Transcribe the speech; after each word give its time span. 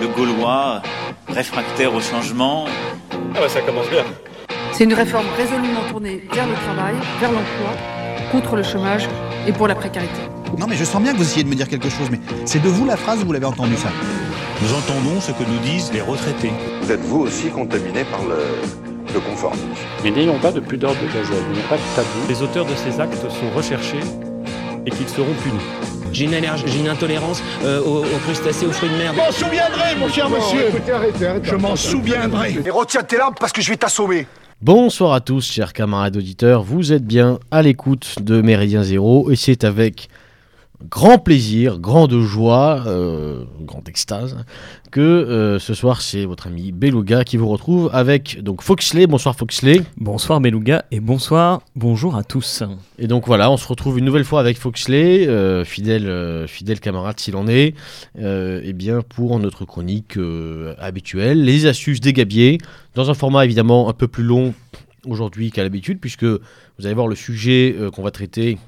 le 0.00 0.08
Gaulois, 0.08 0.82
réfractaire 1.28 1.94
au 1.94 2.00
changement. 2.00 2.64
Ah 3.34 3.40
bah 3.40 3.48
ça 3.48 3.60
commence 3.60 3.88
bien. 3.90 4.04
C'est 4.72 4.84
une 4.84 4.94
réforme 4.94 5.26
résolument 5.36 5.82
tournée 5.90 6.22
vers 6.32 6.46
le 6.46 6.54
travail, 6.54 6.94
vers 7.20 7.30
l'emploi, 7.30 7.70
contre 8.32 8.56
le 8.56 8.62
chômage 8.62 9.08
et 9.46 9.52
pour 9.52 9.68
la 9.68 9.74
précarité. 9.74 10.20
Non 10.58 10.66
mais 10.66 10.76
je 10.76 10.84
sens 10.84 11.02
bien 11.02 11.12
que 11.12 11.18
vous 11.18 11.24
essayez 11.24 11.44
de 11.44 11.48
me 11.48 11.54
dire 11.54 11.68
quelque 11.68 11.90
chose, 11.90 12.08
mais 12.10 12.20
c'est 12.44 12.62
de 12.62 12.68
vous 12.68 12.86
la 12.86 12.96
phrase 12.96 13.22
ou 13.22 13.26
vous 13.26 13.32
l'avez 13.32 13.46
entendu 13.46 13.76
ça 13.76 13.90
Nous 14.62 14.72
entendons 14.74 15.20
ce 15.20 15.32
que 15.32 15.42
nous 15.44 15.58
disent 15.58 15.92
les 15.92 16.00
retraités. 16.00 16.52
Vous 16.82 16.90
êtes 16.90 17.00
vous 17.00 17.20
aussi 17.20 17.48
contaminé 17.50 18.04
par 18.04 18.22
le, 18.22 18.38
le 19.12 19.20
conformisme. 19.20 19.66
Mais 20.02 20.10
n'ayons 20.10 20.38
pas 20.38 20.50
de 20.52 20.60
pudeur 20.60 20.92
de 20.92 21.06
gazelle, 21.12 21.44
il 21.50 21.58
n'y 21.58 21.64
a 21.64 21.68
pas 21.68 21.76
de 21.76 21.82
tabou. 21.94 22.08
Les 22.28 22.42
auteurs 22.42 22.64
de 22.64 22.74
ces 22.74 23.00
actes 23.00 23.20
sont 23.30 23.50
recherchés 23.54 24.00
et 24.86 24.90
qu'ils 24.90 25.08
seront 25.08 25.34
punis. 25.42 25.99
J'ai 26.12 26.24
une 26.24 26.34
allergie, 26.34 26.64
j'ai 26.66 26.80
une 26.80 26.88
intolérance 26.88 27.42
euh, 27.64 27.80
aux, 27.82 28.00
aux, 28.00 28.18
crustacés, 28.24 28.66
aux 28.66 28.72
fruits 28.72 28.90
de 28.90 28.96
mer. 28.96 29.12
Je 29.14 29.18
m'en 29.18 29.32
souviendrai, 29.32 29.96
mon 29.98 30.08
cher 30.08 30.28
monsieur. 30.28 30.68
Écoutez, 30.68 30.92
arrêtez, 30.92 31.26
arrêtez, 31.26 31.48
je 31.48 31.56
m'en 31.56 31.76
souviendrai. 31.76 32.56
Et 32.64 32.70
retiens 32.70 33.02
tes 33.02 33.16
larmes 33.16 33.34
parce 33.38 33.52
que 33.52 33.62
je 33.62 33.70
vais 33.70 33.76
t'assommer. 33.76 34.26
Bonsoir 34.62 35.14
à 35.14 35.20
tous, 35.20 35.50
chers 35.50 35.72
camarades 35.72 36.18
auditeurs. 36.18 36.62
Vous 36.62 36.92
êtes 36.92 37.06
bien 37.06 37.38
à 37.50 37.62
l'écoute 37.62 38.16
de 38.20 38.42
Méridien 38.42 38.82
Zéro 38.82 39.30
et 39.30 39.36
c'est 39.36 39.64
avec 39.64 40.09
grand 40.88 41.18
plaisir, 41.18 41.78
grande 41.78 42.18
joie, 42.20 42.84
euh, 42.86 43.44
grande 43.60 43.88
extase, 43.88 44.36
que 44.90 45.00
euh, 45.00 45.58
ce 45.58 45.74
soir 45.74 46.00
c'est 46.00 46.24
votre 46.24 46.46
ami 46.46 46.72
Beluga 46.72 47.24
qui 47.24 47.36
vous 47.36 47.48
retrouve 47.48 47.90
avec 47.92 48.42
donc 48.42 48.62
Foxley. 48.62 49.06
Bonsoir 49.06 49.36
Foxley. 49.36 49.82
Bonsoir 49.96 50.40
Beluga 50.40 50.84
et 50.90 51.00
bonsoir, 51.00 51.62
bonjour 51.76 52.16
à 52.16 52.24
tous. 52.24 52.62
Et 52.98 53.06
donc 53.06 53.26
voilà, 53.26 53.50
on 53.50 53.56
se 53.56 53.68
retrouve 53.68 53.98
une 53.98 54.04
nouvelle 54.04 54.24
fois 54.24 54.40
avec 54.40 54.58
Foxley, 54.58 55.28
euh, 55.28 55.64
fidèle, 55.64 56.06
euh, 56.06 56.46
fidèle 56.46 56.80
camarade 56.80 57.20
s'il 57.20 57.36
en 57.36 57.46
est, 57.46 57.74
et 58.18 58.72
bien 58.72 59.02
pour 59.02 59.38
notre 59.38 59.64
chronique 59.64 60.18
habituelle, 60.78 61.44
les 61.44 61.66
astuces 61.66 62.00
des 62.00 62.12
gabiers, 62.12 62.58
dans 62.94 63.10
un 63.10 63.14
format 63.14 63.44
évidemment 63.44 63.88
un 63.88 63.92
peu 63.92 64.08
plus 64.08 64.24
long 64.24 64.54
aujourd'hui 65.06 65.50
qu'à 65.50 65.62
l'habitude, 65.62 65.98
puisque 66.00 66.24
vous 66.24 66.86
allez 66.86 66.94
voir 66.94 67.06
le 67.06 67.14
sujet 67.14 67.76
qu'on 67.94 68.02
va 68.02 68.10
traiter 68.10 68.58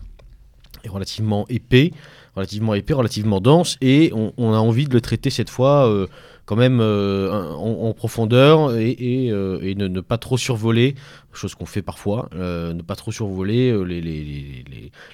relativement 0.88 1.47
épais, 1.48 1.92
relativement 2.34 2.75
épais, 2.75 2.94
relativement 2.94 3.41
dense, 3.41 3.77
et 3.80 4.12
on, 4.14 4.52
a 4.52 4.58
envie 4.58 4.86
de 4.86 4.94
le 4.94 5.00
traiter 5.00 5.30
cette 5.30 5.50
fois 5.50 5.88
euh, 5.88 6.06
quand 6.47 6.56
même 6.56 6.80
euh, 6.80 7.30
en, 7.30 7.92
profondeur 7.92 8.77
et, 8.77 9.28
euh, 9.30 9.75
ne, 9.75 10.00
pas 10.00 10.19
trop 10.19 10.36
survoler, 10.36 10.94
chose 11.33 11.55
qu'on 11.55 11.66
fait 11.66 11.83
parfois, 11.83 12.28
ne 12.34 12.83
pas 12.83 12.97
trop 12.97 13.12
survoler 13.12 13.72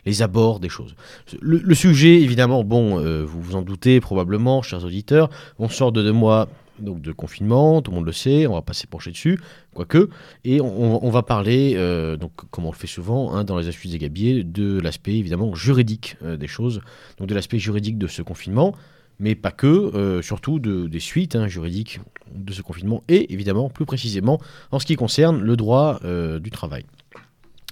les, 0.05 0.22
abords 0.22 0.61
des 0.61 0.69
choses. 0.69 0.94
Le, 1.41 1.58
le 1.58 1.74
sujet, 1.74 2.20
évidemment, 2.20 2.64
bon, 2.64 2.98
vous 3.24 3.41
vous 3.41 3.56
en 3.56 3.62
doutez 3.62 4.00
probablement, 4.00 4.62
chers 4.62 4.84
auditeurs, 4.84 5.30
on 5.58 5.69
sort 5.69 5.92
de 5.92 6.02
deux 6.02 6.12
mois 6.12 6.48
donc 6.80 7.00
de 7.00 7.12
confinement, 7.12 7.82
tout 7.82 7.90
le 7.90 7.96
monde 7.96 8.06
le 8.06 8.12
sait, 8.12 8.46
on 8.46 8.54
va 8.54 8.62
pas 8.62 8.72
s'épancher 8.72 9.10
dessus, 9.10 9.38
quoique, 9.74 10.08
et 10.44 10.60
on, 10.60 11.10
va 11.10 11.22
parler, 11.22 11.74
euh, 11.76 12.16
donc 12.16 12.32
comme 12.50 12.66
on 12.66 12.70
le 12.70 12.76
fait 12.76 12.86
souvent 12.86 13.34
hein, 13.34 13.44
dans 13.44 13.58
les 13.58 13.68
astuces 13.68 13.92
des 13.92 13.98
gabiers, 13.98 14.44
de 14.44 14.80
l'aspect 14.80 15.14
évidemment 15.14 15.54
juridique 15.54 16.16
euh, 16.22 16.36
des 16.36 16.46
choses, 16.46 16.80
donc 17.18 17.28
de 17.28 17.34
l'aspect 17.34 17.58
juridique 17.58 17.98
de 17.98 18.06
ce 18.06 18.22
confinement, 18.22 18.74
mais 19.20 19.34
pas 19.34 19.50
que, 19.50 19.66
euh, 19.66 20.22
surtout 20.22 20.58
de, 20.58 20.86
des 20.86 21.00
suites 21.00 21.36
hein, 21.36 21.48
juridiques 21.48 22.00
de 22.34 22.52
ce 22.52 22.62
confinement, 22.62 23.02
et 23.08 23.32
évidemment 23.32 23.68
plus 23.68 23.86
précisément 23.86 24.40
en 24.70 24.78
ce 24.78 24.86
qui 24.86 24.96
concerne 24.96 25.40
le 25.40 25.56
droit 25.56 26.00
du 26.40 26.50
travail, 26.50 26.84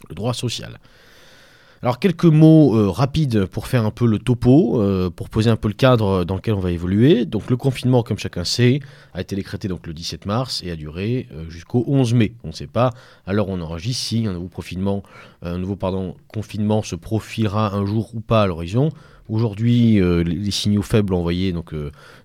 le 0.08 0.14
droit 0.14 0.34
social. 0.34 0.78
Alors 1.82 1.98
quelques 1.98 2.24
mots 2.24 2.74
euh, 2.74 2.90
rapides 2.90 3.44
pour 3.44 3.66
faire 3.66 3.84
un 3.84 3.90
peu 3.90 4.06
le 4.06 4.18
topo, 4.18 4.80
euh, 4.80 5.10
pour 5.10 5.28
poser 5.28 5.50
un 5.50 5.56
peu 5.56 5.68
le 5.68 5.74
cadre 5.74 6.24
dans 6.24 6.36
lequel 6.36 6.54
on 6.54 6.60
va 6.60 6.70
évoluer. 6.70 7.26
Donc 7.26 7.50
le 7.50 7.56
confinement, 7.56 8.02
comme 8.02 8.18
chacun 8.18 8.44
sait, 8.44 8.80
a 9.12 9.20
été 9.20 9.36
décrété 9.36 9.68
donc 9.68 9.86
le 9.86 9.92
17 9.92 10.24
mars 10.24 10.62
et 10.64 10.70
a 10.70 10.76
duré 10.76 11.28
euh, 11.32 11.50
jusqu'au 11.50 11.84
11 11.86 12.14
mai. 12.14 12.32
On 12.44 12.48
ne 12.48 12.52
sait 12.52 12.66
pas. 12.66 12.92
Alors 13.26 13.50
on 13.50 13.60
enregistre 13.60 14.02
si 14.02 14.26
un 14.26 14.32
nouveau 14.32 14.48
confinement, 14.48 15.02
un 15.42 15.58
nouveau 15.58 15.76
pardon, 15.76 16.16
confinement 16.28 16.82
se 16.82 16.96
profilera 16.96 17.74
un 17.74 17.84
jour 17.84 18.14
ou 18.14 18.20
pas 18.20 18.42
à 18.42 18.46
l'horizon. 18.46 18.88
Aujourd'hui, 19.28 20.00
les, 20.00 20.50
signaux 20.52 20.82
faibles 20.82 21.12
envoyés 21.12 21.52
donc 21.52 21.74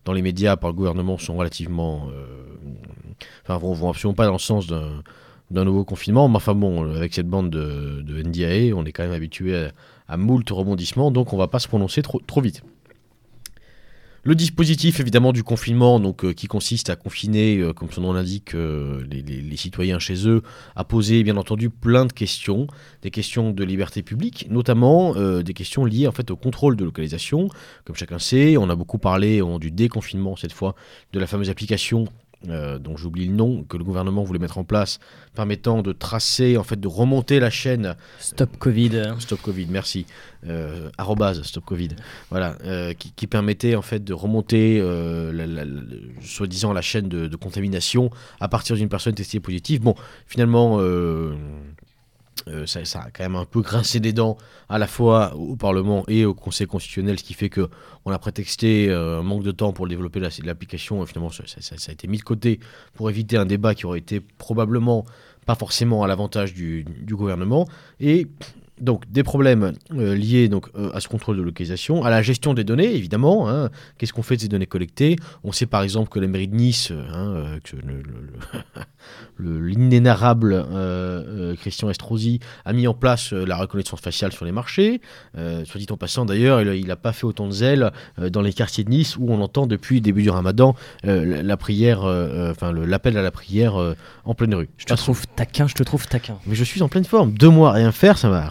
dans 0.06 0.14
les 0.14 0.22
médias 0.22 0.56
par 0.56 0.70
le 0.70 0.76
gouvernement 0.76 1.18
sont 1.18 1.36
relativement, 1.36 2.10
enfin 3.42 3.58
vont, 3.58 3.74
vont 3.74 3.90
absolument 3.90 4.14
pas 4.14 4.28
dans 4.28 4.34
le 4.34 4.38
sens 4.38 4.68
d'un 4.68 5.02
d'un 5.52 5.66
nouveau 5.66 5.86
confinement. 5.86 6.28
Mais 6.28 6.38
enfin 6.38 6.56
bon, 6.56 6.94
avec 6.96 7.14
cette 7.14 7.28
bande 7.28 7.50
de, 7.50 8.02
de 8.02 8.74
on 8.74 8.86
est 8.86 8.92
quand 8.92 9.04
même 9.04 9.12
habitué 9.12 9.70
à, 10.08 10.18
moult 10.18 10.50
rebondissements, 10.50 11.12
donc 11.12 11.34
on 11.34 11.38
va 11.38 11.48
pas 11.48 11.60
se 11.60 11.68
prononcer 11.68 12.02
trop, 12.02 12.20
trop 12.26 12.42
vite. 12.42 12.64
Le 14.24 14.36
dispositif 14.36 15.00
évidemment 15.00 15.34
du 15.34 15.44
confinement, 15.44 16.00
donc 16.00 16.24
euh, 16.24 16.34
qui 16.34 16.46
consiste 16.46 16.92
à 16.92 16.96
confiner, 16.96 17.58
euh, 17.58 17.74
comme 17.74 17.90
son 17.90 18.02
nom 18.02 18.14
l'indique, 18.14 18.54
euh, 18.54 19.04
les, 19.10 19.58
citoyens 19.58 19.98
chez 19.98 20.28
eux, 20.28 20.44
a 20.76 20.84
posé 20.84 21.24
bien 21.24 21.38
entendu 21.38 21.72
plein 21.72 22.06
de 22.06 22.14
questions, 22.14 22.68
des 23.02 23.10
questions 23.10 23.50
de 23.50 23.64
liberté 23.64 24.04
publique, 24.04 24.46
notamment 24.52 25.16
des 25.42 25.54
questions 25.54 25.86
liées 25.86 26.08
en 26.08 26.12
fait 26.12 26.30
au 26.30 26.36
contrôle 26.36 26.76
de 26.76 26.86
localisation. 26.86 27.48
Comme 27.84 27.96
chacun 27.96 28.20
sait, 28.20 28.58
on 28.58 28.70
a 28.70 28.76
beaucoup 28.76 29.00
parlé 29.00 29.42
du 29.60 29.72
déconfinement 29.72 30.36
cette 30.36 30.54
fois 30.54 30.76
de 31.14 31.20
la 31.20 31.26
fameuse 31.26 31.50
application 31.50 32.06
euh, 32.50 32.80
dont 32.80 32.98
j'oublie 32.98 33.28
le 33.28 33.34
nom, 33.34 33.64
que 33.64 33.78
le 33.78 33.84
gouvernement 33.84 34.24
voulait 34.24 34.40
mettre 34.40 34.58
en 34.58 34.64
place, 34.64 35.00
permettant 35.36 35.82
de 35.82 35.92
tracer, 35.92 36.58
en 36.58 36.64
fait, 36.64 36.80
de 36.80 36.88
remonter 36.88 37.40
la 37.40 37.50
chaîne. 37.50 37.96
Stop 38.20 38.58
Covid. 38.58 39.14
Stop 39.20 39.42
Covid, 39.42 39.68
merci. 39.70 40.06
Euh, 40.48 40.90
arrobase 40.98 41.44
Stop 41.44 41.66
Covid. 41.66 41.90
Voilà, 42.30 42.58
euh, 42.66 42.94
qui, 42.94 43.12
qui, 43.12 43.28
permettait 43.28 43.76
en 43.76 43.82
fait 43.82 44.04
de 44.04 44.14
remonter, 44.14 44.82
soi-disant, 46.22 46.74
la 46.74 46.82
chaîne 46.82 47.08
de, 47.08 47.28
de, 47.28 47.36
contamination 47.36 48.10
à 48.40 48.48
partir 48.48 48.76
d'une 48.76 48.90
personne 48.90 49.14
testée 49.14 49.40
positive. 49.40 49.82
Bon, 49.82 49.96
finalement. 50.26 50.80
Euh, 52.48 52.66
ça, 52.66 52.80
a 53.00 53.12
quand 53.12 53.24
même 53.24 53.36
un 53.36 53.46
peu 53.46 53.62
grincé 53.62 54.00
des 54.00 54.14
dents 54.14 54.38
à 54.68 54.80
la 54.80 54.88
fois 54.88 55.36
au 55.36 55.56
Parlement 55.56 56.04
et 56.08 56.26
au 56.26 56.34
Conseil 56.34 56.66
constitutionnel, 56.66 57.20
ce 57.20 57.24
qui 57.24 57.34
fait 57.34 57.50
que 57.50 57.70
on 58.06 58.12
a 58.12 58.18
prétexté 58.18 58.90
euh, 58.90 59.20
un 59.20 59.24
manque 59.24 59.44
de 59.44 59.52
temps 59.52 59.74
pour 59.74 59.88
développer 59.88 60.20
l'application. 60.20 61.06
Finalement, 61.06 61.30
ça, 61.30 61.44
a 61.46 61.92
été 61.92 62.08
mis 62.08 62.18
de 62.18 62.24
côté 62.24 62.60
pour 62.94 63.10
éviter 63.10 63.38
un 63.38 63.46
débat 63.46 63.76
qui 63.76 63.86
aurait 63.86 64.00
été 64.00 64.20
probablement 64.20 65.06
pas 65.46 65.56
forcément 65.56 66.04
à 66.04 66.08
l'avantage 66.08 66.54
du, 66.54 66.84
du, 66.84 67.16
gouvernement. 67.16 67.68
Et 68.00 68.28
donc 68.82 69.10
des 69.10 69.24
problèmes 69.24 69.74
euh, 69.94 70.16
liés 70.16 70.50
donc 70.50 70.68
euh, 70.76 70.92
à 70.94 71.00
ce 71.00 71.08
contrôle 71.08 71.38
de 71.38 71.42
localisation, 71.42 72.04
à 72.04 72.10
la 72.10 72.22
gestion 72.22 72.54
des 72.54 72.64
données 72.64 72.94
évidemment. 72.94 73.50
Hein, 73.50 73.70
Qu'est-ce 73.98 74.14
qu'on 74.14 74.24
fait 74.24 74.36
de 74.36 74.42
ces 74.42 74.48
données 74.48 74.66
collectées? 74.66 75.16
On 75.44 75.52
sait 75.52 75.68
par 75.68 75.84
exemple 75.84 76.10
que 76.10 76.20
la 76.20 76.28
mairie 76.28 76.48
de 76.48 76.56
Nice, 76.56 76.92
hein, 76.92 77.60
que 77.64 77.78
l'inénarrable 79.40 80.54
euh, 80.54 81.56
Christian 81.56 81.90
Estrosi 81.90 82.40
a 82.66 82.74
mis 82.74 82.88
en 82.88 82.94
place 82.94 83.34
euh, 83.34 83.46
la 83.46 83.58
reconnaissance 83.58 84.02
faciale 84.02 84.32
sur 84.32 84.46
les 84.46 84.52
marchés. 84.52 85.02
Euh, 85.38 85.66
soit 85.66 85.80
dit 85.80 85.88
en 85.90 85.98
passant 85.98 86.26
d'ailleurs, 86.26 86.62
il 86.62 86.88
n'a 86.88 86.96
pas 86.96 87.14
fait 87.14 87.26
autant 87.26 87.48
de 87.48 87.52
zèle 87.52 87.92
dans 88.18 88.42
les 88.42 88.54
quartiers 88.54 88.84
de 88.84 88.90
Nice 88.90 89.18
où 89.18 89.32
on 89.32 89.42
entend 89.42 89.68
depuis 89.68 89.96
le 89.96 90.02
début 90.02 90.22
du 90.22 90.30
Ramadan 90.30 90.76
la, 91.04 91.44
la, 91.44 91.58
prière, 91.58 92.04
enfin 92.04 92.72
l'appel 92.72 93.18
à 93.18 93.22
la 93.22 93.32
prière 93.32 93.76
en 94.26 94.34
pleine 94.34 94.54
rue. 94.56 94.70
Je 94.78 94.86
te 94.86 94.94
trouve 94.94 95.26
taquin, 95.28 95.68
je 95.68 95.74
te 95.74 95.84
trouve 95.84 96.08
taquin. 96.08 96.38
Mais 96.46 96.56
je 96.56 96.64
suis 96.64 96.82
en 96.82 96.90
pleine 96.90 97.06
forme. 97.06 97.34
Deux 97.34 97.50
mois 97.50 97.70
à 97.70 97.74
rien 97.74 97.92
faire, 97.92 98.18
ça 98.18 98.30
m'a 98.30 98.48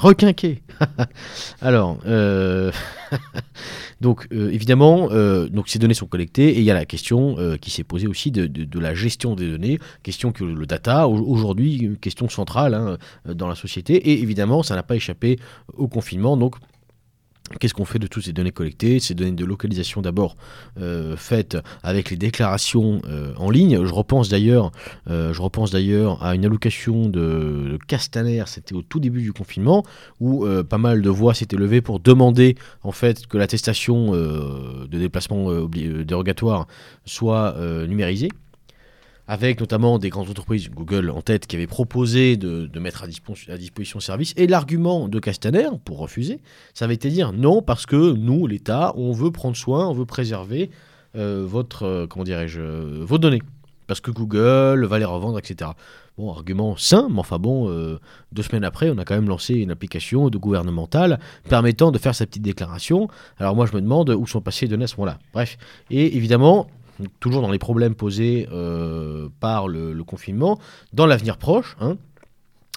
Alors, 1.62 1.98
euh... 2.06 2.70
donc 4.00 4.28
euh, 4.32 4.50
évidemment, 4.50 5.08
euh, 5.10 5.48
donc 5.48 5.68
ces 5.68 5.78
données 5.78 5.94
sont 5.94 6.06
collectées 6.06 6.50
et 6.50 6.58
il 6.58 6.64
y 6.64 6.70
a 6.70 6.74
la 6.74 6.84
question 6.84 7.36
qui 7.60 7.70
s'est 7.70 7.84
posée 7.84 8.06
aussi 8.06 8.30
de, 8.30 8.46
de, 8.46 8.78
la 8.78 8.94
gestion 8.94 9.34
des 9.34 9.50
données, 9.50 9.78
question 10.02 10.32
que 10.32 10.44
le 10.44 10.66
data 10.66 11.08
aujourd'hui 11.08 11.96
question 12.00 12.28
centrale 12.28 12.74
hein, 12.74 12.98
dans 13.26 13.48
la 13.48 13.54
société. 13.54 13.94
Et 13.94 14.20
évidemment 14.22 14.62
ça 14.62 14.74
n'a 14.74 14.82
pas 14.82 14.96
échappé 14.96 15.38
au 15.76 15.88
confinement. 15.88 16.36
Donc 16.36 16.56
Qu'est-ce 17.58 17.74
qu'on 17.74 17.84
fait 17.84 17.98
de 17.98 18.06
toutes 18.06 18.24
ces 18.24 18.32
données 18.32 18.52
collectées 18.52 19.00
Ces 19.00 19.14
données 19.14 19.32
de 19.32 19.44
localisation 19.44 20.02
d'abord 20.02 20.36
euh, 20.78 21.16
faites 21.16 21.58
avec 21.82 22.10
les 22.10 22.16
déclarations 22.16 23.02
euh, 23.08 23.32
en 23.36 23.50
ligne? 23.50 23.84
Je 23.84 23.92
repense 23.92 24.28
d'ailleurs, 24.28 24.70
euh, 25.08 25.32
je 25.32 25.42
repense 25.42 25.72
d'ailleurs 25.72 26.22
à 26.24 26.36
une 26.36 26.44
allocation 26.44 27.08
de, 27.08 27.72
de 27.72 27.78
Castaner. 27.88 28.44
C'était 28.46 28.74
au 28.74 28.82
tout 28.82 29.00
début 29.00 29.22
du 29.22 29.32
confinement 29.32 29.84
où 30.20 30.46
pas 30.68 30.78
mal 30.78 31.02
de 31.02 31.10
voix 31.10 31.34
s'étaient 31.34 31.56
levées 31.56 31.80
pour 31.80 31.98
demander 31.98 32.56
en 32.82 32.92
fait 32.92 33.26
que 33.26 33.36
l'attestation 33.36 34.12
de 34.12 34.86
déplacement 34.98 35.66
dérogatoire 36.04 36.66
soit 37.04 37.56
numérisée 37.86 38.28
avec 39.30 39.60
notamment 39.60 40.00
des 40.00 40.08
grandes 40.08 40.28
entreprises, 40.28 40.68
Google 40.70 41.08
en 41.08 41.22
tête, 41.22 41.46
qui 41.46 41.54
avaient 41.54 41.68
proposé 41.68 42.36
de, 42.36 42.68
mettre 42.80 43.04
à, 43.04 43.06
dispo 43.06 43.34
à 43.48 43.56
disposition 43.56 44.00
ce 44.00 44.06
service. 44.06 44.34
Et 44.36 44.48
l'argument 44.48 45.06
de 45.06 45.20
Castaner, 45.20 45.68
pour 45.84 45.98
refuser, 45.98 46.40
ça 46.74 46.86
avait 46.86 46.94
été 46.94 47.10
dire 47.10 47.32
non, 47.32 47.62
parce 47.62 47.86
que 47.86 48.12
nous, 48.12 48.48
l'État, 48.48 48.92
on 48.96 49.12
veut 49.12 49.30
prendre 49.30 49.56
soin, 49.56 49.86
on 49.86 49.92
veut 49.92 50.04
préserver 50.04 50.68
euh, 51.14 51.44
votre, 51.46 51.84
euh, 51.84 52.06
comment 52.08 52.24
dirais-je, 52.24 52.60
euh, 52.60 53.04
vos 53.04 53.18
données. 53.18 53.40
Parce 53.86 54.00
que 54.00 54.10
Google 54.10 54.84
va 54.84 54.98
les 54.98 55.04
revendre, 55.04 55.38
etc. 55.38 55.70
Bon, 56.18 56.32
argument 56.32 56.76
sain, 56.76 57.06
mais 57.08 57.20
enfin 57.20 57.38
bon, 57.38 57.70
deux 58.30 58.42
semaines 58.42 58.62
après, 58.62 58.90
on 58.90 58.98
a 58.98 59.04
quand 59.04 59.14
même 59.14 59.28
lancé 59.28 59.54
une 59.54 59.70
application 59.70 60.28
de 60.28 60.38
gouvernementale 60.38 61.18
permettant 61.48 61.90
de 61.90 61.98
faire 61.98 62.14
sa 62.14 62.26
petite 62.26 62.42
déclaration. 62.42 63.08
Alors 63.38 63.56
moi, 63.56 63.66
je 63.66 63.74
me 63.74 63.80
demande 63.80 64.10
où 64.10 64.26
sont 64.28 64.40
passées 64.40 64.66
les 64.66 64.70
données 64.70 64.84
à 64.84 64.86
ce 64.86 64.96
moment-là. 64.96 65.18
Bref, 65.32 65.56
et 65.90 66.16
évidemment, 66.16 66.68
toujours 67.20 67.42
dans 67.42 67.50
les 67.50 67.58
problèmes 67.58 67.94
posés 67.94 68.48
euh, 68.52 69.28
par 69.40 69.68
le, 69.68 70.02
confinement, 70.04 70.58
dans 70.92 71.06
l'avenir 71.06 71.36
proche, 71.36 71.76
hein, 71.80 71.96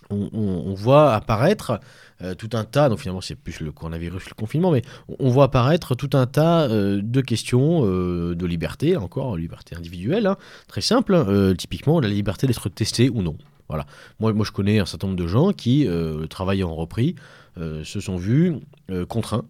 on, 0.09 0.73
voit 0.75 1.13
apparaître 1.13 1.79
euh, 2.21 2.35
tout 2.35 2.49
un 2.53 2.65
tas, 2.65 2.89
donc 2.89 2.99
finalement 2.99 3.21
c'est 3.21 3.35
plus 3.35 3.61
le 3.61 3.71
coronavirus, 3.71 4.29
le 4.29 4.35
confinement, 4.35 4.69
mais 4.69 4.83
on, 5.19 5.29
voit 5.29 5.45
apparaître 5.45 5.95
tout 5.95 6.09
un 6.13 6.27
tas 6.27 6.63
euh, 6.63 7.01
de 7.01 7.21
questions 7.21 7.81
de 7.83 8.45
liberté, 8.45 8.95
encore 8.97 9.37
liberté 9.37 9.75
individuelle, 9.75 10.27
hein, 10.27 10.37
très 10.67 10.81
simple, 10.81 11.15
hein, 11.15 11.53
typiquement 11.57 11.99
la 11.99 12.09
liberté 12.09 12.45
d'être 12.45 12.69
testé 12.69 13.09
ou 13.09 13.21
non. 13.21 13.37
Voilà. 13.69 13.85
Moi, 14.19 14.33
moi 14.33 14.45
je 14.45 14.51
connais 14.51 14.79
un 14.79 14.85
certain 14.85 15.07
nombre 15.07 15.19
de 15.19 15.27
gens 15.27 15.51
qui, 15.51 15.87
travaillant 16.29 16.69
en 16.69 16.75
repris, 16.75 17.15
se 17.57 17.99
sont 17.99 18.17
vus 18.17 18.55
contraints, 19.07 19.45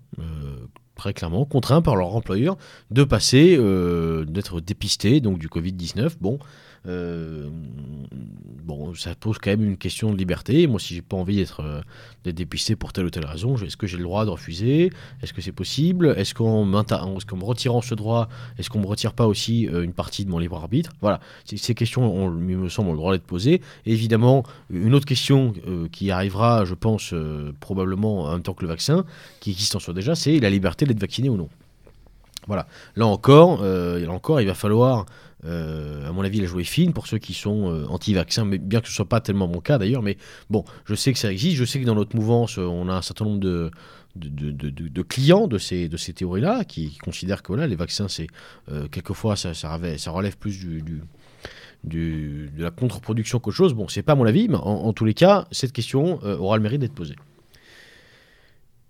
très 0.96 1.14
clairement, 1.14 1.46
contraints 1.46 1.82
par 1.82 1.96
leur 1.96 2.16
employeur 2.16 2.58
de 2.92 3.04
passer, 3.04 3.56
euh, 3.58 4.26
d'être 4.26 4.62
dépistés, 4.62 5.22
donc 5.22 5.40
du 5.40 5.48
Covid-19. 5.48 6.14
Bon, 6.22 6.40
bon, 6.86 8.94
ça 8.96 9.16
pose 9.16 9.38
quand 9.38 9.52
même 9.52 9.64
une 9.64 9.78
question 9.78 10.12
de 10.12 10.18
liberté. 10.18 10.68
Moi, 10.68 10.80
si 10.80 10.96
j'ai 10.96 11.02
pas 11.02 11.18
envie 11.18 11.38
d'être 11.38 11.62
euh, 11.62 11.82
dépisté 12.32 12.76
pour 12.76 12.94
telle 12.94 13.06
ou 13.06 13.10
telle 13.10 13.26
raison, 13.26 13.56
est-ce 13.58 13.78
que 13.78 13.88
j'ai 13.88 13.98
le 13.98 14.04
droit 14.04 14.26
de 14.26 14.30
refuser? 14.30 14.92
Est-ce 15.22 15.34
que 15.34 15.42
c'est 15.42 15.52
possible? 15.52 16.14
Est-ce 16.18 16.34
qu'en 16.34 16.64
est-ce 16.82 17.26
qu'en 17.26 17.38
me 17.38 17.44
retirant 17.44 17.82
ce 17.82 17.96
droit, 17.96 18.30
est-ce 18.58 18.70
qu'on 18.70 18.80
me 18.80 18.88
retire 18.88 19.14
pas 19.14 19.28
aussi 19.28 19.68
euh, 19.68 19.84
une 19.84 19.94
partie 19.94 20.26
de 20.26 20.32
mon 20.32 20.40
libre 20.40 20.58
arbitre? 20.58 20.92
Voilà, 21.02 21.20
ces, 21.46 21.76
questions, 21.76 22.04
on- 22.04 22.38
il 22.48 22.58
me 22.58 22.70
semble, 22.70 22.90
ont 22.90 22.94
le 22.94 22.98
droit 22.98 23.14
d'être 23.14 23.24
posées. 23.24 23.62
Et 23.86 23.92
évidemment, 23.92 24.44
une 24.70 24.94
autre 24.94 25.06
question 25.06 25.54
euh, 25.68 25.88
qui 25.92 26.12
arrivera, 26.12 26.66
je 26.66 26.74
pense, 26.74 27.12
euh, 27.14 27.52
probablement 27.60 28.24
en 28.24 28.32
même 28.34 28.44
temps 28.44 28.54
que 28.54 28.64
le 28.64 28.70
vaccin, 28.70 29.06
qui 29.40 29.52
existe 29.52 29.76
en 29.76 29.80
soi 29.80 29.94
déjà, 29.94 30.16
c'est 30.16 30.40
la 30.40 30.50
liberté 30.50 30.86
d'être 30.86 31.00
vacciné 31.00 31.30
ou 31.30 31.38
non. 31.38 31.50
Voilà. 32.48 32.68
Là 32.96 33.08
encore, 33.08 33.60
euh, 33.62 34.00
là 34.00 34.12
encore, 34.12 34.42
il 34.42 34.48
va 34.48 34.54
falloir, 34.54 35.06
euh, 35.46 36.08
à 36.08 36.12
mon 36.12 36.24
avis, 36.24 36.40
la 36.40 36.48
jouer 36.48 36.64
fine 36.64 36.94
pour 36.94 37.08
ceux 37.08 37.18
qui 37.18 37.34
sont 37.34 37.70
euh, 37.70 37.86
anti-vaccins, 37.88 38.46
mais 38.46 38.58
bien 38.58 38.82
que 38.82 38.88
ce 38.88 38.94
soit 38.94 39.10
pas 39.10 39.22
tellement 39.22 39.48
mon 39.48 39.60
cas 39.60 39.78
d'ailleurs. 39.78 40.02
Mais 40.02 40.18
bon, 40.50 40.64
je 40.86 40.96
sais 40.96 41.14
que 41.14 41.20
ça 41.20 41.32
existe. 41.32 41.58
Je 41.58 41.66
sais 41.66 41.80
que 41.80 41.86
dans 41.86 41.96
notre 41.96 42.16
mouvance, 42.16 42.58
euh, 42.58 42.64
on 42.64 42.88
a 42.90 42.94
un 42.94 43.02
certain 43.02 43.26
nombre 43.26 43.40
de 43.40 43.72
de, 44.16 45.02
clients 45.02 45.48
de 45.48 45.58
ces, 45.58 45.90
de 45.90 45.98
ces 45.98 46.14
théories-là 46.14 46.66
qui, 46.66 47.00
considèrent 47.00 47.42
que 47.42 47.48
voilà, 47.48 47.66
les 47.66 47.76
vaccins, 47.76 48.08
c'est 48.08 48.28
quelquefois 48.92 49.36
ça, 49.36 49.52
relève, 50.12 50.38
plus 50.38 50.60
du, 50.60 50.84
de 51.84 52.48
la 52.56 52.70
contre-production 52.70 53.40
qu'autre 53.40 53.58
chose. 53.58 53.74
Bon, 53.74 53.88
c'est 53.88 54.04
pas 54.04 54.14
mon 54.14 54.26
avis, 54.26 54.50
mais 54.50 54.58
en, 54.58 54.94
tous 54.94 55.06
les 55.06 55.16
cas, 55.16 55.48
cette 55.50 55.72
question 55.72 56.24
aura 56.24 56.58
le 56.58 56.62
mérite 56.62 56.82
d'être 56.82 56.94
posée. 56.94 57.16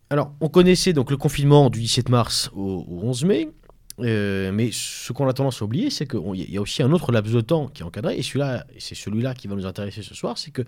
Alors, 0.10 0.34
on 0.42 0.50
connaissait 0.50 0.92
donc 0.92 1.10
le 1.10 1.16
confinement 1.16 1.70
du 1.70 1.80
17 1.80 2.10
mars 2.10 2.52
au 2.54 2.86
11 3.02 3.24
mai, 3.24 3.50
euh, 4.00 4.52
mais 4.52 4.70
ce 4.72 5.14
qu'on 5.14 5.28
a 5.28 5.34
tendance 5.34 5.62
à 5.62 5.66
oublier, 5.66 5.90
c'est 5.90 6.08
qu'il 6.08 6.52
y 6.52 6.58
a 6.58 6.62
aussi 6.62 6.82
un 6.82 6.92
autre 6.92 7.12
laps 7.12 7.34
de 7.34 7.42
temps 7.42 7.68
qui 7.68 7.84
est 7.84 7.86
encadré, 7.86 8.18
et 8.18 8.24
celui-là, 8.24 8.66
c'est 8.80 8.96
celui-là 8.96 9.36
qui 9.36 9.48
va 9.48 9.56
nous 9.56 9.68
intéresser 9.68 10.02
ce 10.02 10.16
soir, 10.16 10.38
c'est 10.38 10.52
que 10.52 10.64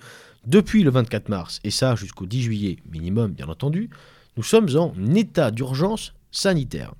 depuis 0.46 0.84
le 0.84 0.92
24 0.92 1.30
mars, 1.30 1.60
et 1.64 1.72
ça 1.72 1.96
jusqu'au 1.96 2.28
10 2.28 2.42
juillet 2.44 2.78
minimum, 2.92 3.32
bien 3.32 3.48
entendu, 3.48 3.90
nous 4.38 4.44
sommes 4.44 4.68
en 4.78 4.94
état 5.16 5.50
d'urgence 5.50 6.14
sanitaire. 6.32 6.94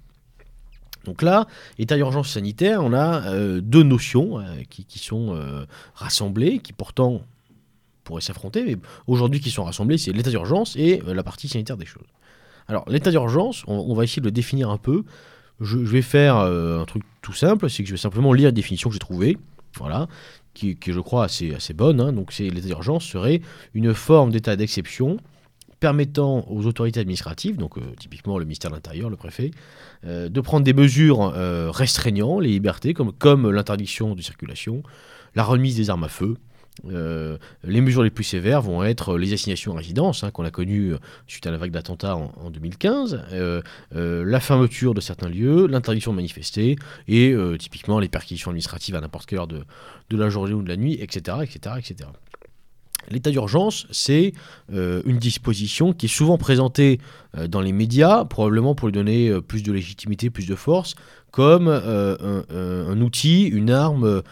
Donc 1.04 1.22
là, 1.22 1.46
état 1.78 1.96
d'urgence 1.96 2.30
sanitaire, 2.30 2.84
on 2.84 2.92
a 2.92 3.28
euh, 3.28 3.62
deux 3.62 3.84
notions 3.84 4.40
euh, 4.40 4.44
qui, 4.68 4.98
sont 4.98 5.38
rassemblées, 5.94 6.58
qui 6.58 6.74
pourtant 6.74 7.22
pourraient 8.04 8.22
s'affronter, 8.22 8.64
mais 8.64 8.78
aujourd'hui 9.06 9.40
qui 9.40 9.52
sont 9.52 9.64
rassemblées, 9.64 10.00
c'est 10.00 10.12
l'état 10.12 10.32
d'urgence 10.32 10.76
et 10.76 11.02
la 11.06 11.24
partie 11.24 11.48
sanitaire 11.48 11.78
des 11.78 11.86
choses. 11.86 12.08
Alors, 12.68 12.84
l'état 12.90 13.12
d'urgence, 13.12 13.64
on 13.68 13.94
va 13.94 14.04
essayer 14.04 14.22
de 14.22 14.28
le 14.28 14.32
définir 14.32 14.72
un 14.72 14.78
peu. 14.78 15.04
Je, 15.62 15.78
vais 15.78 16.02
faire 16.02 16.38
euh, 16.38 16.82
un 16.82 16.86
truc 16.86 17.04
tout 17.22 17.34
simple, 17.34 17.70
c'est 17.70 17.84
que 17.84 17.90
je 17.90 17.94
vais 17.94 18.00
simplement 18.00 18.34
lire 18.34 18.48
la 18.48 18.52
définition 18.52 18.90
que 18.90 18.94
j'ai 18.94 19.00
trouvée, 19.00 19.38
voilà, 19.78 20.08
qui, 20.54 20.76
qui 20.76 20.92
je 20.92 21.00
crois 21.00 21.24
assez, 21.24 21.54
assez 21.54 21.74
bonne. 21.74 22.02
hein. 22.02 22.12
Donc, 22.12 22.32
c'est 22.32 22.50
l'état 22.50 22.68
d'urgence 22.68 23.06
serait 23.06 23.42
une 23.74 23.94
forme 23.94 24.32
d'état 24.32 24.56
d'exception 24.56 25.18
permettant 25.80 26.46
aux 26.50 26.66
autorités 26.66 27.00
administratives, 27.00 27.58
donc 27.58 27.78
euh, 27.78 27.82
typiquement 28.00 28.38
le 28.38 28.46
ministère 28.46 28.72
de 28.72 28.76
l'Intérieur, 28.76 29.10
le 29.10 29.18
préfet, 29.18 29.52
euh, 30.06 30.30
de 30.30 30.42
prendre 30.42 30.64
des 30.64 30.74
mesures 30.74 31.34
restreignant 31.74 32.40
les 32.40 32.50
libertés, 32.50 32.94
comme, 32.94 33.12
comme 33.14 33.50
l'interdiction 33.50 34.16
de 34.16 34.22
circulation, 34.22 34.84
la 35.36 35.44
remise 35.44 35.76
des 35.76 35.90
armes 35.90 36.06
à 36.06 36.10
feu. 36.10 36.38
Euh, 36.88 37.38
les 37.64 37.82
mesures 37.82 38.04
les 38.04 38.10
plus 38.10 38.24
sévères 38.24 38.62
vont 38.62 38.84
être 38.84 39.18
les 39.18 39.34
assignations 39.34 39.74
à 39.74 39.78
résidence, 39.78 40.24
hein, 40.24 40.32
qu'on 40.32 40.44
a 40.44 40.52
connues 40.52 40.94
euh, 40.94 40.98
suite 41.28 41.48
à 41.48 41.52
la 41.52 41.58
vague 41.58 41.72
d'attentats 41.72 42.16
en, 42.16 42.32
en 42.38 42.50
2015, 42.50 43.22
euh, 43.32 43.62
la 43.92 44.40
fermeture 44.40 44.94
de 44.94 45.02
certains 45.02 45.30
lieux, 45.30 45.68
l'interdiction 45.68 46.12
de 46.12 46.18
manifester, 46.18 46.76
et 47.08 47.36
typiquement 47.60 48.00
les 48.00 48.10
perquisitions 48.10 48.52
administratives 48.52 48.96
à 48.96 49.02
n'importe 49.02 49.26
quelle 49.26 49.40
heure 49.40 49.48
de, 49.48 49.64
la 50.12 50.30
journée 50.30 50.54
ou 50.54 50.62
de 50.62 50.70
la 50.70 50.78
nuit, 50.78 50.98
etc. 51.00 51.38
etc., 51.42 51.76
etc. 51.78 52.10
L'état 53.10 53.30
d'urgence, 53.30 53.88
c'est 53.92 54.34
une 54.72 55.18
disposition 55.18 55.94
qui 55.94 56.08
est 56.08 56.10
souvent 56.10 56.38
présentée 56.38 57.00
dans 57.48 57.62
les 57.62 57.72
médias, 57.72 58.26
probablement 58.26 58.76
pour 58.76 58.88
lui 58.88 58.94
donner 58.94 59.40
plus 59.42 59.64
de 59.64 59.72
légitimité, 59.72 60.30
plus 60.30 60.48
de 60.48 60.56
force, 60.56 60.96
comme 61.32 61.68
un, 61.68 63.02
outil, 63.02 63.44
une 63.46 63.72
arme 63.72 64.24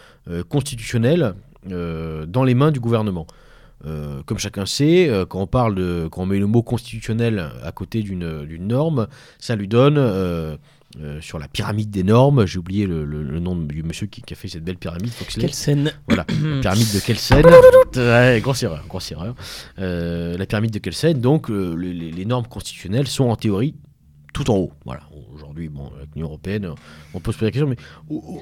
constitutionnelle 0.48 1.34
dans 1.66 2.44
les 2.44 2.54
mains 2.54 2.70
du 2.72 2.80
gouvernement. 2.80 3.26
Euh, 3.86 4.22
comme 4.24 4.38
chacun 4.38 4.64
sait, 4.64 5.10
euh, 5.10 5.26
quand 5.26 5.40
on 5.42 5.46
parle 5.46 5.74
de, 5.74 6.08
quand 6.10 6.22
on 6.22 6.26
met 6.26 6.38
le 6.38 6.46
mot 6.46 6.62
constitutionnel 6.62 7.50
à 7.62 7.70
côté 7.70 8.02
d'une 8.02 8.66
norme, 8.66 9.08
ça 9.38 9.56
lui 9.56 9.68
donne 9.68 9.96
euh, 9.98 10.56
euh, 11.02 11.20
sur 11.20 11.38
la 11.38 11.48
pyramide 11.48 11.90
des 11.90 12.02
normes. 12.02 12.46
J'ai 12.46 12.58
oublié 12.58 12.86
le, 12.86 13.04
le- 13.04 13.22
le 13.22 13.40
nom 13.40 13.56
du 13.56 13.82
monsieur 13.82 14.06
qui, 14.06 14.22
qui 14.22 14.32
a 14.32 14.36
fait 14.36 14.48
cette 14.48 14.64
belle 14.64 14.78
pyramide. 14.78 15.10
Foxley. 15.10 15.48
Scène 15.48 15.92
Voilà, 16.08 16.24
la 16.30 16.60
pyramide 16.62 16.94
de 16.94 16.98
Kelsen. 17.00 17.42
Ouais, 17.96 18.40
grosse 18.40 18.62
erreur, 18.62 18.84
grosse 18.88 19.12
erreur. 19.12 19.34
Euh, 19.78 20.38
la 20.38 20.46
pyramide 20.46 20.70
de 20.72 20.78
Kelsen, 20.78 21.20
donc 21.20 21.50
euh, 21.50 21.74
les- 21.74 21.92
les 22.10 22.24
normes 22.24 22.46
constitutionnelles 22.46 23.08
sont 23.08 23.24
en 23.24 23.36
théorie 23.36 23.74
tout 24.34 24.50
en 24.50 24.56
haut. 24.56 24.72
Voilà. 24.84 25.00
Aujourd'hui, 25.32 25.70
bon, 25.70 25.90
avec 25.96 26.10
l'Union 26.14 26.26
européenne, 26.26 26.70
on 27.14 27.20
peut 27.20 27.32
se 27.32 27.38
poser 27.38 27.46
la 27.46 27.52
question, 27.52 27.68
mais 27.68 27.76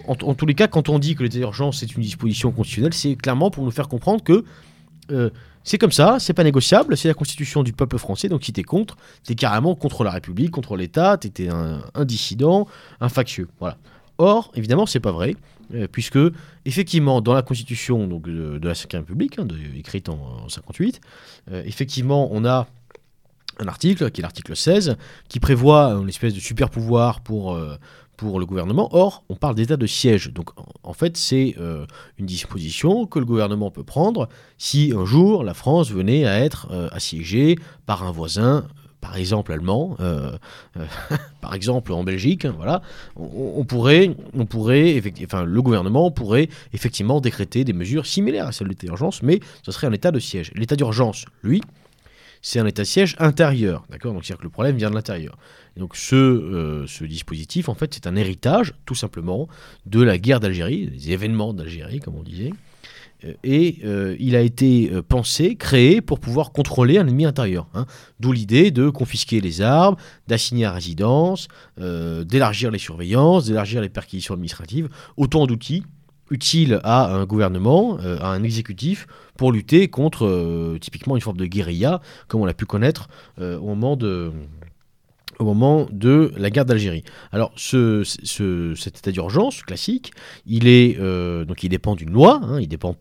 en, 0.08 0.34
tous 0.34 0.46
les 0.46 0.54
cas, 0.54 0.66
quand 0.66 0.88
on 0.88 0.98
dit 0.98 1.14
que 1.14 1.22
l'état 1.22 1.38
d'urgence 1.38 1.78
c'est 1.78 1.94
une 1.94 2.02
disposition 2.02 2.50
constitutionnelle, 2.50 2.94
c'est 2.94 3.14
clairement 3.14 3.50
pour 3.50 3.64
nous 3.64 3.70
faire 3.70 3.88
comprendre 3.88 4.24
que 4.24 4.44
euh, 5.12 5.30
c'est 5.62 5.78
comme 5.78 5.92
ça, 5.92 6.16
c'est 6.18 6.32
pas 6.32 6.44
négociable, 6.44 6.96
c'est 6.96 7.08
la 7.08 7.14
constitution 7.14 7.62
du 7.62 7.72
peuple 7.72 7.98
français, 7.98 8.28
donc 8.28 8.42
si 8.42 8.52
t'es 8.52 8.64
contre, 8.64 8.96
t'es 9.22 9.36
carrément 9.36 9.76
contre 9.76 10.02
la 10.02 10.10
République, 10.10 10.50
contre 10.50 10.76
l'État, 10.76 11.16
t'étais 11.16 11.48
un, 11.48 11.82
un 11.94 12.04
dissident, 12.04 12.66
un 13.00 13.08
factieux. 13.08 13.48
Voilà. 13.60 13.76
Or, 14.18 14.50
évidemment, 14.54 14.86
c'est 14.86 15.00
pas 15.00 15.12
vrai, 15.12 15.36
euh, 15.74 15.86
puisque 15.90 16.18
effectivement, 16.64 17.20
dans 17.20 17.34
la 17.34 17.42
constitution 17.42 18.06
donc, 18.06 18.24
de, 18.24 18.60
la 18.62 18.72
Ve 18.72 18.86
République, 18.92 19.38
hein, 19.38 19.46
écrite 19.76 20.08
en, 20.08 20.18
en 20.44 20.48
58, 20.48 21.00
euh, 21.50 21.62
effectivement, 21.64 22.28
on 22.32 22.44
a 22.44 22.66
un 23.58 23.68
article, 23.68 24.10
qui 24.10 24.20
est 24.20 24.22
l'article 24.22 24.56
16, 24.56 24.96
qui 25.28 25.40
prévoit 25.40 25.90
une 25.92 26.08
espèce 26.08 26.34
de 26.34 26.40
super 26.40 26.70
pouvoir 26.70 27.20
pour, 27.20 27.54
euh, 27.54 27.76
pour 28.16 28.38
le 28.40 28.46
gouvernement. 28.46 28.88
Or, 28.92 29.24
on 29.28 29.36
parle 29.36 29.54
d'état 29.54 29.76
de 29.76 29.86
siège. 29.86 30.32
Donc, 30.32 30.50
en, 30.82 30.92
fait, 30.92 31.16
c'est 31.16 31.54
euh, 31.58 31.86
une 32.18 32.26
disposition 32.26 33.06
que 33.06 33.18
le 33.18 33.24
gouvernement 33.24 33.70
peut 33.70 33.84
prendre 33.84 34.28
si 34.58 34.92
un 34.96 35.04
jour 35.04 35.44
la 35.44 35.54
France 35.54 35.90
venait 35.90 36.26
à 36.26 36.40
être 36.40 36.68
euh, 36.70 36.88
assiégée 36.92 37.56
par 37.86 38.04
un 38.04 38.10
voisin, 38.10 38.66
par 39.00 39.16
exemple 39.16 39.52
allemand, 39.52 39.96
par 41.40 41.54
exemple 41.54 41.92
en 41.92 42.04
Belgique, 42.04 42.44
hein, 42.44 42.54
voilà, 42.56 42.82
on, 43.16 43.54
on 43.56 43.64
pourrait, 43.64 44.14
on 44.32 44.46
pourrait, 44.46 45.02
enfin, 45.24 45.42
le 45.42 45.60
gouvernement 45.60 46.12
pourrait 46.12 46.48
effectivement 46.72 47.20
décréter 47.20 47.64
des 47.64 47.72
mesures 47.72 48.06
similaires 48.06 48.46
à 48.46 48.52
celles 48.52 48.68
de 48.68 48.72
l'état 48.72 48.86
d'urgence, 48.86 49.24
mais 49.24 49.40
ce 49.64 49.72
serait 49.72 49.88
un 49.88 49.92
état 49.92 50.12
de 50.12 50.20
siège. 50.20 50.52
L'état 50.54 50.76
d'urgence, 50.76 51.24
lui, 51.42 51.62
c'est 52.42 52.58
un 52.58 52.66
état 52.66 52.82
de 52.82 52.86
siège 52.88 53.14
intérieur, 53.18 53.84
d'accord? 53.88 54.12
Donc 54.12 54.24
c'est-à-dire 54.24 54.40
que 54.40 54.44
le 54.44 54.50
problème 54.50 54.76
vient 54.76 54.90
de 54.90 54.94
l'intérieur. 54.94 55.38
Donc 55.76 55.96
ce, 55.96 56.16
euh, 56.16 56.86
ce 56.86 57.04
dispositif, 57.04 57.68
en 57.68 57.74
fait, 57.74 57.94
c'est 57.94 58.06
un 58.06 58.16
héritage, 58.16 58.74
tout 58.84 58.94
simplement, 58.96 59.48
de 59.86 60.02
la 60.02 60.18
guerre 60.18 60.40
d'Algérie, 60.40 60.88
des 60.88 61.12
événements 61.12 61.54
d'Algérie, 61.54 62.00
comme 62.00 62.16
on 62.16 62.22
disait. 62.22 62.50
Euh, 63.24 63.32
Et 63.44 63.78
euh, 63.84 64.16
il 64.18 64.34
a 64.34 64.40
été 64.40 64.90
pensé, 65.08 65.54
créé 65.54 66.00
pour 66.00 66.18
pouvoir 66.18 66.50
contrôler 66.52 66.98
un 66.98 67.06
ennemi 67.06 67.24
intérieur. 67.24 67.68
hein. 67.74 67.86
D'où 68.20 68.32
l'idée 68.32 68.72
de 68.72 68.90
confisquer 68.90 69.40
les 69.40 69.62
armes, 69.62 69.96
d'assigner 70.26 70.64
à 70.64 70.72
résidence, 70.72 71.48
d'élargir 71.78 72.70
les 72.72 72.78
surveillances, 72.78 73.46
d'élargir 73.46 73.80
les 73.80 73.88
perquisitions 73.88 74.34
administratives, 74.34 74.88
autant 75.16 75.46
d'outils 75.46 75.84
utiles 76.32 76.80
à 76.82 77.14
un 77.14 77.24
gouvernement, 77.26 77.98
euh, 78.00 78.18
à 78.20 78.28
un 78.28 78.42
exécutif, 78.42 79.06
pour 79.36 79.52
lutter 79.52 79.88
contre 79.88 80.26
euh, 80.26 80.78
typiquement 80.80 81.14
une 81.16 81.22
forme 81.22 81.36
de 81.36 81.46
guérilla, 81.46 82.00
comme 82.28 82.40
on 82.40 82.46
l'a 82.46 82.54
pu 82.54 82.66
connaître 82.66 83.08
euh, 83.38 83.58
au 83.58 83.66
moment 83.66 83.96
de 83.96 84.32
au 85.38 85.44
moment 85.44 85.88
de 85.90 86.30
la 86.36 86.50
guerre 86.50 86.66
d'Algérie. 86.66 87.02
Alors, 87.32 87.52
ce, 87.56 88.02
ce- 88.04 88.74
cet 88.76 88.98
état 88.98 89.10
d'urgence 89.10 89.62
classique, 89.62 90.12
il 90.46 90.68
est 90.68 90.96
donc 91.48 91.64
il 91.64 91.68
dépend 91.68 91.96
d'une 91.96 92.12
loi. 92.12 92.40
hein, 92.44 92.60
il 92.60 92.68
dépend 92.68 92.92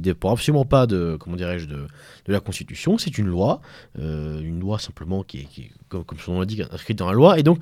dépend 0.00 0.32
absolument 0.32 0.64
pas 0.64 0.86
de 0.86 1.16
comment 1.20 1.36
dirais-je 1.36 1.66
de, 1.66 1.80
de 2.26 2.32
la 2.32 2.40
Constitution. 2.40 2.96
C'est 2.96 3.18
une 3.18 3.26
loi, 3.26 3.60
une 3.98 4.60
loi 4.60 4.78
simplement 4.78 5.22
qui 5.24 5.38
est, 5.40 5.70
comme, 5.88 6.04
son 6.24 6.34
nom 6.34 6.40
l'indique 6.40 6.62
inscrite 6.70 6.96
dans 6.98 7.08
la 7.08 7.12
loi 7.12 7.38
et 7.38 7.42
donc 7.42 7.58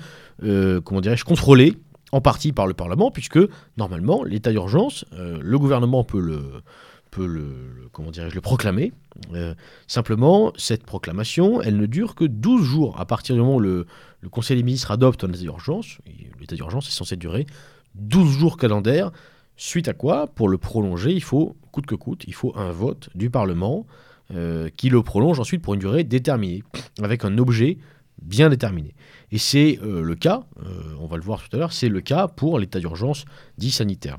comment 0.85 1.01
dirais-je 1.01 1.25
contrôlée 1.25 1.75
en 2.13 2.21
partie 2.21 2.53
par 2.53 2.67
le 2.67 2.75
Parlement, 2.75 3.11
puisque 3.11 3.39
normalement, 3.77 4.23
l'état 4.25 4.53
d'urgence, 4.53 5.05
euh, 5.13 5.39
le 5.43 5.59
gouvernement 5.59 6.05
peut 6.05 6.21
le, 6.21 6.63
peut 7.11 7.27
le, 7.27 8.41
proclamer. 8.41 8.93
Euh, 9.33 9.55
simplement, 9.87 10.53
cette 10.57 10.85
proclamation, 10.85 11.63
elle 11.63 11.77
ne 11.77 11.87
dure 11.87 12.15
que 12.15 12.25
12 12.25 12.63
jours. 12.63 13.01
À 13.01 13.07
partir 13.07 13.35
du 13.35 13.41
moment 13.41 13.57
où 13.57 13.61
le, 13.61 13.87
Conseil 14.31 14.57
des 14.57 14.65
ministres 14.65 14.91
adopte 14.91 15.23
un 15.23 15.29
état 15.29 15.39
d'urgence, 15.39 15.99
l'état 16.41 16.57
d'urgence 16.57 16.89
est 16.89 16.93
censé 16.93 17.15
durer 17.15 17.47
12 17.95 18.39
jours 18.39 18.57
calendaires, 18.57 19.13
suite 19.57 19.87
à 19.87 19.93
quoi, 19.93 20.27
pour 20.27 20.49
le 20.49 20.59
prolonger, 20.59 21.13
il 21.13 21.23
faut, 21.23 21.57
coûte 21.71 21.87
que 21.87 21.95
coûte, 21.95 22.25
il 22.27 22.35
faut 22.35 22.53
un 22.57 22.73
vote 22.73 23.09
du 23.15 23.31
Parlement 23.31 23.87
euh, 24.35 24.69
qui 24.77 24.91
le 24.91 25.01
prolonge 25.03 25.39
ensuite 25.39 25.63
pour 25.63 25.75
une 25.75 25.81
durée 25.81 26.03
déterminée, 26.03 26.65
avec 27.01 27.25
un 27.25 27.39
objet 27.39 27.79
bien 28.21 28.49
déterminé. 28.49 28.95
Et 29.33 29.39
c'est 29.39 29.79
euh, 29.83 30.03
le 30.03 30.15
cas, 30.15 30.45
euh, 30.65 30.95
on 31.01 31.07
va 31.07 31.17
le 31.17 31.23
voir 31.23 31.43
tout 31.43 31.55
à 31.57 31.59
l'heure, 31.59 31.73
c'est 31.73 31.89
le 31.89 32.01
cas 32.01 32.29
pour 32.29 32.59
l'état 32.59 32.79
d'urgence 32.79 33.25
dit 33.59 33.71
sanitaire. 33.71 34.19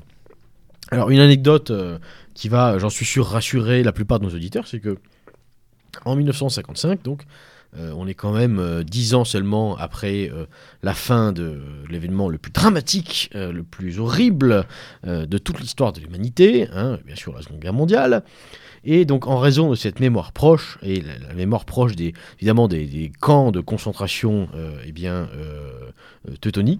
Alors 0.90 1.10
une 1.10 1.20
anecdote 1.20 1.70
euh, 1.70 1.98
qui 2.34 2.48
va, 2.48 2.78
j'en 2.78 2.90
suis 2.90 3.04
sûr, 3.04 3.26
rassurer 3.26 3.82
la 3.82 3.92
plupart 3.92 4.20
de 4.20 4.26
nos 4.26 4.34
auditeurs, 4.34 4.66
c'est 4.66 4.80
que 4.80 4.98
en 6.04 6.16
1955, 6.16 7.02
donc, 7.02 7.24
on 7.76 8.06
est 8.06 8.14
quand 8.14 8.32
même 8.32 8.58
euh, 8.58 8.82
dix 8.82 9.14
ans 9.14 9.24
seulement 9.24 9.76
après 9.76 10.30
la 10.82 10.94
fin 10.94 11.32
de 11.32 11.60
l'événement 11.90 12.28
le 12.28 12.38
plus 12.38 12.50
dramatique, 12.50 13.30
le 13.34 13.62
plus 13.62 14.00
horrible 14.00 14.64
de 15.04 15.38
toute 15.38 15.60
l'histoire 15.60 15.92
de 15.92 16.00
l'humanité, 16.00 16.68
hein, 16.72 16.98
bien 17.04 17.14
sûr 17.14 17.34
la 17.34 17.42
Seconde 17.42 17.60
Guerre 17.60 17.74
mondiale. 17.74 18.24
Et 18.84 19.04
donc 19.04 19.26
en 19.26 19.38
raison 19.38 19.70
de 19.70 19.74
cette 19.74 20.00
mémoire 20.00 20.32
proche, 20.32 20.78
et 20.82 21.02
la, 21.02 21.34
mémoire 21.34 21.64
proche 21.64 21.96
des, 21.96 22.14
évidemment 22.38 22.68
des, 22.68 23.12
camps 23.20 23.50
de 23.50 23.60
concentration 23.60 24.48
euh, 24.54 24.80
eh 24.86 24.92
bien, 24.92 25.28
euh, 25.34 25.90
euh, 26.28 26.74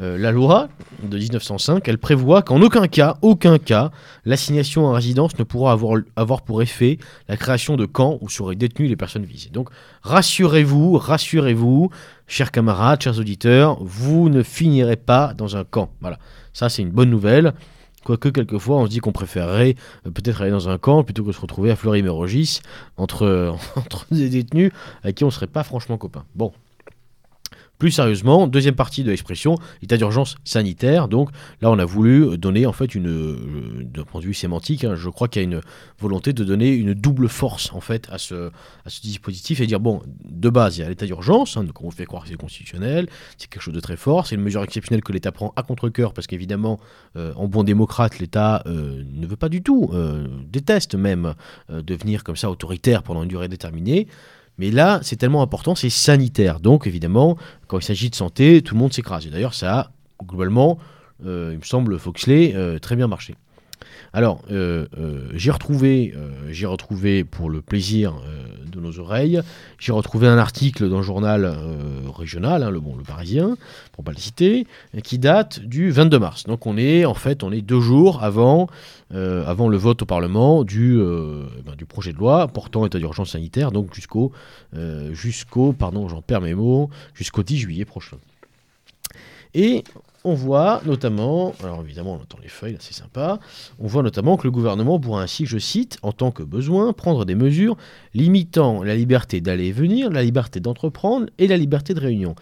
euh, 0.00 0.18
la 0.18 0.32
loi 0.32 0.68
de 1.02 1.16
1905, 1.16 1.86
elle 1.88 1.98
prévoit 1.98 2.42
qu'en 2.42 2.60
aucun 2.60 2.86
cas, 2.86 3.16
aucun 3.22 3.58
cas, 3.58 3.90
l'assignation 4.24 4.90
à 4.90 4.94
résidence 4.94 5.38
ne 5.38 5.44
pourra 5.44 5.72
avoir, 5.72 6.00
avoir 6.16 6.42
pour 6.42 6.62
effet 6.62 6.98
la 7.28 7.36
création 7.36 7.76
de 7.76 7.86
camps 7.86 8.18
où 8.20 8.28
seraient 8.28 8.56
détenues 8.56 8.88
les 8.88 8.96
personnes 8.96 9.24
visées. 9.24 9.50
Donc 9.50 9.70
rassurez-vous, 10.02 10.98
rassurez-vous, 10.98 11.90
chers 12.26 12.50
camarades, 12.50 13.02
chers 13.02 13.18
auditeurs, 13.18 13.78
vous 13.80 14.28
ne 14.28 14.42
finirez 14.42 14.96
pas 14.96 15.34
dans 15.34 15.56
un 15.56 15.64
camp. 15.64 15.90
Voilà, 16.00 16.18
ça 16.52 16.68
c'est 16.68 16.82
une 16.82 16.90
bonne 16.90 17.10
nouvelle. 17.10 17.54
Quoique 18.04 18.28
quelquefois 18.28 18.76
on 18.76 18.86
se 18.86 18.90
dit 18.90 18.98
qu'on 18.98 19.12
préférerait 19.12 19.76
euh, 20.06 20.10
peut-être 20.10 20.42
aller 20.42 20.50
dans 20.50 20.68
un 20.68 20.78
camp 20.78 21.02
plutôt 21.04 21.24
que 21.24 21.32
se 21.32 21.40
retrouver 21.40 21.70
à 21.70 21.76
Fleury-Mérogis 21.76 22.60
entre, 22.96 23.54
entre 23.76 24.06
des 24.10 24.28
détenus 24.28 24.72
avec 25.02 25.16
qui 25.16 25.24
on 25.24 25.28
ne 25.28 25.32
serait 25.32 25.46
pas 25.46 25.64
franchement 25.64 25.98
copains. 25.98 26.24
Bon. 26.34 26.52
Plus 27.78 27.90
sérieusement, 27.90 28.46
deuxième 28.46 28.76
partie 28.76 29.02
de 29.02 29.10
l'expression, 29.10 29.56
état 29.82 29.96
d'urgence 29.96 30.36
sanitaire. 30.44 31.08
Donc 31.08 31.30
là, 31.60 31.70
on 31.72 31.78
a 31.80 31.84
voulu 31.84 32.38
donner 32.38 32.66
en 32.66 32.72
fait 32.72 32.94
une, 32.94 33.08
euh, 33.08 33.82
d'un 33.82 34.04
point 34.04 34.20
de 34.20 34.26
vue 34.26 34.34
sémantique, 34.34 34.84
hein, 34.84 34.94
je 34.94 35.08
crois 35.08 35.26
qu'il 35.26 35.42
y 35.42 35.44
a 35.44 35.48
une 35.48 35.60
volonté 35.98 36.32
de 36.32 36.44
donner 36.44 36.72
une 36.72 36.94
double 36.94 37.28
force 37.28 37.72
en 37.72 37.80
fait 37.80 38.08
à 38.12 38.18
ce, 38.18 38.50
dispositif 39.02 39.60
et 39.60 39.66
dire 39.66 39.80
bon, 39.80 40.02
de 40.24 40.48
base, 40.48 40.78
il 40.78 40.82
y 40.82 40.84
a 40.84 40.88
l'état 40.88 41.04
d'urgence, 41.04 41.56
hein, 41.56 41.64
donc 41.64 41.82
on 41.82 41.90
fait 41.90 42.04
croire 42.04 42.22
que 42.22 42.28
c'est 42.28 42.36
constitutionnel, 42.36 43.08
c'est 43.38 43.48
quelque 43.50 43.62
chose 43.62 43.74
de 43.74 43.80
très 43.80 43.96
fort, 43.96 44.28
c'est 44.28 44.36
une 44.36 44.42
mesure 44.42 44.62
exceptionnelle 44.62 45.02
que 45.02 45.12
l'État 45.12 45.32
prend 45.32 45.52
à 45.56 45.64
contre-cœur 45.64 46.14
parce 46.14 46.28
qu'évidemment, 46.28 46.78
euh, 47.16 47.32
en 47.34 47.48
bon 47.48 47.64
démocrate, 47.64 48.20
l'État 48.20 48.62
euh, 48.66 49.02
ne 49.12 49.26
veut 49.26 49.36
pas 49.36 49.48
du 49.48 49.62
tout, 49.62 49.90
déteste 50.50 50.94
même 50.94 51.34
devenir 51.68 52.22
comme 52.24 52.36
ça 52.36 52.50
autoritaire 52.50 53.02
pendant 53.02 53.22
une 53.22 53.28
durée 53.28 53.48
déterminée. 53.48 54.06
Mais 54.58 54.70
là, 54.70 55.00
c'est 55.02 55.16
tellement 55.16 55.42
important, 55.42 55.74
c'est 55.74 55.90
sanitaire. 55.90 56.60
Donc, 56.60 56.86
évidemment, 56.86 57.36
quand 57.66 57.78
il 57.78 57.84
s'agit 57.84 58.10
de 58.10 58.14
santé, 58.14 58.62
tout 58.62 58.74
le 58.74 58.80
monde 58.80 58.92
s'écrase. 58.92 59.26
Et 59.26 59.30
d'ailleurs, 59.30 59.54
ça 59.54 59.78
a, 59.78 59.90
globalement, 60.24 60.78
euh, 61.24 61.50
il 61.52 61.58
me 61.58 61.64
semble, 61.64 61.98
Foxley, 61.98 62.52
euh, 62.54 62.78
très 62.78 62.96
bien 62.96 63.08
marché. 63.08 63.34
Alors, 64.16 64.42
euh, 64.52 64.86
euh, 64.96 65.28
j'ai 65.34 65.50
retrouvé, 65.50 66.14
euh, 66.16 66.30
j'ai 66.48 66.66
retrouvé, 66.66 67.24
pour 67.24 67.50
le 67.50 67.60
plaisir 67.60 68.14
de 68.64 68.78
nos 68.78 69.00
oreilles, 69.00 69.40
j'ai 69.76 69.90
retrouvé 69.90 70.28
un 70.28 70.38
article 70.38 70.88
dans 70.88 70.98
le 70.98 71.02
journal 71.02 71.52
régional, 72.16 72.62
hein, 72.62 72.70
le, 72.70 72.78
bon, 72.78 72.94
le 72.94 73.02
Parisien, 73.02 73.56
pour 73.90 74.04
pas 74.04 74.12
le 74.12 74.18
citer, 74.18 74.68
qui 75.02 75.18
date 75.18 75.60
du 75.60 75.90
22 75.90 76.18
mars. 76.20 76.44
Donc, 76.44 76.64
on 76.66 76.76
est, 76.76 77.04
en 77.04 77.14
fait, 77.14 77.42
on 77.42 77.50
est 77.50 77.60
deux 77.60 77.80
jours 77.80 78.22
avant, 78.22 78.68
le 79.10 79.76
vote 79.76 80.02
au 80.02 80.06
Parlement 80.06 80.62
du, 80.62 80.96
ben, 80.96 81.74
du 81.76 81.84
projet 81.84 82.12
de 82.12 82.18
loi 82.18 82.46
portant 82.46 82.86
état 82.86 82.98
d'urgence 82.98 83.32
sanitaire, 83.32 83.72
donc 83.72 83.94
jusqu'au, 83.94 84.30
jusqu'au, 85.12 85.74
mes 86.40 86.54
mots, 86.54 86.88
jusqu'au 87.14 87.42
10 87.42 87.58
juillet 87.58 87.84
prochain. 87.84 88.16
Et 89.54 89.84
on 90.24 90.34
voit 90.34 90.80
notamment, 90.86 91.54
alors 91.62 91.82
évidemment 91.82 92.14
on 92.14 92.22
entend 92.22 92.38
les 92.42 92.48
feuilles, 92.48 92.76
c'est 92.80 92.94
sympa, 92.94 93.38
on 93.78 93.86
voit 93.86 94.02
notamment 94.02 94.36
que 94.36 94.44
le 94.44 94.50
gouvernement 94.50 94.98
pourra 94.98 95.22
ainsi, 95.22 95.44
je 95.44 95.58
cite, 95.58 95.98
en 96.02 96.12
tant 96.12 96.30
que 96.30 96.42
besoin, 96.42 96.92
prendre 96.94 97.26
des 97.26 97.34
mesures 97.34 97.76
limitant 98.14 98.82
la 98.82 98.96
liberté 98.96 99.40
d'aller 99.40 99.66
et 99.66 99.72
venir, 99.72 100.10
la 100.10 100.22
liberté 100.22 100.60
d'entreprendre 100.60 101.26
et 101.38 101.46
la 101.46 101.58
liberté 101.58 101.92
de 101.92 102.00
réunion. 102.00 102.34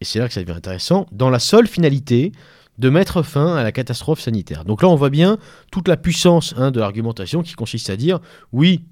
Et 0.00 0.04
c'est 0.04 0.18
là 0.18 0.28
que 0.28 0.34
ça 0.34 0.40
devient 0.40 0.56
intéressant, 0.56 1.06
dans 1.12 1.30
la 1.30 1.38
seule 1.38 1.66
finalité 1.66 2.32
de 2.78 2.90
mettre 2.90 3.22
fin 3.22 3.54
à 3.54 3.62
la 3.62 3.70
catastrophe 3.70 4.20
sanitaire. 4.20 4.64
Donc 4.64 4.82
là 4.82 4.88
on 4.88 4.96
voit 4.96 5.10
bien 5.10 5.38
toute 5.70 5.88
la 5.88 5.96
puissance 5.96 6.54
hein, 6.56 6.70
de 6.70 6.80
l'argumentation 6.80 7.42
qui 7.42 7.52
consiste 7.52 7.90
à 7.90 7.96
dire, 7.96 8.18
oui, 8.52 8.82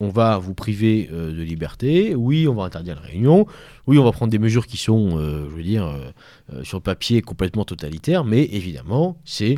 on 0.00 0.08
va 0.08 0.38
vous 0.38 0.54
priver 0.54 1.08
euh, 1.12 1.30
de 1.30 1.42
liberté, 1.42 2.14
oui, 2.14 2.48
on 2.48 2.54
va 2.54 2.64
interdire 2.64 2.96
la 2.96 3.06
réunion, 3.06 3.46
oui, 3.86 3.98
on 3.98 4.04
va 4.04 4.12
prendre 4.12 4.30
des 4.30 4.38
mesures 4.38 4.66
qui 4.66 4.78
sont, 4.78 5.18
euh, 5.18 5.48
je 5.50 5.54
veux 5.54 5.62
dire, 5.62 5.86
euh, 5.86 6.64
sur 6.64 6.78
le 6.78 6.82
papier 6.82 7.20
complètement 7.20 7.64
totalitaires, 7.64 8.24
mais 8.24 8.44
évidemment, 8.44 9.18
c'est, 9.24 9.56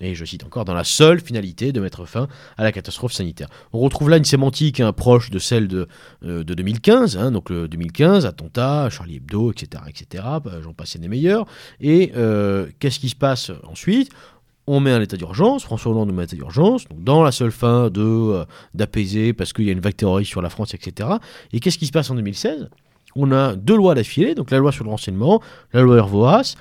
et 0.00 0.14
je 0.14 0.24
cite 0.24 0.44
encore, 0.44 0.64
dans 0.64 0.74
la 0.74 0.84
seule 0.84 1.20
finalité 1.20 1.72
de 1.72 1.80
mettre 1.80 2.04
fin 2.04 2.28
à 2.58 2.64
la 2.64 2.72
catastrophe 2.72 3.12
sanitaire. 3.12 3.48
On 3.72 3.78
retrouve 3.78 4.10
là 4.10 4.18
une 4.18 4.24
sémantique 4.24 4.80
hein, 4.80 4.92
proche 4.92 5.30
de 5.30 5.38
celle 5.38 5.68
de, 5.68 5.88
euh, 6.24 6.44
de 6.44 6.54
2015, 6.54 7.16
hein, 7.16 7.30
donc 7.30 7.48
le 7.48 7.66
2015, 7.66 8.26
attentat, 8.26 8.90
Charlie 8.90 9.16
Hebdo, 9.16 9.52
etc., 9.52 9.84
etc., 9.88 10.24
j'en 10.62 10.74
passais 10.74 10.98
des 10.98 11.08
meilleurs. 11.08 11.46
Et 11.80 12.12
qu'est-ce 12.78 13.00
qui 13.00 13.08
se 13.08 13.16
passe 13.16 13.50
ensuite? 13.64 14.10
On 14.66 14.80
met 14.80 14.92
un 14.92 15.00
état 15.00 15.16
d'urgence, 15.16 15.64
François 15.64 15.92
Hollande 15.92 16.08
nous 16.08 16.14
met 16.14 16.22
un 16.22 16.26
état 16.26 16.36
d'urgence, 16.36 16.84
dans 16.96 17.22
la 17.22 17.32
seule 17.32 17.50
fin 17.50 17.90
de 17.90 18.02
euh, 18.02 18.44
d'apaiser 18.74 19.32
parce 19.32 19.52
qu'il 19.52 19.64
y 19.64 19.68
a 19.68 19.72
une 19.72 19.80
vague 19.80 19.96
terroriste 19.96 20.30
sur 20.30 20.42
la 20.42 20.50
France, 20.50 20.74
etc. 20.74 21.08
Et 21.52 21.60
qu'est-ce 21.60 21.78
qui 21.78 21.86
se 21.86 21.92
passe 21.92 22.10
en 22.10 22.14
2016 22.14 22.68
On 23.16 23.32
a 23.32 23.56
deux 23.56 23.76
lois 23.76 23.94
d'affilée, 23.94 24.34
donc 24.34 24.50
la 24.50 24.58
loi 24.58 24.70
sur 24.70 24.84
le 24.84 24.90
renseignement, 24.90 25.42
la 25.72 25.82
loi 25.82 25.96
Hervoas, 25.96 26.54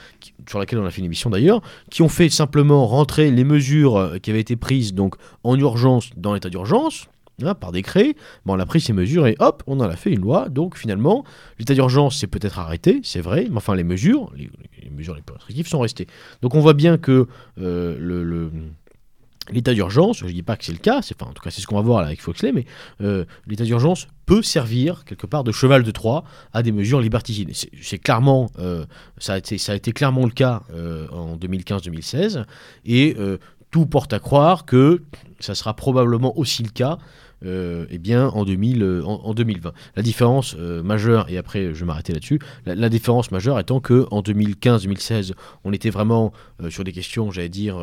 sur 0.47 0.59
laquelle 0.59 0.79
on 0.79 0.85
a 0.85 0.89
fait 0.89 0.99
une 0.99 1.05
émission 1.05 1.29
d'ailleurs, 1.29 1.61
qui 1.91 2.01
ont 2.01 2.09
fait 2.09 2.29
simplement 2.29 2.87
rentrer 2.87 3.29
les 3.29 3.43
mesures 3.43 3.97
euh, 3.97 4.17
qui 4.17 4.31
avaient 4.31 4.41
été 4.41 4.55
prises 4.55 4.93
donc 4.93 5.15
en 5.43 5.57
urgence 5.57 6.09
dans 6.17 6.33
l'état 6.33 6.49
d'urgence. 6.49 7.07
hein, 7.43 7.53
par 7.53 7.71
décret, 7.71 8.15
Bon, 8.45 8.55
on 8.55 8.59
a 8.59 8.65
pris 8.65 8.81
ces 8.81 8.93
mesures 8.93 9.27
et 9.27 9.35
hop, 9.39 9.63
on 9.67 9.79
en 9.79 9.89
a 9.89 9.95
fait 9.95 10.11
une 10.11 10.21
loi. 10.21 10.49
Donc 10.49 10.75
finalement, 10.75 11.23
l'état 11.59 11.75
d'urgence 11.75 12.17
c'est 12.17 12.27
peut-être 12.27 12.57
arrêté, 12.57 12.99
c'est 13.03 13.21
vrai, 13.21 13.45
mais 13.49 13.57
enfin 13.57 13.75
les 13.75 13.83
mesures, 13.83 14.31
les, 14.35 14.49
les 14.81 14.89
mesures 14.89 15.15
les 15.15 15.21
plus 15.21 15.33
restrictives 15.33 15.67
sont 15.67 15.79
restées. 15.79 16.07
Donc 16.41 16.55
on 16.55 16.59
voit 16.59 16.73
bien 16.73 16.97
que 16.97 17.27
euh, 17.59 18.49
l'état 19.49 19.73
d'urgence, 19.73 20.19
je 20.19 20.25
ne 20.25 20.31
dis 20.31 20.43
pas 20.43 20.57
que 20.57 20.65
c'est 20.65 20.71
le 20.71 20.77
cas, 20.77 20.99
enfin, 20.99 21.29
en 21.29 21.33
tout 21.33 21.41
cas 21.43 21.51
c'est 21.51 21.61
ce 21.61 21.67
qu'on 21.67 21.75
va 21.75 21.81
voir 21.81 21.99
avec 22.05 22.21
Foxley, 22.21 22.51
mais 22.51 22.65
euh, 23.01 23.25
l'état 23.47 23.63
d'urgence 23.63 24.07
peut 24.25 24.41
servir 24.41 25.03
quelque 25.05 25.27
part 25.27 25.43
de 25.43 25.51
cheval 25.51 25.83
de 25.83 25.91
Troie 25.91 26.23
à 26.53 26.63
des 26.63 26.71
mesures 26.71 27.01
liberticides. 27.01 27.51
C'est, 27.81 27.97
clairement, 27.97 28.49
euh, 28.59 28.85
ça, 29.17 29.33
a 29.33 29.37
été, 29.75 29.91
clairement 29.91 30.25
le 30.25 30.31
cas 30.31 30.61
en 31.11 31.35
2015-2016, 31.37 32.45
et 32.85 33.15
tout 33.71 33.85
porte 33.85 34.13
à 34.13 34.19
croire 34.19 34.65
que 34.65 35.01
ça 35.39 35.55
sera 35.55 35.73
probablement 35.73 36.37
aussi 36.37 36.63
le 36.63 36.69
cas 36.69 36.97
euh, 37.43 37.85
eh 37.89 37.97
bien, 37.97 38.27
en, 38.27 38.45
2000, 38.45 38.83
euh, 38.83 39.33
2020. 39.33 39.73
La 39.95 40.03
différence 40.03 40.55
euh, 40.59 40.83
majeure, 40.83 41.29
et 41.29 41.37
après 41.37 41.73
je 41.73 41.79
vais 41.79 41.85
m'arrêter 41.85 42.13
là-dessus, 42.13 42.39
la, 42.65 42.89
différence 42.89 43.31
majeure 43.31 43.59
étant 43.59 43.79
que 43.79 44.05
en 44.11 44.21
2015-2016, 44.21 45.33
on 45.63 45.73
était 45.73 45.89
vraiment 45.89 46.33
sur 46.69 46.83
des 46.83 46.91
questions, 46.91 47.31
j'allais 47.31 47.49
dire, 47.49 47.77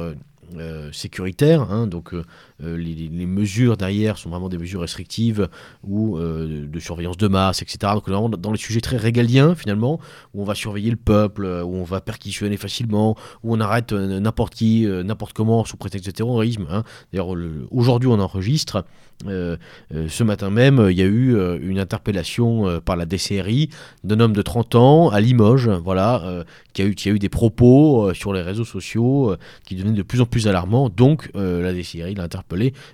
sécuritaires. 0.92 1.62
hein, 1.72 1.86
donc 1.86 2.14
euh, 2.62 2.76
les, 2.76 3.26
mesures 3.26 3.76
derrière 3.76 4.18
sont 4.18 4.30
vraiment 4.30 4.48
des 4.48 4.58
mesures 4.58 4.80
restrictives 4.80 5.48
ou 5.84 6.16
euh, 6.16 6.66
de 6.66 6.80
surveillance 6.80 7.16
de 7.16 7.28
masse, 7.28 7.62
etc. 7.62 7.92
Donc 7.94 8.08
vraiment 8.08 8.28
dans 8.28 8.50
les 8.50 8.58
sujets 8.58 8.80
très 8.80 8.96
régaliens 8.96 9.54
finalement, 9.54 10.00
où 10.34 10.42
on 10.42 10.44
va 10.44 10.54
surveiller 10.54 10.90
le 10.90 10.96
peuple, 10.96 11.44
euh, 11.44 11.62
où 11.62 11.76
on 11.76 11.84
va 11.84 12.00
perquisitionner 12.00 12.56
facilement, 12.56 13.16
où 13.44 13.54
on 13.54 13.60
arrête 13.60 13.92
n'importe 13.92 14.54
qui, 14.54 14.86
n'importe 14.86 15.34
comment 15.34 15.64
sous 15.64 15.76
prétexte 15.76 16.06
de 16.06 16.10
terrorisme. 16.12 16.66
hein. 16.70 16.82
D'ailleurs, 17.12 17.34
le- 17.34 17.66
aujourd'hui 17.70 18.08
on 18.08 18.18
enregistre. 18.18 18.84
Ce 19.24 20.22
matin 20.22 20.48
même, 20.48 20.86
il 20.90 20.96
y 20.96 21.02
a 21.02 21.06
eu 21.06 21.36
une 21.60 21.80
interpellation 21.80 22.80
par 22.84 22.94
la 22.94 23.04
DCRI 23.04 23.68
d'un 24.04 24.20
homme 24.20 24.32
de 24.32 24.42
30 24.42 24.76
ans 24.76 25.08
à 25.08 25.20
Limoges, 25.20 25.68
voilà, 25.68 26.44
qui, 26.72 26.82
a 26.82 26.84
eu, 26.84 26.94
qui 26.94 27.08
a 27.08 27.12
eu 27.12 27.18
des 27.18 27.28
propos 27.28 28.14
sur 28.14 28.32
les 28.32 28.42
réseaux 28.42 28.64
sociaux 28.64 29.34
qui 29.66 29.74
devenaient 29.74 29.96
de 29.96 30.04
plus 30.04 30.20
en 30.20 30.26
plus 30.26 30.46
alarmants. 30.46 30.88
Donc, 30.88 31.30
la 31.34 31.74
DCRI 31.74 32.14
l'a. 32.14 32.28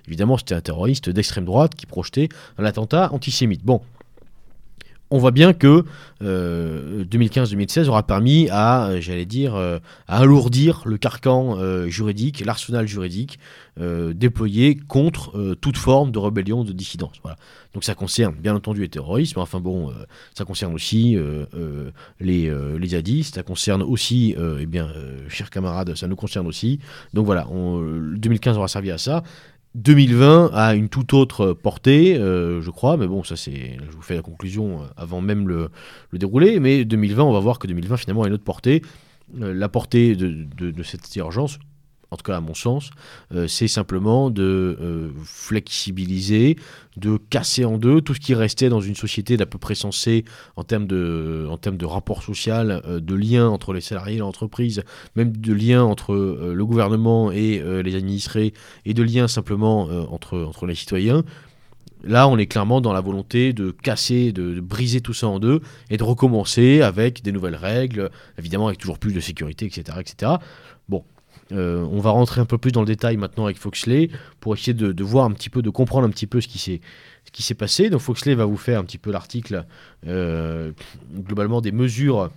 Évidemment, 0.07 0.37
c'était 0.37 0.55
un 0.55 0.61
terroriste 0.61 1.09
d'extrême 1.09 1.45
droite 1.45 1.75
qui 1.75 1.85
projetait 1.85 2.29
un 2.57 2.65
attentat 2.65 3.11
antisémite. 3.13 3.63
Bon. 3.63 3.81
On 5.15 5.19
voit 5.19 5.31
bien 5.31 5.53
que 5.53 5.85
2015-2016 6.21 7.87
aura 7.87 8.03
permis 8.03 8.49
à, 8.51 8.99
j'allais 8.99 9.25
dire, 9.25 9.55
à 9.55 9.79
alourdir 10.07 10.81
le 10.85 10.97
carcan 10.97 11.57
juridique, 11.87 12.43
l'arsenal 12.45 12.87
juridique 12.87 13.39
déployé 13.77 14.75
contre 14.75 15.55
toute 15.61 15.77
forme 15.77 16.11
de 16.11 16.19
rébellion, 16.19 16.63
de 16.63 16.73
dissidence. 16.73 17.21
Donc 17.73 17.83
ça 17.83 17.95
concerne 17.95 18.35
bien 18.35 18.55
entendu 18.55 18.81
le 18.81 18.87
terrorisme, 18.87 19.39
enfin 19.39 19.59
bon, 19.59 19.91
ça 20.33 20.45
concerne 20.45 20.73
aussi 20.73 21.17
les, 22.19 22.51
les 22.79 23.23
ça 23.23 23.43
concerne 23.43 23.83
aussi, 23.83 24.35
eh 24.59 24.65
bien, 24.65 24.89
chers 25.29 25.49
camarades, 25.49 25.95
ça 25.95 26.07
nous 26.07 26.15
concerne 26.15 26.47
aussi. 26.47 26.79
Donc 27.13 27.25
voilà, 27.25 27.47
on, 27.51 27.81
2015 28.15 28.57
aura 28.57 28.67
servi 28.67 28.91
à 28.91 28.97
ça. 28.97 29.23
2020 29.75 30.51
a 30.53 30.73
une 30.73 30.87
toute 30.87 31.13
autre 31.13 31.51
portée, 31.51 32.17
euh, 32.17 32.61
je 32.61 32.71
crois, 32.71 32.95
mais 32.95 33.07
bon, 33.07 33.23
ça 33.23 33.35
c'est, 33.35 33.77
je 33.77 33.95
vous 33.95 34.01
fais 34.01 34.15
la 34.15 34.21
conclusion 34.21 34.81
euh, 34.81 34.85
avant 34.95 35.19
même 35.19 35.49
le, 35.49 35.69
le, 36.11 36.17
déroulé, 36.17 36.61
mais 36.61 36.85
2020, 36.85 37.23
on 37.23 37.33
va 37.33 37.39
voir 37.41 37.59
que 37.59 37.67
2020 37.67 37.97
finalement 37.97 38.23
a 38.23 38.27
une 38.27 38.33
autre 38.33 38.43
portée. 38.43 38.81
Euh, 39.41 39.53
la 39.53 39.67
portée 39.67 40.15
de 40.15 40.83
cette 40.83 41.13
urgence, 41.17 41.59
en 42.11 42.17
tout 42.17 42.23
cas 42.23 42.37
à 42.37 42.41
mon 42.41 42.53
sens, 42.53 42.91
euh, 43.33 43.47
c'est 43.47 43.67
simplement 43.67 44.29
de 44.29 44.77
euh, 44.81 45.09
flexibiliser, 45.23 46.57
de 46.97 47.17
casser 47.17 47.65
en 47.65 47.77
deux 47.77 48.01
tout 48.01 48.13
ce 48.13 48.19
qui 48.19 48.33
restait 48.33 48.69
dans 48.69 48.81
une 48.81 48.95
société 48.95 49.37
d'à 49.37 49.45
peu 49.45 49.57
près 49.57 49.75
sensée 49.75 50.25
en 50.55 50.63
termes 50.63 50.87
de, 50.87 51.47
en 51.49 51.57
termes 51.57 51.77
de 51.77 51.85
rapport 51.85 52.23
social, 52.23 52.81
euh, 52.85 52.99
de 52.99 53.15
lien 53.15 53.47
entre 53.47 53.73
les 53.73 53.81
salariés 53.81 54.15
et 54.15 54.19
l'entreprise, 54.19 54.83
même 55.15 55.35
de 55.35 55.53
lien 55.53 55.83
entre 55.83 56.15
le 56.15 56.65
gouvernement 56.65 57.31
et 57.31 57.61
les 57.83 57.95
administrés, 57.95 58.53
et 58.85 58.93
de 58.93 59.03
lien 59.03 59.27
simplement 59.27 59.83
entre, 60.11 60.39
entre 60.39 60.65
les 60.65 60.75
citoyens. 60.75 61.23
Là, 62.03 62.27
on 62.27 62.37
est 62.37 62.45
clairement 62.45 62.81
dans 62.81 62.93
la 62.93 63.01
volonté 63.01 63.51
de 63.53 63.71
casser, 63.71 64.31
de, 64.31 64.53
de, 64.53 64.61
briser 64.61 65.01
tout 65.01 65.13
ça 65.13 65.27
en 65.27 65.39
deux 65.39 65.61
et 65.89 65.97
de 65.97 66.03
recommencer 66.03 66.81
avec 66.81 67.23
des 67.23 67.31
nouvelles 67.31 67.55
règles, 67.55 68.11
évidemment 68.37 68.67
avec 68.67 68.79
toujours 68.79 68.99
plus 68.99 69.13
de 69.13 69.19
sécurité, 69.19 69.65
etc. 69.65 69.97
etc. 69.99 70.33
Bon, 70.87 71.03
euh, 71.51 71.85
on 71.91 71.99
va 71.99 72.09
rentrer 72.09 72.41
un 72.41 72.45
peu 72.45 72.57
plus 72.57 72.71
dans 72.71 72.81
le 72.81 72.87
détail 72.87 73.17
maintenant 73.17 73.45
avec 73.45 73.57
Foxley 73.57 74.09
pour 74.39 74.55
essayer 74.55 74.73
de, 74.73 75.03
voir 75.03 75.25
un 75.25 75.31
petit 75.31 75.49
peu, 75.49 75.61
de 75.61 75.69
comprendre 75.69 76.07
un 76.07 76.09
petit 76.09 76.27
peu 76.27 76.41
ce 76.41 76.47
qui 76.47 76.59
s'est 77.43 77.53
passé. 77.55 77.89
Donc 77.89 78.01
Foxley 78.01 78.35
va 78.35 78.45
vous 78.45 78.57
faire 78.57 78.79
un 78.79 78.83
petit 78.83 78.97
peu 78.97 79.11
l'article 79.11 79.65
euh, 80.07 80.71
globalement 81.13 81.61
des 81.61 81.71
mesures 81.71 82.31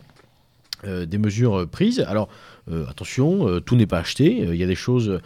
euh, 0.87 1.07
des 1.07 1.19
mesures 1.19 1.67
prises. 1.69 2.01
Alors 2.01 2.29
attention, 2.87 3.61
tout 3.63 3.77
n'est 3.77 3.87
pas 3.87 4.01
acheté. 4.01 4.41
Il 4.41 4.57
y 4.57 4.63
a 4.63 4.67
des 4.67 4.75
choses 4.75 5.23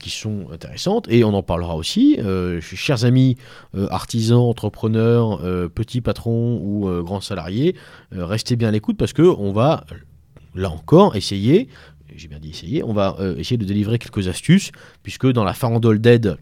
qui 0.00 0.10
sont 0.10 0.48
intéressantes 0.52 1.06
et 1.08 1.22
on 1.22 1.32
en 1.32 1.42
parlera 1.44 1.76
aussi. 1.76 2.18
chers 2.60 3.04
amis 3.04 3.36
artisans, 3.72 4.40
entrepreneurs, 4.40 5.40
petits 5.70 6.00
patrons 6.00 6.60
ou 6.60 6.90
grands 7.04 7.20
salariés, 7.20 7.76
restez 8.10 8.56
bien 8.56 8.66
à 8.66 8.70
l'écoute 8.72 8.96
parce 8.96 9.12
que 9.12 9.22
on 9.22 9.52
va 9.52 9.84
là 10.54 10.70
encore 10.70 11.16
essayer 11.16 11.68
j'ai 12.16 12.28
bien 12.28 12.38
dit 12.38 12.50
essayer, 12.50 12.82
on 12.82 12.92
va 12.92 13.16
euh, 13.20 13.36
essayer 13.36 13.56
de 13.56 13.64
délivrer 13.64 13.98
quelques 13.98 14.28
astuces, 14.28 14.72
puisque 15.02 15.26
dans 15.26 15.44
la 15.44 15.54
farandole 15.54 16.00
d'aide 16.00 16.36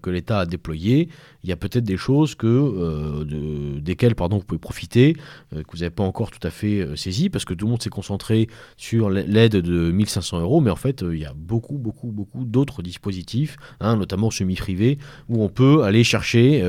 que 0.00 0.10
l'État 0.10 0.40
a 0.40 0.46
déployée, 0.46 1.08
il 1.42 1.50
y 1.50 1.52
a 1.52 1.56
peut-être 1.56 1.84
des 1.84 1.96
choses 1.96 2.34
que, 2.34 2.46
euh, 2.46 3.24
de, 3.24 3.80
desquelles 3.80 4.14
pardon, 4.14 4.38
vous 4.38 4.44
pouvez 4.44 4.58
profiter, 4.58 5.14
que 5.50 5.70
vous 5.72 5.78
n'avez 5.78 5.90
pas 5.90 6.04
encore 6.04 6.30
tout 6.30 6.46
à 6.46 6.50
fait 6.50 6.86
saisi, 6.96 7.30
parce 7.30 7.44
que 7.44 7.54
tout 7.54 7.66
le 7.66 7.70
monde 7.70 7.82
s'est 7.82 7.90
concentré 7.90 8.48
sur 8.76 9.10
l'aide 9.10 9.56
de 9.56 9.90
1500 9.90 10.40
euros, 10.40 10.60
mais 10.60 10.70
en 10.70 10.76
fait, 10.76 11.02
il 11.02 11.18
y 11.18 11.24
a 11.24 11.32
beaucoup, 11.34 11.78
beaucoup, 11.78 12.08
beaucoup 12.08 12.44
d'autres 12.44 12.82
dispositifs, 12.82 13.56
hein, 13.80 13.96
notamment 13.96 14.30
semi-privés, 14.30 14.98
où 15.28 15.42
on 15.42 15.48
peut 15.48 15.82
aller 15.84 16.04
chercher 16.04 16.62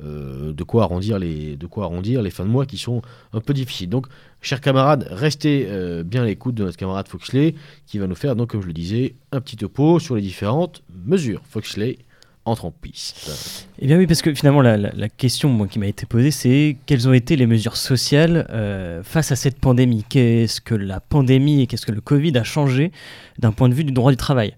de, 0.00 0.64
quoi 0.64 0.84
arrondir 0.84 1.18
les, 1.18 1.56
de 1.56 1.66
quoi 1.66 1.84
arrondir 1.84 2.22
les 2.22 2.30
fins 2.30 2.44
de 2.44 2.50
mois 2.50 2.66
qui 2.66 2.78
sont 2.78 3.02
un 3.32 3.40
peu 3.40 3.54
difficiles. 3.54 3.88
Donc, 3.88 4.06
Chers 4.44 4.60
camarades, 4.60 5.06
restez 5.08 5.66
euh, 5.68 6.02
bien 6.02 6.22
à 6.22 6.26
l'écoute 6.26 6.56
de 6.56 6.64
notre 6.64 6.76
camarade 6.76 7.06
Foxley 7.06 7.54
qui 7.86 7.98
va 7.98 8.08
nous 8.08 8.16
faire, 8.16 8.34
donc, 8.34 8.50
comme 8.50 8.60
je 8.60 8.66
le 8.66 8.72
disais, 8.72 9.14
un 9.30 9.40
petit 9.40 9.56
topo 9.56 10.00
sur 10.00 10.16
les 10.16 10.20
différentes 10.20 10.82
mesures. 11.06 11.42
Foxley 11.48 11.98
entre 12.44 12.64
en 12.64 12.70
piste. 12.70 13.68
Eh 13.78 13.86
bien 13.86 13.98
oui, 13.98 14.06
parce 14.06 14.22
que 14.22 14.34
finalement, 14.34 14.62
la, 14.62 15.08
question 15.08 15.48
moi, 15.48 15.68
qui 15.68 15.78
m'a 15.78 15.86
été 15.86 16.06
posée, 16.06 16.30
c'est 16.30 16.76
quelles 16.86 17.08
ont 17.08 17.12
été 17.12 17.36
les 17.36 17.46
mesures 17.46 17.76
sociales 17.76 18.46
euh, 18.50 19.02
face 19.02 19.30
à 19.32 19.36
cette 19.36 19.58
pandémie? 19.60 20.04
Qu'est-ce 20.08 20.60
que 20.60 20.74
la 20.74 21.00
pandémie 21.00 21.62
et 21.62 21.66
qu'est-ce 21.66 21.86
que 21.86 21.92
le 21.92 22.00
Covid 22.00 22.36
a 22.36 22.44
changé 22.44 22.90
d'un 23.38 23.52
point 23.52 23.68
de 23.68 23.74
vue 23.74 23.84
du 23.84 23.92
droit 23.92 24.10
du 24.10 24.16
travail? 24.16 24.54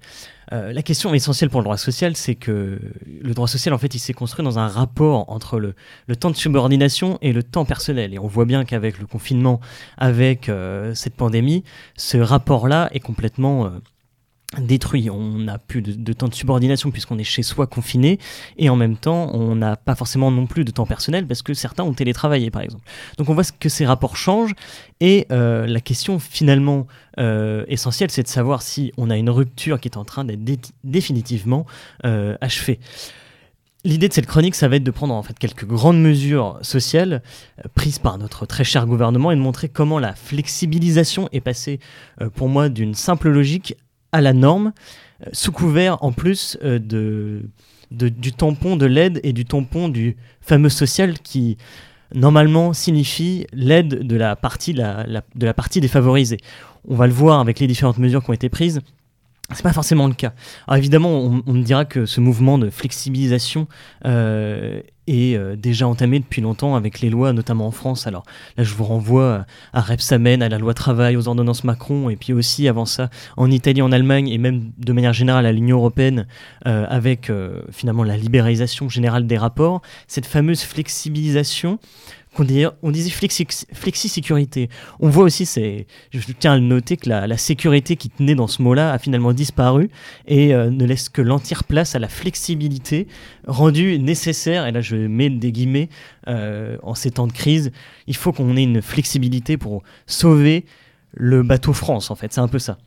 Euh, 0.53 0.73
la 0.73 0.83
question 0.83 1.15
essentielle 1.15 1.51
pour 1.51 1.61
le 1.61 1.65
droit 1.65 1.77
social, 1.77 2.17
c'est 2.17 2.35
que 2.35 2.79
le 3.23 3.35
droit 3.35 3.49
social, 3.49 3.75
en 3.75 3.79
fait, 3.79 3.95
il 3.95 3.99
s'est 3.99 4.13
construit 4.13 4.45
dans 4.45 4.59
un 4.59 4.69
rapport 4.69 5.31
entre 5.31 5.59
le, 5.59 5.75
le, 6.07 6.17
temps 6.17 6.31
de 6.31 6.37
subordination 6.37 7.19
et 7.23 7.33
le 7.33 7.43
temps 7.43 7.65
personnel. 7.65 8.15
Et 8.15 8.19
on 8.19 8.27
voit 8.27 8.45
bien 8.45 8.65
qu'avec 8.65 8.99
le 8.99 9.07
confinement, 9.07 9.61
avec 9.97 10.49
euh, 10.49 10.95
cette 10.95 11.15
pandémie, 11.15 11.65
ce 11.97 12.19
rapport-là 12.19 12.89
est 12.93 13.01
complètement... 13.01 13.71
Détruit. 14.61 15.11
On 15.11 15.39
n'a 15.39 15.59
plus 15.59 15.83
de, 15.83 16.13
temps 16.13 16.29
de 16.29 16.35
subordination 16.35 16.91
puisqu'on 16.91 17.19
est 17.19 17.25
chez 17.25 17.43
soi 17.43 17.67
confiné 17.67 18.19
et 18.57 18.69
en 18.69 18.77
même 18.77 18.97
temps 18.97 19.31
on 19.35 19.55
n'a 19.57 19.77
pas 19.77 19.95
forcément 19.95 20.31
non 20.31 20.47
plus 20.47 20.65
de 20.65 20.71
temps 20.71 20.87
personnel 20.87 21.27
parce 21.27 21.43
que 21.43 21.55
certains 21.55 21.85
ont 21.85 21.93
télétravaillé 21.93 22.51
par 22.51 22.63
exemple. 22.63 22.85
Donc 23.19 23.29
on 23.29 23.35
voit 23.35 23.45
que 23.59 23.69
ces 23.69 23.87
rapports 23.87 24.17
changent 24.17 24.55
et 25.01 25.27
euh, 25.33 25.67
la 25.67 25.81
question 25.81 26.19
finalement 26.19 26.87
euh, 27.19 27.65
essentielle 27.69 28.11
c'est 28.11 28.23
de 28.23 28.29
savoir 28.29 28.63
si 28.63 28.93
on 28.97 29.11
a 29.11 29.17
une 29.17 29.31
rupture 29.31 29.81
qui 29.81 29.89
est 29.89 29.97
en 29.97 30.05
train 30.05 30.25
d'être 30.25 30.45
dé 30.45 30.59
définitivement 30.85 31.67
euh, 32.05 32.37
achevée. 32.41 32.79
L'idée 33.87 34.09
de 34.09 34.15
cette 34.15 34.25
chronique, 34.25 34.55
ça 34.55 34.67
va 34.67 34.77
être 34.77 34.83
de 34.83 34.91
prendre 34.91 35.13
en 35.13 35.23
fait 35.23 35.39
quelques 35.39 35.67
grandes 35.67 36.01
mesures 36.01 36.59
sociales 36.63 37.23
prises 37.75 37.99
par 37.99 38.17
notre 38.17 38.47
très 38.47 38.65
cher 38.65 38.87
gouvernement 38.87 39.31
et 39.31 39.37
de 39.37 39.41
montrer 39.43 39.69
comment 39.69 39.99
la 39.99 40.15
flexibilisation 40.15 41.29
est 41.33 41.43
passée 41.43 41.81
pour 42.35 42.49
moi 42.49 42.71
d'une 42.71 42.95
simple 42.95 43.29
logique 43.29 43.77
à 44.15 44.21
la 44.21 44.33
norme, 44.33 44.73
euh, 45.23 45.31
sous 45.33 45.51
couvert 45.51 46.03
en 46.03 46.13
plus 46.13 46.57
euh, 46.63 46.79
de, 46.79 47.43
du 47.91 48.33
tampon 48.33 48.77
de 48.77 48.87
l'aide 48.87 49.21
et 49.25 49.33
du 49.33 49.45
tampon 49.45 49.89
du 49.89 50.17
fameux 50.41 50.69
social 50.69 51.19
qui 51.19 51.59
normalement 52.15 52.73
signifie 52.73 53.47
l'aide 53.53 54.07
de 54.07 54.17
la 54.17 54.37
partie 54.37 55.81
défavorisée. 55.81 56.39
On 56.89 56.95
va 56.95 57.09
le 57.09 57.13
voir 57.13 57.41
avec 57.41 57.59
les 57.59 57.67
différentes 57.67 57.99
mesures 57.99 58.23
qui 58.23 58.31
ont 58.31 58.35
été 58.35 58.49
prises. 58.49 58.81
C'est 59.53 59.63
pas 59.63 59.75
forcément 59.75 60.07
le 60.07 60.15
cas. 60.15 60.33
Alors 60.67 60.79
évidemment, 60.79 61.43
on, 61.47 61.53
me 61.53 61.63
dira 61.63 61.85
que 61.85 62.07
ce 62.07 62.21
mouvement 62.21 62.57
de 62.57 62.71
flexibilisation 62.71 63.69
euh, 64.07 64.81
est 65.07 65.37
euh, 65.37 65.55
déjà 65.55 65.87
entamé 65.87 66.19
depuis 66.19 66.41
longtemps 66.41 66.77
avec 66.77 67.01
les 67.01 67.11
lois, 67.11 67.35
notamment 67.35 67.67
en 67.67 67.71
France. 67.71 68.07
Alors 68.07 68.23
là, 68.57 68.65
je 68.65 68.73
vous 68.75 68.85
renvoie 68.85 69.45
à 69.75 69.83
Repsamen, 69.83 70.43
à 70.43 70.49
la 70.49 70.57
loi 70.57 70.73
travail, 70.73 71.19
aux 71.19 71.29
ordonnances 71.29 71.63
Macron, 71.63 72.09
et 72.09 72.17
puis 72.17 72.33
aussi 72.33 72.69
avant 72.69 72.87
ça 72.87 73.11
en 73.37 73.51
Italie, 73.51 73.83
en 73.83 73.93
Allemagne, 73.93 74.29
et 74.29 74.39
même 74.39 74.71
de 74.79 74.93
manière 74.95 75.13
générale 75.13 75.45
à 75.45 75.53
l'Union 75.53 75.77
européenne, 75.77 76.27
euh, 76.67 76.87
avec 76.89 77.31
finalement 77.71 78.03
la 78.03 78.17
libéralisation 78.17 78.89
générale 78.89 79.27
des 79.27 79.37
rapports. 79.37 79.83
Cette 80.09 80.27
fameuse 80.27 80.63
flexibilisation 80.63 81.79
on, 82.39 82.91
disait 82.91 83.11
flexi-sécurité. 83.11 84.69
On 85.01 85.09
voit 85.09 85.25
aussi, 85.25 85.47
c'est, 85.47 85.87
je 86.13 86.21
tiens 86.39 86.53
à 86.53 86.57
le 86.57 86.63
noter, 86.63 86.97
que 86.97 87.09
la, 87.09 87.27
la, 87.27 87.37
sécurité 87.37 87.97
qui 87.97 88.11
tenait 88.11 88.35
dans 88.35 88.47
ce 88.47 88.63
mot-là 88.63 88.93
a 88.93 88.99
finalement 88.99 89.33
disparu 89.33 89.91
et 90.27 90.55
euh, 90.55 90.71
ne 90.71 90.85
laisse 90.85 91.09
que 91.09 91.23
l'entière 91.23 91.65
place 91.65 91.95
à 91.95 91.99
la 91.99 92.09
flexibilité 92.09 93.07
rendue 93.47 93.99
nécessaire, 93.99 94.67
et 94.67 94.73
là 94.73 94.81
je 94.81 94.97
mets 94.97 95.31
des 95.31 95.53
guillemets, 95.53 95.89
euh, 96.29 96.77
en 96.83 96.95
ces 96.95 97.13
temps 97.13 97.27
de 97.27 97.33
crise, 97.33 97.71
il 98.07 98.17
faut 98.17 98.33
qu'on 98.33 98.57
ait 98.57 98.63
une 98.63 98.83
flexibilité 98.83 99.57
pour 99.57 99.83
sauver 100.07 100.65
le 101.13 101.43
bateau 101.43 101.73
France, 101.73 102.11
en 102.11 102.17
fait, 102.17 102.33
c'est 102.33 102.41
un 102.41 102.49
peu 102.49 102.59
ça. 102.59 102.79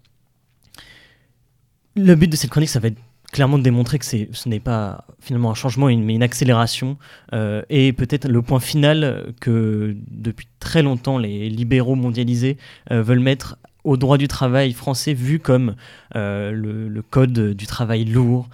Le 1.95 2.13
but 2.15 2.27
de 2.27 2.35
cette 2.35 2.49
chronique, 2.49 2.69
ça 2.69 2.79
va 2.79 2.89
être 2.89 2.99
clairement 3.31 3.57
démontrer 3.57 3.99
que 3.99 4.05
ce 4.05 4.49
n'est 4.49 4.59
pas 4.59 5.05
finalement 5.19 5.51
un 5.51 5.55
changement, 5.55 5.87
mais 5.87 6.15
une 6.15 6.23
accélération, 6.23 6.97
euh, 7.33 7.61
et 7.69 7.93
peut-être 7.93 8.27
le 8.27 8.41
point 8.41 8.59
final 8.59 9.33
que 9.41 9.95
depuis 10.09 10.47
très 10.59 10.81
longtemps 10.81 11.17
les 11.17 11.49
libéraux 11.49 11.95
mondialisés 11.95 12.57
euh, 12.91 13.01
veulent 13.01 13.19
mettre 13.19 13.57
au 13.83 13.95
droit 13.95 14.17
du 14.17 14.27
travail 14.27 14.73
français 14.73 15.13
vu 15.13 15.39
comme 15.39 15.75
euh, 16.15 16.51
le, 16.51 16.89
le, 16.89 17.01
code 17.01 17.53
du 17.53 17.67
travail 17.67 18.03
lourd, 18.05 18.49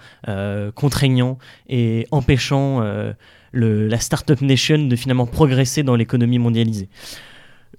contraignant 0.74 1.38
et 1.68 2.06
empêchant 2.12 2.80
le, 3.50 3.88
la 3.88 3.98
Startup 3.98 4.40
Nation 4.40 4.78
de 4.86 4.96
finalement 4.96 5.26
progresser 5.26 5.82
dans 5.82 5.96
l'économie 5.96 6.38
mondialisée. 6.38 6.88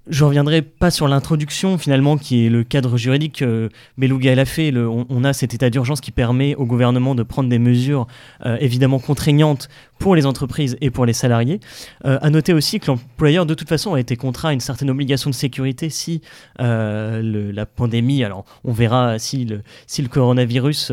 Je 0.08 0.24
reviendrai 0.24 0.62
pas 0.62 0.90
sur 0.90 1.08
l'introduction 1.08 1.78
finalement 1.78 2.16
qui 2.16 2.46
est 2.46 2.48
le 2.48 2.64
cadre 2.64 2.96
juridique. 2.96 3.42
Euh, 3.42 3.68
Beluga 3.98 4.34
l'a 4.34 4.44
fait. 4.44 4.72
On, 4.76 5.24
a 5.24 5.32
cet 5.32 5.54
état 5.54 5.70
d'urgence 5.70 6.00
qui 6.00 6.10
permet 6.10 6.54
au 6.54 6.66
gouvernement 6.66 7.14
de 7.14 7.22
prendre 7.22 7.48
des 7.48 7.58
mesures 7.58 8.06
euh, 8.44 8.56
évidemment 8.60 8.98
contraignantes 8.98 9.68
pour 9.98 10.14
les 10.14 10.26
entreprises 10.26 10.76
et 10.80 10.90
pour 10.90 11.06
les 11.06 11.12
salariés. 11.12 11.60
Euh, 12.04 12.18
à 12.20 12.30
noter 12.30 12.52
aussi 12.52 12.80
que 12.80 12.86
l'employeur 12.86 13.46
de 13.46 13.54
toute 13.54 13.68
façon 13.68 13.94
a 13.94 14.00
été 14.00 14.16
contraint 14.16 14.50
à 14.50 14.52
une 14.52 14.60
certaine 14.60 14.90
obligation 14.90 15.30
de 15.30 15.34
sécurité 15.34 15.90
si 15.90 16.20
euh, 16.60 17.52
la 17.52 17.66
pandémie. 17.66 18.24
Alors 18.24 18.44
on 18.64 18.72
verra 18.72 19.18
si 19.18 19.44
le, 19.44 19.62
si 19.86 20.02
le 20.02 20.08
coronavirus 20.08 20.92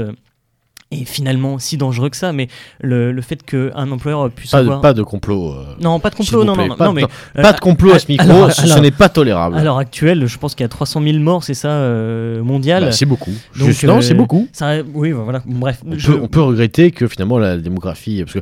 est 1.01 1.05
finalement 1.05 1.59
si 1.59 1.77
dangereux 1.77 2.09
que 2.09 2.17
ça, 2.17 2.31
mais 2.33 2.47
le, 2.81 3.11
le 3.11 3.21
fait 3.21 3.43
qu'un 3.43 3.91
employeur 3.91 4.29
puisse 4.31 4.51
Pas, 4.51 4.59
avoir... 4.59 4.77
de, 4.77 4.81
pas 4.81 4.93
de 4.93 5.03
complot. 5.03 5.51
euh, 5.53 5.65
Non, 5.81 5.99
pas 5.99 6.09
de 6.09 6.15
complot, 6.15 6.43
non, 6.43 6.53
plaît. 6.53 6.63
non, 6.63 6.69
non, 6.69 6.75
Pas 6.77 6.85
non, 6.85 6.93
de- 6.93 7.01
mais... 7.01 7.41
Pas 7.41 7.49
euh, 7.49 7.53
de 7.53 7.59
complot 7.59 7.91
à 7.93 7.99
ce 7.99 8.07
micro, 8.09 8.27
alors- 8.29 8.51
ce, 8.51 8.79
n'est 8.79 8.91
pas 8.91 9.09
tolérable. 9.09 9.57
À 9.57 9.63
l'heure 9.63 9.77
actuelle, 9.77 10.25
je 10.27 10.37
pense 10.37 10.55
qu'il 10.55 10.63
y 10.63 10.65
a 10.65 10.69
300 10.69 11.01
000 11.01 11.17
morts, 11.19 11.43
c'est 11.43 11.53
ça, 11.53 11.69
euh, 11.69 12.41
mondial 12.43 12.85
Bah, 12.85 12.91
c'est 12.91 13.05
beaucoup. 13.05 13.31
Donc, 13.57 13.67
Juste- 13.69 13.83
non, 13.83 13.97
euh, 13.97 14.01
c'est 14.01 14.13
beaucoup. 14.13 14.47
Ça, 14.51 14.73
oui, 14.93 15.11
voilà. 15.11 15.41
Bref, 15.45 15.81
On, 15.85 15.97
je- 15.97 16.11
peut, 16.11 16.19
on 16.21 16.27
peut 16.27 16.41
regretter 16.41 16.91
que 16.91 17.07
finalement 17.07 17.37
la 17.39 17.57
démographie, 17.57 18.21
parce 18.23 18.33
que, 18.33 18.39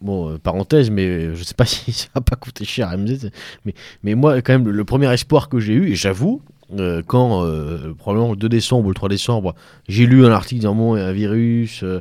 bon, 0.00 0.30
euh, 0.30 0.38
parenthèse, 0.38 0.90
mais 0.90 1.34
je 1.34 1.42
sais 1.42 1.54
pas 1.54 1.64
si 1.66 1.92
ça 1.92 2.08
va 2.14 2.20
pas 2.20 2.36
coûter 2.36 2.64
cher 2.64 2.88
à 2.88 2.96
MZ, 2.96 3.30
mais, 3.64 3.74
mais 4.02 4.14
moi, 4.14 4.40
quand 4.42 4.52
même, 4.52 4.64
le, 4.66 4.72
le 4.72 4.84
premier 4.84 5.12
espoir 5.12 5.48
que 5.48 5.60
j'ai 5.60 5.72
eu, 5.74 5.90
et 5.90 5.94
j'avoue, 5.94 6.40
euh, 6.78 7.02
quand, 7.04 7.44
euh, 7.44 7.94
probablement 7.98 8.30
le 8.30 8.36
2 8.36 8.48
décembre 8.48 8.86
ou 8.86 8.90
le 8.90 8.94
3 8.94 9.08
décembre, 9.08 9.54
j'ai 9.88 10.06
lu 10.06 10.24
un 10.24 10.30
article 10.30 10.60
disant, 10.60 10.74
bon, 10.74 10.96
il 10.96 11.00
y 11.00 11.02
a 11.02 11.06
un 11.06 11.12
virus 11.12 11.82
euh, 11.82 12.00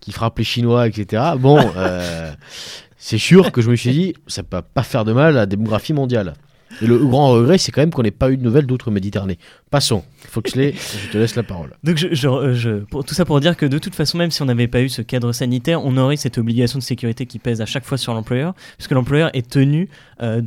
qui 0.00 0.12
frappe 0.12 0.38
les 0.38 0.44
Chinois, 0.44 0.86
etc. 0.86 1.22
Bon, 1.38 1.58
c'est 2.98 3.18
sûr 3.18 3.52
que 3.52 3.62
je 3.62 3.70
me 3.70 3.76
suis 3.76 3.92
dit, 3.92 4.14
ça 4.26 4.42
peut 4.42 4.62
pas 4.62 4.82
faire 4.82 5.04
de 5.04 5.12
mal 5.12 5.36
à 5.36 5.40
la 5.40 5.46
démographie 5.46 5.92
mondiale. 5.92 6.34
Et 6.82 6.86
le 6.86 6.98
grand 6.98 7.30
regret, 7.30 7.58
c'est 7.58 7.72
quand 7.72 7.82
même 7.82 7.90
qu'on 7.90 8.02
n'ait 8.02 8.10
pas 8.10 8.30
eu 8.30 8.36
de 8.36 8.42
nouvelles 8.42 8.66
d'autres 8.66 8.90
Méditerranée. 8.90 9.38
Passons. 9.70 10.04
Foxley, 10.28 10.74
je 10.74 11.10
te 11.10 11.18
laisse 11.18 11.34
la 11.36 11.42
parole. 11.42 11.72
Donc 11.84 11.96
je- 11.96 12.78
pour, 12.84 13.04
tout 13.04 13.14
ça 13.14 13.24
pour 13.24 13.40
dire 13.40 13.56
que 13.56 13.66
de 13.66 13.78
toute 13.78 13.94
façon, 13.94 14.18
même 14.18 14.30
si 14.30 14.40
on 14.42 14.44
n'avait 14.46 14.68
pas 14.68 14.80
eu 14.82 14.88
ce 14.88 15.02
cadre 15.02 15.32
sanitaire, 15.32 15.84
on 15.84 15.96
aurait 15.96 16.16
cette 16.16 16.38
obligation 16.38 16.78
de 16.78 16.84
sécurité 16.84 17.26
qui 17.26 17.38
pèse 17.38 17.60
à 17.60 17.66
chaque 17.66 17.84
fois 17.84 17.98
sur 17.98 18.14
l'employeur, 18.14 18.54
puisque 18.76 18.92
l'employeur 18.92 19.30
est 19.34 19.48
tenu 19.50 19.88
euh, 20.22 20.40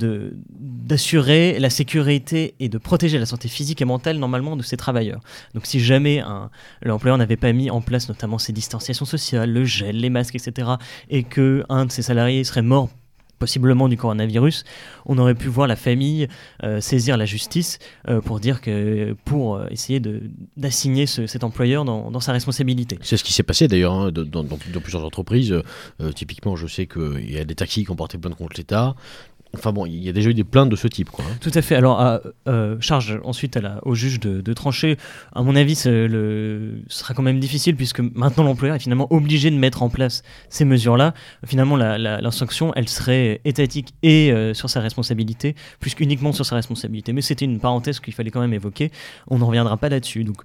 d'assurer 0.73 1.59
la 1.59 1.69
sécurité 1.69 2.55
et 2.59 2.69
de 2.69 2.77
protéger 2.77 3.17
la 3.19 3.25
santé 3.25 3.47
physique 3.47 3.81
et 3.81 3.85
mentale 3.85 4.17
normalement 4.17 4.55
de 4.55 4.63
ses 4.63 4.77
travailleurs. 4.77 5.21
Donc 5.53 5.65
si 5.65 5.79
jamais 5.79 6.19
un- 6.19 6.49
l'employeur 6.81 7.17
n'avait 7.17 7.37
pas 7.37 7.51
mis 7.53 7.69
en 7.69 7.81
place 7.81 8.07
notamment 8.09 8.37
ces 8.37 8.53
distanciations 8.53 9.05
sociales, 9.05 9.51
le 9.51 9.65
gel, 9.65 9.97
les 9.97 10.09
masques, 10.09 10.35
etc., 10.35 10.71
et 11.09 11.23
que 11.23 11.63
un 11.69 11.85
de 11.85 11.91
ses 11.91 12.01
salariés 12.01 12.43
serait 12.43 12.61
mort 12.61 12.89
possiblement 13.39 13.89
du 13.89 13.97
coronavirus, 13.97 14.63
on 15.05 15.17
aurait 15.17 15.35
pu 15.35 15.47
voir 15.49 15.67
la 15.67 15.75
famille 15.75 16.27
euh, 16.63 16.79
saisir 16.79 17.17
la 17.17 17.25
justice 17.25 17.79
euh, 18.07 18.21
pour 18.21 18.39
dire 18.39 18.61
que 18.61 19.15
pour 19.25 19.55
euh, 19.55 19.67
essayer 19.69 20.01
d'assigner 20.55 21.05
ce- 21.05 21.27
cet 21.27 21.43
employeur 21.43 21.83
dans, 21.83 22.09
dans 22.09 22.19
sa 22.19 22.31
responsabilité. 22.31 22.97
C'est 23.01 23.17
ce 23.17 23.23
qui 23.23 23.33
s'est 23.33 23.43
passé 23.43 23.67
d'ailleurs 23.67 23.93
hein, 23.93 24.11
dans, 24.11 24.45
plusieurs 24.45 25.03
entreprises. 25.03 25.53
Typiquement, 26.15 26.55
je 26.55 26.67
sais 26.67 26.87
qu'il 26.87 27.29
y 27.31 27.37
a 27.37 27.43
des 27.45 27.55
taxis 27.55 27.83
qui 27.85 27.91
ont 27.91 27.95
porté 27.95 28.17
plainte 28.17 28.35
contre 28.35 28.55
l'État. 28.57 28.95
Enfin 29.55 29.71
bon, 29.71 29.85
il 29.85 30.03
y 30.03 30.09
a 30.09 30.13
déjà 30.13 30.31
eu 30.31 30.33
des 30.33 30.43
plaintes 30.43 30.69
de 30.69 30.75
ce 30.75 30.87
type. 30.87 31.11
Quoi, 31.11 31.23
hein. 31.25 31.35
Tout 31.39 31.51
à 31.53 31.61
fait. 31.61 31.75
Alors, 31.75 32.01
à, 32.01 32.21
euh, 32.47 32.75
charge 32.79 33.19
ensuite 33.23 33.55
à 33.55 33.61
la- 33.61 33.79
au 33.85 33.93
juge 33.93 34.19
de, 34.19 34.53
trancher. 34.53 34.97
À 35.33 35.43
mon 35.43 35.55
avis, 35.55 35.75
ce 35.75 36.71
sera 36.87 37.13
quand 37.13 37.21
même 37.21 37.39
difficile 37.39 37.75
puisque 37.75 37.99
maintenant 37.99 38.43
l'employeur 38.43 38.75
est 38.75 38.79
finalement 38.79 39.07
obligé 39.11 39.51
de 39.51 39.55
mettre 39.55 39.83
en 39.83 39.89
place 39.89 40.23
ces 40.49 40.65
mesures-là. 40.65 41.13
Finalement, 41.45 41.75
la 41.75 42.31
sanction, 42.31 42.73
elle 42.75 42.89
serait 42.89 43.41
étatique 43.45 43.93
et 44.01 44.31
euh, 44.31 44.53
sur 44.53 44.69
sa 44.69 44.79
responsabilité, 44.79 45.55
plus 45.79 45.93
qu'uniquement 45.95 46.31
sur 46.33 46.45
sa 46.45 46.55
responsabilité. 46.55 47.13
Mais 47.13 47.21
c'était 47.21 47.45
une 47.45 47.59
parenthèse 47.59 47.99
qu'il 47.99 48.13
fallait 48.13 48.31
quand 48.31 48.41
même 48.41 48.53
évoquer. 48.53 48.91
On 49.27 49.37
n'en 49.39 49.47
reviendra 49.47 49.77
pas 49.77 49.89
là-dessus. 49.89 50.23
Donc, 50.23 50.37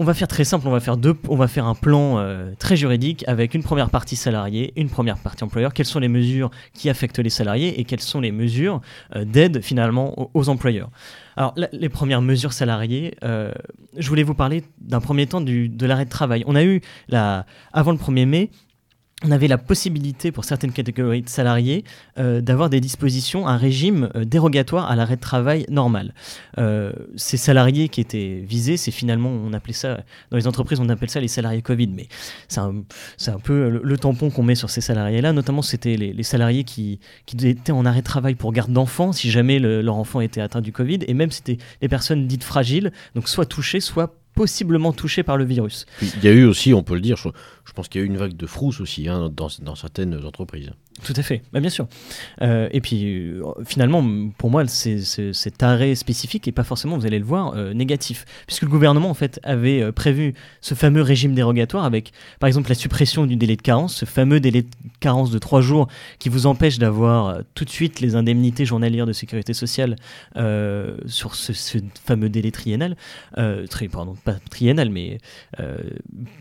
on 0.00 0.04
va 0.04 0.14
faire 0.14 0.28
très 0.28 0.44
simple, 0.44 0.66
on 0.66 0.70
va 0.70 0.80
faire 0.80 0.96
deux, 0.96 1.14
on 1.28 1.36
va 1.36 1.46
faire 1.46 1.66
un 1.66 1.74
plan 1.74 2.18
euh, 2.18 2.52
très 2.58 2.74
juridique 2.74 3.22
avec 3.28 3.52
une 3.52 3.62
première 3.62 3.90
partie 3.90 4.16
salarié, 4.16 4.72
une 4.76 4.88
première 4.88 5.18
partie 5.18 5.44
employeur. 5.44 5.74
Quelles 5.74 5.84
sont 5.84 5.98
les 5.98 6.08
mesures 6.08 6.50
qui 6.72 6.88
affectent 6.88 7.18
les 7.18 7.28
salariés 7.28 7.78
et 7.78 7.84
quelles 7.84 8.00
sont 8.00 8.18
les 8.18 8.32
mesures 8.32 8.80
euh, 9.14 9.26
d'aide 9.26 9.60
finalement 9.60 10.30
aux, 10.32 10.48
employeurs? 10.48 10.88
Alors 11.36 11.54
les 11.72 11.88
premières 11.90 12.22
mesures 12.22 12.54
salariées, 12.54 13.14
euh, 13.24 13.52
je 13.94 14.08
voulais 14.08 14.22
vous 14.22 14.32
parler 14.32 14.64
d'un 14.80 15.00
premier 15.00 15.26
temps 15.26 15.42
de 15.42 15.86
l'arrêt 15.86 16.06
de 16.06 16.10
travail. 16.10 16.44
On 16.46 16.54
a 16.54 16.64
eu 16.64 16.80
avant 17.74 17.92
le 17.92 17.98
1er 17.98 18.24
mai. 18.24 18.50
On 19.22 19.30
avait 19.32 19.48
la 19.48 19.58
possibilité 19.58 20.32
pour 20.32 20.46
certaines 20.46 20.72
catégories 20.72 21.20
de 21.20 21.28
salariés 21.28 21.84
euh, 22.18 22.40
d'avoir 22.40 22.70
des 22.70 22.80
dispositions, 22.80 23.46
un 23.46 23.58
régime 23.58 24.08
euh, 24.14 24.24
dérogatoire 24.24 24.90
à 24.90 24.96
l'arrêt 24.96 25.16
de 25.16 25.20
travail 25.20 25.66
normal. 25.68 26.14
Euh, 26.56 26.92
ces 27.16 27.36
salariés 27.36 27.90
qui 27.90 28.00
étaient 28.00 28.42
visés, 28.42 28.78
c'est 28.78 28.90
finalement, 28.90 29.28
on 29.28 29.52
appelait 29.52 29.74
ça, 29.74 30.04
dans 30.30 30.38
les 30.38 30.46
entreprises, 30.46 30.80
on 30.80 30.88
appelle 30.88 31.10
ça 31.10 31.20
les 31.20 31.28
salariés 31.28 31.60
Covid, 31.60 31.88
mais 31.88 32.08
c'est 32.48 32.60
un, 32.60 33.38
peu 33.44 33.68
le, 33.68 33.98
tampon 33.98 34.30
qu'on 34.30 34.42
met 34.42 34.54
sur 34.54 34.70
ces 34.70 34.80
salariés-là. 34.80 35.34
Notamment, 35.34 35.60
c'était 35.60 35.96
les, 35.96 36.22
salariés 36.22 36.64
qui, 36.64 36.98
étaient 37.42 37.72
en 37.72 37.84
arrêt 37.84 38.00
de 38.00 38.04
travail 38.04 38.36
pour 38.36 38.52
garde 38.52 38.72
d'enfants, 38.72 39.12
si 39.12 39.30
jamais 39.30 39.58
le- 39.58 39.82
leur 39.82 39.96
enfant 39.96 40.22
était 40.22 40.40
atteint 40.40 40.62
du 40.62 40.72
Covid, 40.72 41.00
et 41.06 41.12
même 41.12 41.30
c'était 41.30 41.58
les 41.82 41.88
personnes 41.88 42.26
dites 42.26 42.44
fragiles, 42.44 42.90
donc 43.14 43.28
soit 43.28 43.44
touchées, 43.44 43.80
soit 43.80 44.19
possiblement 44.40 44.94
touchées 44.94 45.22
par 45.22 45.36
le 45.36 45.44
virus. 45.44 45.84
Il 46.00 46.24
y 46.24 46.28
a 46.28 46.32
eu 46.32 46.44
aussi, 46.44 46.72
on 46.72 46.82
peut 46.82 46.94
le 46.94 47.02
dire, 47.02 47.18
je, 47.18 47.28
pense 47.74 47.88
qu'il 47.88 48.00
y 48.00 48.02
a 48.02 48.06
eu 48.06 48.08
une 48.08 48.16
vague 48.16 48.34
de 48.34 48.46
frousse 48.46 48.80
aussi 48.80 49.06
hein, 49.06 49.28
dans 49.30 49.74
certaines 49.74 50.24
entreprises. 50.24 50.70
Tout 51.02 51.14
à 51.16 51.22
fait, 51.22 51.42
bah, 51.52 51.60
bien 51.60 51.70
sûr. 51.70 51.88
Euh, 52.42 52.68
et 52.72 52.80
puis, 52.80 53.04
euh, 53.04 53.42
finalement, 53.64 54.04
pour 54.36 54.50
moi, 54.50 54.66
c'est, 54.66 55.00
cet 55.32 55.62
arrêt 55.62 55.94
spécifique 55.94 56.46
n'est 56.46 56.52
pas 56.52 56.62
forcément, 56.62 56.98
vous 56.98 57.06
allez 57.06 57.18
le 57.18 57.24
voir, 57.24 57.54
euh, 57.56 57.72
négatif. 57.72 58.26
Puisque 58.46 58.62
le 58.62 58.68
gouvernement, 58.68 59.08
en 59.08 59.14
fait, 59.14 59.40
avait 59.42 59.92
prévu 59.92 60.34
ce 60.60 60.74
fameux 60.74 61.00
régime 61.00 61.34
dérogatoire 61.34 61.84
avec, 61.84 62.12
par 62.38 62.48
exemple, 62.48 62.68
la 62.68 62.74
suppression 62.74 63.24
du 63.24 63.36
délai 63.36 63.56
de 63.56 63.62
carence, 63.62 63.94
ce 63.94 64.04
fameux 64.04 64.40
délai 64.40 64.62
de 64.62 64.68
carence 65.00 65.30
de 65.30 65.38
trois 65.38 65.62
jours 65.62 65.88
qui 66.18 66.28
vous 66.28 66.46
empêche 66.46 66.78
d'avoir 66.78 67.38
tout 67.54 67.64
de 67.64 67.70
suite 67.70 68.00
les 68.00 68.14
indemnités 68.14 68.66
journalières 68.66 69.06
de 69.06 69.14
sécurité 69.14 69.54
sociale 69.54 69.96
sur 71.06 71.34
ce, 71.34 71.78
fameux 72.04 72.28
délai 72.28 72.50
triennal. 72.50 72.96
Tri- 73.70 73.88
pardon, 73.88 74.16
pas 74.24 74.34
triennal, 74.50 74.90
mais 74.90 75.18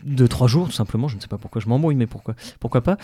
de 0.03 0.27
trois 0.27 0.47
jours, 0.47 0.67
tout 0.67 0.73
simplement. 0.73 1.07
Je 1.07 1.15
ne 1.15 1.21
sais 1.21 1.27
pas 1.27 1.37
pourquoi 1.37 1.61
je 1.61 1.69
m'embrouille, 1.69 1.95
mais 1.95 2.07
pourquoi, 2.07 2.35
pourquoi 2.59 2.81
pas. 2.81 2.97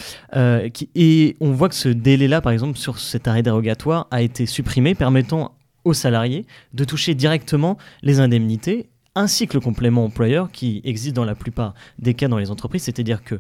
Et 0.96 1.38
voit 1.54 1.70
que 1.70 1.76
ce 1.76 1.90
délai-là, 1.90 2.42
par 2.42 2.52
exemple, 2.52 2.78
sur 2.78 3.00
cet 3.00 3.28
arrêt 3.28 3.44
dérogatoire, 3.44 4.08
a 4.12 4.22
été 4.22 4.46
supprimé, 4.46 4.96
permettant 4.96 5.56
aux 5.84 5.94
salariés 5.94 6.46
de 6.74 6.84
toucher 6.84 7.14
directement 7.14 7.78
les 8.02 8.20
indemnités 8.20 8.90
ainsi 9.16 9.48
que 9.48 9.54
le 9.54 9.62
complément 9.62 10.04
employeur 10.04 10.52
qui 10.52 10.82
existe 10.84 11.16
dans 11.16 11.24
la 11.24 11.36
plupart 11.36 11.74
des 12.00 12.14
cas 12.14 12.28
dans 12.28 12.38
les 12.38 12.52
entreprises, 12.52 12.84
c'est-à-dire 12.84 13.24
que 13.24 13.40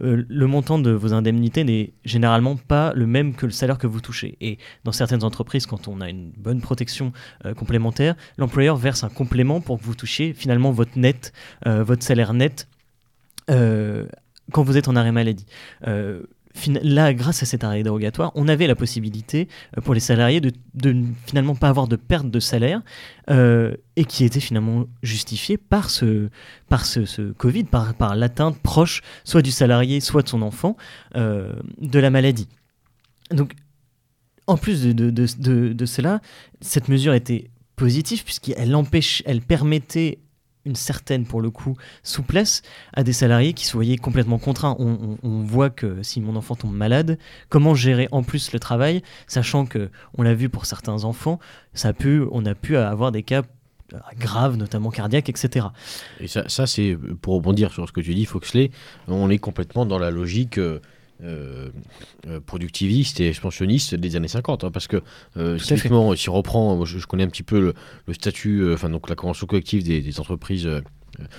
euh, 0.00 0.24
le 0.26 0.46
montant 0.46 0.78
de 0.78 0.90
vos 0.90 1.12
indemnités 1.12 1.64
n'est 1.64 1.92
généralement 2.04 2.56
pas 2.56 2.94
le 2.94 3.06
même 3.06 3.34
que 3.34 3.44
le 3.44 3.52
salaire 3.52 3.76
que 3.76 3.86
vous 3.86 4.00
touchez. 4.00 4.38
Et 4.40 4.56
dans 4.84 4.92
certaines 4.92 5.22
entreprises, 5.22 5.66
quand 5.66 5.86
on 5.86 6.00
a 6.00 6.08
une 6.08 6.30
bonne 6.30 6.62
protection 6.62 7.12
euh, 7.44 7.52
complémentaire, 7.52 8.14
l'employeur 8.38 8.76
verse 8.76 9.04
un 9.04 9.10
complément 9.10 9.60
pour 9.60 9.78
que 9.78 9.84
vous 9.84 9.94
touchiez 9.94 10.32
finalement 10.32 10.70
votre 10.70 10.98
net, 10.98 11.34
euh, 11.66 11.84
votre 11.84 12.02
salaire 12.02 12.32
net 12.32 12.68
quand 13.48 14.62
vous 14.62 14.78
êtes 14.78 14.88
en 14.88 14.96
arrêt 14.96 15.12
maladie. 15.12 15.44
Là, 16.82 17.14
grâce 17.14 17.42
à 17.42 17.46
cet 17.46 17.64
arrêt 17.64 17.82
dérogatoire, 17.82 18.30
on 18.34 18.46
avait 18.46 18.66
la 18.66 18.74
possibilité 18.74 19.48
euh, 19.76 19.80
pour 19.80 19.94
les 19.94 20.00
salariés 20.00 20.40
de, 20.40 20.52
de 20.74 20.94
finalement 21.26 21.54
pas 21.54 21.68
avoir 21.68 21.88
de 21.88 21.96
perte 21.96 22.30
de 22.30 22.40
salaire 22.40 22.82
euh, 23.30 23.74
et 23.96 24.04
qui 24.04 24.24
était 24.24 24.40
finalement 24.40 24.84
justifiée 25.02 25.56
par 25.56 25.88
ce, 25.90 26.28
par 26.68 26.84
ce, 26.84 27.32
Covid, 27.32 27.64
par, 27.64 28.14
l'atteinte 28.16 28.58
proche 28.60 29.00
soit 29.24 29.42
du 29.42 29.50
salarié, 29.50 30.00
soit 30.00 30.22
de 30.22 30.28
son 30.28 30.42
enfant 30.42 30.76
euh, 31.16 31.52
de 31.80 31.98
la 31.98 32.10
maladie. 32.10 32.48
Donc, 33.30 33.54
en 34.46 34.56
plus 34.56 34.84
de, 34.84 35.10
de- 35.10 35.72
de 35.72 35.86
cela, 35.86 36.20
cette 36.60 36.88
mesure 36.88 37.14
était 37.14 37.50
positive 37.76 38.24
puisqu'elle 38.24 38.74
empêche, 38.76 39.22
elle 39.24 39.40
permettait 39.40 40.18
une 40.64 40.76
certaine, 40.76 41.24
pour 41.24 41.40
le 41.40 41.50
coup, 41.50 41.76
souplesse 42.02 42.62
à 42.92 43.02
des 43.02 43.12
salariés 43.12 43.52
qui 43.52 43.66
se 43.66 43.72
voyaient 43.72 43.96
complètement 43.96 44.38
contraints. 44.38 44.76
On, 44.78 45.18
voit 45.42 45.70
que 45.70 46.02
si 46.02 46.20
mon 46.20 46.36
enfant 46.36 46.54
tombe 46.54 46.74
malade, 46.74 47.18
comment 47.48 47.74
gérer 47.74 48.08
en 48.12 48.22
plus 48.22 48.52
le 48.52 48.60
travail, 48.60 49.02
sachant 49.26 49.66
que, 49.66 49.90
on 50.16 50.22
l'a 50.22 50.34
vu 50.34 50.48
pour 50.48 50.66
certains 50.66 51.04
enfants, 51.04 51.38
ça 51.74 51.88
a 51.88 51.92
pu, 51.92 52.22
on 52.30 52.46
a 52.46 52.54
pu 52.54 52.76
avoir 52.76 53.12
des 53.12 53.22
cas 53.22 53.42
euh, 53.92 53.98
graves, 54.18 54.56
notamment 54.56 54.90
cardiaques, 54.90 55.28
etc. 55.28 55.66
Et 56.20 56.28
ça, 56.28 56.48
ça 56.48 56.66
c'est 56.66 56.96
pour 57.20 57.34
rebondir 57.34 57.72
sur 57.72 57.86
ce 57.88 57.92
que 57.92 58.00
tu 58.00 58.14
dis, 58.14 58.24
Foxley, 58.24 58.70
on 59.08 59.30
est 59.30 59.38
complètement 59.38 59.84
dans 59.84 59.98
la 59.98 60.10
logique 60.10 60.58
euh, 60.58 60.80
euh, 61.22 61.70
euh, 62.26 62.40
productiviste 62.40 63.20
et 63.20 63.28
expansionniste 63.28 63.94
des 63.94 64.16
années 64.16 64.28
50. 64.28 64.64
hein, 64.64 64.70
parce 64.70 64.86
que, 64.86 65.02
euh, 65.36 65.58
typiquement, 65.58 66.14
si 66.16 66.28
on 66.28 66.34
reprend, 66.34 66.76
moi, 66.76 66.86
je, 66.86 66.98
je 66.98 67.06
connais 67.06 67.24
un 67.24 67.28
petit 67.28 67.42
peu 67.42 67.60
le, 67.60 67.74
le 68.06 68.14
statut, 68.14 68.60
euh, 68.60 68.74
enfin, 68.74 68.90
donc 68.90 69.08
la 69.08 69.14
convention 69.14 69.46
collective 69.46 69.82
des, 69.82 70.00
des 70.00 70.20
entreprises. 70.20 70.68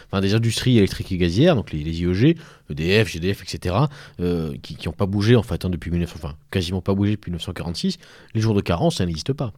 Enfin, 0.05 0.21
des 0.21 0.35
industries 0.35 0.77
électriques 0.77 1.11
et 1.11 1.17
gazières, 1.17 1.55
donc 1.55 1.71
les, 1.71 1.83
les 1.83 1.99
IEG, 2.03 2.37
EDF, 2.69 3.09
GDF, 3.09 3.41
etc., 3.41 3.75
qui 4.61 4.77
n'ont 4.85 4.91
pas 4.91 5.07
bougé 5.07 5.35
en 5.35 5.41
fait 5.41 5.65
hein, 5.65 5.71
depuis 5.71 5.89
1900, 5.89 6.15
enfin 6.15 6.35
quasiment 6.51 6.81
pas 6.81 6.93
bougé 6.93 7.13
depuis 7.13 7.31
1946. 7.31 7.97
Les 8.35 8.41
jours 8.41 8.53
de 8.53 8.61
carence, 8.61 8.97
ça 8.97 9.05
n'existe 9.07 9.33
pas. 9.33 9.51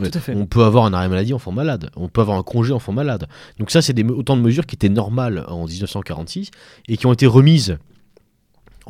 Ouais. 0.00 0.10
On 0.34 0.46
peut 0.46 0.64
avoir 0.64 0.84
un 0.86 0.92
arrêt 0.92 1.08
maladie 1.08 1.34
enfant 1.34 1.52
malade, 1.52 1.90
on 1.96 2.08
peut 2.08 2.22
avoir 2.22 2.38
un 2.38 2.42
congé 2.42 2.72
enfant 2.72 2.92
malade. 2.92 3.28
Donc 3.58 3.70
ça, 3.70 3.82
c'est 3.82 4.02
autant 4.10 4.36
de 4.36 4.42
mesures 4.42 4.66
qui 4.66 4.74
étaient 4.74 4.88
normales 4.88 5.44
en 5.48 5.66
1946 5.66 6.50
et 6.88 6.96
qui 6.96 7.06
ont 7.06 7.12
été 7.12 7.26
remises 7.26 7.78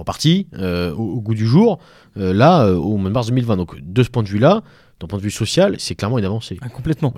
en 0.02 0.04
partie 0.04 0.48
euh, 0.58 0.92
au, 0.94 1.14
au 1.14 1.20
goût 1.20 1.34
du 1.34 1.46
jour, 1.46 1.78
euh, 2.16 2.32
là, 2.34 2.64
euh, 2.64 2.74
au 2.74 2.96
mois 2.96 3.08
de 3.08 3.14
mars 3.14 3.28
2020. 3.28 3.56
Donc 3.56 3.80
de 3.80 4.02
ce 4.02 4.10
point 4.10 4.24
de 4.24 4.28
vue-là, 4.28 4.62
d'un 5.00 5.06
point 5.06 5.18
de 5.18 5.22
vue 5.22 5.30
social, 5.30 5.76
c'est 5.78 5.94
clairement 5.94 6.18
une 6.18 6.24
avancée. 6.24 6.58
Ah, 6.60 6.68
complètement. 6.68 7.14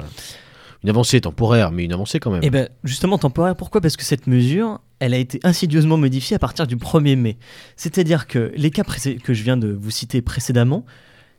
Une 0.83 0.91
avancée 0.91 1.19
temporaire, 1.23 1.73
mais 1.73 1.85
une 1.85 1.95
avancée 1.95 2.21
quand 2.21 2.31
même. 2.31 2.45
Et 2.45 2.51
ben 2.51 2.69
justement 2.85 3.17
temporaire, 3.17 3.57
pourquoi? 3.57 3.81
Parce 3.81 3.97
que 3.97 4.05
cette 4.05 4.27
mesure, 4.27 4.81
elle 4.99 5.15
a 5.15 5.17
été 5.17 5.41
insidieusement 5.45 5.97
modifiée 5.97 6.37
à 6.37 6.39
partir 6.39 6.67
du 6.67 6.77
1er 6.77 7.17
mai. 7.17 7.39
C'est-à-dire 7.77 8.27
que 8.27 8.53
les 8.55 8.71
cas 8.71 8.85
que 8.85 9.33
je 9.33 9.43
viens 9.43 9.57
de 9.57 9.73
vous 9.73 9.91
citer 9.91 10.21
précédemment, 10.21 10.85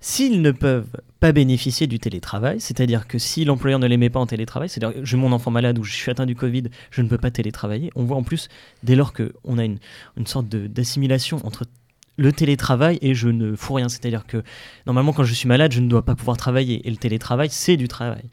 s'ils 0.01 0.41
ne 0.41 0.51
peuvent 0.51 1.01
pas 1.19 1.31
bénéficier 1.31 1.87
du 1.87 1.99
télétravail, 1.99 2.59
c'est-à-dire 2.59 3.07
que 3.07 3.17
si 3.17 3.45
l'employeur 3.45 3.79
ne 3.79 3.87
les 3.87 3.97
met 3.97 4.09
pas 4.09 4.19
en 4.19 4.27
télétravail, 4.27 4.69
c'est-à-dire 4.69 5.03
j'ai 5.03 5.17
mon 5.17 5.31
enfant 5.31 5.51
malade 5.51 5.79
ou 5.79 5.83
je 5.83 5.93
suis 5.93 6.11
atteint 6.11 6.25
du 6.25 6.35
Covid, 6.35 6.63
je 6.91 7.01
ne 7.01 7.07
peux 7.07 7.17
pas 7.17 7.31
télétravailler, 7.31 7.91
on 7.95 8.03
voit 8.03 8.17
en 8.17 8.23
plus, 8.23 8.49
dès 8.83 8.95
lors 8.95 9.13
qu'on 9.13 9.57
a 9.57 9.65
une, 9.65 9.79
une 10.17 10.27
sorte 10.27 10.47
d'assimilation 10.47 11.45
entre 11.45 11.65
le 12.17 12.31
télétravail 12.31 12.97
et 13.01 13.13
je 13.13 13.29
ne 13.29 13.55
fous 13.55 13.73
rien. 13.73 13.89
C'est-à-dire 13.89 14.25
que 14.25 14.43
normalement, 14.85 15.13
quand 15.13 15.23
je 15.23 15.33
suis 15.33 15.47
malade, 15.47 15.71
je 15.71 15.81
ne 15.81 15.87
dois 15.87 16.03
pas 16.03 16.15
pouvoir 16.15 16.37
travailler. 16.37 16.87
Et 16.87 16.91
le 16.91 16.97
télétravail, 16.97 17.49
c'est 17.51 17.77
du 17.77 17.87
travail. 17.87 18.23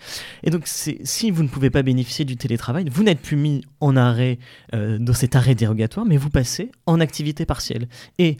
Et 0.42 0.50
donc, 0.50 0.64
si 0.66 1.30
vous 1.30 1.42
ne 1.42 1.48
pouvez 1.48 1.70
pas 1.70 1.82
bénéficier 1.82 2.24
du 2.24 2.36
télétravail, 2.36 2.86
vous 2.90 3.02
n'êtes 3.02 3.20
plus 3.20 3.36
mis 3.36 3.64
en 3.80 3.96
arrêt, 3.96 4.38
euh, 4.74 4.98
dans 4.98 5.14
cet 5.14 5.36
arrêt 5.36 5.54
dérogatoire, 5.54 6.06
mais 6.06 6.16
vous 6.16 6.30
passez 6.30 6.70
en 6.86 7.00
activité 7.00 7.46
partielle. 7.46 7.88
Et 8.18 8.36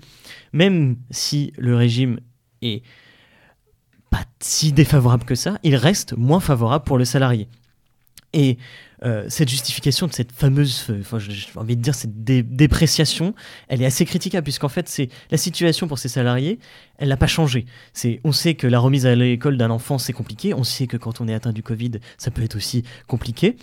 même 0.53 0.97
si 1.11 1.53
le 1.59 1.77
régime 1.77 2.21
est 2.63 2.83
pas 4.13 4.25
si 4.41 4.73
défavorable 4.73 5.25
que 5.25 5.35
ça, 5.35 5.59
il 5.63 5.75
reste 5.75 6.15
moins 6.17 6.39
favorable 6.39 6.85
pour 6.85 6.99
le 6.99 7.05
salarié. 7.05 7.49
Et 8.35 8.59
euh, 9.05 9.25
cette 9.29 9.49
justification 9.49 10.07
de 10.07 10.13
cette 10.13 10.33
fameuse, 10.33 10.87
euh, 10.91 11.01
enfin, 11.01 11.19
j'ai 11.19 11.47
envie 11.57 11.77
de 11.77 11.83
dire 11.83 11.95
cette 11.95 12.23
dépréciation, 12.23 13.35
elle 13.69 13.83
est 13.83 13.87
assez 13.87 14.05
critiquable 14.05 14.45
puisqu'en 14.45 14.69
fait 14.69 14.89
c'est 14.89 15.09
la 15.31 15.39
situation 15.39 15.89
pour 15.89 15.99
ces 15.99 16.09
salariés, 16.09 16.59
elle 16.99 17.09
n'a 17.09 17.17
pas 17.17 17.27
changé. 17.27 17.67
On 18.23 18.33
sait 18.33 18.55
que 18.55 18.67
la 18.67 18.79
remise 18.79 19.07
à 19.07 19.15
l'école 19.15 19.57
d'un 19.57 19.71
enfant 19.71 19.99
c'est 19.99 20.13
compliqué, 20.13 20.55
on 20.55 20.63
sait 20.63 20.87
que 20.87 20.97
quand 20.97 21.21
on 21.21 21.29
est 21.29 21.35
atteint 21.35 21.53
du 21.53 21.63
Covid 21.63 21.93
ça 22.17 22.31
peut 22.31 22.43
être 22.43 22.57
aussi 22.57 22.85
compliqué. 23.07 23.57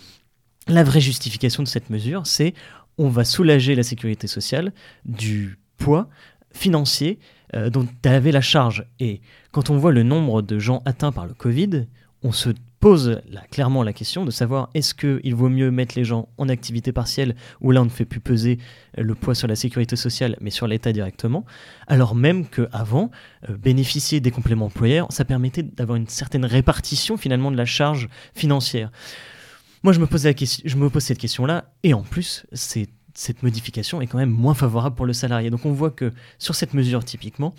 La 0.68 0.84
vraie 0.84 1.00
justification 1.00 1.62
de 1.62 1.68
cette 1.68 1.90
mesure, 1.90 2.26
c'est 2.26 2.54
on 2.98 3.08
va 3.08 3.24
soulager 3.24 3.74
la 3.74 3.82
sécurité 3.82 4.26
sociale 4.26 4.72
du 5.04 5.58
poids 5.78 6.08
financier 6.52 7.18
euh, 7.54 7.70
dont 7.70 7.86
elle 8.04 8.14
avait 8.14 8.32
la 8.32 8.40
charge. 8.40 8.86
Et 8.98 9.20
quand 9.52 9.70
on 9.70 9.76
voit 9.76 9.92
le 9.92 10.02
nombre 10.02 10.42
de 10.42 10.58
gens 10.58 10.82
atteints 10.84 11.12
par 11.12 11.26
le 11.26 11.34
Covid, 11.34 11.86
on 12.22 12.32
se 12.32 12.50
pose 12.80 13.20
clairement 13.50 13.82
la 13.82 13.92
question 13.92 14.24
de 14.24 14.30
savoir 14.30 14.70
est-ce 14.74 14.94
qu'il 14.94 15.34
vaut 15.34 15.50
mieux 15.50 15.70
mettre 15.70 15.94
les 15.96 16.04
gens 16.04 16.28
en 16.38 16.48
activité 16.48 16.92
partielle 16.92 17.36
où 17.60 17.70
là 17.72 17.82
on 17.82 17.84
ne 17.84 17.90
fait 17.90 18.06
plus 18.06 18.20
peser 18.20 18.58
euh, 18.98 19.02
le 19.02 19.14
poids 19.14 19.34
sur 19.34 19.46
la 19.48 19.54
sécurité 19.54 19.96
sociale 19.96 20.36
mais 20.40 20.50
sur 20.50 20.66
l'État 20.66 20.92
directement, 20.92 21.44
alors 21.86 22.14
même 22.14 22.46
qu'avant, 22.46 23.10
euh, 23.48 23.56
bénéficier 23.56 24.20
des 24.20 24.30
compléments 24.30 24.66
employeurs, 24.66 25.06
ça 25.10 25.26
permettait 25.26 25.62
d'avoir 25.62 25.96
une 25.96 26.08
certaine 26.08 26.46
répartition 26.46 27.18
finalement 27.18 27.50
de 27.50 27.56
la 27.56 27.66
charge 27.66 28.08
financière. 28.34 28.90
Moi 29.82 29.92
je 29.92 30.00
me 30.00 30.06
pose, 30.06 30.24
la 30.24 30.34
question, 30.34 30.62
je 30.64 30.76
me 30.76 30.88
pose 30.88 31.02
cette 31.02 31.18
question-là 31.18 31.66
et 31.82 31.92
en 31.92 32.02
plus 32.02 32.46
cette 33.14 33.42
modification 33.42 34.00
est 34.00 34.06
quand 34.06 34.18
même 34.18 34.30
moins 34.30 34.54
favorable 34.54 34.96
pour 34.96 35.06
le 35.06 35.12
salarié. 35.12 35.50
Donc 35.50 35.66
on 35.66 35.72
voit 35.72 35.90
que 35.90 36.12
sur 36.38 36.54
cette 36.54 36.74
mesure 36.74 37.04
typiquement, 37.04 37.54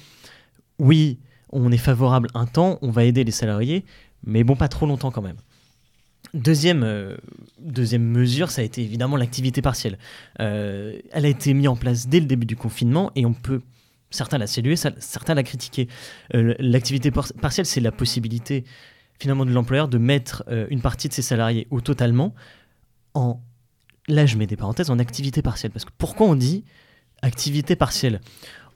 oui, 0.79 1.19
on 1.51 1.71
est 1.71 1.77
favorable 1.77 2.29
un 2.33 2.45
temps, 2.45 2.79
on 2.81 2.91
va 2.91 3.03
aider 3.03 3.23
les 3.23 3.31
salariés, 3.31 3.85
mais 4.23 4.43
bon, 4.43 4.55
pas 4.55 4.67
trop 4.67 4.85
longtemps 4.85 5.11
quand 5.11 5.21
même. 5.21 5.37
Deuxième, 6.33 6.83
euh, 6.83 7.17
deuxième 7.59 8.03
mesure, 8.03 8.51
ça 8.51 8.61
a 8.61 8.65
été 8.65 8.81
évidemment 8.81 9.17
l'activité 9.17 9.61
partielle. 9.61 9.97
Euh, 10.39 10.97
elle 11.11 11.25
a 11.25 11.29
été 11.29 11.53
mise 11.53 11.67
en 11.67 11.75
place 11.75 12.07
dès 12.07 12.19
le 12.19 12.25
début 12.25 12.45
du 12.45 12.55
confinement 12.55 13.11
et 13.15 13.25
on 13.25 13.33
peut, 13.33 13.61
certains 14.11 14.37
la 14.37 14.47
saluer, 14.47 14.75
certains 14.75 15.33
la 15.33 15.43
critiquer. 15.43 15.89
Euh, 16.33 16.55
l'activité 16.59 17.11
partielle, 17.11 17.65
c'est 17.65 17.81
la 17.81 17.91
possibilité 17.91 18.63
finalement 19.19 19.45
de 19.45 19.51
l'employeur 19.51 19.87
de 19.87 19.97
mettre 19.99 20.43
une 20.71 20.81
partie 20.81 21.07
de 21.07 21.13
ses 21.13 21.21
salariés 21.21 21.67
ou 21.69 21.79
totalement 21.79 22.33
en, 23.13 23.39
là 24.07 24.25
je 24.25 24.37
mets 24.37 24.47
des 24.47 24.57
parenthèses, 24.57 24.89
en 24.89 24.99
activité 24.99 25.41
partielle. 25.41 25.71
Parce 25.71 25.85
que 25.85 25.91
pourquoi 25.97 26.27
on 26.27 26.35
dit 26.35 26.63
activité 27.21 27.75
partielle? 27.75 28.21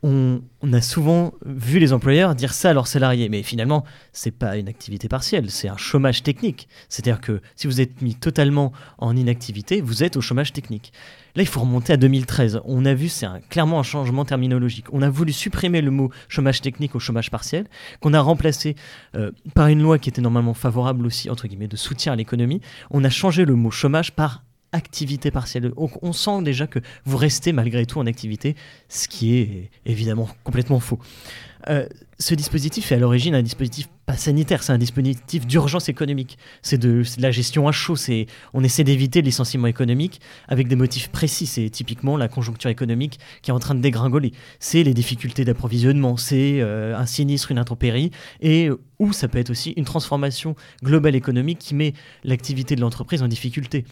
On, 0.04 0.42
a 0.72 0.82
souvent 0.82 1.34
vu 1.44 1.80
les 1.80 1.92
employeurs 1.92 2.36
dire 2.36 2.54
ça 2.54 2.70
à 2.70 2.74
leurs 2.74 2.86
salariés, 2.86 3.28
mais 3.28 3.42
finalement, 3.42 3.84
c'est 4.14 4.30
pas 4.30 4.56
une 4.56 4.68
activité 4.68 5.08
partielle, 5.08 5.50
c'est 5.50 5.68
un 5.68 5.78
chômage 5.78 6.22
technique. 6.22 6.68
C'est-à-dire 6.90 7.22
que 7.22 7.42
si 7.56 7.66
vous 7.66 7.82
êtes 7.82 8.04
mis 8.04 8.14
totalement 8.14 8.72
en 9.00 9.16
inactivité, 9.16 9.82
vous 9.82 10.04
êtes 10.04 10.16
au 10.16 10.22
chômage 10.22 10.54
technique. 10.54 10.94
Là, 11.36 11.42
il 11.42 11.48
faut 11.48 11.62
remonter 11.62 11.94
à 11.94 11.98
2013. 11.98 12.62
On 12.66 12.86
a 12.86 12.94
vu, 12.94 13.10
c'est 13.10 13.26
clairement 13.50 13.80
un 13.80 13.84
changement 13.84 14.26
terminologique. 14.26 14.86
On 14.94 15.02
a 15.02 15.10
voulu 15.10 15.34
supprimer 15.34 15.82
le 15.82 15.90
mot 15.90 16.12
chômage 16.28 16.62
technique 16.62 16.94
au 16.94 17.00
chômage 17.00 17.32
partiel, 17.32 17.66
qu'on 18.00 18.14
a 18.14 18.22
remplacé 18.22 18.76
euh, 19.16 19.32
par 19.56 19.68
une 19.68 19.82
loi 19.82 19.98
qui 19.98 20.10
était 20.10 20.22
normalement 20.22 20.54
favorable 20.54 21.08
aussi, 21.08 21.32
entre 21.32 21.48
guillemets, 21.48 21.68
de 21.68 21.78
soutien 21.78 22.14
à 22.14 22.16
l'économie. 22.16 22.62
On 22.92 23.04
a 23.04 23.10
changé 23.10 23.44
le 23.44 23.56
mot 23.56 23.72
chômage 23.72 24.12
par 24.12 24.44
activité 24.76 25.32
partielle. 25.32 25.72
On, 25.78 26.14
sent 26.14 26.42
déjà 26.44 26.68
que 26.68 26.80
vous 27.06 27.18
restez 27.18 27.54
malgré 27.54 27.86
tout 27.86 28.00
en 28.00 28.06
activité, 28.06 28.56
ce 28.90 29.08
qui 29.08 29.38
est 29.38 29.70
évidemment 29.86 30.28
complètement 30.44 30.80
faux. 30.80 31.00
Euh, 31.70 31.88
ce 32.20 32.36
dispositif 32.36 32.92
est 32.92 32.96
à 32.96 33.00
l'origine 33.00 33.34
un 33.36 33.42
dispositif 33.42 33.88
pas 34.06 34.16
sanitaire, 34.16 34.62
c'est 34.62 34.72
un 34.72 34.78
dispositif 34.78 35.48
d'urgence 35.48 35.90
économique. 35.90 36.38
C'est 36.62 36.78
de, 36.78 37.02
la 37.18 37.32
gestion 37.32 37.68
à 37.68 37.72
chaud. 37.72 37.96
On 38.54 38.64
essaie 38.64 38.84
d'éviter 38.84 39.22
le 39.22 39.26
licenciement 39.26 39.68
économique 39.68 40.22
avec 40.48 40.68
des 40.68 40.76
motifs 40.76 41.10
précis. 41.10 41.48
C'est 41.48 41.70
typiquement 41.70 42.16
la 42.16 42.28
conjoncture 42.28 42.70
économique 42.70 43.20
qui 43.42 43.50
est 43.50 43.54
en 43.54 43.60
train 43.60 43.74
de 43.74 43.82
dégringoler. 43.82 44.32
C'est 44.60 44.84
les 44.84 44.94
difficultés 44.94 45.44
d'approvisionnement. 45.44 46.18
C'est 46.18 46.62
euh, 46.62 46.96
un 46.96 47.08
sinistre, 47.08 47.52
une 47.52 47.58
intempérie. 47.58 48.12
Et 48.42 48.70
ou 49.00 49.12
ça 49.12 49.28
peut 49.28 49.40
être 49.40 49.50
aussi 49.50 49.72
une 49.72 49.86
transformation 49.86 50.56
globale 50.84 51.16
économique 51.16 51.60
qui 51.60 51.74
met 51.74 51.94
l'activité 52.24 52.76
de 52.76 52.82
l'entreprise 52.82 53.24
en 53.24 53.28
difficulté. 53.28 53.86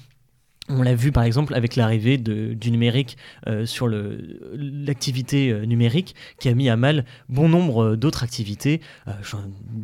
On 0.69 0.82
l'a 0.82 0.95
vu 0.95 1.12
par 1.12 1.23
exemple 1.23 1.54
avec 1.56 1.76
l'arrivée 1.76 2.17
du 2.17 2.71
numérique 2.71 3.17
euh, 3.47 3.65
sur 3.65 3.89
l'activité 3.89 5.52
euh, 5.52 5.65
numérique 5.65 6.15
qui 6.39 6.47
a 6.47 6.54
mis 6.54 6.69
à 6.69 6.78
mal 6.78 7.04
bon 7.28 7.49
nombre 7.49 7.84
euh, 7.84 7.97
d'autres 7.97 8.23
activités. 8.23 8.80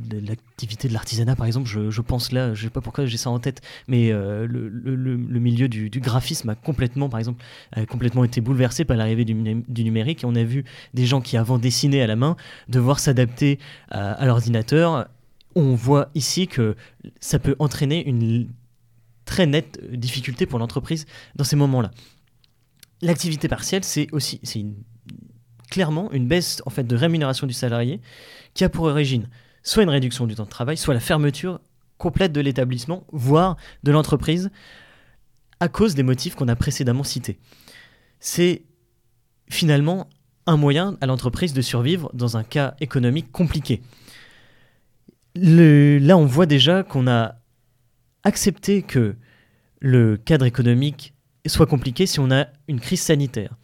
L'activité 0.10 0.88
de 0.88 0.94
l'artisanat 0.94 1.36
par 1.36 1.48
exemple, 1.48 1.68
je, 1.68 2.02
pense 2.02 2.32
là, 2.32 2.54
je 2.54 2.64
ne 2.64 2.68
sais 2.68 2.74
pas 2.74 2.80
pourquoi 2.80 3.06
j'ai 3.06 3.18
ça 3.18 3.30
en 3.30 3.40
tête, 3.40 3.62
mais 3.90 4.12
le, 4.12 5.40
milieu 5.40 5.68
du, 5.68 5.90
graphisme 6.00 6.50
a 6.50 6.56
complètement 6.56 7.10
par 7.10 7.20
exemple 7.20 7.44
complètement 7.90 8.24
été 8.24 8.40
bouleversé 8.40 8.86
par 8.86 8.96
l'arrivée 8.96 9.26
du, 9.26 9.34
numérique 9.34 10.24
et 10.24 10.26
on 10.26 10.36
a 10.36 10.44
vu 10.44 10.64
des 10.94 11.06
gens 11.06 11.22
qui 11.22 11.36
avant 11.38 11.58
dessinaient 11.58 12.02
à 12.02 12.08
la 12.08 12.16
main 12.16 12.38
devoir 12.70 13.00
s'adapter 13.00 13.60
à 13.90 14.26
l'ordinateur. 14.26 15.08
On 15.56 15.76
voit 15.76 16.10
ici 16.16 16.48
que 16.48 16.76
ça 17.20 17.40
peut 17.40 17.56
entraîner 17.60 18.08
une 18.08 18.48
très 19.30 19.46
nette 19.46 19.80
euh, 19.84 19.96
difficulté 19.96 20.46
pour 20.46 20.60
l'entreprise 20.60 21.06
dans 21.36 21.44
ces 21.44 21.56
moments-là. 21.56 21.92
L'activité 23.02 23.48
partielle, 23.48 23.84
c'est 23.84 24.08
aussi 24.12 24.40
c'est 24.44 24.66
clairement 25.70 26.12
une 26.12 26.28
baisse 26.28 26.64
en 26.66 26.72
fait 26.72 26.84
de 26.84 26.96
rémunération 26.96 27.46
du 27.46 27.54
salarié 27.54 28.02
qui 28.56 28.64
a 28.64 28.70
pour 28.70 28.86
origine 28.86 29.30
soit 29.62 29.84
une 29.84 29.90
réduction 29.90 30.26
du 30.26 30.36
temps 30.36 30.46
de 30.46 30.50
travail, 30.50 30.78
soit 30.78 30.94
la 30.94 31.00
fermeture 31.00 31.60
complète 31.98 32.32
de 32.32 32.42
l'établissement, 32.42 33.06
voire 33.12 33.58
de 33.84 33.92
l'entreprise, 33.92 34.50
à 35.60 35.68
cause 35.68 35.96
des 35.96 36.04
motifs 36.04 36.36
qu'on 36.36 36.48
a 36.48 36.56
précédemment 36.56 37.04
cités. 37.04 37.38
C'est 38.20 38.64
finalement 39.50 40.08
un 40.48 40.58
moyen 40.58 40.98
à 41.02 41.06
l'entreprise 41.06 41.54
de 41.54 41.62
survivre 41.62 42.10
dans 42.14 42.38
un 42.38 42.44
cas 42.44 42.76
économique 42.80 43.32
compliqué. 43.32 43.82
là, 45.36 46.18
on 46.18 46.26
voit 46.26 46.46
déjà 46.46 46.84
qu'on 46.84 47.08
a 47.08 47.39
accepter 48.30 48.84
que 48.84 49.16
le 49.82 50.18
cadre 50.18 50.46
économique 50.46 51.14
soit 51.46 51.66
compliqué 51.66 52.06
si 52.06 52.20
on 52.20 52.32
a 52.32 52.48
une 52.68 52.80
crise 52.80 53.02
sanitaire. 53.02 53.56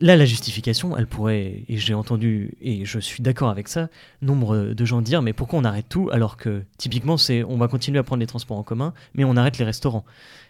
Là, 0.00 0.16
la 0.16 0.26
justification, 0.26 0.96
elle 0.96 1.08
pourrait, 1.08 1.64
et 1.68 1.76
j'ai 1.76 1.94
entendu, 1.94 2.52
et 2.60 2.84
je 2.84 3.00
suis 3.00 3.20
d'accord 3.20 3.48
avec 3.48 3.66
ça, 3.66 3.88
nombre 4.22 4.72
de 4.72 4.84
gens 4.84 5.02
dire, 5.02 5.22
mais 5.22 5.32
pourquoi 5.32 5.58
on 5.58 5.64
arrête 5.64 5.88
tout 5.88 6.08
alors 6.12 6.36
que 6.36 6.62
typiquement, 6.76 7.16
c'est 7.16 7.42
on 7.42 7.56
va 7.56 7.66
continuer 7.66 7.98
à 7.98 8.04
prendre 8.04 8.20
les 8.20 8.26
transports 8.26 8.58
en 8.58 8.62
commun, 8.62 8.94
mais 9.14 9.24
on 9.24 9.36
arrête 9.36 9.58
les 9.58 9.64
restaurants. 9.64 10.04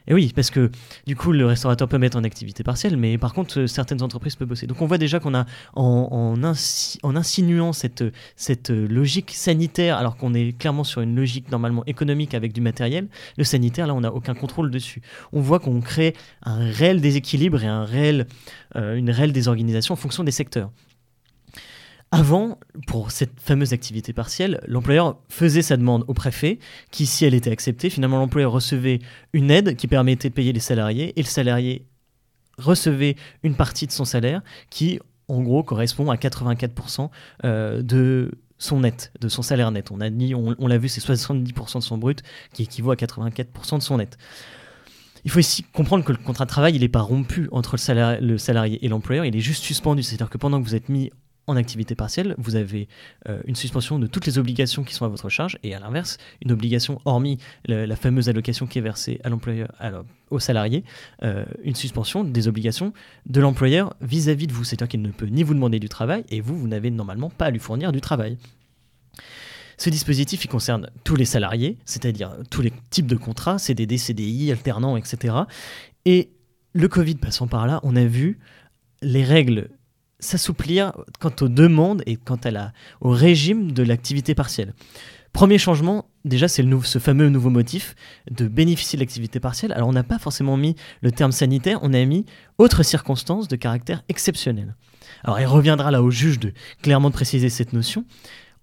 Et 0.09 0.15
oui, 0.15 0.33
parce 0.35 0.51
que 0.51 0.71
du 1.07 1.17
coup, 1.17 1.33
le 1.33 1.45
restaurateur 1.45 1.87
peut 1.87 1.99
mettre 1.99 2.17
en 2.17 2.25
activité 2.25 2.65
partielle, 2.65 2.97
mais 2.97 3.19
par 3.19 3.35
contre, 3.35 3.61
euh, 3.61 3.67
certaines 3.67 4.03
entreprises 4.03 4.37
peuvent 4.37 4.49
bosser. 4.49 4.67
Donc 4.67 4.81
on 4.81 4.87
voit 4.87 4.97
déjà 4.97 5.21
qu'on 5.21 5.35
a, 5.35 5.45
en, 5.75 6.43
insinuant 6.43 7.73
cette, 7.75 8.03
cette 8.35 8.71
logique 8.71 9.33
sanitaire, 9.33 9.99
alors 9.99 10.17
qu'on 10.17 10.33
est 10.33 10.59
clairement 10.59 10.85
sur 10.85 11.03
une 11.03 11.15
logique 11.15 11.51
normalement 11.51 11.85
économique 11.85 12.33
avec 12.33 12.55
du 12.55 12.63
matériel, 12.63 13.09
le 13.37 13.45
sanitaire, 13.45 13.87
là, 13.87 13.95
on 13.95 14.01
n'a 14.01 14.13
aucun 14.13 14.35
contrôle 14.35 14.71
dessus. 14.71 15.03
On 15.33 15.41
voit 15.41 15.61
qu'on 15.61 15.81
crée 15.83 16.15
un 16.43 16.59
réel 16.59 17.03
déséquilibre 17.03 17.63
et 17.63 17.67
un 17.67 17.85
réel, 17.85 18.27
euh, 18.77 18.97
une 18.97 19.11
réelle 19.11 19.33
désorganisation 19.33 19.93
en 19.93 19.97
fonction 19.97 20.25
des 20.25 20.31
secteurs. 20.31 20.71
Avant, 22.11 22.59
pour 22.87 23.11
cette 23.11 23.39
fameuse 23.39 23.75
activité 23.75 24.15
partielle, 24.15 24.61
l'employeur 24.67 25.19
faisait 25.29 25.61
sa 25.61 25.77
demande 25.77 26.05
au 26.09 26.15
préfet, 26.15 26.59
qui, 26.91 27.05
si 27.05 27.27
elle 27.27 27.35
était 27.35 27.51
acceptée, 27.51 27.91
finalement 27.91 28.19
l'employeur 28.19 28.51
recevait 28.51 29.01
une 29.35 29.51
aide 29.51 29.77
qui 29.77 29.89
permettait 29.89 30.31
de 30.31 30.35
payer 30.35 30.55
les 30.55 30.61
salariés, 30.61 31.13
et 31.17 31.23
le 31.23 31.29
salarié 31.29 31.87
recevait 32.57 33.17
une 33.43 33.55
partie 33.55 33.87
de 33.87 33.93
son 33.93 34.07
salaire 34.07 34.41
qui, 34.71 35.01
en 35.29 35.43
gros, 35.43 35.63
correspond 35.63 36.11
à 36.11 36.17
84% 36.17 37.11
euh, 37.45 37.83
de 37.83 38.31
son 38.57 38.81
net, 38.81 39.13
de 39.21 39.29
son 39.29 39.43
salaire 39.43 39.71
net. 39.71 39.91
On 39.91 40.01
a 40.01 40.09
dit, 40.09 40.35
on, 40.35 40.67
l'a 40.67 40.79
vu, 40.79 40.89
c'est 40.89 41.05
70% 41.05 41.79
de 41.79 41.83
son 41.83 41.99
brut 41.99 42.23
qui 42.55 42.63
équivaut 42.63 42.91
à 42.91 42.97
84% 42.97 43.79
de 43.79 43.83
son 43.83 43.99
net. 43.99 44.17
il 45.25 45.31
faut 45.31 45.39
aussi 45.41 45.63
comprendre 45.63 46.05
que 46.05 46.13
le 46.13 46.19
contrat 46.19 46.47
de 46.47 46.51
travail, 46.51 46.75
il 46.75 46.81
n'est 46.81 46.89
pas 46.89 47.03
rompu 47.03 47.49
entre 47.53 47.75
le 47.75 47.79
salarié, 47.79 48.21
le 48.21 48.39
salarié 48.39 48.85
et 48.85 48.89
l'employeur, 48.89 49.27
il 49.27 49.37
est 49.37 49.41
juste 49.41 49.63
suspendu. 49.63 50.03
C'est-à-dire 50.03 50.31
que 50.31 50.39
pendant 50.39 50.61
que 50.61 50.67
vous 50.67 50.75
êtes 50.75 50.89
mis 50.89 51.11
en 51.49 51.57
activité 51.57 51.95
partielle, 51.95 52.35
vous 52.39 52.55
avez 52.55 52.89
euh, 53.29 53.41
une 53.47 53.57
suspension 53.57 53.99
de 53.99 54.07
toutes 54.07 54.27
les 54.27 54.39
obligations 54.39 54.85
qui 54.85 54.95
sont 54.95 55.05
à 55.05 55.09
votre 55.09 55.29
charge, 55.29 55.59
et 55.63 55.75
à 55.75 55.81
l'inverse, 55.81 56.19
une 56.43 56.53
obligation, 56.53 57.01
hormis 57.05 57.39
la, 57.67 57.97
fameuse 57.97 58.29
allocation 58.29 58.67
qui 58.67 58.79
est 58.79 58.83
versée 58.83 59.21
à 59.25 59.31
l'employeur, 59.31 59.73
au 60.31 60.39
salarié, 60.39 60.85
euh, 61.23 61.45
une 61.65 61.75
suspension 61.75 62.23
des 62.23 62.47
obligations 62.47 62.93
de 63.27 63.41
l'employeur 63.41 63.95
vis-à-vis 64.01 64.47
de 64.47 64.53
vous. 64.53 64.63
C'est-à-dire 64.63 64.89
qu'il 64.89 65.03
ne 65.03 65.11
peut 65.11 65.27
ni 65.27 65.43
vous 65.43 65.55
demander 65.55 65.81
du 65.81 65.89
travail, 65.89 66.25
et 66.29 66.41
vous, 66.41 66.57
vous 66.57 66.69
n'avez 66.69 66.91
normalement 66.91 67.31
pas 67.31 67.47
à 67.47 67.51
lui 67.51 67.59
fournir 67.59 67.91
du 67.91 68.01
travail. 68.01 68.37
Ce 69.79 69.91
dispositif, 69.91 70.45
il 70.45 70.49
concerne 70.49 70.91
tous 71.05 71.17
les 71.17 71.25
salariés, 71.25 71.79
c'est-à-dire 71.85 72.37
tous 72.51 72.63
les 72.63 72.73
types 72.91 73.07
de 73.07 73.17
contrats, 73.17 73.59
CDD, 73.59 73.97
CDI, 73.97 74.53
alternants, 74.53 74.97
etc. 74.97 75.35
Et 76.05 76.31
le 76.73 76.89
Covid 76.89 77.15
passant 77.15 77.47
par 77.47 77.67
là, 77.67 77.81
on 77.85 77.97
a 77.97 78.05
vu 78.05 78.39
les 79.03 79.25
règles 79.25 79.71
s'assouplir 80.21 80.93
quant 81.21 81.33
aux 81.41 81.49
demandes 81.49 82.03
et 82.07 82.17
quant 82.17 82.37
à 82.37 82.51
la, 82.51 82.73
au 83.01 83.11
régime 83.11 83.73
de 83.73 83.83
l'activité 83.83 84.35
partielle. 84.35 84.75
Premier 85.33 85.59
changement, 85.59 86.07
déjà, 86.25 86.49
c'est 86.49 86.65
ce 86.83 86.99
fameux 86.99 87.29
nouveau 87.29 87.51
motif 87.51 87.95
de 88.31 88.49
bénéficier 88.49 88.97
de 88.97 89.03
l'activité 89.03 89.41
partielle. 89.41 89.73
Alors, 89.73 89.89
on 89.89 89.93
n'a 89.93 90.03
pas 90.03 90.19
forcément 90.19 90.57
mis 90.57 90.75
le 91.03 91.13
terme 91.13 91.33
sanitaire, 91.33 91.79
on 91.83 91.93
a 91.93 92.05
mis 92.05 92.25
autres 92.57 92.83
circonstances 92.83 93.47
de 93.47 93.57
caractère 93.57 94.03
exceptionnel. 94.09 94.75
Alors, 95.23 95.39
il 95.39 95.47
reviendra 95.47 95.91
là 95.91 96.03
au 96.03 96.11
juge 96.11 96.41
de 96.41 96.53
clairement 96.83 97.11
préciser 97.11 97.51
cette 97.51 97.73
notion. 97.73 98.05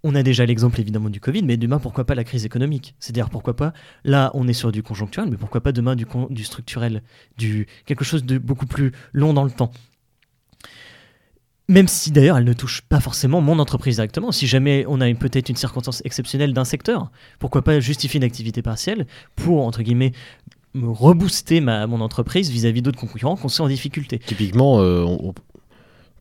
On 0.03 0.15
a 0.15 0.23
déjà 0.23 0.45
l'exemple 0.45 0.79
évidemment 0.81 1.09
du 1.09 1.19
Covid, 1.19 1.43
mais 1.43 1.57
demain, 1.57 1.79
pourquoi 1.79 2.05
pas 2.05 2.13
la 2.13 2.23
crise 2.23 2.45
économique? 2.45 2.95
C'est-à-dire, 2.99 3.29
pourquoi 3.29 3.55
pas, 3.55 3.73
là, 4.03 4.31
on 4.33 4.47
est 4.47 4.53
sur 4.53 4.71
du 4.71 4.83
conjoncturel, 4.83 5.29
mais 5.29 5.37
pourquoi 5.37 5.61
pas 5.61 5.71
demain 5.71 5.95
du, 5.95 6.05
du 6.29 6.43
structurel, 6.43 7.01
du 7.37 7.67
quelque 7.85 8.03
chose 8.03 8.23
de 8.23 8.37
beaucoup 8.37 8.67
plus 8.67 8.91
long 9.13 9.33
dans 9.33 9.43
le 9.43 9.51
temps 9.51 9.71
même 11.67 11.87
si 11.87 12.11
d'ailleurs 12.11 12.37
elle 12.37 12.43
ne 12.45 12.53
touche 12.53 12.81
pas 12.81 12.99
forcément 12.99 13.41
mon 13.41 13.59
entreprise 13.59 13.95
directement. 13.95 14.31
Si 14.31 14.47
jamais 14.47 14.85
on 14.87 15.01
a 15.01 15.13
peut-être 15.13 15.49
une 15.49 15.55
circonstance 15.55 16.01
exceptionnelle 16.05 16.53
d'un 16.53 16.65
secteur, 16.65 17.11
pourquoi 17.39 17.63
pas 17.63 17.79
justifier 17.79 18.17
une 18.17 18.23
activité 18.23 18.61
partielle 18.61 19.07
pour, 19.35 19.65
entre 19.65 19.81
guillemets, 19.81 20.11
me 20.73 20.89
rebooster 20.89 21.61
ma, 21.61 21.87
mon 21.87 22.01
entreprise 22.01 22.49
vis-à-vis 22.49 22.81
d'autres 22.81 22.99
concurrents 22.99 23.35
qu'on 23.35 23.47
sait 23.47 23.61
en 23.61 23.67
difficulté. 23.67 24.19
Typiquement, 24.19 24.81
euh, 24.81 25.03
on, 25.03 25.33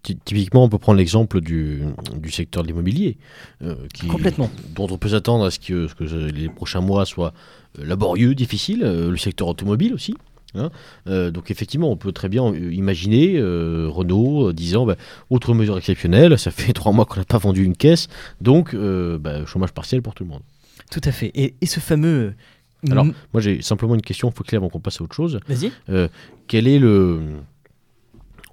typiquement, 0.03 0.65
on 0.65 0.69
peut 0.69 0.79
prendre 0.79 0.99
l'exemple 0.99 1.41
du, 1.41 1.83
du, 2.17 2.31
secteur 2.31 2.63
de 2.63 2.69
l'immobilier, 2.69 3.19
euh, 3.63 3.75
Complètement. 4.09 4.51
dont 4.75 4.87
on 4.91 4.97
peut 4.97 5.09
s'attendre 5.09 5.45
à 5.45 5.51
ce 5.51 5.59
que, 5.59 5.89
ce 5.89 5.95
que, 5.95 6.05
les 6.05 6.49
prochains 6.49 6.81
mois 6.81 7.05
soient 7.05 7.35
euh, 7.79 7.85
laborieux, 7.85 8.35
difficiles. 8.35 8.81
le 8.81 9.17
secteur 9.17 9.49
automobile 9.49 9.93
aussi. 9.93 10.15
Hein. 10.55 10.71
Euh, 11.07 11.31
donc 11.31 11.51
effectivement, 11.51 11.91
on 11.91 11.97
peut 11.97 12.13
très 12.13 12.29
bien 12.29 12.55
imaginer 12.55 13.37
euh, 13.37 13.89
Renault 13.89 14.49
euh, 14.49 14.53
disant 14.53 14.87
bah, 14.87 14.97
autre 15.31 15.55
mesure 15.55 15.77
exceptionnelle, 15.79 16.39
ça 16.39 16.51
fait 16.51 16.73
trois 16.75 16.93
mois 16.93 17.05
qu'on 17.05 17.21
n'a 17.21 17.25
pas 17.25 17.39
vendu 17.39 17.65
une 17.65 17.77
caisse, 17.77 18.09
donc 18.41 18.75
bah, 18.75 19.45
chômage 19.47 19.73
partiel 19.73 20.03
pour 20.03 20.15
tout 20.15 20.25
le 20.25 20.31
monde. 20.31 20.43
Tout 20.91 21.01
à 21.05 21.13
fait. 21.13 21.31
Et, 21.35 21.55
ce 21.67 21.81
fameux... 21.81 22.35
Alors, 22.91 23.07
moi 23.33 23.41
j'ai 23.41 23.63
simplement 23.63 23.95
une 23.95 24.03
question, 24.03 24.31
faut 24.31 24.45
clair 24.45 24.61
avant 24.61 24.69
qu'on 24.69 24.81
passe 24.81 25.01
à 25.01 25.05
autre 25.05 25.15
chose. 25.15 25.41
Vas-y. 25.49 25.73
quel 26.47 26.69
est 26.69 26.79
le... 26.79 27.21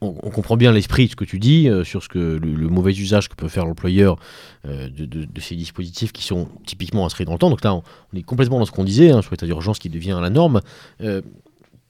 On, 0.03 0.31
comprend 0.31 0.57
bien 0.57 0.71
l'esprit 0.71 1.05
de 1.05 1.11
ce 1.11 1.15
que 1.15 1.25
tu 1.25 1.37
dis 1.37 1.69
sur 1.83 2.01
ce 2.01 2.09
que 2.09 2.39
le, 2.41 2.69
mauvais 2.69 2.93
usage 2.93 3.29
que 3.29 3.35
peut 3.35 3.49
faire 3.49 3.65
l'employeur 3.65 4.17
de, 4.65 5.41
ces 5.41 5.55
dispositifs 5.55 6.13
qui 6.13 6.23
sont 6.23 6.47
typiquement 6.65 7.05
inscrits 7.05 7.25
dans 7.25 7.33
le 7.33 7.37
temps. 7.37 7.49
Donc 7.49 7.63
là, 7.63 7.75
on, 7.75 7.83
est 8.15 8.23
complètement 8.23 8.57
dans 8.57 8.65
ce 8.65 8.71
qu'on 8.71 8.85
disait, 8.85 9.11
hein, 9.11 9.21
sur 9.21 9.31
l'état 9.31 9.45
d'urgence 9.45 9.77
qui 9.79 9.89
devient 9.89 10.17
la 10.21 10.29
norme 10.29 10.61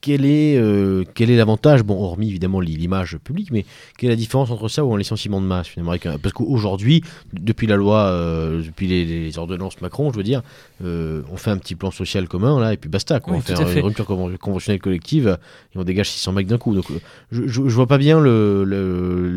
quel 0.02 0.26
est 0.26 0.58
euh, 0.58 1.04
quel 1.14 1.30
est 1.30 1.36
l'avantage 1.36 1.84
bon 1.84 2.02
hormis 2.02 2.28
évidemment 2.28 2.60
l'image 2.60 3.16
publique 3.18 3.50
mais 3.52 3.64
quelle 3.96 4.10
est 4.10 4.12
la 4.12 4.16
différence 4.16 4.50
entre 4.50 4.68
ça 4.68 4.84
ou 4.84 4.92
un 4.92 4.98
licenciement 4.98 5.40
de 5.40 5.46
masse 5.46 5.68
finalement 5.68 5.94
parce 6.20 6.34
qu'aujourd'hui 6.34 7.02
depuis 7.32 7.68
la 7.68 7.76
loi 7.76 8.06
euh, 8.08 8.62
depuis 8.62 8.88
les, 8.88 9.38
ordonnances 9.38 9.80
Macron 9.80 10.10
je 10.12 10.16
veux 10.16 10.24
dire 10.24 10.42
euh, 10.84 11.22
on 11.32 11.36
fait 11.36 11.50
un 11.50 11.56
petit 11.56 11.76
plan 11.76 11.92
social 11.92 12.28
commun 12.28 12.60
là 12.60 12.72
et 12.72 12.76
puis 12.76 12.90
basta 12.90 13.20
quoi. 13.20 13.36
on 13.36 13.40
fait 13.40 13.78
une 13.78 13.86
rupture 13.86 14.06
conventionnelle 14.06 14.80
collective 14.80 15.38
et 15.74 15.78
on 15.78 15.84
dégage 15.84 16.10
600 16.10 16.32
mecs 16.32 16.46
d'un 16.48 16.58
coup. 16.58 16.74
Donc 16.74 16.86
je, 17.30 17.46
je, 17.46 17.60
vois 17.60 17.86
pas 17.86 17.98
bien 17.98 18.20
le, 18.20 18.64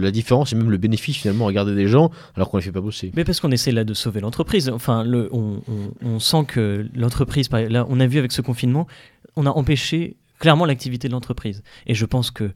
la 0.01 0.11
différence 0.11 0.51
et 0.51 0.55
même 0.55 0.71
le 0.71 0.77
bénéfice 0.77 1.17
finalement 1.17 1.47
à 1.47 1.53
garder 1.53 1.75
des 1.75 1.87
gens 1.87 2.09
alors 2.35 2.49
qu'on 2.49 2.57
les 2.57 2.63
fait 2.63 2.71
pas 2.71 2.81
bosser. 2.81 3.11
Mais 3.15 3.23
parce 3.23 3.39
qu'on 3.39 3.51
essaie 3.51 3.71
là 3.71 3.83
de 3.83 3.93
sauver 3.93 4.19
l'entreprise. 4.19 4.69
Enfin 4.69 5.03
le, 5.03 5.29
on, 5.31 5.61
on, 5.67 6.07
on 6.07 6.19
sent 6.19 6.45
que 6.47 6.87
l'entreprise 6.95 7.49
là 7.51 7.85
on 7.87 7.99
a 7.99 8.07
vu 8.07 8.17
avec 8.17 8.31
ce 8.31 8.41
confinement 8.41 8.87
on 9.35 9.45
a 9.45 9.49
empêché 9.49 10.15
clairement 10.39 10.65
l'activité 10.65 11.07
de 11.07 11.13
l'entreprise. 11.13 11.63
Et 11.87 11.95
je 11.95 12.05
pense 12.05 12.31
que 12.31 12.51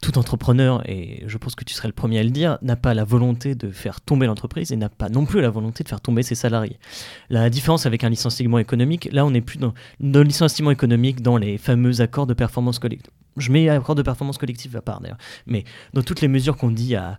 tout 0.00 0.18
entrepreneur, 0.18 0.82
et 0.88 1.24
je 1.26 1.38
pense 1.38 1.54
que 1.54 1.64
tu 1.64 1.74
serais 1.74 1.88
le 1.88 1.94
premier 1.94 2.18
à 2.18 2.22
le 2.22 2.30
dire, 2.30 2.58
n'a 2.62 2.76
pas 2.76 2.94
la 2.94 3.04
volonté 3.04 3.54
de 3.54 3.70
faire 3.70 4.00
tomber 4.00 4.26
l'entreprise 4.26 4.72
et 4.72 4.76
n'a 4.76 4.88
pas 4.88 5.08
non 5.08 5.24
plus 5.24 5.40
la 5.40 5.50
volonté 5.50 5.84
de 5.84 5.88
faire 5.88 6.00
tomber 6.00 6.22
ses 6.22 6.34
salariés. 6.34 6.78
La 7.30 7.50
différence 7.50 7.86
avec 7.86 8.04
un 8.04 8.10
licenciement 8.10 8.58
économique, 8.58 9.08
là 9.12 9.24
on 9.24 9.30
n'est 9.30 9.40
plus 9.40 9.58
dans 9.58 9.74
le 10.00 10.22
licenciement 10.22 10.70
économique 10.70 11.22
dans 11.22 11.36
les 11.36 11.58
fameux 11.58 12.00
accords 12.00 12.26
de 12.26 12.34
performance 12.34 12.78
collective. 12.78 13.12
Je 13.36 13.52
mets 13.52 13.68
accords 13.68 13.94
de 13.94 14.02
performance 14.02 14.38
collective 14.38 14.76
à 14.76 14.80
part 14.80 15.00
d'ailleurs, 15.00 15.18
mais 15.46 15.64
dans 15.92 16.02
toutes 16.02 16.22
les 16.22 16.28
mesures 16.28 16.56
qu'on 16.56 16.70
dit 16.70 16.96
à, 16.96 17.18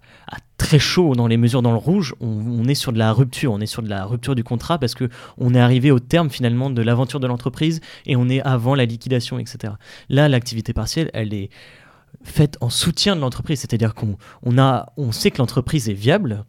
très 0.58 0.80
chaud, 0.80 1.14
dans 1.14 1.28
les 1.28 1.38
mesures 1.38 1.62
dans 1.62 1.72
le 1.72 1.78
rouge, 1.78 2.16
on, 2.20 2.66
est 2.66 2.74
sur 2.74 2.92
de 2.92 2.98
la 2.98 3.14
rupture, 3.14 3.54
on 3.54 3.60
est 3.60 3.68
sur 3.68 3.84
de 3.84 3.90
la 3.90 4.04
rupture 4.06 4.34
du 4.34 4.44
contrat 4.44 4.80
parce 4.80 4.96
que 4.96 5.10
on 5.38 5.54
est 5.54 5.60
arrivé 5.60 5.92
au 5.92 6.00
terme 6.00 6.32
finalement 6.32 6.72
de 6.72 6.82
l'aventure 6.82 7.20
de 7.20 7.28
l'entreprise 7.28 7.82
et 8.08 8.16
on 8.16 8.28
est 8.30 8.42
avant 8.42 8.74
la 8.74 8.86
liquidation, 8.86 9.38
etc. 9.38 9.74
Là, 10.10 10.28
l'activité 10.28 10.74
partielle, 10.74 11.12
elle 11.14 11.34
est 11.36 11.52
faite 12.24 12.58
en 12.62 12.70
soutien 12.70 13.16
de 13.16 13.22
l'entreprise, 13.22 13.60
c'est-à-dire 13.60 13.94
qu'on 13.94 14.18
on 14.44 14.58
a, 14.58 14.94
on 14.98 15.12
sait 15.12 15.32
que 15.32 15.38
l'entreprise 15.40 15.90
est 15.90 15.94
viable 15.94 16.46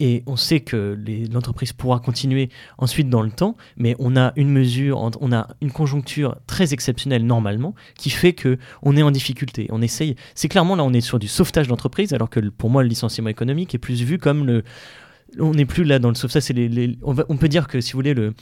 et 0.00 0.22
on 0.26 0.36
sait 0.36 0.60
que 0.60 0.98
l'entreprise 1.30 1.74
pourra 1.74 2.00
continuer 2.00 2.48
ensuite 2.78 3.10
dans 3.10 3.20
le 3.20 3.30
temps, 3.30 3.56
mais 3.76 3.94
on 3.98 4.16
a 4.16 4.32
une 4.36 4.48
mesure, 4.50 4.98
on 5.20 5.32
a 5.32 5.48
une 5.60 5.70
conjoncture 5.70 6.36
très 6.46 6.72
exceptionnelle 6.72 7.26
normalement 7.26 7.74
qui 7.96 8.08
fait 8.08 8.32
que 8.32 8.58
on 8.82 8.96
est 8.96 9.02
en 9.02 9.10
difficulté. 9.10 9.68
On 9.70 9.82
essaye, 9.82 10.16
c'est 10.34 10.48
clairement 10.48 10.74
là 10.74 10.84
on 10.84 10.94
est 10.94 11.02
sur 11.02 11.18
du 11.18 11.28
sauvetage 11.28 11.68
d'entreprise, 11.68 12.14
alors 12.14 12.30
que 12.30 12.40
pour 12.40 12.70
moi 12.70 12.82
le 12.82 12.88
licenciement 12.88 13.28
économique 13.28 13.74
est 13.74 13.78
plus 13.78 14.02
vu 14.02 14.18
comme 14.18 14.46
le, 14.46 14.64
on 15.38 15.52
n'est 15.52 15.66
plus 15.66 15.84
là 15.84 15.98
dans 15.98 16.08
le 16.08 16.14
sauvetage, 16.14 16.48
les, 16.48 16.98
on 17.02 17.36
peut 17.36 17.48
dire 17.48 17.68
que 17.68 17.82
si 17.82 17.92
vous 17.92 17.98
voulez 17.98 18.14
le 18.14 18.34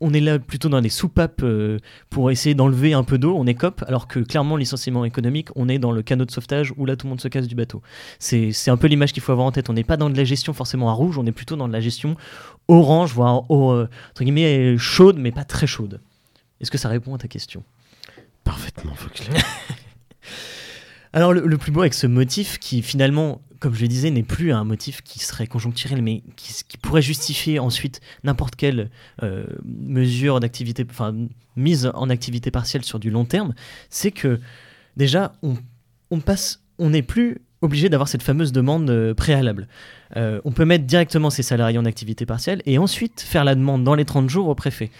on 0.00 0.12
est 0.12 0.20
là 0.20 0.38
plutôt 0.38 0.68
dans 0.68 0.80
des 0.80 0.88
soupapes 0.88 1.42
euh, 1.42 1.78
pour 2.10 2.30
essayer 2.30 2.54
d'enlever 2.54 2.92
un 2.92 3.04
peu 3.04 3.18
d'eau, 3.18 3.34
on 3.36 3.46
écope, 3.46 3.84
alors 3.88 4.08
que 4.08 4.20
clairement, 4.20 4.56
licenciement 4.56 5.04
économique, 5.04 5.48
on 5.56 5.68
est 5.68 5.78
dans 5.78 5.92
le 5.92 6.02
canot 6.02 6.24
de 6.24 6.30
sauvetage 6.30 6.72
où 6.76 6.86
là 6.86 6.96
tout 6.96 7.06
le 7.06 7.10
monde 7.10 7.20
se 7.20 7.28
casse 7.28 7.46
du 7.46 7.54
bateau. 7.54 7.82
C'est 8.18 8.68
un 8.68 8.76
peu 8.76 8.86
l'image 8.86 9.12
qu'il 9.12 9.22
faut 9.22 9.32
avoir 9.32 9.46
en 9.46 9.52
tête. 9.52 9.70
On 9.70 9.72
n'est 9.72 9.84
pas 9.84 9.96
dans 9.96 10.10
de 10.10 10.16
la 10.16 10.24
gestion 10.24 10.52
forcément 10.52 10.90
à 10.90 10.92
rouge, 10.92 11.18
on 11.18 11.26
est 11.26 11.32
plutôt 11.32 11.56
dans 11.56 11.68
de 11.68 11.72
la 11.72 11.80
gestion 11.80 12.16
orange, 12.68 13.12
voire 13.12 13.44
euh, 13.50 13.88
entre 14.10 14.24
guillemets 14.24 14.76
chaude, 14.78 15.16
mais 15.18 15.32
pas 15.32 15.44
très 15.44 15.66
chaude. 15.66 16.00
Est-ce 16.60 16.70
que 16.70 16.78
ça 16.78 16.88
répond 16.88 17.14
à 17.14 17.18
ta 17.18 17.28
question? 17.28 17.62
Parfaitement, 18.44 18.94
Fox. 18.94 19.22
Alors 21.12 21.32
le, 21.32 21.56
plus 21.56 21.72
beau 21.72 21.80
avec 21.80 21.94
ce 21.94 22.06
motif 22.06 22.58
qui 22.58 22.82
finalement 22.82 23.40
comme 23.66 23.74
je 23.74 23.82
le 23.82 23.88
disais, 23.88 24.12
n'est 24.12 24.22
plus 24.22 24.52
un 24.52 24.62
motif 24.62 25.02
qui 25.02 25.18
serait 25.18 25.48
conjoncturel, 25.48 26.00
mais 26.00 26.22
qui, 26.36 26.78
pourrait 26.80 27.02
justifier 27.02 27.58
ensuite 27.58 28.00
n'importe 28.22 28.54
quelle 28.54 28.90
euh, 29.24 29.44
mesure 29.64 30.38
d'activité, 30.38 30.86
enfin 30.88 31.12
mise 31.56 31.90
en 31.92 32.08
activité 32.08 32.52
partielle 32.52 32.84
sur 32.84 33.00
du 33.00 33.10
long 33.10 33.24
terme, 33.24 33.54
c'est 33.90 34.12
que 34.12 34.38
déjà 34.96 35.32
on, 35.42 36.20
passe, 36.20 36.62
on 36.78 36.90
n'est 36.90 37.02
plus 37.02 37.40
obligé 37.60 37.88
d'avoir 37.88 38.06
cette 38.06 38.22
fameuse 38.22 38.52
demande 38.52 38.88
euh, 38.88 39.14
préalable. 39.14 39.66
Euh, 40.16 40.40
on 40.44 40.52
peut 40.52 40.64
mettre 40.64 40.84
directement 40.84 41.30
ses 41.30 41.42
salariés 41.42 41.78
en 41.78 41.86
activité 41.86 42.24
partielle 42.24 42.62
et 42.66 42.78
ensuite 42.78 43.20
faire 43.20 43.42
la 43.42 43.56
demande 43.56 43.82
dans 43.82 43.96
les 43.96 44.04
30 44.04 44.30
jours 44.30 44.46
au 44.46 44.54
préfet. 44.54 44.92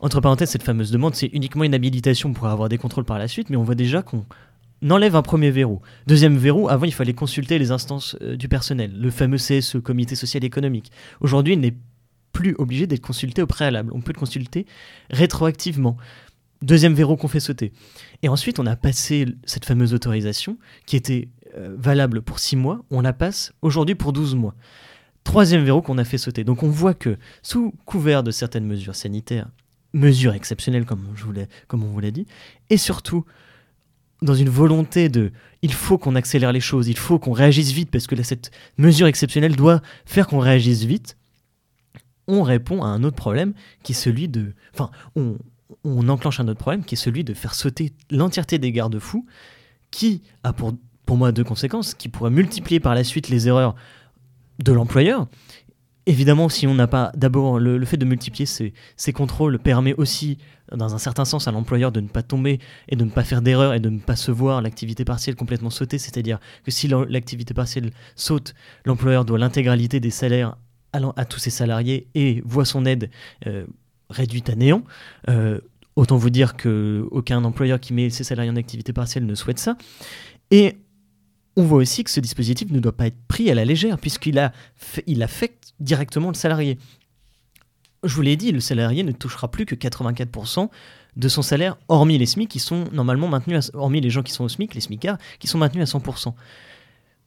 Entre 0.00 0.22
parenthèses, 0.22 0.48
cette 0.48 0.62
fameuse 0.62 0.90
demande, 0.92 1.14
c'est 1.14 1.26
uniquement 1.26 1.64
une 1.64 1.74
habilitation 1.74 2.32
pour 2.32 2.46
avoir 2.46 2.70
des 2.70 2.78
contrôles 2.78 3.04
par 3.04 3.18
la 3.18 3.28
suite, 3.28 3.50
mais 3.50 3.56
on 3.56 3.64
voit 3.64 3.74
déjà 3.74 4.00
qu'on 4.00 4.24
enlève 4.88 5.16
un 5.16 5.22
premier 5.22 5.50
verrou. 5.50 5.80
Deuxième 6.06 6.36
verrou, 6.36 6.68
avant 6.68 6.84
il 6.84 6.92
fallait 6.92 7.14
consulter 7.14 7.58
les 7.58 7.70
instances 7.70 8.16
euh, 8.22 8.36
du 8.36 8.48
personnel, 8.48 8.92
le 8.98 9.10
fameux 9.10 9.38
CSE, 9.38 9.78
Comité 9.82 10.14
social 10.14 10.44
et 10.44 10.46
économique. 10.46 10.90
Aujourd'hui, 11.20 11.54
il 11.54 11.60
n'est 11.60 11.74
plus 12.32 12.54
obligé 12.58 12.86
d'être 12.86 13.00
consulté 13.00 13.42
au 13.42 13.46
préalable. 13.46 13.90
On 13.94 14.00
peut 14.00 14.12
le 14.14 14.20
consulter 14.20 14.66
rétroactivement. 15.10 15.96
Deuxième 16.62 16.94
verrou 16.94 17.16
qu'on 17.16 17.28
fait 17.28 17.40
sauter. 17.40 17.72
Et 18.22 18.28
ensuite, 18.28 18.58
on 18.58 18.66
a 18.66 18.76
passé 18.76 19.26
cette 19.44 19.64
fameuse 19.64 19.94
autorisation 19.94 20.58
qui 20.86 20.96
était 20.96 21.28
euh, 21.56 21.74
valable 21.78 22.22
pour 22.22 22.38
6 22.38 22.56
mois, 22.56 22.84
on 22.90 23.00
la 23.00 23.12
passe 23.12 23.52
aujourd'hui 23.62 23.94
pour 23.94 24.12
12 24.12 24.34
mois. 24.34 24.54
Troisième 25.24 25.64
verrou 25.64 25.82
qu'on 25.82 25.98
a 25.98 26.04
fait 26.04 26.18
sauter. 26.18 26.44
Donc 26.44 26.62
on 26.62 26.68
voit 26.68 26.94
que 26.94 27.16
sous 27.42 27.74
couvert 27.84 28.22
de 28.22 28.30
certaines 28.30 28.66
mesures 28.66 28.94
sanitaires, 28.94 29.48
mesures 29.92 30.34
exceptionnelles 30.34 30.84
comme, 30.84 31.06
je 31.14 31.24
comme 31.66 31.84
on 31.84 31.88
vous 31.88 32.00
l'a 32.00 32.10
dit, 32.10 32.26
et 32.70 32.76
surtout 32.76 33.24
dans 34.22 34.34
une 34.34 34.48
volonté 34.48 35.08
de 35.08 35.32
il 35.62 35.72
faut 35.72 35.98
qu'on 35.98 36.14
accélère 36.14 36.52
les 36.52 36.60
choses, 36.60 36.88
il 36.88 36.96
faut 36.96 37.18
qu'on 37.18 37.32
réagisse 37.32 37.72
vite 37.72 37.90
parce 37.90 38.06
que 38.06 38.20
cette 38.22 38.50
mesure 38.76 39.06
exceptionnelle 39.06 39.56
doit 39.56 39.80
faire 40.06 40.26
qu'on 40.26 40.38
réagisse 40.38 40.84
vite, 40.84 41.16
on 42.26 42.42
répond 42.42 42.82
à 42.82 42.86
un 42.86 43.04
autre 43.04 43.16
problème 43.16 43.54
qui 43.82 43.92
est 43.92 43.94
celui 43.94 44.28
de. 44.28 44.52
Enfin, 44.74 44.90
on, 45.16 45.38
on 45.84 46.08
enclenche 46.08 46.40
un 46.40 46.48
autre 46.48 46.60
problème 46.60 46.84
qui 46.84 46.94
est 46.94 46.98
celui 46.98 47.24
de 47.24 47.34
faire 47.34 47.54
sauter 47.54 47.92
l'entièreté 48.10 48.58
des 48.58 48.72
garde-fous 48.72 49.26
qui 49.90 50.22
a 50.44 50.52
pour, 50.52 50.74
pour 51.06 51.16
moi 51.16 51.32
deux 51.32 51.44
conséquences, 51.44 51.94
qui 51.94 52.08
pourraient 52.08 52.30
multiplier 52.30 52.80
par 52.80 52.94
la 52.94 53.04
suite 53.04 53.28
les 53.28 53.48
erreurs 53.48 53.74
de 54.58 54.72
l'employeur. 54.72 55.26
Évidemment, 56.08 56.48
si 56.48 56.66
on 56.66 56.74
n'a 56.74 56.86
pas 56.86 57.12
d'abord 57.14 57.60
le, 57.60 57.84
fait 57.84 57.98
de 57.98 58.06
multiplier 58.06 58.46
ces, 58.46 59.12
contrôles 59.12 59.58
permet 59.58 59.92
aussi, 59.92 60.38
dans 60.74 60.94
un 60.94 60.98
certain 60.98 61.26
sens, 61.26 61.48
à 61.48 61.52
l'employeur 61.52 61.92
de 61.92 62.00
ne 62.00 62.08
pas 62.08 62.22
tomber 62.22 62.60
et 62.88 62.96
de 62.96 63.04
ne 63.04 63.10
pas 63.10 63.24
faire 63.24 63.42
d'erreur 63.42 63.74
et 63.74 63.78
de 63.78 63.90
ne 63.90 63.98
pas 63.98 64.16
se 64.16 64.30
voir 64.30 64.62
l'activité 64.62 65.04
partielle 65.04 65.36
complètement 65.36 65.68
sauter. 65.68 65.98
C'est-à-dire 65.98 66.38
que 66.64 66.70
si 66.70 66.88
l'activité 66.88 67.52
partielle 67.52 67.90
saute, 68.16 68.54
l'employeur 68.86 69.26
doit 69.26 69.38
l'intégralité 69.38 70.00
des 70.00 70.08
salaires 70.08 70.56
à, 70.94 71.00
à, 71.14 71.26
tous 71.26 71.40
ses 71.40 71.50
salariés 71.50 72.06
et 72.14 72.42
voit 72.46 72.64
son 72.64 72.86
aide 72.86 73.10
euh, 73.46 73.66
réduite 74.08 74.48
à 74.48 74.54
néant. 74.54 74.84
Euh, 75.28 75.60
autant 75.94 76.16
vous 76.16 76.30
dire 76.30 76.56
qu'aucun 76.56 77.44
employeur 77.44 77.80
qui 77.80 77.92
met 77.92 78.08
ses 78.08 78.24
salariés 78.24 78.50
en 78.50 78.56
activité 78.56 78.94
partielle 78.94 79.26
ne 79.26 79.34
souhaite 79.34 79.58
ça. 79.58 79.76
On 81.58 81.64
voit 81.64 81.78
aussi 81.78 82.04
que 82.04 82.10
ce 82.10 82.20
dispositif 82.20 82.70
ne 82.70 82.78
doit 82.78 82.96
pas 82.96 83.08
être 83.08 83.20
pris 83.26 83.50
à 83.50 83.54
la 83.54 83.64
légère, 83.64 83.98
puisqu'il 83.98 84.52
il 85.08 85.22
affecte 85.24 85.74
directement 85.80 86.28
le 86.28 86.34
salarié. 86.34 86.78
Je 88.04 88.14
vous 88.14 88.22
l'ai 88.22 88.36
dit, 88.36 88.52
le 88.52 88.60
salarié 88.60 89.02
ne 89.02 89.10
touchera 89.10 89.50
plus 89.50 89.66
que 89.66 89.74
84% 89.74 90.68
de 91.16 91.28
son 91.28 91.42
salaire, 91.42 91.76
hormis 91.88 92.16
les 92.16 92.26
SMIC 92.26 92.48
qui 92.48 92.60
sont 92.60 92.84
normalement 92.92 93.26
maintenus, 93.26 93.70
à, 93.74 93.76
hormis 93.76 94.00
les 94.00 94.08
gens 94.08 94.22
qui 94.22 94.30
sont 94.30 94.44
au 94.44 94.48
SMIC, 94.48 94.72
les 94.76 94.80
SMICards, 94.80 95.18
qui 95.40 95.48
sont 95.48 95.58
maintenus 95.58 95.92
à 95.92 95.98
100%. 95.98 96.32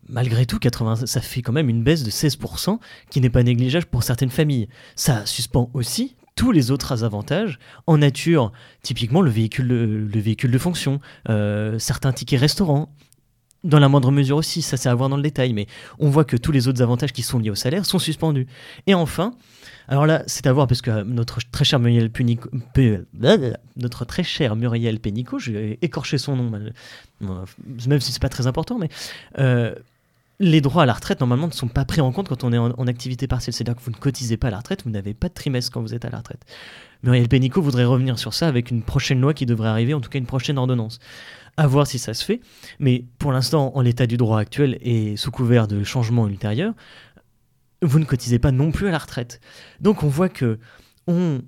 Malgré 0.07 0.45
tout, 0.45 0.59
80, 0.59 1.07
ça 1.07 1.19
fait 1.19 1.41
quand 1.41 1.51
même 1.51 1.67
une 1.67 1.83
baisse 1.83 2.03
de 2.03 2.09
16% 2.09 2.79
qui 3.09 3.19
n'est 3.19 3.29
pas 3.29 3.43
négligeable 3.43 3.85
pour 3.87 4.03
certaines 4.03 4.29
familles. 4.29 4.69
Ça 4.95 5.25
suspend 5.25 5.69
aussi 5.73 6.15
tous 6.35 6.53
les 6.53 6.71
autres 6.71 7.03
avantages 7.03 7.59
en 7.85 7.97
nature, 7.97 8.53
typiquement 8.81 9.21
le 9.21 9.29
véhicule 9.29 9.67
de, 9.67 10.07
le 10.09 10.21
véhicule 10.21 10.51
de 10.51 10.57
fonction, 10.57 11.01
euh, 11.27 11.77
certains 11.79 12.13
tickets 12.13 12.39
restaurants, 12.39 12.95
dans 13.63 13.79
la 13.79 13.89
moindre 13.89 14.11
mesure 14.11 14.37
aussi, 14.37 14.61
ça 14.61 14.77
c'est 14.77 14.89
à 14.89 14.95
voir 14.95 15.09
dans 15.09 15.17
le 15.17 15.21
détail, 15.23 15.53
mais 15.53 15.67
on 15.99 16.09
voit 16.09 16.25
que 16.25 16.35
tous 16.37 16.51
les 16.51 16.67
autres 16.67 16.81
avantages 16.81 17.13
qui 17.13 17.21
sont 17.21 17.39
liés 17.39 17.49
au 17.49 17.55
salaire 17.55 17.85
sont 17.85 17.99
suspendus. 17.99 18.47
Et 18.87 18.93
enfin, 18.93 19.35
alors 19.87 20.05
là, 20.05 20.23
c'est 20.25 20.47
à 20.47 20.53
voir 20.53 20.67
parce 20.67 20.81
que 20.81 21.03
notre 21.03 21.39
très 21.51 21.65
cher 21.65 21.79
Muriel 21.79 22.09
Punico, 22.09 22.49
notre 23.75 24.05
très 24.05 24.23
cher 24.23 24.55
Muriel 24.55 24.99
Pénicaud, 24.99 25.39
j'ai 25.39 25.77
écorché 25.81 26.17
son 26.17 26.35
nom, 26.35 26.51
même 27.19 27.99
si 27.99 28.11
c'est 28.11 28.21
pas 28.21 28.29
très 28.29 28.47
important, 28.47 28.79
mais 28.79 28.89
euh, 29.37 29.75
les 30.41 30.59
droits 30.59 30.83
à 30.83 30.85
la 30.85 30.93
retraite, 30.93 31.19
normalement, 31.19 31.47
ne 31.47 31.53
sont 31.53 31.67
pas 31.67 31.85
pris 31.85 32.01
en 32.01 32.11
compte 32.11 32.27
quand 32.27 32.43
on 32.43 32.51
est 32.51 32.57
en, 32.57 32.87
activité 32.87 33.27
partielle. 33.27 33.53
C'est-à-dire 33.53 33.75
que 33.75 33.81
vous 33.81 33.91
ne 33.91 33.95
cotisez 33.95 34.37
pas 34.37 34.47
à 34.47 34.51
la 34.51 34.57
retraite, 34.57 34.83
vous 34.83 34.89
n'avez 34.89 35.13
pas 35.13 35.29
de 35.29 35.33
trimestre 35.33 35.71
quand 35.71 35.81
vous 35.81 35.93
êtes 35.93 36.03
à 36.03 36.09
la 36.09 36.17
retraite. 36.17 36.43
Muriel 37.03 37.29
Pénicaud 37.29 37.61
voudrait 37.61 37.85
revenir 37.85 38.17
sur 38.17 38.33
ça 38.33 38.47
avec 38.47 38.71
une 38.71 38.81
prochaine 38.81 39.21
loi 39.21 39.33
qui 39.33 39.45
devrait 39.45 39.69
arriver, 39.69 39.93
en 39.93 40.01
tout 40.01 40.09
cas 40.09 40.17
une 40.17 40.25
prochaine 40.25 40.57
ordonnance. 40.57 40.99
À 41.57 41.67
voir 41.67 41.85
si 41.85 41.99
ça 41.99 42.13
se 42.13 42.25
fait. 42.25 42.41
Mais 42.79 43.05
pour 43.19 43.31
l'instant, 43.31 43.71
en 43.75 43.81
l'état 43.81 44.07
du 44.07 44.17
droit 44.17 44.39
actuel 44.39 44.79
et 44.81 45.15
sous 45.15 45.31
couvert 45.31 45.67
de 45.67 45.83
changements 45.83 46.27
ultérieurs, 46.27 46.73
vous 47.83 47.99
ne 47.99 48.05
cotisez 48.05 48.39
pas 48.39 48.51
non 48.51 48.71
plus 48.71 48.87
à 48.87 48.91
la 48.91 48.97
retraite. 48.97 49.41
Donc 49.79 50.03
on 50.03 50.07
voit 50.07 50.29
que 50.29 50.59
on 51.07 51.41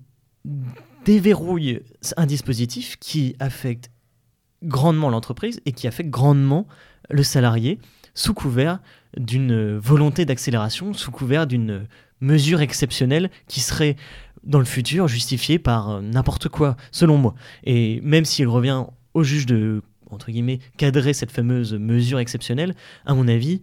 déverrouille 1.05 1.81
un 2.17 2.25
dispositif 2.25 2.97
qui 2.99 3.35
affecte 3.39 3.89
grandement 4.61 5.09
l'entreprise 5.09 5.59
et 5.65 5.71
qui 5.71 5.87
affecte 5.87 6.09
grandement 6.09 6.67
le 7.09 7.23
salarié 7.23 7.79
sous 8.13 8.33
couvert 8.33 8.79
d'une 9.17 9.77
volonté 9.77 10.25
d'accélération, 10.25 10.93
sous 10.93 11.11
couvert 11.11 11.47
d'une 11.47 11.87
mesure 12.21 12.61
exceptionnelle 12.61 13.29
qui 13.47 13.59
serait 13.59 13.95
dans 14.43 14.59
le 14.59 14.65
futur 14.65 15.07
justifiée 15.07 15.59
par 15.59 16.01
n'importe 16.01 16.49
quoi, 16.49 16.75
selon 16.91 17.17
moi. 17.17 17.35
Et 17.63 18.01
même 18.01 18.25
s'il 18.25 18.47
revient 18.47 18.85
au 19.13 19.23
juge 19.23 19.45
de, 19.45 19.81
entre 20.09 20.29
cadrer 20.77 21.13
cette 21.13 21.31
fameuse 21.31 21.73
mesure 21.73 22.19
exceptionnelle, 22.19 22.75
à 23.05 23.13
mon 23.13 23.27
avis, 23.27 23.61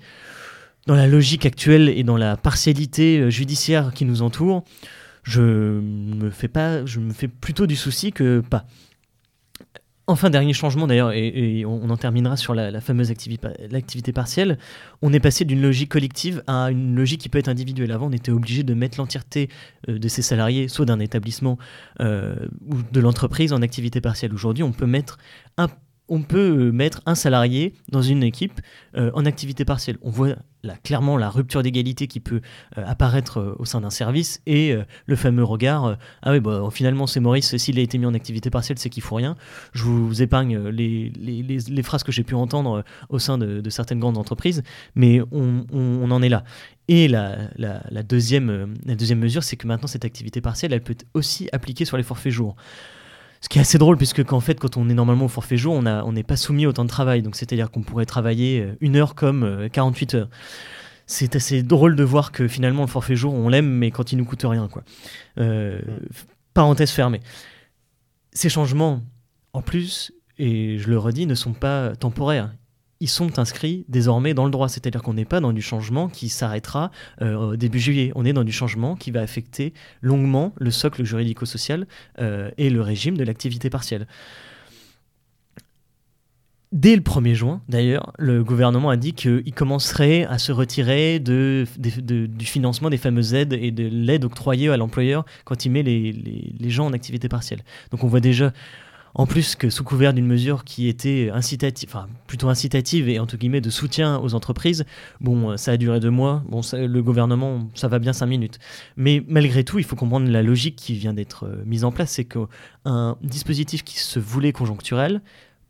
dans 0.86 0.94
la 0.94 1.06
logique 1.06 1.46
actuelle 1.46 1.88
et 1.88 2.02
dans 2.02 2.16
la 2.16 2.36
partialité 2.36 3.30
judiciaire 3.30 3.92
qui 3.94 4.04
nous 4.04 4.22
entoure, 4.22 4.64
je 5.22 5.42
me 5.42 6.30
fais 6.30 6.48
pas, 6.48 6.84
je 6.86 6.98
me 7.00 7.12
fais 7.12 7.28
plutôt 7.28 7.66
du 7.66 7.76
souci 7.76 8.12
que 8.12 8.40
pas. 8.40 8.64
Enfin, 10.10 10.28
dernier 10.28 10.52
changement 10.52 10.88
d'ailleurs, 10.88 11.12
et, 11.12 11.64
on, 11.64 11.88
en 11.88 11.96
terminera 11.96 12.36
sur 12.36 12.52
la, 12.52 12.80
fameuse 12.80 13.12
activité 13.12 14.12
partielle, 14.12 14.58
on 15.02 15.12
est 15.12 15.20
passé 15.20 15.44
d'une 15.44 15.62
logique 15.62 15.90
collective 15.90 16.42
à 16.48 16.72
une 16.72 16.96
logique 16.96 17.20
qui 17.20 17.28
peut 17.28 17.38
être 17.38 17.46
individuelle. 17.46 17.92
Avant, 17.92 18.08
on 18.08 18.12
était 18.12 18.32
obligé 18.32 18.64
de 18.64 18.74
mettre 18.74 18.98
l'entièreté 18.98 19.48
euh, 19.88 20.00
de 20.00 20.08
ses 20.08 20.22
salariés, 20.22 20.66
soit 20.66 20.84
d'un 20.84 20.98
établissement 20.98 21.58
euh, 22.00 22.34
ou 22.66 22.82
de 22.90 23.00
l'entreprise, 23.00 23.52
en 23.52 23.62
activité 23.62 24.00
partielle. 24.00 24.34
Aujourd'hui, 24.34 24.64
on 24.64 24.72
peut 24.72 24.86
mettre 24.86 25.16
un 25.58 25.68
on 26.10 26.22
peut 26.22 26.72
mettre 26.72 27.00
un 27.06 27.14
salarié 27.14 27.72
dans 27.88 28.02
une 28.02 28.24
équipe 28.24 28.60
euh, 28.96 29.10
en 29.14 29.24
activité 29.24 29.64
partielle. 29.64 29.96
On 30.02 30.10
voit 30.10 30.34
clairement 30.82 31.16
la 31.16 31.30
rupture 31.30 31.62
d'égalité 31.62 32.06
qui 32.08 32.20
peut 32.20 32.40
euh, 32.76 32.84
apparaître 32.84 33.38
euh, 33.38 33.56
au 33.58 33.64
sein 33.64 33.80
d'un 33.80 33.90
service 33.90 34.42
et 34.46 34.74
le 35.06 35.16
fameux 35.16 35.44
regard 35.44 35.96
Ah 36.22 36.32
oui, 36.32 36.40
bah, 36.40 36.68
finalement, 36.72 37.06
c'est 37.06 37.20
Maurice, 37.20 37.56
s'il 37.56 37.78
a 37.78 37.82
été 37.82 37.96
mis 37.96 38.06
en 38.06 38.14
activité 38.14 38.50
partielle, 38.50 38.78
c'est 38.78 38.90
qu'il 38.90 39.02
faut 39.02 39.14
rien. 39.14 39.36
Je 39.72 39.84
vous 39.84 40.20
épargne 40.20 40.58
les, 40.68 41.82
phrases 41.84 42.02
que 42.02 42.10
j'ai 42.12 42.24
pu 42.24 42.34
entendre 42.34 42.84
au 43.08 43.20
sein 43.20 43.38
de, 43.38 43.70
certaines 43.70 44.00
grandes 44.00 44.18
entreprises, 44.18 44.62
mais 44.96 45.20
on, 45.30 46.10
en 46.10 46.22
est 46.22 46.28
là. 46.28 46.42
Et 46.88 47.06
la, 47.06 47.48
deuxième, 48.02 48.74
la 48.84 48.96
deuxième 48.96 49.20
mesure, 49.20 49.44
c'est 49.44 49.56
que 49.56 49.68
maintenant, 49.68 49.86
cette 49.86 50.04
activité 50.04 50.40
partielle, 50.40 50.72
elle 50.72 50.82
peut 50.82 50.96
aussi 51.14 51.48
appliquer 51.52 51.84
sur 51.84 51.96
les 51.96 52.02
forfaits 52.02 52.32
jours. 52.32 52.56
Ce 53.40 53.48
qui 53.48 53.58
est 53.58 53.62
assez 53.62 53.78
drôle, 53.78 53.96
puisque 53.96 54.22
qu'en 54.22 54.40
fait, 54.40 54.60
quand 54.60 54.76
on 54.76 54.88
est 54.88 54.94
normalement 54.94 55.24
au 55.24 55.28
forfait 55.28 55.56
jour, 55.56 55.74
on 55.74 56.12
n'est 56.12 56.22
pas 56.22 56.36
soumis 56.36 56.66
au 56.66 56.72
temps 56.72 56.84
de 56.84 56.90
travail. 56.90 57.22
Donc, 57.22 57.36
c'est-à-dire 57.36 57.70
qu'on 57.70 57.82
pourrait 57.82 58.06
travailler 58.06 58.60
euh, 58.60 58.76
une 58.80 58.96
heure 58.96 59.14
comme 59.14 59.68
48 59.72 60.14
euh, 60.14 60.18
heures. 60.18 60.28
C'est 61.06 61.34
assez 61.34 61.62
drôle 61.62 61.96
de 61.96 62.04
voir 62.04 62.32
que 62.32 62.46
finalement, 62.46 62.82
le 62.82 62.88
forfait 62.88 63.16
jour, 63.16 63.34
on 63.34 63.48
l'aime, 63.48 63.68
mais 63.68 63.90
quand 63.90 64.12
il 64.12 64.18
nous 64.18 64.24
coûte 64.24 64.44
rien. 64.44 64.68
Quoi. 64.68 64.84
Euh, 65.38 65.80
parenthèse 66.54 66.90
fermée. 66.90 67.20
Ces 68.32 68.48
changements, 68.48 69.02
en 69.52 69.62
plus, 69.62 70.12
et 70.38 70.78
je 70.78 70.88
le 70.88 70.98
redis, 70.98 71.26
ne 71.26 71.34
sont 71.34 71.52
pas 71.52 71.96
temporaires 71.96 72.52
ils 73.00 73.08
sont 73.08 73.38
inscrits 73.38 73.84
désormais 73.88 74.34
dans 74.34 74.44
le 74.44 74.50
droit. 74.50 74.68
C'est-à-dire 74.68 75.02
qu'on 75.02 75.14
n'est 75.14 75.24
pas 75.24 75.40
dans 75.40 75.52
du 75.52 75.62
changement 75.62 76.08
qui 76.08 76.28
s'arrêtera 76.28 76.90
euh, 77.22 77.56
début 77.56 77.80
juillet. 77.80 78.12
On 78.14 78.24
est 78.24 78.32
dans 78.32 78.44
du 78.44 78.52
changement 78.52 78.94
qui 78.94 79.10
va 79.10 79.20
affecter 79.20 79.72
longuement 80.02 80.52
le 80.58 80.70
socle 80.70 81.04
juridico-social 81.04 81.86
euh, 82.20 82.50
et 82.58 82.70
le 82.70 82.82
régime 82.82 83.16
de 83.16 83.24
l'activité 83.24 83.70
partielle. 83.70 84.06
Dès 86.72 86.94
le 86.94 87.02
1er 87.02 87.34
juin, 87.34 87.62
d'ailleurs, 87.68 88.12
le 88.16 88.44
gouvernement 88.44 88.90
a 88.90 88.96
dit 88.96 89.12
qu'il 89.12 89.52
commencerait 89.52 90.24
à 90.26 90.38
se 90.38 90.52
retirer 90.52 91.18
du 91.18 91.66
financement 92.44 92.90
des 92.90 92.96
fameuses 92.96 93.34
aides 93.34 93.54
et 93.54 93.72
de 93.72 93.88
l'aide 93.88 94.24
octroyée 94.24 94.68
à 94.68 94.76
l'employeur 94.76 95.24
quand 95.44 95.64
il 95.64 95.72
met 95.72 95.82
les, 95.82 96.12
les 96.12 96.70
gens 96.70 96.86
en 96.86 96.92
activité 96.92 97.28
partielle. 97.28 97.64
Donc 97.90 98.04
on 98.04 98.06
voit 98.06 98.20
déjà 98.20 98.52
en 99.14 99.26
plus 99.26 99.56
que 99.56 99.70
sous 99.70 99.84
couvert 99.84 100.14
d'une 100.14 100.26
mesure 100.26 100.64
qui 100.64 100.88
était 100.88 101.30
incitative, 101.32 101.88
enfin 101.90 102.08
plutôt 102.26 102.48
incitative 102.48 103.08
et 103.08 103.18
entre 103.18 103.36
guillemets 103.36 103.60
de 103.60 103.70
soutien 103.70 104.18
aux 104.18 104.34
entreprises, 104.34 104.84
bon, 105.20 105.56
ça 105.56 105.72
a 105.72 105.76
duré 105.76 106.00
deux 106.00 106.10
mois, 106.10 106.42
bon, 106.48 106.60
le 106.72 107.00
gouvernement, 107.00 107.68
ça 107.74 107.88
va 107.88 107.98
bien 107.98 108.12
cinq 108.12 108.26
minutes. 108.26 108.58
Mais 108.96 109.24
malgré 109.26 109.64
tout, 109.64 109.78
il 109.78 109.84
faut 109.84 109.96
comprendre 109.96 110.30
la 110.30 110.42
logique 110.42 110.76
qui 110.76 110.94
vient 110.94 111.14
d'être 111.14 111.46
euh, 111.46 111.62
mise 111.66 111.84
en 111.84 111.92
place, 111.92 112.12
c'est 112.12 112.24
qu'un 112.24 113.16
dispositif 113.22 113.82
qui 113.84 113.98
se 113.98 114.18
voulait 114.18 114.52
conjoncturel 114.52 115.20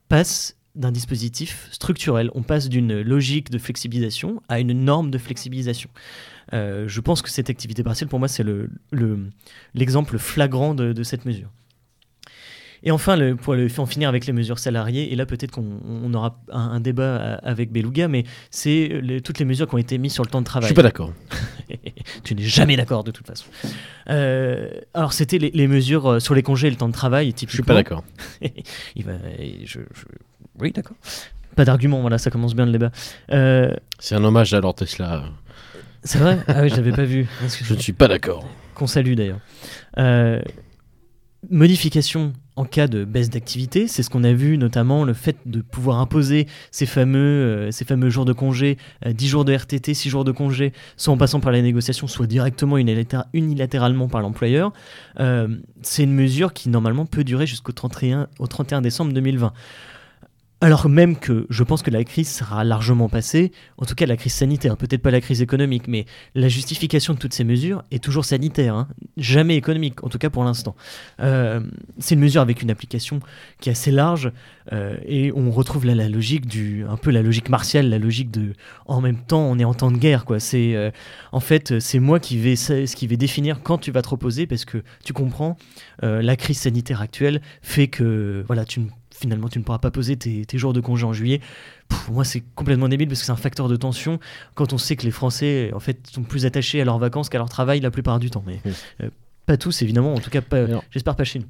passe 0.09 0.57
d'un 0.77 0.93
dispositif 0.93 1.69
structurel. 1.73 2.31
On 2.35 2.43
passe 2.43 2.69
d'une 2.69 3.01
logique 3.01 3.51
de 3.51 3.59
flexibilisation 3.59 4.41
à 4.49 4.61
une 4.61 4.73
norme 4.73 5.11
de 5.11 5.19
flexibilisation. 5.19 5.91
Euh, 6.53 6.87
je 6.87 7.01
pense 7.01 7.23
que 7.23 7.31
cette 7.31 7.51
activité 7.51 7.83
partielle, 7.83 8.09
pour 8.09 8.19
moi, 8.19 8.29
c'est 8.29 8.45
l'exemple 9.75 10.13
le, 10.13 10.19
flagrant 10.19 10.75
de 10.75 11.03
cette 11.03 11.25
mesure. 11.25 11.51
Et 12.83 12.91
enfin, 12.91 13.17
le, 13.17 13.37
pour 13.37 13.55
le, 13.55 13.69
en 13.79 13.87
finir 13.87 14.09
avec 14.09 14.27
les 14.27 14.33
mesures 14.33 14.59
salariées, 14.59 15.13
et 15.13 15.17
là 15.17 15.27
peut-être 15.27 15.51
qu'on 15.51 16.15
aura 16.15 16.41
un, 16.51 16.81
débat 16.81 17.35
avec 17.43 17.71
Beluga, 17.71 18.09
mais 18.09 18.25
c'est 18.51 19.03
toutes 19.23 19.39
les 19.39 19.45
mesures 19.45 19.69
qui 19.69 19.75
ont 19.75 19.79
été 19.79 19.99
mises 19.99 20.13
sur 20.13 20.25
le 20.25 20.31
temps 20.31 20.41
de 20.41 20.47
travail. 20.47 20.69
Je 20.69 20.73
suis 20.73 20.75
pas 20.75 20.83
d'accord. 20.83 21.13
tu 22.25 22.35
n'es 22.35 22.43
jamais 22.43 22.77
d'accord 22.77 23.05
de 23.05 23.11
toute 23.11 23.27
façon. 23.27 23.47
Euh, 24.09 24.71
alors 24.95 25.13
c'était 25.13 25.39
les, 25.39 25.69
mesures 25.69 26.07
euh, 26.07 26.21
sur 26.21 26.35
les 26.35 26.43
congés 26.43 26.69
et 26.69 26.71
le 26.71 26.77
temps 26.77 26.89
de 26.89 26.95
travail, 26.95 27.33
typiquement. 27.33 27.51
Je 27.51 27.57
suis 27.57 27.63
pas 27.63 27.75
d'accord. 27.75 28.05
Oui, 30.59 30.73
d'accord. 30.73 30.97
Pas 31.57 31.65
d'argument, 31.65 32.03
voilà, 32.03 32.19
ça 32.19 32.31
commence 32.31 32.55
bien 32.55 32.67
le 32.67 32.73
débat. 32.73 32.91
Euh, 33.33 33.75
c'est 33.99 34.15
un 34.15 34.23
hommage 34.23 34.53
à 34.53 34.61
Lord 34.61 34.75
Tesla. 34.75 35.25
C'est 36.05 36.19
vrai? 36.19 36.39
Ah 36.49 36.61
oui, 36.61 36.69
je 36.69 36.77
l'avais 36.77 36.93
pas 36.93 37.05
vu. 37.05 37.27
Je 37.65 37.73
ne 37.73 37.79
suis 37.79 37.95
pas 37.95 38.09
d'accord. 38.09 38.47
Qu'on 38.75 38.87
salue 38.87 39.15
d'ailleurs. 39.15 39.41
modification 41.49 42.35
en 42.61 42.65
cas 42.65 42.87
de 42.87 43.05
baisse 43.05 43.31
d'activité. 43.31 43.89
C'est 43.89 44.03
ce 44.03 44.11
qu'on 44.11 44.23
a 44.23 44.33
vu 44.33 44.59
notamment 44.59 45.05
le 45.05 45.15
fait 45.15 45.37
de 45.47 45.63
pouvoir 45.63 45.99
imposer 45.99 46.47
ces 46.71 46.85
fameux, 46.87 47.71
euh, 47.71 48.11
jours 48.11 48.25
de 48.25 48.33
congé, 48.33 48.77
10 49.07 49.29
jours 49.29 49.45
de 49.45 49.55
RTT, 49.55 49.95
6 49.95 50.11
jours 50.11 50.25
de 50.25 50.33
congé, 50.33 50.73
soit 50.97 51.15
en 51.15 51.17
passant 51.17 51.41
par 51.41 51.53
la 51.53 51.63
négociation, 51.63 52.07
soit 52.07 52.27
directement 52.27 52.77
unilatéralement 52.77 54.09
par 54.09 54.21
l'employeur. 54.21 54.73
c'est 55.83 56.03
une 56.03 56.15
mesure 56.15 56.53
qui 56.53 56.69
normalement 56.69 57.07
peut 57.07 57.25
durer 57.25 57.47
jusqu'au 57.47 57.73
31, 57.73 58.29
au 58.39 58.47
31 58.47 58.83
décembre 58.83 59.13
2020. 59.13 59.53
Alors 60.63 60.91
même 60.91 61.17
que 61.17 61.47
je 61.49 61.65
pense 61.65 61.81
que 61.81 61.91
la 61.91 62.05
crise 62.05 62.29
sera 62.29 62.65
largement 62.65 63.09
passée, 63.09 63.51
en 63.79 63.87
tout 63.87 63.95
cas 63.95 64.05
la 64.05 64.19
crise 64.19 64.35
sanitaire, 64.35 64.77
peut-être 64.77 65.01
pas 65.01 65.11
la 65.11 65.23
crise 65.23 65.41
économique, 65.41 65.89
mais 65.89 66.05
la 66.35 66.49
justification 66.49 67.15
de 67.15 67.19
toutes 67.19 67.33
ces 67.33 67.45
mesures 67.45 67.83
est 67.91 68.05
toujours 68.05 68.27
sanitaire, 68.27 68.75
hein. 68.75 68.89
jamais 69.17 69.57
économique, 69.57 70.05
en 70.05 70.11
tout 70.11 70.19
cas 70.19 70.29
pour 70.29 70.45
l'instant. 70.45 70.77
Euh, 71.21 71.61
c'est 71.99 72.15
une 72.15 72.21
mesure 72.21 72.43
avec 72.43 72.61
une 72.61 72.71
application 72.71 73.21
qui 73.63 73.71
est 73.71 73.73
assez 73.73 73.91
large, 73.91 74.33
euh, 74.71 74.99
et 75.07 75.33
on 75.35 75.51
retrouve 75.51 75.87
là 75.87 75.95
la 75.95 76.11
logique 76.11 76.45
du, 76.45 76.85
un 76.87 76.99
peu 76.99 77.11
la 77.11 77.23
logique 77.23 77.49
martiale, 77.49 77.89
la 77.89 77.99
logique 77.99 78.31
de, 78.31 78.53
en 78.85 79.01
même 79.01 79.25
temps, 79.25 79.41
on 79.41 79.59
est 79.59 79.65
en 79.65 79.73
temps 79.73 79.91
de 79.91 79.97
guerre, 79.97 80.27
quoi. 80.27 80.41
C'est, 80.41 80.77
euh, 80.77 80.91
en 81.33 81.41
fait, 81.41 81.81
c'est 81.81 82.01
moi 82.01 82.21
qui 82.21 82.37
vais, 82.37 82.57
ce 82.57 82.95
qui 82.95 83.07
vais 83.07 83.17
définir 83.17 83.63
quand 83.63 83.79
tu 83.79 83.93
vas 83.93 84.03
te 84.03 84.11
reposer, 84.11 84.47
parce 84.47 84.67
que 84.67 84.83
tu 85.05 85.15
comprends, 85.15 85.57
la 86.03 86.37
crise 86.37 86.59
sanitaire 86.59 87.01
actuelle 87.01 87.41
fait 87.63 87.89
que, 87.89 88.45
voilà, 88.47 88.67
tu 88.67 88.81
ne 88.81 88.89
finalement 89.21 89.49
tu 89.49 89.59
ne 89.59 89.65
pourras 89.65 89.79
pas 89.79 89.91
poser 89.91 90.17
tes, 90.17 90.59
jours 90.59 90.73
de 90.73 90.81
congé 90.81 91.05
en 91.05 91.13
juillet. 91.13 91.41
Pour 91.89 92.15
moi, 92.15 92.25
c'est 92.25 92.43
complètement 92.55 92.89
débile 92.89 93.09
parce 93.09 93.21
que 93.21 93.27
c'est 93.27 93.33
un 93.33 93.37
facteur 93.37 93.69
de 93.69 93.77
tension 93.77 94.19
quand 94.55 94.73
on 94.73 94.79
sait 94.79 94.97
que 94.97 95.05
les 95.05 95.11
Français 95.11 95.71
en 95.75 95.81
fait 95.81 95.99
sont 96.11 96.23
plus 96.23 96.47
attachés 96.47 96.81
à 96.81 96.85
leurs 96.85 96.99
vacances 96.99 97.29
qu'à 97.29 97.39
leur 97.39 97.49
travail 97.49 97.81
la 97.81 97.91
plupart 97.91 98.19
du 98.19 98.31
temps. 98.31 98.43
Mais 98.47 98.61
euh, 99.03 99.11
pas 99.47 99.57
tous, 99.57 99.83
évidemment. 99.83 100.15
En 100.15 100.19
tout 100.19 100.31
cas, 100.31 100.41
j'espère 100.91 101.17
pas 101.17 101.25
chez 101.25 101.41
nous. 101.41 101.47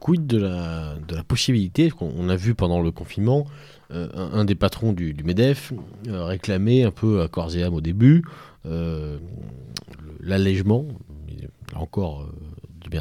Quid 0.00 0.26
de 0.26 0.38
la, 0.38 0.96
de 1.06 1.14
la 1.14 1.22
possibilité 1.22 1.90
qu'on 1.90 2.28
a 2.28 2.34
vu 2.34 2.54
pendant 2.54 2.80
le 2.80 2.90
confinement 2.90 3.46
euh, 3.92 4.08
un, 4.14 4.44
des 4.44 4.56
patrons 4.56 4.92
du, 4.92 5.14
Medef 5.24 5.72
euh, 6.08 6.24
réclamer 6.24 6.82
un 6.82 6.90
peu 6.90 7.22
à 7.22 7.28
corps 7.28 7.54
et 7.54 7.62
âme 7.62 7.74
au 7.74 7.80
début 7.80 8.24
l'allègement, 10.24 10.86
encore 11.74 12.28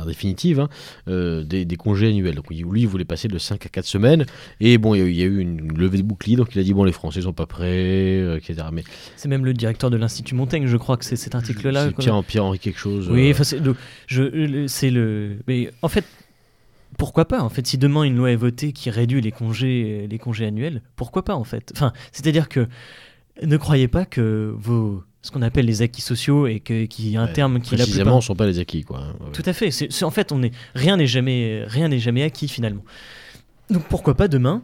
définitive, 0.06 0.60
hein, 0.60 0.70
euh, 1.08 1.44
des, 1.44 1.66
congés 1.76 2.10
annuels. 2.10 2.36
Donc 2.36 2.50
lui, 2.50 2.82
il 2.82 2.88
voulait 2.88 3.06
passer 3.06 3.28
de 3.28 3.38
5 3.38 3.66
à 3.66 3.70
4 3.70 3.86
semaines. 3.86 4.26
Et 4.60 4.78
bon, 4.78 4.96
il 4.96 5.14
y, 5.14 5.22
a 5.22 5.26
eu 5.26 5.40
une 5.40 5.78
levée 5.78 5.98
de 5.98 6.04
bouclier, 6.04 6.36
donc 6.36 6.50
il 6.56 6.60
a 6.60 6.64
dit, 6.64 6.74
bon, 6.74 6.84
les 6.84 6.92
Français 6.92 7.22
sont 7.22 7.34
pas 7.34 7.46
prêts, 7.46 8.20
euh, 8.22 8.38
etc. 8.38 8.68
Mais... 8.72 8.84
C'est 9.16 9.30
même 9.30 9.46
le 9.46 9.54
directeur 9.54 9.90
de 9.90 9.98
l'Institut 9.98 10.36
Montaigne, 10.36 10.68
je 10.68 10.78
crois 10.78 10.98
que 10.98 11.06
c'est 11.06 11.16
cet 11.16 11.36
article-là. 11.36 11.88
C'est 11.88 11.96
Pierre, 11.96 12.24
Pierre-Henri 12.24 12.60
quelque 12.60 12.80
chose. 12.80 13.10
Oui, 13.10 13.32
euh... 13.32 13.44
c'est 14.68 14.90
le, 14.90 15.30
le... 15.30 15.38
Mais 15.48 15.72
en 15.82 15.88
fait, 15.88 16.06
pourquoi 16.98 17.26
pas 17.26 17.42
en 17.42 17.50
fait 17.50 17.66
si 17.66 17.78
demain 17.78 18.04
une 18.04 18.18
loi 18.18 18.32
est 18.32 18.36
votée 18.36 18.74
qui 18.74 18.90
réduit 18.90 19.22
les 19.22 19.32
congés 19.32 20.08
les 20.10 20.20
congés 20.20 20.46
annuels 20.46 20.82
pourquoi 20.96 21.24
pas 21.24 21.36
en 21.36 21.44
fait? 21.44 21.72
Enfin 21.74 21.94
c'est 22.12 22.28
à 22.28 22.32
dire 22.32 22.50
que 22.50 22.68
ne 23.42 23.58
croyez 23.58 23.88
pas 23.88 24.06
que 24.06 24.54
vos 24.58 25.04
ce 25.22 25.32
qu'on 25.32 25.42
appelle 25.42 25.66
les 25.66 25.82
acquis 25.82 26.02
sociaux 26.02 26.48
et 26.48 26.60
que, 26.60 26.86
qui 26.86 27.14
est 27.14 27.18
un 27.18 27.28
terme 27.28 27.62
qui 27.62 27.76
précisément 27.76 28.18
ne 28.18 28.22
sont 28.22 28.36
pas 28.36 28.48
les 28.48 28.60
acquis 28.60 28.84
quoi. 28.84 29.16
Tout 29.34 29.44
à 29.46 29.54
fait. 29.54 29.72
C'est, 29.72 30.04
en 30.04 30.12
fait 30.12 30.32
on 30.32 30.42
est 30.42 30.52
rien 30.74 30.98
n'est 30.98 31.08
jamais 31.08 31.64
rien 31.68 31.88
n'est 31.88 32.00
jamais 32.00 32.24
acquis 32.24 32.48
finalement. 32.48 32.84
Donc 33.70 33.84
pourquoi 33.88 34.16
pas 34.16 34.28
demain 34.28 34.64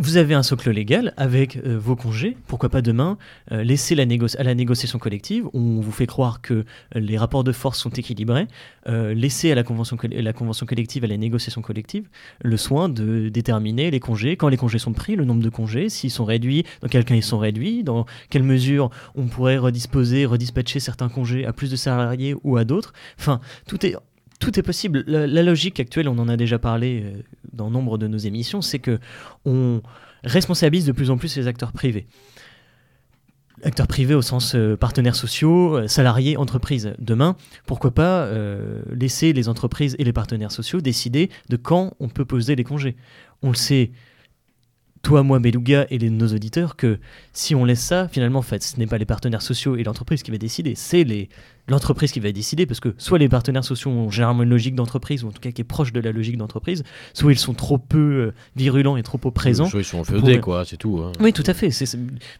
vous 0.00 0.16
avez 0.16 0.32
un 0.32 0.42
socle 0.42 0.70
légal 0.70 1.12
avec 1.18 1.56
euh, 1.58 1.78
vos 1.78 1.94
congés. 1.94 2.34
Pourquoi 2.46 2.70
pas 2.70 2.80
demain 2.80 3.18
euh, 3.52 3.62
laisser 3.62 3.94
la 3.94 4.04
à 4.38 4.42
la 4.42 4.54
négociation 4.54 4.98
collective, 4.98 5.46
on 5.52 5.80
vous 5.80 5.92
fait 5.92 6.06
croire 6.06 6.40
que 6.40 6.54
euh, 6.54 6.64
les 6.94 7.18
rapports 7.18 7.44
de 7.44 7.52
force 7.52 7.78
sont 7.78 7.90
équilibrés, 7.90 8.48
laisser 8.86 9.52
à 9.52 9.54
la 9.54 9.62
convention, 9.62 9.96
la 10.02 10.32
convention 10.32 10.66
collective, 10.66 11.04
à 11.04 11.06
la 11.06 11.16
négociation 11.16 11.60
collective, 11.60 12.08
le 12.42 12.56
soin 12.56 12.88
de 12.88 13.28
déterminer 13.28 13.90
les 13.90 14.00
congés, 14.00 14.36
quand 14.36 14.48
les 14.48 14.56
congés 14.56 14.78
sont 14.78 14.92
pris, 14.92 15.16
le 15.16 15.24
nombre 15.24 15.42
de 15.42 15.48
congés, 15.50 15.88
s'ils 15.88 16.10
sont 16.10 16.24
réduits, 16.24 16.64
dans 16.80 16.88
quel 16.88 17.04
cas 17.04 17.14
ils 17.14 17.22
sont 17.22 17.38
réduits, 17.38 17.84
dans 17.84 18.06
quelle 18.30 18.42
mesure 18.42 18.90
on 19.14 19.26
pourrait 19.26 19.58
redisposer, 19.58 20.24
redispatcher 20.24 20.80
certains 20.80 21.08
congés 21.08 21.44
à 21.44 21.52
plus 21.52 21.70
de 21.70 21.76
salariés 21.76 22.34
ou 22.42 22.56
à 22.56 22.64
d'autres. 22.64 22.94
Enfin, 23.18 23.40
tout 23.68 23.84
est 23.86 23.94
tout 24.40 24.58
est 24.58 24.62
possible. 24.62 25.04
La, 25.06 25.42
logique 25.42 25.78
actuelle, 25.78 26.08
on 26.08 26.18
en 26.18 26.28
a 26.28 26.36
déjà 26.36 26.58
parlé 26.58 27.02
euh, 27.04 27.22
dans 27.52 27.70
nombre 27.70 27.98
de 27.98 28.08
nos 28.08 28.18
émissions, 28.18 28.62
c'est 28.62 28.80
que 28.80 28.98
on 29.44 29.82
responsabilise 30.24 30.86
de 30.86 30.92
plus 30.92 31.10
en 31.10 31.18
plus 31.18 31.36
les 31.36 31.46
acteurs 31.46 31.72
privés. 31.72 32.06
Acteurs 33.62 33.86
privés 33.86 34.14
au 34.14 34.22
sens 34.22 34.54
euh, 34.54 34.76
partenaires 34.76 35.14
sociaux, 35.14 35.76
euh, 35.76 35.86
salariés, 35.86 36.38
entreprises. 36.38 36.94
Demain, 36.98 37.36
pourquoi 37.66 37.92
pas 37.92 38.30
laisser 38.90 39.32
les 39.32 39.48
entreprises 39.48 39.94
et 39.98 40.04
les 40.04 40.12
partenaires 40.12 40.52
sociaux 40.52 40.80
décider 40.80 41.30
de 41.48 41.56
quand 41.56 41.94
on 42.00 42.08
peut 42.08 42.24
poser 42.24 42.56
les 42.56 42.64
congés. 42.64 42.96
On 43.42 43.50
le 43.50 43.54
sait, 43.54 43.92
toi, 45.02 45.22
moi, 45.22 45.38
Beluga 45.38 45.86
et 45.90 45.98
nos 45.98 46.28
auditeurs, 46.28 46.76
que 46.76 46.98
si 47.32 47.54
on 47.54 47.64
laisse 47.66 47.80
ça, 47.80 48.08
finalement, 48.08 48.38
en 48.38 48.42
fait, 48.42 48.62
ce 48.62 48.78
n'est 48.78 48.86
pas 48.86 48.98
les 48.98 49.06
partenaires 49.06 49.42
sociaux 49.42 49.76
et 49.76 49.82
l'entreprise 49.82 50.22
qui 50.22 50.30
va 50.30 50.38
décider, 50.38 50.74
c'est 50.74 51.04
les, 51.04 51.28
l'entreprise 51.70 52.12
qui 52.12 52.20
va 52.20 52.32
décider, 52.32 52.66
parce 52.66 52.80
que 52.80 52.94
soit 52.98 53.18
les 53.18 53.28
partenaires 53.28 53.64
sociaux 53.64 53.90
ont 53.90 54.10
généralement 54.10 54.42
une 54.42 54.50
logique 54.50 54.74
d'entreprise, 54.74 55.24
ou 55.24 55.28
en 55.28 55.30
tout 55.30 55.40
cas 55.40 55.52
qui 55.52 55.60
est 55.60 55.64
proche 55.64 55.92
de 55.92 56.00
la 56.00 56.12
logique 56.12 56.36
d'entreprise, 56.36 56.82
soit 57.14 57.32
ils 57.32 57.38
sont 57.38 57.54
trop 57.54 57.78
peu 57.78 57.98
euh, 57.98 58.34
virulents 58.56 58.96
et 58.96 59.02
trop 59.02 59.18
peu 59.18 59.30
présents. 59.30 59.66
Soit 59.66 59.80
ils 59.80 59.84
sont 59.84 60.02
féodés, 60.04 60.40
quoi, 60.40 60.64
c'est 60.64 60.76
tout. 60.76 60.98
Hein. 60.98 61.12
Oui, 61.20 61.32
tout 61.32 61.44
à 61.46 61.54
fait. 61.54 61.70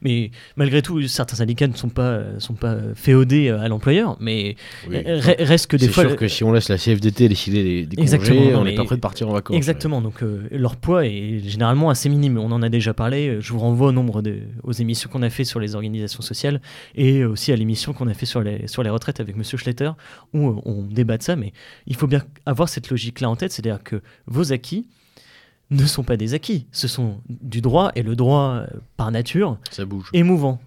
Mais 0.03 0.33
malgré 0.57 0.83
tout, 0.83 1.01
certains 1.07 1.37
syndicats 1.37 1.69
ne 1.69 1.77
sont 1.77 1.89
pas, 1.89 2.21
sont 2.39 2.55
pas 2.55 2.77
féodés 2.95 3.49
euh, 3.49 3.61
à 3.61 3.69
l'employeur, 3.69 4.17
mais 4.21 4.57
reste 4.89 5.69
que 5.69 5.77
des 5.77 5.89
fois. 5.89 6.03
C'est 6.03 6.09
sûr 6.11 6.19
que 6.19 6.29
si 6.29 6.45
on 6.45 6.53
laisse 6.53 6.69
la 6.69 6.77
CFDT 6.77 7.29
décider 7.29 7.87
des, 7.87 7.87
des 7.87 8.19
congés, 8.19 8.55
on 8.55 8.65
n'est 8.65 8.75
pas 8.75 8.85
prêt 8.85 8.97
de 8.97 9.01
partir 9.01 9.29
en 9.29 9.33
vacances. 9.33 9.57
Exactement, 9.57 10.01
donc 10.01 10.23
euh, 10.23 10.49
leur 10.51 10.77
poids 10.77 11.07
est 11.07 11.41
généralement 11.47 11.91
assez 11.91 12.09
minime. 12.09 12.39
On 12.39 12.51
en 12.51 12.63
a 12.63 12.69
déjà 12.69 12.95
parlé, 12.95 13.37
je 13.41 13.53
vous 13.53 13.61
renvoie 13.61 13.89
au 13.89 13.93
nombre 13.93 14.23
de, 14.23 14.39
aux 14.65 14.73
émissions 14.73 15.09
qu'on 15.09 15.23
a 15.23 15.31
fait 15.31 15.45
sur 15.45 15.61
les 15.61 15.77
organisations 15.77 16.23
sociales 16.23 16.61
et 16.97 17.25
aussi 17.25 17.53
à 17.53 17.57
l'émission 17.57 17.93
qu'on 17.93 18.09
a 18.09 18.15
fait 18.15 18.27
sur 18.27 18.43
les, 18.43 18.67
sur 18.67 18.83
les 18.83 18.91
retraites 18.91 19.20
avec 19.21 19.37
Monsieur 19.37 19.59
Schletter, 19.59 19.93
où 20.33 20.49
euh, 20.49 20.61
on 20.65 20.83
débat 20.83 21.19
de 21.19 21.23
ça, 21.23 21.37
mais 21.37 21.53
il 21.87 21.97
faut 21.97 22.07
bien 22.07 22.23
avoir 22.47 22.69
cette 22.69 22.91
logique-là 22.91 23.31
en 23.31 23.37
tête, 23.37 23.53
c'est-à-dire 23.53 23.83
que 23.83 24.03
vos 24.27 24.53
acquis 24.53 24.87
ne 25.71 25.87
sont 25.87 26.03
pas 26.03 26.17
des 26.17 26.35
acquis, 26.35 26.67
ce 26.73 26.89
sont 26.89 27.21
du 27.29 27.61
droit, 27.61 27.93
et 27.95 28.03
le 28.03 28.17
droit, 28.17 28.63
euh, 28.63 28.67
par 28.97 29.11
nature, 29.11 29.59
ça 29.71 29.85
bouge. 29.85 30.11
émouvant. 30.13 30.61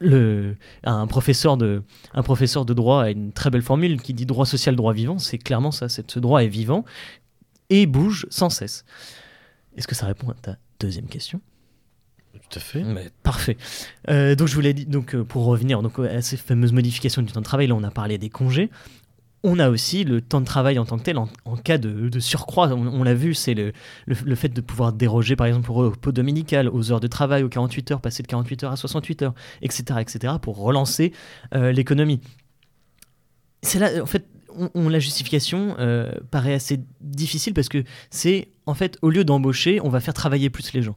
Le, 0.00 0.56
un, 0.84 1.08
professeur 1.08 1.56
de, 1.56 1.82
un 2.14 2.22
professeur 2.22 2.64
de 2.64 2.72
droit 2.72 3.02
a 3.02 3.10
une 3.10 3.32
très 3.32 3.50
belle 3.50 3.62
formule 3.62 4.00
qui 4.00 4.14
dit 4.14 4.26
droit 4.26 4.46
social, 4.46 4.76
droit 4.76 4.92
vivant, 4.92 5.18
c'est 5.18 5.38
clairement 5.38 5.72
ça, 5.72 5.88
ce 5.88 6.18
droit 6.20 6.44
est 6.44 6.48
vivant 6.48 6.84
et 7.68 7.86
bouge 7.86 8.26
sans 8.30 8.50
cesse. 8.50 8.84
Est-ce 9.76 9.88
que 9.88 9.94
ça 9.94 10.06
répond 10.06 10.30
à 10.30 10.34
ta 10.34 10.56
deuxième 10.78 11.06
question? 11.06 11.40
Tout 12.38 12.58
à 12.58 12.60
fait. 12.60 12.84
parfait. 13.22 13.56
Euh, 14.08 14.34
donc 14.34 14.48
je 14.48 14.54
voulais 14.54 14.74
donc 14.74 15.14
euh, 15.14 15.24
pour 15.24 15.44
revenir 15.44 15.82
donc 15.82 15.98
à 15.98 16.22
ces 16.22 16.36
fameuses 16.36 16.72
modifications 16.72 17.22
du 17.22 17.32
temps 17.32 17.40
de 17.40 17.44
travail, 17.44 17.66
là 17.66 17.74
on 17.74 17.84
a 17.84 17.90
parlé 17.90 18.18
des 18.18 18.30
congés. 18.30 18.70
On 19.44 19.60
a 19.60 19.70
aussi 19.70 20.02
le 20.02 20.20
temps 20.20 20.40
de 20.40 20.46
travail 20.46 20.80
en 20.80 20.84
tant 20.84 20.98
que 20.98 21.04
tel, 21.04 21.16
en, 21.16 21.28
cas 21.56 21.78
de, 21.78 22.18
surcroît, 22.18 22.66
on, 22.70 23.04
l'a 23.04 23.14
vu, 23.14 23.34
c'est 23.34 23.54
le, 23.54 23.72
le, 24.06 24.34
fait 24.34 24.48
de 24.48 24.60
pouvoir 24.60 24.92
déroger 24.92 25.36
par 25.36 25.46
exemple 25.46 25.70
au 25.70 25.74
repos 25.74 26.10
dominical, 26.10 26.68
aux 26.68 26.90
heures 26.90 26.98
de 26.98 27.06
travail, 27.06 27.44
aux 27.44 27.48
48 27.48 27.92
heures, 27.92 28.00
passer 28.00 28.24
de 28.24 28.26
48 28.26 28.64
heures 28.64 28.72
à 28.72 28.76
68 28.76 29.22
heures, 29.22 29.34
etc. 29.62 30.00
etc. 30.00 30.34
pour 30.42 30.58
relancer 30.58 31.12
euh, 31.54 31.70
l'économie. 31.70 32.20
C'est 33.62 33.78
là, 33.78 34.02
en 34.02 34.06
fait, 34.06 34.26
on, 34.74 34.88
la 34.88 34.98
justification 34.98 35.76
paraît 36.32 36.54
assez 36.54 36.80
difficile 37.00 37.54
parce 37.54 37.68
que 37.68 37.84
c'est 38.10 38.48
en 38.68 38.74
fait, 38.74 38.98
au 39.00 39.08
lieu 39.08 39.24
d'embaucher, 39.24 39.80
on 39.82 39.88
va 39.88 40.00
faire 40.00 40.12
travailler 40.12 40.50
plus 40.50 40.74
les 40.74 40.82
gens. 40.82 40.94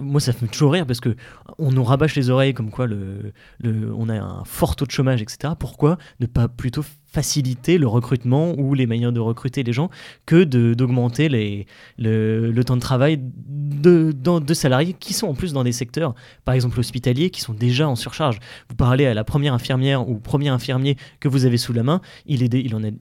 Moi, 0.00 0.20
ça 0.20 0.32
me 0.32 0.36
fait 0.36 0.46
toujours 0.46 0.72
rire 0.72 0.86
parce 0.86 1.00
que 1.00 1.16
on 1.58 1.72
nous 1.72 1.84
rabâche 1.84 2.14
les 2.14 2.30
oreilles 2.30 2.54
comme 2.54 2.70
quoi 2.70 2.86
le, 2.86 3.32
on 3.64 4.08
a 4.08 4.18
un 4.18 4.44
fort 4.44 4.76
taux 4.76 4.86
de 4.86 4.90
chômage, 4.90 5.22
etc. 5.22 5.54
Pourquoi 5.58 5.98
ne 6.20 6.26
pas 6.26 6.48
plutôt 6.48 6.82
faciliter 7.12 7.76
le 7.76 7.86
recrutement 7.86 8.54
ou 8.58 8.74
les 8.74 8.86
manières 8.86 9.12
de 9.12 9.20
recruter 9.20 9.62
les 9.62 9.72
gens 9.72 9.90
que 10.24 10.44
d'augmenter 10.44 11.28
le, 11.28 12.62
temps 12.62 12.76
de 12.76 12.80
travail 12.80 13.20
de, 13.20 14.54
salariés 14.54 14.94
qui 14.98 15.12
sont 15.12 15.26
en 15.26 15.34
plus 15.34 15.52
dans 15.52 15.62
des 15.62 15.72
secteurs, 15.72 16.14
par 16.44 16.54
exemple 16.54 16.80
hospitaliers, 16.80 17.30
qui 17.30 17.42
sont 17.42 17.52
déjà 17.52 17.86
en 17.88 17.96
surcharge. 17.96 18.38
Vous 18.70 18.76
parlez 18.76 19.06
à 19.06 19.14
la 19.14 19.24
première 19.24 19.52
infirmière 19.52 20.08
ou 20.08 20.18
premier 20.18 20.48
infirmier 20.48 20.96
que 21.20 21.28
vous 21.28 21.44
avez 21.44 21.58
sous 21.58 21.74
la 21.74 21.82
main, 21.82 22.00
il, 22.24 22.42
est, 22.42 22.54
il 22.54 22.74
en 22.74 22.82
est, 22.82 22.94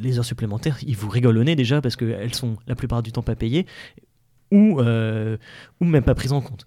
les 0.00 0.18
heures 0.18 0.24
supplémentaires, 0.24 0.78
il 0.86 0.96
vous 0.96 1.08
rigole 1.08 1.40
déjà 1.56 1.80
parce 1.80 1.96
qu'elles 1.96 2.34
sont 2.34 2.56
la 2.66 2.74
plupart 2.74 3.02
du 3.02 3.12
temps 3.12 3.22
pas 3.22 3.34
payé 3.34 3.66
ou, 4.50 4.80
euh, 4.80 5.36
ou 5.80 5.84
même 5.84 6.02
pas 6.04 6.14
prise 6.14 6.32
en 6.32 6.40
compte. 6.40 6.64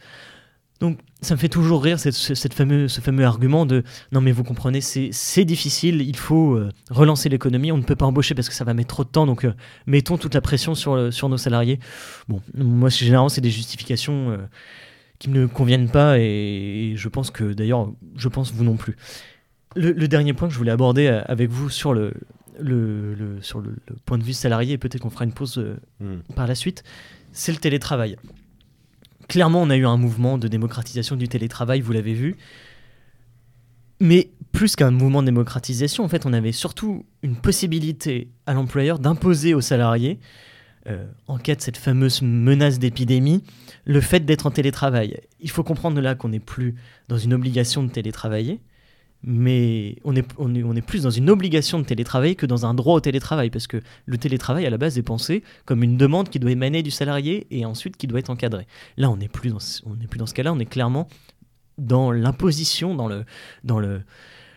Donc 0.80 1.00
ça 1.22 1.36
me 1.36 1.40
fait 1.40 1.48
toujours 1.50 1.82
rire 1.82 1.98
cette, 2.00 2.14
cette 2.16 2.54
fameux, 2.54 2.88
ce 2.90 3.00
fameux 3.00 3.24
argument 3.24 3.66
de 3.66 3.84
non 4.12 4.20
mais 4.20 4.34
vous 4.34 4.44
comprenez 4.44 4.82
c'est 4.82 5.46
difficile, 5.46 6.02
il 6.02 6.16
faut 6.18 6.56
euh, 6.56 6.70
relancer 6.90 7.30
l'économie, 7.30 7.72
on 7.72 7.78
ne 7.78 7.84
peut 7.84 7.96
pas 7.96 8.06
embaucher 8.06 8.36
parce 8.36 8.50
que 8.50 8.56
ça 8.56 8.66
va 8.66 8.74
mettre 8.74 8.90
trop 8.90 9.04
de 9.06 9.10
temps, 9.10 9.26
donc 9.26 9.46
euh, 9.46 9.54
mettons 9.88 10.18
toute 10.18 10.34
la 10.34 10.42
pression 10.42 10.76
sur, 10.76 11.14
sur 11.14 11.30
nos 11.30 11.38
salariés. 11.38 11.80
Bon, 12.28 12.42
moi 12.56 12.90
généralement 12.90 13.30
c'est 13.30 13.40
des 13.40 13.52
justifications 13.52 14.38
qui 15.20 15.30
ne 15.30 15.40
me 15.42 15.48
conviennent 15.48 15.90
pas 15.90 16.20
et, 16.20 16.94
je 16.98 17.08
pense 17.08 17.32
que 17.32 17.54
d'ailleurs 17.54 17.90
je 18.18 18.28
pense 18.28 18.52
vous 18.52 18.66
non 18.66 18.76
plus. 18.76 18.98
Le, 19.76 19.92
le, 19.94 20.08
dernier 20.10 20.34
point 20.34 20.48
que 20.50 20.54
je 20.54 20.58
voulais 20.60 20.72
aborder 20.72 21.08
avec 21.08 21.50
vous 21.50 21.70
sur 21.70 21.94
le, 21.94 22.14
le, 22.60 23.14
le- 23.14 23.42
sur 23.42 23.60
le, 23.62 23.76
le 23.88 23.96
point 24.06 24.18
de 24.18 24.24
vue 24.24 24.34
salarié, 24.34 24.74
et 24.74 24.78
peut-être 24.78 25.02
qu'on 25.02 25.10
fera 25.10 25.24
une 25.24 25.34
pause 25.34 25.58
euh, 25.60 25.78
Hmm. 26.02 26.18
par 26.36 26.46
la 26.46 26.56
suite, 26.56 26.84
c'est 27.34 27.52
le 27.52 27.58
télétravail. 27.58 28.16
Clairement, 29.28 29.62
on 29.62 29.70
a 29.70 29.76
eu 29.76 29.86
un 29.86 29.98
mouvement 29.98 30.38
de 30.38 30.48
démocratisation 30.48 31.16
du 31.16 31.28
télétravail, 31.28 31.82
vous 31.82 31.92
l'avez 31.92 32.14
vu. 32.14 32.38
Mais 34.00 34.32
plus 34.52 34.76
qu'un 34.76 34.92
mouvement 34.92 35.22
de 35.22 35.28
démocratisation, 35.28 36.04
en 36.04 36.08
fait, 36.08 36.26
on 36.26 36.34
avait 36.34 36.52
surtout 36.52 37.06
une 37.24 37.36
possibilité 37.36 38.30
à 38.46 38.54
l'employeur 38.54 39.00
d'imposer 39.00 39.54
aux 39.54 39.62
salariés, 39.62 40.20
euh, 40.88 41.06
en 41.28 41.38
cas 41.38 41.56
de 41.56 41.62
cette 41.62 41.78
fameuse 41.78 42.22
menace 42.22 42.80
d'épidémie, 42.80 43.44
le 43.86 44.02
fait 44.02 44.20
d'être 44.26 44.46
en 44.46 44.52
télétravail. 44.52 45.20
Il 45.40 45.50
faut 45.50 45.64
comprendre 45.64 46.00
là 46.02 46.16
qu'on 46.16 46.30
n'est 46.30 46.40
plus 46.40 46.76
dans 47.08 47.18
une 47.18 47.34
obligation 47.34 47.84
de 47.84 47.90
télétravailler, 47.90 48.60
mais 49.24 49.98
on 50.04 50.16
est, 50.16 50.26
on, 50.38 50.76
est, 50.76 50.82
plus 50.82 51.04
dans 51.04 51.10
une 51.10 51.30
obligation 51.30 51.80
de 51.80 51.86
télétravailler 51.86 52.36
que 52.36 52.46
dans 52.46 52.66
un 52.66 52.74
droit 52.74 52.96
au 52.96 53.00
télétravail, 53.00 53.50
parce 53.50 53.68
que 53.68 53.82
le 54.06 54.18
télétravail, 54.18 54.66
à 54.66 54.70
la 54.70 54.78
base, 54.78 54.98
est 54.98 55.04
pensé 55.04 55.44
comme 55.66 55.82
une 55.84 55.98
demande 55.98 56.30
qui 56.30 56.40
doit 56.40 56.52
émaner 56.52 56.84
du 56.84 56.92
salarié 56.92 57.48
et 57.52 57.66
ensuite 57.66 57.96
qui 57.98 58.08
doit 58.08 58.20
être 58.20 58.30
encadrée. 58.30 58.68
Là, 58.98 59.10
on 59.10 59.18
n'est 59.18 59.30
plus, 59.30 59.50
dans 59.50 59.60
ce- 59.60 59.82
plus 60.10 60.18
dans 60.18 60.26
ce 60.26 60.34
cas-là, 60.34 60.52
on 60.54 60.60
est 60.60 60.66
clairement 60.66 61.08
dans 61.78 62.12
l'imposition, 62.12 62.96
dans 62.96 63.08
le, 63.08 63.24
dans 63.64 63.80
le- 63.80 64.02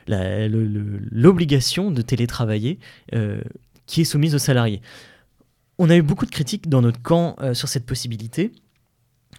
l'obligation 0.09 1.91
de 1.91 2.03
télétravailler 2.03 2.79
euh, 3.15 3.41
qui 3.87 4.01
est 4.01 4.05
soumise 4.05 4.35
aux 4.35 4.39
salariés. 4.41 4.81
On 5.79 5.91
a 5.91 5.97
eu 5.97 6.03
beaucoup 6.03 6.27
de 6.27 6.31
critiques 6.31 6.69
dans 6.69 6.83
notre 6.83 7.01
camp 7.03 7.37
euh, 7.41 7.55
sur 7.55 7.69
cette 7.69 7.87
possibilité 7.87 8.53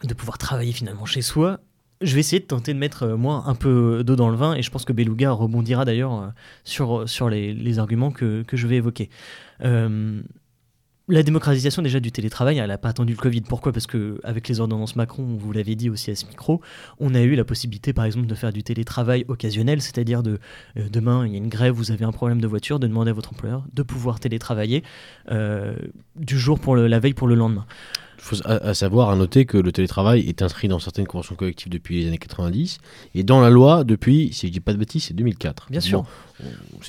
de 0.03 0.13
pouvoir 0.13 0.38
travailler 0.38 0.71
finalement 0.71 1.05
chez 1.05 1.21
soi. 1.21 1.59
Je 2.02 2.14
vais 2.14 2.20
essayer 2.20 2.39
de 2.39 2.45
tenter 2.45 2.74
de 2.74 2.80
mettre, 2.80 3.04
euh, 3.04 3.18
moi, 3.18 3.43
un 3.48 3.56
peu 3.56 4.04
d'eau 4.04 4.16
dans 4.16 4.30
le 4.30 4.36
vin, 4.36 4.54
et 4.56 4.62
je 4.62 4.70
pense 4.70 4.86
que 4.86 4.93
Beluga 4.93 5.32
rebondira 5.32 5.84
d'ailleurs 5.86 6.14
euh, 6.14 6.28
sur, 6.64 7.10
sur 7.10 7.30
les, 7.30 7.80
arguments 7.80 8.12
que, 8.12 8.43
que 8.43 8.56
je 8.56 8.68
vais 8.68 8.78
évoquer. 8.78 9.10
Euh, 9.64 10.22
la 11.10 11.24
démocratisation 11.24 11.82
déjà 11.82 12.02
du 12.02 12.12
télétravail, 12.12 12.58
elle 12.58 12.68
n'a 12.68 12.78
pas 12.78 12.89
attendu 12.89 13.14
le 13.14 13.18
Covid. 13.18 13.41
Pourquoi? 13.41 13.72
Parce 13.72 13.88
que 13.88 14.20
avec 14.24 14.50
les 14.50 14.60
ordonnances 14.60 14.98
Macron, 14.98 15.24
vous 15.24 15.54
l'avez 15.54 15.76
dit 15.76 15.89
aussi 15.89 16.12
à 16.12 16.16
ce 16.16 16.26
micro, 16.26 16.62
on 17.00 17.16
a 17.16 17.22
eu 17.22 17.36
la 17.36 17.45
possibilité, 17.45 17.93
par 17.93 18.04
exemple, 18.04 18.28
de 18.28 18.36
faire 18.36 18.52
du 18.52 18.62
télétravail 18.62 19.24
occasionnel, 19.30 19.82
c'est-à-dire 19.82 20.22
de 20.22 20.39
euh, 20.78 20.89
demain 20.89 21.26
il 21.26 21.32
y 21.32 21.36
a 21.36 21.38
une 21.38 21.48
grève, 21.48 21.74
vous 21.74 21.91
avez 21.91 22.04
un 22.04 22.12
problème 22.12 22.41
de 22.41 22.48
voiture, 22.48 22.80
de 22.80 22.88
demander 22.88 23.12
à 23.12 23.14
votre 23.14 23.32
employeur 23.32 23.64
de 23.74 23.84
pouvoir 23.84 24.20
télétravailler 24.20 24.84
euh, 25.32 25.76
du 26.18 26.38
jour 26.38 26.60
pour 26.60 26.76
le, 26.76 26.88
la 26.88 27.00
veille 27.00 27.14
pour 27.14 27.28
le 27.28 27.36
lendemain. 27.36 27.66
Il 28.18 28.24
faut 28.24 28.36
à, 28.45 28.53
à 28.55 28.74
savoir, 28.74 29.09
à 29.09 29.15
noter 29.15 29.45
que 29.45 29.57
le 29.57 29.72
télétravail 29.72 30.28
est 30.28 30.41
inscrit 30.41 30.68
dans 30.68 30.80
certaines 30.80 31.05
conventions 31.07 31.36
collectives 31.36 31.70
depuis 31.72 32.01
les 32.01 32.07
années 32.07 32.18
90 32.18 32.80
et 33.15 33.24
dans 33.24 33.39
la 33.41 33.49
loi 33.49 33.84
depuis, 33.84 34.34
si 34.34 34.47
je 34.47 34.51
dis 34.51 34.59
pas 34.59 34.74
de 34.74 34.78
bêtises, 34.78 35.05
c'est 35.05 35.13
2004. 35.13 35.68
Bien 35.70 35.80
Bon, 35.80 35.86
sûr. 35.86 36.05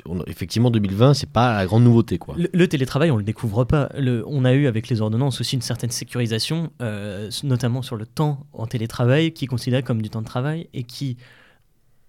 on- 0.07 0.19
on- 0.19 0.25
effectivement, 0.27 0.71
2020, 0.71 1.15
c'est 1.15 1.29
pas 1.31 1.55
la 1.57 1.67
grande 1.67 1.85
nouveauté, 1.85 2.19
quoi. 2.19 2.35
Le, 2.39 2.49
le 2.53 2.67
télétravail, 2.69 3.11
on 3.11 3.17
le 3.17 3.23
découvre 3.25 3.65
pas. 3.65 3.91
Le- 3.97 4.25
on 4.27 4.45
a 4.45 4.53
eu 4.55 4.67
avec 4.67 4.89
les 4.89 5.01
ordonnances 5.01 5.41
aussi 5.41 5.55
une 5.57 5.63
certaine 5.63 5.91
sécurisation, 5.91 6.71
euh, 6.83 7.31
notamment 7.45 7.83
sur 7.83 7.97
le 7.97 8.07
temps 8.07 8.47
en 8.53 8.67
télétravail, 8.67 9.33
qui 9.33 9.45
est 9.45 9.49
considéré 9.49 9.83
comme 9.83 10.03
du 10.03 10.11
temps 10.11 10.23
de 10.23 10.27
travail 10.27 10.69
et 10.75 10.83
qui 10.83 11.17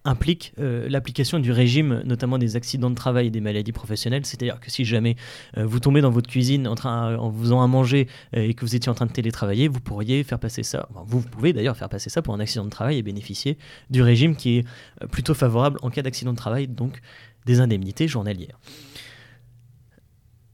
implique 0.06 0.54
euh, 0.60 0.88
l'application 0.90 1.40
du 1.40 1.52
régime, 1.52 2.02
notamment 2.06 2.38
des 2.38 2.56
accidents 2.56 2.90
de 2.90 2.96
travail 2.96 3.28
et 3.28 3.30
des 3.30 3.42
maladies 3.42 3.72
professionnelles. 3.72 4.26
C'est-à-dire 4.26 4.60
que 4.60 4.72
si 4.72 4.86
jamais 4.86 5.16
euh, 5.58 5.66
vous 5.66 5.80
tombez 5.80 6.02
dans 6.02 6.10
votre 6.10 6.30
cuisine 6.30 6.68
en, 6.68 6.76
train, 6.76 7.18
en 7.18 7.30
vous 7.30 7.42
faisant 7.44 7.62
à 7.62 7.68
manger 7.68 8.08
euh, 8.36 8.42
et 8.42 8.54
que 8.54 8.62
vous 8.62 8.76
étiez 8.76 8.90
en 8.90 8.96
train 8.96 9.06
de 9.06 9.12
télétravailler, 9.12 9.68
vous 9.68 9.82
pourriez 9.82 10.24
faire 10.24 10.40
passer 10.40 10.64
ça. 10.64 10.88
vous, 11.06 11.22
pouvez 11.22 11.54
d'ailleurs 11.54 11.78
faire 11.78 11.90
passer 11.90 12.10
ça 12.10 12.22
pour 12.22 12.34
un 12.34 12.40
accident 12.40 12.66
de 12.66 12.70
travail 12.70 12.98
et 12.98 13.04
bénéficier 13.04 13.58
du 13.90 14.02
régime 14.02 14.36
qui 14.36 14.58
est 14.58 14.66
euh, 15.04 15.08
plutôt 15.08 15.34
favorable 15.34 15.80
en 15.82 15.90
cas 15.90 16.02
d'accident 16.02 16.32
de 16.32 16.38
travail, 16.38 16.68
donc 16.68 17.02
des 17.46 17.60
indemnités 17.60 18.08
journalières. 18.08 18.60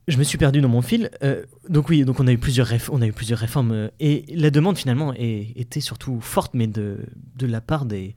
Je 0.08 0.18
me 0.18 0.24
suis 0.24 0.38
perdu 0.38 0.62
dans 0.62 0.70
mon 0.70 0.84
fil. 0.84 1.10
Euh, 1.24 1.44
donc 1.68 1.90
oui, 1.90 2.06
donc 2.06 2.20
on 2.20 2.28
a 2.28 2.32
eu 2.32 2.38
plusieurs, 2.38 2.70
on 2.92 3.02
a 3.02 3.08
eu 3.08 3.12
plusieurs 3.12 3.40
réformes 3.40 3.72
euh, 3.72 3.90
et 4.00 4.24
la 4.36 4.52
demande 4.52 4.78
finalement 4.78 5.14
était 5.18 5.80
surtout 5.80 6.22
forte, 6.22 6.54
mais 6.54 6.68
de, 6.68 7.00
la 7.42 7.60
part 7.60 7.86
des, 7.86 8.16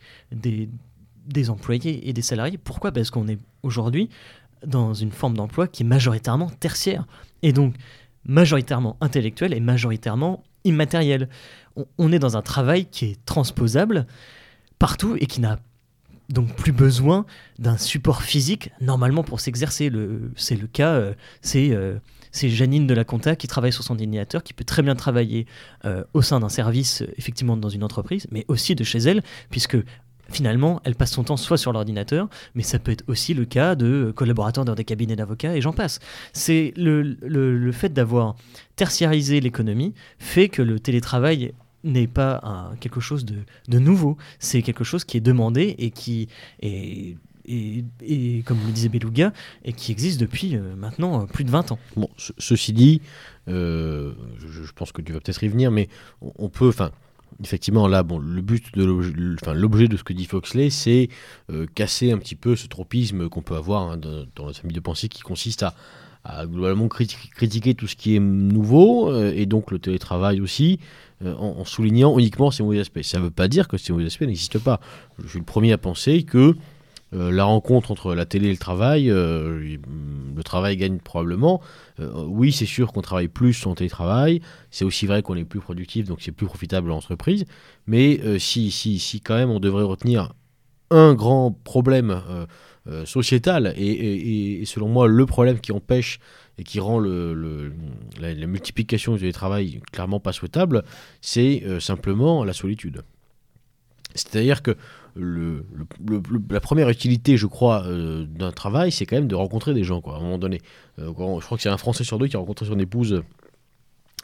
des 1.28 1.50
employés 1.50 2.08
et 2.08 2.12
des 2.12 2.22
salariés. 2.22 2.58
Pourquoi? 2.58 2.90
Parce 2.90 3.10
qu'on 3.10 3.28
est 3.28 3.38
aujourd'hui 3.62 4.08
dans 4.66 4.94
une 4.94 5.12
forme 5.12 5.36
d'emploi 5.36 5.68
qui 5.68 5.82
est 5.82 5.86
majoritairement 5.86 6.50
tertiaire 6.50 7.06
et 7.42 7.52
donc 7.52 7.74
majoritairement 8.24 8.96
intellectuel 9.00 9.54
et 9.54 9.60
majoritairement 9.60 10.42
immatériel. 10.64 11.28
On, 11.96 12.12
est 12.12 12.18
dans 12.18 12.36
un 12.36 12.42
travail 12.42 12.86
qui 12.86 13.06
est 13.06 13.24
transposable 13.24 14.06
partout 14.78 15.16
et 15.20 15.26
qui 15.26 15.40
n'a 15.40 15.60
donc 16.28 16.54
plus 16.56 16.72
besoin 16.72 17.24
d'un 17.58 17.78
support 17.78 18.22
physique 18.22 18.70
normalement 18.80 19.22
pour 19.22 19.40
s'exercer. 19.40 19.90
C'est 20.36 20.56
le 20.56 20.66
cas, 20.66 20.94
euh, 20.94 21.14
c'est, 21.40 21.70
euh, 21.70 21.98
c'est 22.32 22.50
Janine 22.50 22.86
de 22.86 22.94
la 22.94 23.04
Conta 23.04 23.36
qui 23.36 23.46
travaille 23.46 23.72
sur 23.72 23.84
son 23.84 23.94
ordinateur, 23.94 24.42
qui 24.42 24.52
peut 24.52 24.64
très 24.64 24.82
bien 24.82 24.96
travailler 24.96 25.46
euh, 25.84 26.04
au 26.12 26.20
sein 26.20 26.40
d'un 26.40 26.48
service, 26.48 27.04
effectivement 27.16 27.56
dans 27.56 27.70
une 27.70 27.84
entreprise, 27.84 28.26
mais 28.30 28.44
aussi 28.48 28.74
de 28.74 28.84
chez 28.84 28.98
elle, 28.98 29.22
puisque 29.50 29.78
finalement 30.30 30.80
elle 30.84 30.94
passe 30.94 31.12
son 31.12 31.24
temps 31.24 31.36
soit 31.36 31.56
sur 31.58 31.72
l'ordinateur, 31.72 32.28
mais 32.54 32.62
ça 32.62 32.78
peut 32.78 32.92
être 32.92 33.04
aussi 33.08 33.34
le 33.34 33.44
cas 33.44 33.74
de 33.74 34.12
collaborateurs 34.14 34.64
dans 34.64 34.74
des 34.74 34.84
cabinets 34.84 35.16
d'avocats 35.16 35.56
et 35.56 35.60
j'en 35.60 35.72
passe. 35.72 36.00
C'est 36.32 36.72
le, 36.76 37.02
le, 37.02 37.56
le 37.56 37.72
fait 37.72 37.92
d'avoir 37.92 38.36
tertiarisé 38.76 39.40
l'économie 39.40 39.94
fait 40.18 40.48
que 40.48 40.62
le 40.62 40.78
télétravail 40.80 41.52
n'est 41.84 42.06
pas 42.08 42.72
quelque 42.80 43.00
chose 43.00 43.24
de, 43.24 43.36
de 43.68 43.78
nouveau, 43.78 44.16
c'est 44.38 44.62
quelque 44.62 44.84
chose 44.84 45.04
qui 45.04 45.16
est 45.16 45.20
demandé 45.20 45.74
et 45.78 45.90
qui 45.90 46.28
est, 46.60 47.16
et, 47.46 47.84
et, 48.02 48.42
comme 48.42 48.58
le 48.66 48.72
disait 48.72 48.88
Beluga, 48.90 49.32
et 49.64 49.72
qui 49.72 49.90
existe 49.92 50.20
depuis 50.20 50.56
euh, 50.56 50.74
maintenant 50.76 51.26
plus 51.26 51.44
de 51.44 51.50
20 51.50 51.72
ans. 51.72 51.78
Bon, 51.96 52.10
ce- 52.18 52.32
ceci 52.36 52.72
dit, 52.74 53.00
euh, 53.48 54.12
je, 54.38 54.64
je 54.64 54.72
pense 54.72 54.92
que 54.92 55.00
tu 55.00 55.12
vas 55.12 55.20
peut-être 55.20 55.42
y 55.42 55.48
venir, 55.48 55.70
mais 55.70 55.88
on, 56.20 56.32
on 56.36 56.48
peut, 56.50 56.68
enfin, 56.68 56.90
effectivement, 57.42 57.88
là, 57.88 58.02
bon, 58.02 58.18
le 58.18 58.40
but 58.42 58.64
de 58.74 58.84
l'objet, 58.84 59.88
de 59.88 59.96
ce 59.96 60.04
que 60.04 60.12
dit 60.12 60.26
Foxley, 60.26 60.70
c'est 60.70 61.08
euh, 61.50 61.66
casser 61.74 62.12
un 62.12 62.18
petit 62.18 62.34
peu 62.34 62.56
ce 62.56 62.66
tropisme 62.66 63.28
qu'on 63.28 63.42
peut 63.42 63.56
avoir 63.56 63.90
hein, 63.90 63.96
dans, 63.96 64.44
notre 64.46 64.60
famille 64.60 64.74
de 64.74 64.80
pensée 64.80 65.08
qui 65.08 65.22
consiste 65.22 65.64
à, 66.24 66.46
globalement 66.46 66.88
criti- 66.88 67.30
critiquer 67.30 67.74
tout 67.74 67.86
ce 67.86 67.96
qui 67.96 68.16
est 68.16 68.20
nouveau, 68.20 69.10
euh, 69.10 69.32
et 69.34 69.46
donc 69.46 69.70
le 69.70 69.78
télétravail 69.78 70.40
aussi, 70.40 70.78
euh, 71.24 71.34
en, 71.36 71.60
en 71.60 71.64
soulignant 71.64 72.18
uniquement 72.18 72.50
ses 72.50 72.62
mauvais 72.62 72.80
aspects. 72.80 73.02
Ça 73.02 73.18
ne 73.18 73.24
veut 73.24 73.30
pas 73.30 73.48
dire 73.48 73.68
que 73.68 73.78
ces 73.78 73.92
mauvais 73.92 74.06
aspects 74.06 74.22
n'existent 74.22 74.58
pas. 74.58 74.80
Je 75.22 75.28
suis 75.28 75.38
le 75.38 75.44
premier 75.44 75.72
à 75.72 75.78
penser 75.78 76.24
que 76.24 76.54
euh, 77.14 77.30
la 77.30 77.44
rencontre 77.44 77.90
entre 77.90 78.14
la 78.14 78.26
télé 78.26 78.48
et 78.48 78.50
le 78.50 78.58
travail, 78.58 79.10
euh, 79.10 79.78
le 80.36 80.42
travail 80.42 80.76
gagne 80.76 80.98
probablement. 80.98 81.62
Euh, 82.00 82.24
oui, 82.26 82.52
c'est 82.52 82.66
sûr 82.66 82.92
qu'on 82.92 83.00
travaille 83.00 83.28
plus 83.28 83.66
en 83.66 83.74
télétravail. 83.74 84.42
C'est 84.70 84.84
aussi 84.84 85.06
vrai 85.06 85.22
qu'on 85.22 85.36
est 85.36 85.44
plus 85.44 85.60
productif, 85.60 86.06
donc 86.06 86.18
c'est 86.20 86.32
plus 86.32 86.46
profitable 86.46 86.90
en 86.90 86.96
entreprise. 86.96 87.46
Mais 87.86 88.20
si, 88.38 88.70
si, 88.70 88.98
si 88.98 89.20
quand 89.20 89.36
même 89.36 89.50
on 89.50 89.60
devrait 89.60 89.84
retenir 89.84 90.34
un 90.90 91.14
grand 91.14 91.52
problème 91.52 92.22
sociétal 93.04 93.74
et, 93.76 94.62
selon 94.66 94.88
moi 94.88 95.08
le 95.08 95.26
problème 95.26 95.60
qui 95.60 95.72
empêche 95.72 96.20
et 96.58 96.64
qui 96.64 96.80
rend 96.80 97.00
la, 97.00 98.34
la 98.34 98.46
multiplication 98.46 99.14
du 99.14 99.20
télétravail 99.20 99.80
clairement 99.92 100.20
pas 100.20 100.32
souhaitable, 100.32 100.84
c'est 101.22 101.62
simplement 101.80 102.44
la 102.44 102.52
solitude. 102.52 103.02
C'est-à-dire 104.14 104.62
que 104.62 104.76
la 105.18 106.60
première 106.60 106.88
utilité, 106.88 107.36
je 107.36 107.46
crois, 107.46 107.84
euh, 107.86 108.24
d'un 108.26 108.52
travail, 108.52 108.92
c'est 108.92 109.06
quand 109.06 109.16
même 109.16 109.28
de 109.28 109.34
rencontrer 109.34 109.74
des 109.74 109.84
gens, 109.84 110.00
à 110.06 110.16
un 110.16 110.20
moment 110.20 110.38
donné. 110.38 110.60
Euh, 110.98 111.06
je 111.08 111.44
crois 111.44 111.56
que 111.56 111.62
c'est 111.62 111.68
un 111.68 111.76
Français 111.78 112.04
sur 112.04 112.18
deux 112.18 112.26
qui 112.28 112.36
a 112.36 112.38
rencontré 112.38 112.66
son 112.66 112.78
épouse 112.78 113.22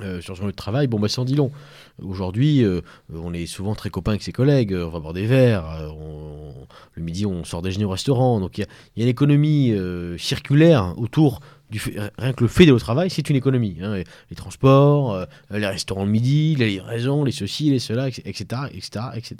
euh, 0.00 0.20
sur 0.20 0.36
son 0.36 0.46
lieu 0.46 0.52
de 0.52 0.56
travail. 0.56 0.86
Bon, 0.86 0.98
bah, 0.98 1.08
ça 1.08 1.20
en 1.22 1.24
dit 1.24 1.36
long. 1.36 1.50
Aujourd'hui, 2.02 2.64
on 3.12 3.32
est 3.32 3.46
souvent 3.46 3.74
très 3.74 3.90
copains 3.90 4.12
avec 4.12 4.22
ses 4.22 4.32
collègues, 4.32 4.74
on 4.74 4.88
va 4.88 5.00
boire 5.00 5.12
des 5.14 5.26
verres, 5.26 5.64
le 6.94 7.02
midi, 7.02 7.26
on 7.26 7.44
sort 7.44 7.62
déjeuner 7.62 7.84
au 7.84 7.90
restaurant. 7.90 8.40
Donc, 8.40 8.58
il 8.58 8.62
y 8.62 8.64
a, 8.64 8.68
y 8.96 9.02
une 9.02 9.08
économie 9.08 9.72
circulaire 10.18 10.94
autour 10.96 11.40
du 11.70 11.78
fait- 11.78 11.96
rien 12.18 12.32
que 12.32 12.42
le 12.44 12.48
fait 12.48 12.64
d'aller 12.64 12.72
au 12.72 12.78
travail, 12.78 13.10
c'est 13.10 13.28
une 13.30 13.36
économie. 13.36 13.78
hein. 13.82 13.96
Les, 14.30 14.36
transports, 14.36 15.26
les 15.50 15.66
restaurants 15.66 16.04
le 16.04 16.10
midi, 16.10 16.54
les 16.56 16.68
livraisons, 16.68 17.24
les 17.24 17.32
ceci, 17.32 17.70
les 17.70 17.78
cela, 17.78 18.08
etc., 18.08 18.44
etc., 18.72 19.06
etc. 19.16 19.36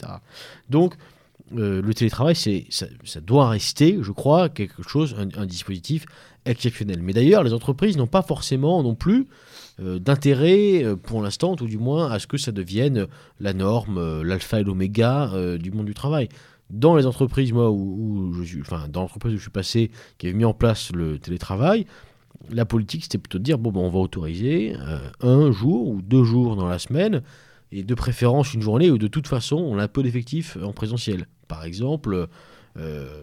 Donc, 0.71 0.95
euh, 1.53 1.83
le 1.83 1.95
télétravail, 1.95 2.35
c'est, 2.35 2.67
ça, 2.71 2.87
doit 3.21 3.49
rester, 3.49 3.99
je 4.01 4.13
crois, 4.13 4.49
quelque 4.49 4.83
chose, 4.83 5.15
un, 5.37 5.47
dispositif 5.47 6.07
exceptionnel. 6.47 7.01
Mais 7.03 7.13
d'ailleurs, 7.13 7.43
les 7.43 7.53
entreprises 7.53 7.97
n'ont 7.97 8.07
pas 8.07 8.23
forcément 8.23 8.83
non 8.83 8.95
plus 8.95 9.27
euh, 9.81 9.99
d'intérêt, 9.99 10.83
euh, 10.83 10.97
pour 10.97 11.21
l'instant, 11.21 11.55
tout 11.55 11.67
du 11.67 11.79
moins, 11.79 12.11
à 12.11 12.19
ce 12.19 12.27
que 12.27 12.39
ça 12.39 12.51
devienne 12.51 13.07
la 13.41 13.53
norme, 13.53 14.23
l'alpha 14.23 14.61
et 14.61 14.65
l'oméga 14.65 15.31
du 15.59 15.71
monde 15.71 15.87
du 15.87 15.95
travail. 15.95 16.29
Dans 16.71 16.97
les 16.97 17.07
entreprises, 17.07 17.53
moi, 17.53 17.71
où, 17.71 18.33
je 18.39 18.43
suis, 18.43 18.61
enfin, 18.63 18.89
dans 18.89 19.03
l'entreprise 19.03 19.35
où 19.35 19.37
je 19.37 19.43
suis 19.43 19.51
passé, 19.51 19.91
qui 20.17 20.27
avait 20.27 20.37
mis 20.37 20.47
en 20.47 20.55
place 20.55 20.93
le 20.93 21.19
télétravail, 21.19 21.87
la 22.51 22.65
politique, 22.65 23.03
c'était 23.05 23.19
plutôt 23.19 23.39
de 23.39 23.45
dire 23.45 23.59
bon, 23.59 23.71
ben, 23.71 23.81
on 23.81 23.91
va 23.91 23.99
autoriser 23.99 24.75
un 25.21 25.53
jour 25.53 25.89
ou 25.89 26.03
deux 26.03 26.25
jours 26.25 26.57
dans 26.57 26.67
la 26.67 26.79
semaine, 26.79 27.23
et 27.73 27.83
de 27.83 27.95
préférence 27.95 28.55
une 28.55 28.63
journée 28.63 28.91
où 28.91 28.99
de 28.99 29.09
toute 29.09 29.27
façon 29.27 29.57
on 29.57 29.79
a 29.79 29.89
peu 29.89 30.03
d'effectifs 30.03 30.57
en 30.63 30.73
présentiel. 30.73 31.27
Par 31.49 31.65
exemple, 31.65 32.29
euh, 32.77 33.23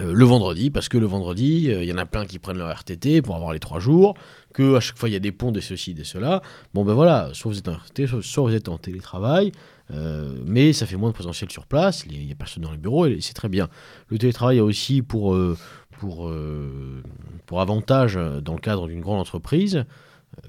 euh, 0.00 0.12
le 0.14 0.24
vendredi, 0.24 0.70
parce 0.70 0.88
que 0.88 0.96
le 0.96 1.04
vendredi, 1.04 1.70
euh, 1.70 1.82
il 1.82 1.88
y 1.88 1.92
en 1.92 1.98
a 1.98 2.06
plein 2.06 2.24
qui 2.24 2.38
prennent 2.38 2.56
leur 2.56 2.70
RTT 2.70 3.20
pour 3.20 3.36
avoir 3.36 3.52
les 3.52 3.58
trois 3.58 3.78
jours, 3.78 4.14
que 4.54 4.76
à 4.76 4.80
chaque 4.80 4.96
fois 4.96 5.10
il 5.10 5.12
y 5.12 5.16
a 5.16 5.20
des 5.20 5.32
ponts, 5.32 5.52
des 5.52 5.60
ceci, 5.60 5.92
des 5.92 6.04
cela. 6.04 6.40
Bon 6.72 6.82
ben 6.82 6.94
voilà, 6.94 7.28
soit 7.34 7.50
vous 7.50 7.58
êtes 7.58 7.68
en 7.68 7.74
RTT, 7.74 8.06
soit, 8.22 8.42
vous 8.42 8.54
êtes 8.54 8.70
en 8.70 8.78
télétravail, 8.78 9.52
euh, 9.90 10.34
mais 10.46 10.72
ça 10.72 10.86
fait 10.86 10.96
moins 10.96 11.10
de 11.10 11.14
présentiel 11.14 11.50
sur 11.50 11.66
place, 11.66 12.04
il 12.10 12.24
n'y 12.24 12.32
a 12.32 12.34
personne 12.34 12.62
dans 12.62 12.72
les 12.72 12.78
bureaux, 12.78 13.04
et 13.04 13.18
c'est 13.20 13.34
très 13.34 13.50
bien. 13.50 13.68
Le 14.08 14.16
télétravail 14.16 14.60
a 14.60 14.64
aussi 14.64 15.02
pour, 15.02 15.34
euh, 15.34 15.58
pour, 15.98 16.26
euh, 16.26 17.02
pour 17.44 17.60
avantage 17.60 18.16
euh, 18.16 18.40
dans 18.40 18.54
le 18.54 18.60
cadre 18.60 18.88
d'une 18.88 19.02
grande 19.02 19.20
entreprise, 19.20 19.76
euh, 19.76 19.84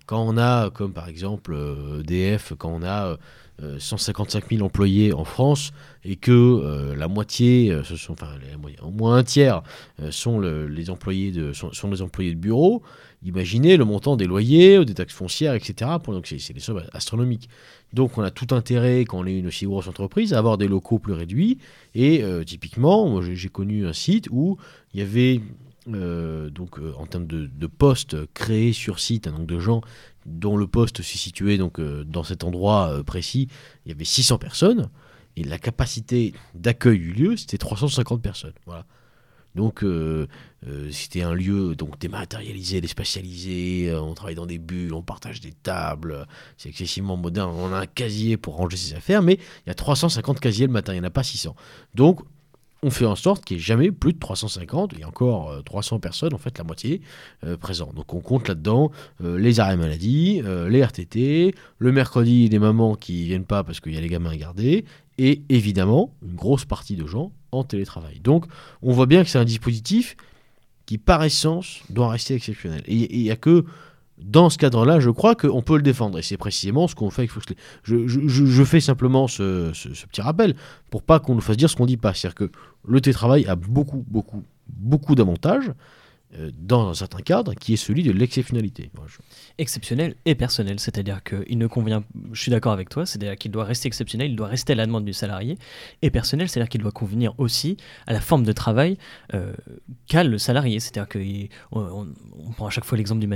quand 0.06 0.22
on 0.26 0.38
a, 0.38 0.70
comme 0.70 0.94
par 0.94 1.08
exemple 1.08 1.54
euh, 1.54 2.02
EDF, 2.02 2.54
quand 2.58 2.70
on 2.70 2.84
a 2.84 3.18
euh, 3.62 3.78
155 3.80 4.50
000 4.50 4.64
employés 4.66 5.14
en 5.14 5.26
France 5.26 5.72
et 6.04 6.16
que 6.16 6.32
euh, 6.32 6.96
la 6.96 7.08
moitié, 7.08 7.72
euh, 7.72 7.82
enfin, 8.10 8.30
au 8.82 8.90
moins 8.92 9.18
un 9.18 9.24
tiers 9.24 9.62
euh, 10.02 10.10
sont, 10.12 10.40
le- 10.40 10.68
les 10.68 10.90
employés 10.90 11.32
de, 11.32 11.54
sont, 11.54 11.70
les 11.92 12.02
employés 12.02 12.34
de 12.34 12.40
bureau, 12.40 12.82
imaginez 13.24 13.78
le 13.78 13.86
montant 13.86 14.16
des 14.18 14.26
loyers, 14.26 14.84
des 14.86 14.96
taxes 14.96 15.14
foncières, 15.14 15.54
etc. 15.54 15.92
Donc 16.08 16.26
c'est 16.28 16.54
des 16.54 16.60
sommes 16.60 16.84
astronomiques. 16.94 17.48
Donc 17.94 18.18
on 18.18 18.24
a 18.24 18.32
tout 18.32 18.56
intérêt, 18.56 19.02
quand 19.02 19.20
on 19.20 19.26
est 19.28 19.38
une 19.38 19.48
aussi 19.48 19.66
grosse 19.66 19.88
entreprise, 19.88 20.34
à 20.34 20.40
avoir 20.40 20.58
des 20.58 20.68
locaux 20.68 20.98
plus 20.98 21.14
réduits. 21.14 21.60
Et 21.94 22.24
euh, 22.24 22.44
typiquement, 22.44 23.22
j'ai 23.22 23.50
connu 23.50 23.86
un 23.86 23.94
site 23.94 24.28
où 24.32 24.58
il 24.96 25.00
y 25.00 25.04
avait, 25.04 25.42
euh, 25.90 26.50
donc 26.50 26.80
euh, 26.80 26.94
en 26.98 27.06
termes 27.06 27.28
de, 27.28 27.68
postes 27.68 28.16
créés 28.34 28.74
sur 28.74 29.00
site, 29.00 29.28
un 29.28 29.32
nombre 29.32 29.46
de 29.46 29.60
gens 29.60 29.82
dont 30.26 30.56
le 30.56 30.68
poste 30.68 31.02
s'est 31.02 31.18
situé 31.18 31.58
donc, 31.58 31.80
euh, 31.80 32.04
dans 32.06 32.24
cet 32.24 32.44
endroit 32.44 33.04
précis, 33.06 33.50
il 33.86 33.90
y 33.90 33.96
avait 33.96 34.06
600 34.06 34.38
personnes. 34.38 34.90
Et 35.36 35.44
la 35.44 35.58
capacité 35.58 36.34
d'accueil 36.54 37.00
du 37.00 37.12
lieu, 37.12 37.38
c'était 37.38 37.58
350 37.58 38.22
personnes. 38.22 38.54
Voilà. 38.66 38.86
Donc, 39.56 39.86
c'était 40.92 41.22
un 41.22 41.34
lieu 41.34 41.76
donc 41.76 42.00
dématérialisé, 42.00 42.82
déspatialisé. 42.82 43.94
on 43.96 44.14
travaille 44.16 44.34
dans 44.34 44.48
des 44.48 44.58
bulles, 44.58 44.94
on 44.94 45.04
partage 45.04 45.42
des 45.42 45.52
tables. 45.52 46.28
C'est 46.58 46.70
excessivement 46.70 47.18
moderne. 47.18 47.52
On 47.56 47.72
a 47.72 47.80
un 47.80 47.86
casier 47.86 48.38
pour 48.38 48.56
ranger 48.56 48.78
ses 48.78 48.96
affaires, 48.96 49.22
mais 49.22 49.34
il 49.34 49.68
y 49.68 49.72
a 49.72 49.76
350 49.76 50.40
casiers 50.40 50.66
le 50.66 50.74
matin, 50.74 50.94
il 50.94 51.00
n'y 51.00 51.02
en 51.02 51.08
a 51.08 51.12
pas 51.12 51.24
600. 51.24 51.56
Donc, 51.94 52.22
on 52.84 52.90
fait 52.90 53.06
en 53.06 53.16
sorte 53.16 53.46
qu'il 53.46 53.58
n'y 53.58 53.62
ait 53.62 53.66
jamais 53.66 53.92
plus 53.92 54.14
de 54.14 54.20
350, 54.20 54.92
il 54.94 55.00
y 55.00 55.04
a 55.04 55.08
encore 55.08 55.52
euh, 55.52 55.62
300 55.62 56.00
personnes, 56.00 56.34
en 56.34 56.38
fait 56.38 56.58
la 56.58 56.64
moitié, 56.64 57.02
euh, 57.46 57.58
présents. 57.58 57.92
Donc 57.96 58.14
on 58.14 58.20
compte 58.20 58.48
là-dedans 58.48 58.92
euh, 59.24 59.40
les 59.40 59.60
arrêts 59.60 59.78
maladie, 59.78 60.42
euh, 60.44 60.70
les 60.70 60.84
RTT, 60.84 61.56
le 61.78 61.92
mercredi 61.92 62.50
les 62.50 62.60
mamans 62.60 62.96
qui 62.96 63.24
viennent 63.24 63.46
pas 63.46 63.64
parce 63.64 63.80
qu'il 63.80 63.96
y 63.96 63.98
a 63.98 64.02
les 64.02 64.10
gamins 64.10 64.32
à 64.32 64.38
garder, 64.38 64.86
et 65.18 65.42
évidemment 65.50 66.14
une 66.24 66.36
grosse 66.36 66.66
partie 66.66 66.96
de 66.96 67.08
gens 67.08 67.32
en 67.52 67.64
télétravail. 67.64 68.20
Donc 68.20 68.46
on 68.82 68.92
voit 68.92 69.06
bien 69.06 69.24
que 69.24 69.30
c'est 69.30 69.40
un 69.40 69.46
dispositif 69.46 70.18
qui 70.86 70.98
par 70.98 71.24
essence 71.24 71.82
doit 71.90 72.10
rester 72.10 72.36
exceptionnel. 72.36 72.84
Et 72.86 73.04
et 73.04 73.18
il 73.18 73.24
n'y 73.24 73.32
a 73.32 73.38
que 73.38 73.64
dans 74.26 74.50
ce 74.50 74.58
cadre-là, 74.58 75.00
je 75.00 75.10
crois 75.10 75.36
qu'on 75.36 75.62
peut 75.62 75.76
le 75.76 75.82
défendre. 75.84 76.18
Et 76.18 76.22
c'est 76.22 76.38
précisément 76.38 76.88
ce 76.88 76.96
qu'on 76.96 77.10
fait 77.10 77.24
avec 77.24 77.32
Foxley. 77.32 77.56
Je, 77.84 78.08
je- 78.08 78.64
fais 78.64 78.80
simplement 78.80 79.28
ce, 79.28 79.72
ce- 79.74 79.90
petit 80.08 80.22
rappel 80.22 80.56
pour 80.90 81.04
pas 81.04 81.20
qu'on 81.20 81.36
nous 81.36 81.42
fasse 81.42 81.58
dire 81.58 81.70
ce 81.70 81.76
qu'on 81.76 81.86
dit 81.86 81.98
pas. 81.98 82.14
C'est-à-dire 82.14 82.36
que 82.36 82.52
le 82.88 83.02
télétravail 83.02 83.46
a 83.48 83.56
beaucoup, 83.56 84.06
beaucoup, 84.08 84.44
beaucoup 84.68 85.16
d'avantages 85.16 85.72
dans 86.58 86.90
un 86.90 86.94
certain 86.94 87.20
cadre 87.20 87.54
qui 87.54 87.74
est 87.74 87.78
celui 87.78 88.04
de 88.04 88.12
l'exceptionnalité. 88.12 88.92
Exceptionnel 89.58 90.16
et 90.26 90.36
personnel, 90.36 90.80
c'est-à-dire 90.80 91.24
qu'il 91.24 91.58
ne 91.58 91.68
convient, 91.68 92.04
je 92.32 92.42
suis 92.42 92.52
d'accord 92.52 92.74
avec 92.74 92.90
toi, 92.90 93.06
c'est-à-dire 93.06 93.36
qu'il 93.38 93.52
doit 93.52 93.66
rester 93.66 93.88
exceptionnel, 93.88 94.32
il 94.32 94.36
doit 94.36 94.48
rester 94.48 94.74
à 94.74 94.76
la 94.76 94.86
demande 94.86 95.06
du 95.06 95.14
salarié, 95.14 95.58
et 96.02 96.10
personnel, 96.10 96.50
c'est-à-dire 96.50 96.70
qu'il 96.70 96.82
doit 96.82 96.92
convenir 96.92 97.34
aussi 97.38 97.78
à 98.08 98.14
la 98.14 98.22
forme 98.22 98.44
de 98.44 98.52
travail 98.52 98.98
euh, 99.34 99.54
qu'a 100.08 100.24
le 100.24 100.38
salarié, 100.38 100.80
c'est-à-dire 100.80 101.08
qu'on 101.08 101.80
on, 101.80 102.08
on 102.38 102.52
prend 102.52 102.68
à 102.68 102.70
chaque 102.70 102.86
fois 102.86 102.98
l'exemple 102.98 103.26
du, 103.26 103.30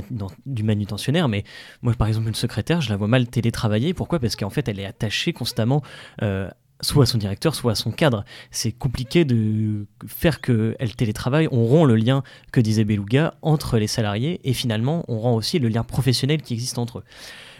du 0.45 0.63
manutentionnaire, 0.63 1.27
mais 1.27 1.43
moi 1.81 1.93
par 1.93 2.07
exemple 2.07 2.27
une 2.27 2.35
secrétaire, 2.35 2.81
je 2.81 2.89
la 2.89 2.97
vois 2.97 3.07
mal 3.07 3.27
télétravailler, 3.27 3.93
pourquoi? 3.93 4.19
Parce 4.19 4.35
qu'en 4.35 4.49
fait 4.49 4.67
elle 4.67 4.79
est 4.79 4.85
attachée 4.85 5.33
constamment 5.33 5.83
euh, 6.21 6.49
soit 6.81 7.03
à 7.03 7.05
son 7.05 7.17
directeur, 7.17 7.55
soit 7.55 7.71
à 7.71 7.75
son 7.75 7.91
cadre. 7.91 8.23
C'est 8.51 8.71
compliqué 8.71 9.25
de 9.25 9.85
faire 10.07 10.41
qu'elle 10.41 10.95
télétravaille. 10.95 11.47
On 11.51 11.65
rompt 11.65 11.87
le 11.87 11.95
lien 11.95 12.23
que 12.51 12.61
disait 12.61 12.83
Beluga 12.85 13.33
entre 13.41 13.77
les 13.77 13.87
salariés 13.87 14.39
et 14.43 14.53
finalement 14.53 15.03
on 15.07 15.19
rend 15.19 15.33
aussi 15.35 15.59
le 15.59 15.67
lien 15.69 15.83
professionnel 15.83 16.41
qui 16.41 16.53
existe 16.53 16.77
entre 16.77 16.99
eux. 16.99 17.03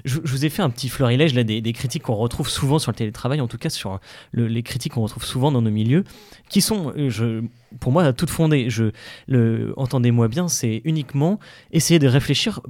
Je, 0.06 0.20
vous 0.24 0.46
ai 0.46 0.50
fait 0.50 0.62
un 0.62 0.70
petit 0.70 0.90
florilège 0.90 1.34
là 1.34 1.44
des, 1.44 1.60
des 1.60 1.74
critiques 1.74 2.04
qu'on 2.04 2.16
retrouve 2.16 2.50
souvent 2.50 2.78
sur 2.80 2.92
le 2.92 2.96
télétravail, 2.96 3.42
en 3.42 3.48
tout 3.48 3.58
cas 3.58 3.70
sur 3.70 4.00
le- 4.32 4.48
les 4.48 4.62
critiques 4.62 4.94
qu'on 4.94 5.02
retrouve 5.02 5.26
souvent 5.26 5.52
dans 5.52 5.62
nos 5.62 5.72
milieux, 5.72 6.04
qui 6.50 6.62
sont, 6.62 6.94
euh, 6.96 7.42
pour 7.80 7.92
moi, 7.92 8.14
toutes 8.14 8.30
fondées. 8.30 8.70
Je, 8.70 8.92
le, 9.28 9.74
entendez-moi 9.76 10.28
bien, 10.28 10.48
c'est 10.48 10.82
uniquement 10.86 11.40
essayer 11.72 12.00
de 12.00 12.08
réfléchir 12.08 12.62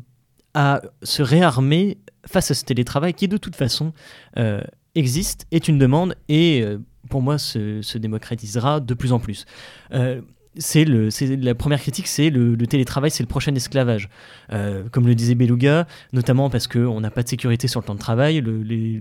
à 0.53 0.81
se 1.03 1.21
réarmer 1.21 1.97
face 2.25 2.49
à 2.49 2.53
ce 2.55 2.63
télétravail 2.63 3.13
qui 3.13 3.27
de 3.27 3.37
toute 3.37 3.55
façon 3.55 3.93
euh, 4.37 4.61
existe, 4.97 5.45
est 5.51 5.67
une 5.67 5.77
demande 5.77 6.15
et 6.27 6.61
euh, 6.61 6.79
pour 7.09 7.21
moi 7.21 7.37
se, 7.37 7.81
se 7.81 7.97
démocratisera 7.97 8.79
de 8.79 8.93
plus 8.93 9.13
en 9.13 9.19
plus. 9.19 9.45
Euh, 9.93 10.21
c'est 10.59 10.85
la 10.85 11.53
première 11.53 11.79
critique, 11.79 12.07
c'est 12.07 12.31
le, 12.31 12.55
le 12.55 12.67
télétravail, 12.67 13.11
c'est 13.11 13.21
le 13.21 13.27
prochain 13.27 13.53
esclavage. 13.53 14.09
Euh, 14.51 14.89
comme 14.89 15.05
le 15.05 15.13
disait 15.13 15.35
Beluga, 15.35 15.85
notamment 16.13 16.49
parce 16.49 16.67
qu'on 16.67 16.99
n'a 16.99 17.11
pas 17.11 17.21
de 17.21 17.29
sécurité 17.29 17.67
sur 17.67 17.79
le 17.79 17.85
temps 17.85 17.93
de 17.93 17.99
travail. 17.99 18.43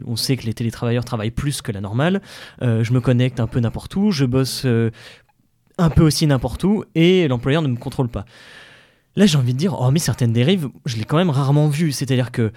on 0.06 0.16
sait 0.16 0.36
que 0.36 0.44
les 0.44 0.52
télétravailleurs 0.52 1.06
travaillent 1.06 1.30
plus 1.30 1.62
que 1.62 1.72
la 1.72 1.80
normale. 1.80 2.20
Je 2.60 2.92
me 2.92 3.00
connecte 3.00 3.40
un 3.40 3.46
peu 3.46 3.58
n'importe 3.60 3.96
où, 3.96 4.10
je 4.10 4.26
bosse 4.26 4.66
un 5.78 5.90
peu 5.90 6.02
aussi 6.02 6.26
n'importe 6.26 6.62
où, 6.64 6.84
et 6.94 7.26
l'employeur 7.26 7.62
ne 7.62 7.68
me 7.68 7.76
contrôle 7.76 8.08
pas. 8.08 8.26
Là, 9.16 9.24
j'ai 9.24 9.38
envie 9.38 9.54
de 9.54 9.58
dire, 9.58 9.72
hormis 9.72 10.00
certaines 10.00 10.34
dérives, 10.34 10.68
je 10.84 10.96
l'ai 10.96 11.04
quand 11.04 11.16
même 11.16 11.30
rarement 11.30 11.68
vu. 11.68 11.90
C'est-à-dire 11.90 12.32
que 12.32 12.52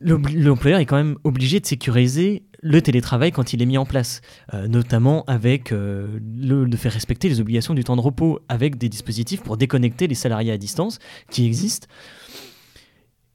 l'employeur 0.00 0.78
est 0.78 0.86
quand 0.86 0.96
même 0.96 1.16
obligé 1.24 1.58
de 1.58 1.66
sécuriser 1.66 2.44
le 2.62 2.80
télétravail 2.80 3.32
quand 3.32 3.52
il 3.52 3.60
est 3.60 3.66
mis 3.66 3.76
en 3.76 3.84
place, 3.84 4.22
euh, 4.54 4.68
notamment 4.68 5.24
avec 5.26 5.72
euh, 5.72 6.20
le, 6.38 6.66
de 6.66 6.76
faire 6.76 6.92
respecter 6.92 7.28
les 7.28 7.40
obligations 7.40 7.74
du 7.74 7.84
temps 7.84 7.96
de 7.96 8.00
repos, 8.00 8.40
avec 8.48 8.78
des 8.78 8.88
dispositifs 8.88 9.42
pour 9.42 9.56
déconnecter 9.56 10.06
les 10.06 10.14
salariés 10.14 10.52
à 10.52 10.56
distance 10.56 10.98
qui 11.28 11.44
existent. 11.44 11.88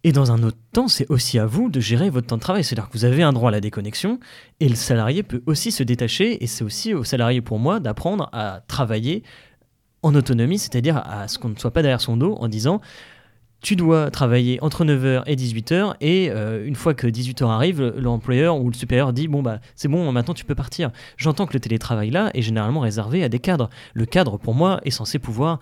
Et 0.03 0.13
dans 0.13 0.31
un 0.31 0.41
autre 0.43 0.57
temps, 0.71 0.87
c'est 0.87 1.09
aussi 1.09 1.37
à 1.37 1.45
vous 1.45 1.69
de 1.69 1.81
gérer 1.81 2.09
votre 2.09 2.27
temps 2.27 2.37
de 2.37 2.41
travail. 2.41 2.63
C'est-à-dire 2.63 2.87
que 2.87 2.93
vous 2.93 3.03
avez 3.03 3.23
un 3.23 3.33
droit 3.33 3.49
à 3.49 3.51
la 3.51 3.59
déconnexion 3.59 4.19
et 4.61 4.69
le 4.69 4.75
salarié 4.75 5.21
peut 5.21 5.43
aussi 5.45 5.71
se 5.71 5.83
détacher. 5.83 6.41
Et 6.41 6.47
c'est 6.47 6.63
aussi 6.63 6.93
au 6.93 7.03
salarié, 7.03 7.41
pour 7.41 7.59
moi, 7.59 7.81
d'apprendre 7.81 8.29
à 8.31 8.61
travailler 8.67 9.23
en 10.03 10.15
autonomie, 10.15 10.59
c'est-à-dire 10.59 10.97
à 10.97 11.27
ce 11.27 11.37
qu'on 11.37 11.49
ne 11.49 11.55
soit 11.55 11.71
pas 11.71 11.81
derrière 11.81 11.99
son 11.99 12.15
dos 12.15 12.35
en 12.35 12.47
disant 12.47 12.79
tu 13.61 13.75
dois 13.75 14.11
travailler 14.11 14.59
entre 14.61 14.85
9h 14.85 15.23
et 15.25 15.35
18h 15.35 15.95
et 15.99 16.29
euh, 16.29 16.65
une 16.65 16.75
fois 16.75 16.93
que 16.93 17.07
18h 17.07 17.45
arrive, 17.49 17.81
le- 17.81 17.95
l'employeur 17.99 18.57
ou 18.59 18.69
le 18.69 18.75
supérieur 18.75 19.13
dit 19.13 19.27
bon 19.27 19.41
bah 19.41 19.59
c'est 19.75 19.87
bon 19.87 20.11
maintenant 20.11 20.33
tu 20.35 20.45
peux 20.45 20.55
partir. 20.55 20.91
J'entends 21.17 21.45
que 21.47 21.53
le 21.53 21.59
télétravail 21.59 22.09
là 22.11 22.29
est 22.33 22.41
généralement 22.43 22.81
réservé 22.81 23.23
à 23.23 23.29
des 23.29 23.39
cadres. 23.39 23.69
Le 23.93 24.05
cadre 24.05 24.37
pour 24.37 24.53
moi 24.53 24.79
est 24.85 24.91
censé 24.91 25.17
pouvoir 25.19 25.59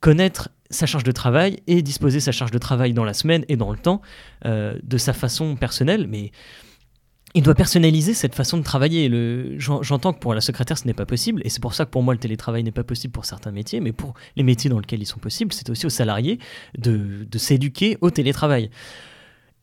connaître 0.00 0.48
sa 0.70 0.86
charge 0.86 1.04
de 1.04 1.12
travail 1.12 1.58
et 1.66 1.80
disposer 1.82 2.20
sa 2.20 2.32
charge 2.32 2.50
de 2.50 2.58
travail 2.58 2.92
dans 2.92 3.04
la 3.04 3.14
semaine 3.14 3.44
et 3.48 3.56
dans 3.56 3.70
le 3.70 3.78
temps 3.78 4.02
euh, 4.44 4.74
de 4.82 4.98
sa 4.98 5.12
façon 5.12 5.56
personnelle 5.56 6.06
mais 6.08 6.32
il 7.34 7.42
doit 7.42 7.54
personnaliser 7.54 8.14
cette 8.14 8.34
façon 8.34 8.56
de 8.56 8.62
travailler. 8.62 9.08
Le- 9.08 9.58
j'en- 9.58 9.82
J'entends 9.82 10.12
que 10.12 10.18
pour 10.20 10.32
la 10.34 10.40
secrétaire, 10.40 10.78
ce 10.78 10.86
n'est 10.86 10.94
pas 10.94 11.06
possible, 11.06 11.42
et 11.44 11.50
c'est 11.50 11.60
pour 11.60 11.74
ça 11.74 11.84
que 11.84 11.90
pour 11.90 12.02
moi, 12.02 12.14
le 12.14 12.20
télétravail 12.20 12.62
n'est 12.62 12.70
pas 12.72 12.84
possible 12.84 13.12
pour 13.12 13.24
certains 13.26 13.50
métiers, 13.52 13.80
mais 13.80 13.92
pour 13.92 14.14
les 14.36 14.42
métiers 14.42 14.70
dans 14.70 14.78
lesquels 14.78 15.02
ils 15.02 15.06
sont 15.06 15.18
possibles, 15.18 15.52
c'est 15.52 15.68
aussi 15.68 15.84
aux 15.86 15.90
salariés 15.90 16.38
de 16.78 17.26
s'éduquer 17.38 17.98
au 18.00 18.10
télétravail. 18.10 18.70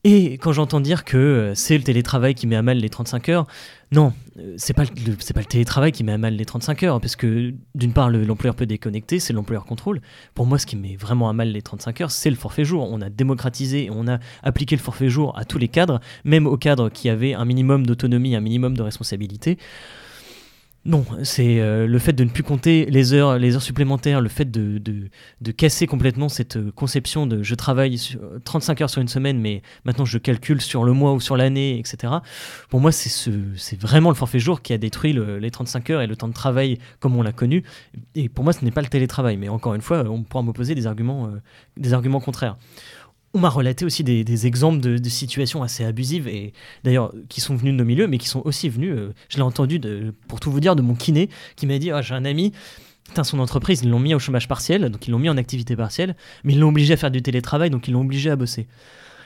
Et 0.06 0.32
quand 0.34 0.52
j'entends 0.52 0.80
dire 0.80 1.04
que 1.04 1.16
euh, 1.16 1.54
c'est 1.54 1.78
le 1.78 1.82
télétravail 1.82 2.34
qui 2.34 2.46
met 2.46 2.56
à 2.56 2.62
mal 2.62 2.76
les 2.76 2.90
35 2.90 3.28
heures, 3.30 3.46
non, 3.90 4.12
euh, 4.38 4.52
c'est 4.58 4.74
pas 4.74 4.82
le, 4.84 4.90
pas 5.32 5.40
le 5.40 5.46
télétravail 5.46 5.92
qui 5.92 6.04
met 6.04 6.12
à 6.12 6.18
mal 6.18 6.34
les 6.36 6.44
35 6.44 6.82
heures, 6.82 7.00
parce 7.00 7.16
que 7.16 7.54
d'une 7.74 7.94
part, 7.94 8.10
le- 8.10 8.22
l'employeur 8.24 8.54
peut 8.54 8.66
déconnecter, 8.66 9.18
c'est 9.18 9.32
l'employeur 9.32 9.64
contrôle. 9.64 10.02
Pour 10.34 10.44
moi, 10.44 10.58
ce 10.58 10.66
qui 10.66 10.76
met 10.76 10.96
vraiment 10.96 11.30
à 11.30 11.32
mal 11.32 11.48
les 11.52 11.62
35 11.62 12.02
heures, 12.02 12.10
c'est 12.10 12.28
le 12.28 12.36
forfait 12.36 12.66
jour. 12.66 12.86
On 12.92 13.00
a 13.00 13.08
démocratisé, 13.08 13.88
on 13.90 14.06
a 14.06 14.18
appliqué 14.42 14.76
le 14.76 14.82
forfait 14.82 15.08
jour 15.08 15.38
à 15.38 15.46
tous 15.46 15.56
les 15.56 15.68
cadres, 15.68 16.00
même 16.24 16.46
aux 16.46 16.58
cadres 16.58 16.90
qui 16.90 17.08
avaient 17.08 17.32
un 17.32 17.46
minimum 17.46 17.86
d'autonomie, 17.86 18.36
un 18.36 18.40
minimum 18.40 18.76
de 18.76 18.82
responsabilité. 18.82 19.56
Non, 20.86 21.02
c'est 21.22 21.60
euh, 21.60 21.86
le 21.86 21.98
fait 21.98 22.12
de 22.12 22.24
ne 22.24 22.28
plus 22.28 22.42
compter 22.42 22.84
les 22.90 23.14
heures, 23.14 23.38
les 23.38 23.54
heures 23.54 23.62
supplémentaires, 23.62 24.20
le 24.20 24.28
fait 24.28 24.50
de, 24.50 24.76
de, 24.76 25.08
de 25.40 25.50
casser 25.50 25.86
complètement 25.86 26.28
cette 26.28 26.58
euh, 26.58 26.72
conception 26.72 27.26
de 27.26 27.42
je 27.42 27.54
travaille 27.54 27.96
sur 27.96 28.20
35 28.44 28.82
heures 28.82 28.90
sur 28.90 29.00
une 29.00 29.08
semaine, 29.08 29.38
mais 29.40 29.62
maintenant 29.86 30.04
je 30.04 30.18
calcule 30.18 30.60
sur 30.60 30.84
le 30.84 30.92
mois 30.92 31.14
ou 31.14 31.20
sur 31.20 31.38
l'année, 31.38 31.78
etc. 31.78 32.12
Pour 32.68 32.80
moi, 32.80 32.92
c'est 32.92 33.08
ce, 33.08 33.30
vraiment 33.78 34.10
le 34.10 34.14
forfait 34.14 34.38
jour 34.38 34.60
qui 34.60 34.74
a 34.74 34.78
détruit 34.78 35.14
le- 35.14 35.38
les 35.38 35.50
35 35.50 35.88
heures 35.88 36.02
et 36.02 36.06
le 36.06 36.16
temps 36.16 36.28
de 36.28 36.34
travail 36.34 36.78
comme 37.00 37.16
on 37.16 37.22
l'a 37.22 37.32
connu. 37.32 37.62
Et 38.14 38.28
pour 38.28 38.44
moi, 38.44 38.52
ce 38.52 38.62
n'est 38.62 38.70
pas 38.70 38.82
le 38.82 38.88
télétravail, 38.88 39.38
mais 39.38 39.48
encore 39.48 39.74
une 39.74 39.80
fois, 39.80 40.04
on 40.06 40.22
pourra 40.22 40.42
m'opposer 40.42 40.74
des 40.74 40.86
arguments, 40.86 41.28
euh, 41.28 41.40
des 41.78 41.94
arguments 41.94 42.20
contraires. 42.20 42.58
On 43.34 43.40
m'a 43.40 43.48
relaté 43.48 43.84
aussi 43.84 44.04
des, 44.04 44.46
exemples 44.46 44.80
de, 44.80 45.08
situations 45.08 45.62
assez 45.62 45.84
abusives 45.84 46.28
et 46.28 46.52
d'ailleurs 46.84 47.12
qui 47.28 47.40
sont 47.40 47.56
venus 47.56 47.72
de 47.72 47.78
nos 47.78 47.84
milieux, 47.84 48.06
mais 48.06 48.18
qui 48.18 48.28
sont 48.28 48.42
aussi 48.44 48.68
venus. 48.68 48.94
euh, 48.96 49.12
je 49.28 49.36
l'ai 49.36 49.42
entendu 49.42 49.80
pour 50.28 50.38
tout 50.38 50.52
vous 50.52 50.60
dire 50.60 50.76
de 50.76 50.82
mon 50.82 50.94
kiné 50.94 51.28
qui 51.56 51.66
m'a 51.66 51.78
dit 51.78 51.90
ah, 51.90 52.00
j'ai 52.00 52.14
un 52.14 52.24
ami. 52.24 52.52
Putain, 53.06 53.24
son 53.24 53.38
entreprise, 53.38 53.82
ils 53.82 53.90
l'ont 53.90 53.98
mis 53.98 54.14
au 54.14 54.18
chômage 54.18 54.48
partiel, 54.48 54.88
donc 54.88 55.06
ils 55.06 55.10
l'ont 55.10 55.18
mis 55.18 55.28
en 55.28 55.36
activité 55.36 55.76
partielle, 55.76 56.16
mais 56.42 56.54
ils 56.54 56.58
l'ont 56.58 56.70
obligé 56.70 56.94
à 56.94 56.96
faire 56.96 57.10
du 57.10 57.20
télétravail, 57.20 57.68
donc 57.68 57.86
ils 57.86 57.90
l'ont 57.90 58.00
obligé 58.00 58.30
à 58.30 58.36
bosser. 58.36 58.66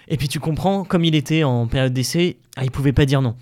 Et 0.09 0.17
puis 0.17 0.27
tu 0.27 0.41
comprends, 0.41 0.85
comme 0.85 1.05
il 1.05 1.15
était 1.15 1.45
en 1.45 1.67
période 1.67 1.93
d'essai, 1.93 2.39
ah, 2.57 2.65
il 2.65 2.71
pouvait 2.71 2.93
pas 2.93 3.05
dire 3.05 3.23
non. 3.23 3.37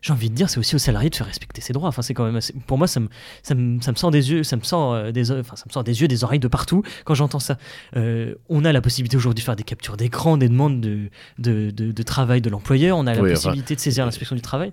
J'ai 0.00 0.12
envie 0.12 0.30
de 0.30 0.34
dire, 0.34 0.48
c'est 0.48 0.58
aussi 0.58 0.76
aux 0.76 0.78
salariés 0.78 1.10
de 1.10 1.16
faire 1.16 1.26
respecter 1.26 1.60
ses 1.60 1.72
droits. 1.72 1.88
Enfin, 1.88 2.02
c'est 2.02 2.14
quand 2.14 2.24
même 2.24 2.36
assez- 2.36 2.52
pour 2.66 2.78
moi, 2.78 2.86
ça 2.86 3.00
me, 3.00 3.08
ça 3.42 3.54
me, 3.56 3.80
ça 3.80 3.90
me 3.90 3.96
sort 3.96 4.10
des 4.12 4.30
yeux, 4.30 4.44
ça 4.44 4.56
me 4.56 4.62
sort 4.62 4.92
euh, 4.94 5.10
des, 5.10 5.32
enfin, 5.32 5.56
ça 5.56 5.64
me 5.66 5.72
sort 5.72 5.82
des 5.82 6.00
yeux, 6.00 6.06
des 6.06 6.22
oreilles 6.22 6.38
de 6.38 6.46
partout 6.48 6.82
quand 7.04 7.14
j'entends 7.14 7.40
ça. 7.40 7.58
Euh, 7.96 8.34
on 8.48 8.64
a 8.64 8.72
la 8.72 8.80
possibilité 8.80 9.16
aujourd'hui 9.16 9.42
de 9.42 9.44
faire 9.44 9.56
des 9.56 9.64
captures 9.64 9.96
d'écran, 9.96 10.36
des 10.36 10.48
demandes 10.48 10.80
de, 10.80 11.10
de, 11.38 11.70
de- 11.70 11.90
de 11.90 12.02
travail 12.04 12.40
de 12.40 12.48
l'employeur. 12.48 12.96
On 12.96 13.06
a 13.08 13.14
la 13.14 13.20
Oui, 13.22 13.30
enfin, 13.32 13.34
possibilité 13.34 13.74
de 13.74 13.80
saisir 13.80 14.04
l'inspection 14.04 14.36
du 14.36 14.42
travail. 14.42 14.70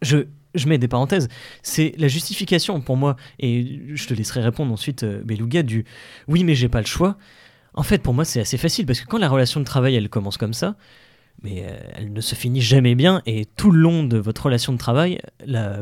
Je, 0.00 0.26
je 0.54 0.68
mets 0.68 0.78
des 0.78 0.88
parenthèses. 0.88 1.28
C'est 1.62 1.92
la 1.98 2.08
justification 2.08 2.80
pour 2.80 2.96
moi, 2.96 3.16
et 3.40 3.80
je 3.94 4.06
te 4.06 4.14
laisserai 4.14 4.40
répondre 4.40 4.72
ensuite, 4.72 5.02
euh, 5.02 5.22
Beluga, 5.22 5.62
du 5.62 5.84
oui, 6.28 6.44
mais 6.44 6.54
j'ai 6.54 6.68
pas 6.70 6.80
le 6.80 6.86
choix. 6.86 7.18
En 7.74 7.82
fait, 7.82 7.98
pour 8.02 8.14
moi, 8.14 8.24
c'est 8.24 8.40
assez 8.40 8.56
facile 8.56 8.86
parce 8.86 9.00
que 9.00 9.06
quand 9.06 9.18
la 9.18 9.28
relation 9.28 9.60
de 9.60 9.64
travail 9.66 9.94
elle 9.94 10.08
commence 10.08 10.38
comme 10.38 10.54
ça, 10.54 10.76
mais 11.42 11.64
euh, 11.64 11.76
elle 11.94 12.12
ne 12.12 12.20
se 12.20 12.34
finit 12.34 12.60
jamais 12.60 12.94
bien 12.94 13.22
et 13.26 13.46
tout 13.56 13.70
le 13.70 13.80
long 13.80 14.04
de 14.04 14.18
votre 14.18 14.44
relation 14.44 14.72
de 14.72 14.78
travail, 14.78 15.20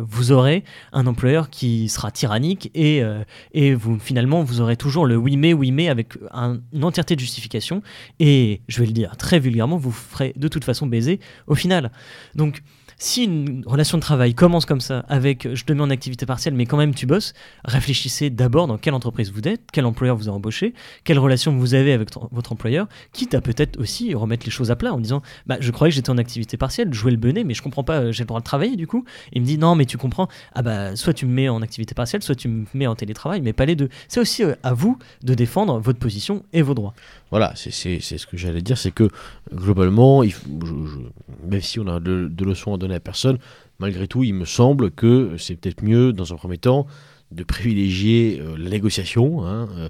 vous 0.01 0.33
aurez 0.33 0.65
un 0.93 1.07
employeur 1.07 1.51
qui 1.51 1.89
sera 1.89 2.11
tyrannique 2.11 2.71
et, 2.75 3.03
euh, 3.03 3.23
et 3.53 3.75
vous 3.75 3.99
finalement 3.99 4.43
vous 4.43 4.61
aurez 4.61 4.77
toujours 4.77 5.07
le 5.07 5.17
oui 5.17 5.37
mais 5.37 5.53
oui 5.53 5.71
mais 5.73 5.89
avec 5.89 6.15
un- 6.33 6.61
une 6.73 6.85
entièreté 6.85 7.15
de 7.17 7.21
justification 7.21 7.83
et 8.21 8.61
je 8.69 8.81
vais 8.81 8.87
le 8.87 8.93
dire 8.93 9.17
très 9.17 9.39
vulgairement, 9.39 9.77
vous 9.77 9.91
ferez 9.93 10.33
de 10.37 10.49
toute 10.49 10.65
façon 10.65 10.87
baiser 10.87 11.21
au 11.47 11.55
final. 11.55 11.91
Donc 12.35 12.63
si 12.99 13.25
une 13.25 13.63
relation 13.67 13.97
de 13.97 14.03
travail 14.03 14.35
commence 14.35 14.67
comme 14.67 14.81
ça, 14.81 15.05
avec 15.09 15.49
je 15.55 15.65
te 15.65 15.73
mets 15.73 15.83
en 15.83 15.91
activité 15.91 16.27
partielle, 16.27 16.55
mais 16.55 16.67
quand 16.67 16.77
même 16.77 16.95
tu 16.95 17.07
bosses, 17.07 17.33
réfléchissez 17.65 18.31
d'abord 18.31 18.67
dans 18.67 18.77
quelle 18.79 18.95
entreprise 18.95 19.31
vous 19.33 19.41
êtes, 19.47 19.63
quel 19.73 19.85
employeur 19.87 20.17
vous 20.17 20.29
a 20.29 20.33
embauché, 20.33 20.75
quelle 21.05 21.19
relation 21.19 21.57
vous 21.57 21.75
avez 21.75 21.93
avec 21.93 22.09
votre 22.33 22.53
employeur, 22.53 22.89
quitte 23.13 23.35
à 23.35 23.41
peut-être 23.41 23.79
aussi 23.79 24.15
remettre 24.15 24.45
les 24.47 24.51
choses 24.51 24.71
à 24.71 24.77
plat 24.77 24.93
en 24.93 24.99
disant 24.99 25.23
bah, 25.47 25.57
Je 25.61 25.71
croyais 25.71 25.91
que 25.91 25.95
j'étais 25.97 26.11
en 26.11 26.19
activité 26.19 26.57
partielle, 26.57 26.93
jouer 26.93 27.11
le 27.13 27.17
bonnet, 27.19 27.45
mais 27.45 27.55
je 27.55 27.63
comprends 27.63 27.85
pas, 27.85 28.11
j'ai 28.11 28.25
le 28.25 28.29
droit 28.29 28.41
de 28.41 28.45
travailler 28.45 28.77
du 28.77 28.87
coup. 28.87 29.05
Il 29.33 29.43
me 29.43 29.47
dit 29.47 29.59
Non, 29.59 29.75
mais 29.77 29.85
tu 29.85 29.97
comprends, 29.97 30.29
ah 30.55 30.63
bah, 30.63 30.97
soit 30.97 31.15
tu 31.15 31.27
me 31.27 31.33
mets 31.33 31.49
en 31.49 31.63
activité 31.63 31.95
partielle, 31.95 32.23
soit 32.23 32.35
tu 32.35 32.49
me 32.49 32.65
mets 32.75 32.87
en 32.87 32.95
télétravail, 32.97 33.41
mais 33.43 33.53
pas 33.53 33.65
les 33.67 33.77
deux. 33.77 33.89
C'est 34.09 34.21
aussi 34.21 34.43
euh, 34.43 34.55
à 34.63 34.75
vous 34.75 34.99
de 35.23 35.35
défendre 35.35 35.79
votre 35.79 35.99
position 36.01 36.43
et 36.53 36.63
vos 36.63 36.75
droits. 36.75 36.95
Voilà, 37.31 37.53
c'est 37.55 37.71
ce 37.71 38.27
que 38.27 38.37
j'allais 38.37 38.63
dire, 38.63 38.79
c'est 38.79 38.91
que 38.91 39.09
globalement, 39.55 40.23
je- 40.25 40.31
je- 40.31 41.47
même 41.49 41.61
si 41.61 41.79
on 41.79 41.87
a 41.87 42.01
de, 42.01 42.27
de 42.29 42.45
leçons 42.45 42.75
à 42.75 42.79
donner 42.79 42.88
à 42.95 43.01
personne, 43.01 43.39
malgré 43.79 44.09
tout, 44.09 44.25
il 44.25 44.35
me 44.35 44.45
semble 44.45 44.91
que 44.91 45.37
c'est 45.39 45.57
peut-être 45.57 45.83
mieux, 45.83 46.13
dans 46.13 46.33
un 46.33 46.37
premier 46.37 46.59
temps, 46.59 46.87
de 47.31 47.45
privilégier 47.45 48.41
euh, 48.41 48.57
la 48.57 48.71
négociation 48.71 49.45
hein, 49.45 49.69
euh, 49.77 49.89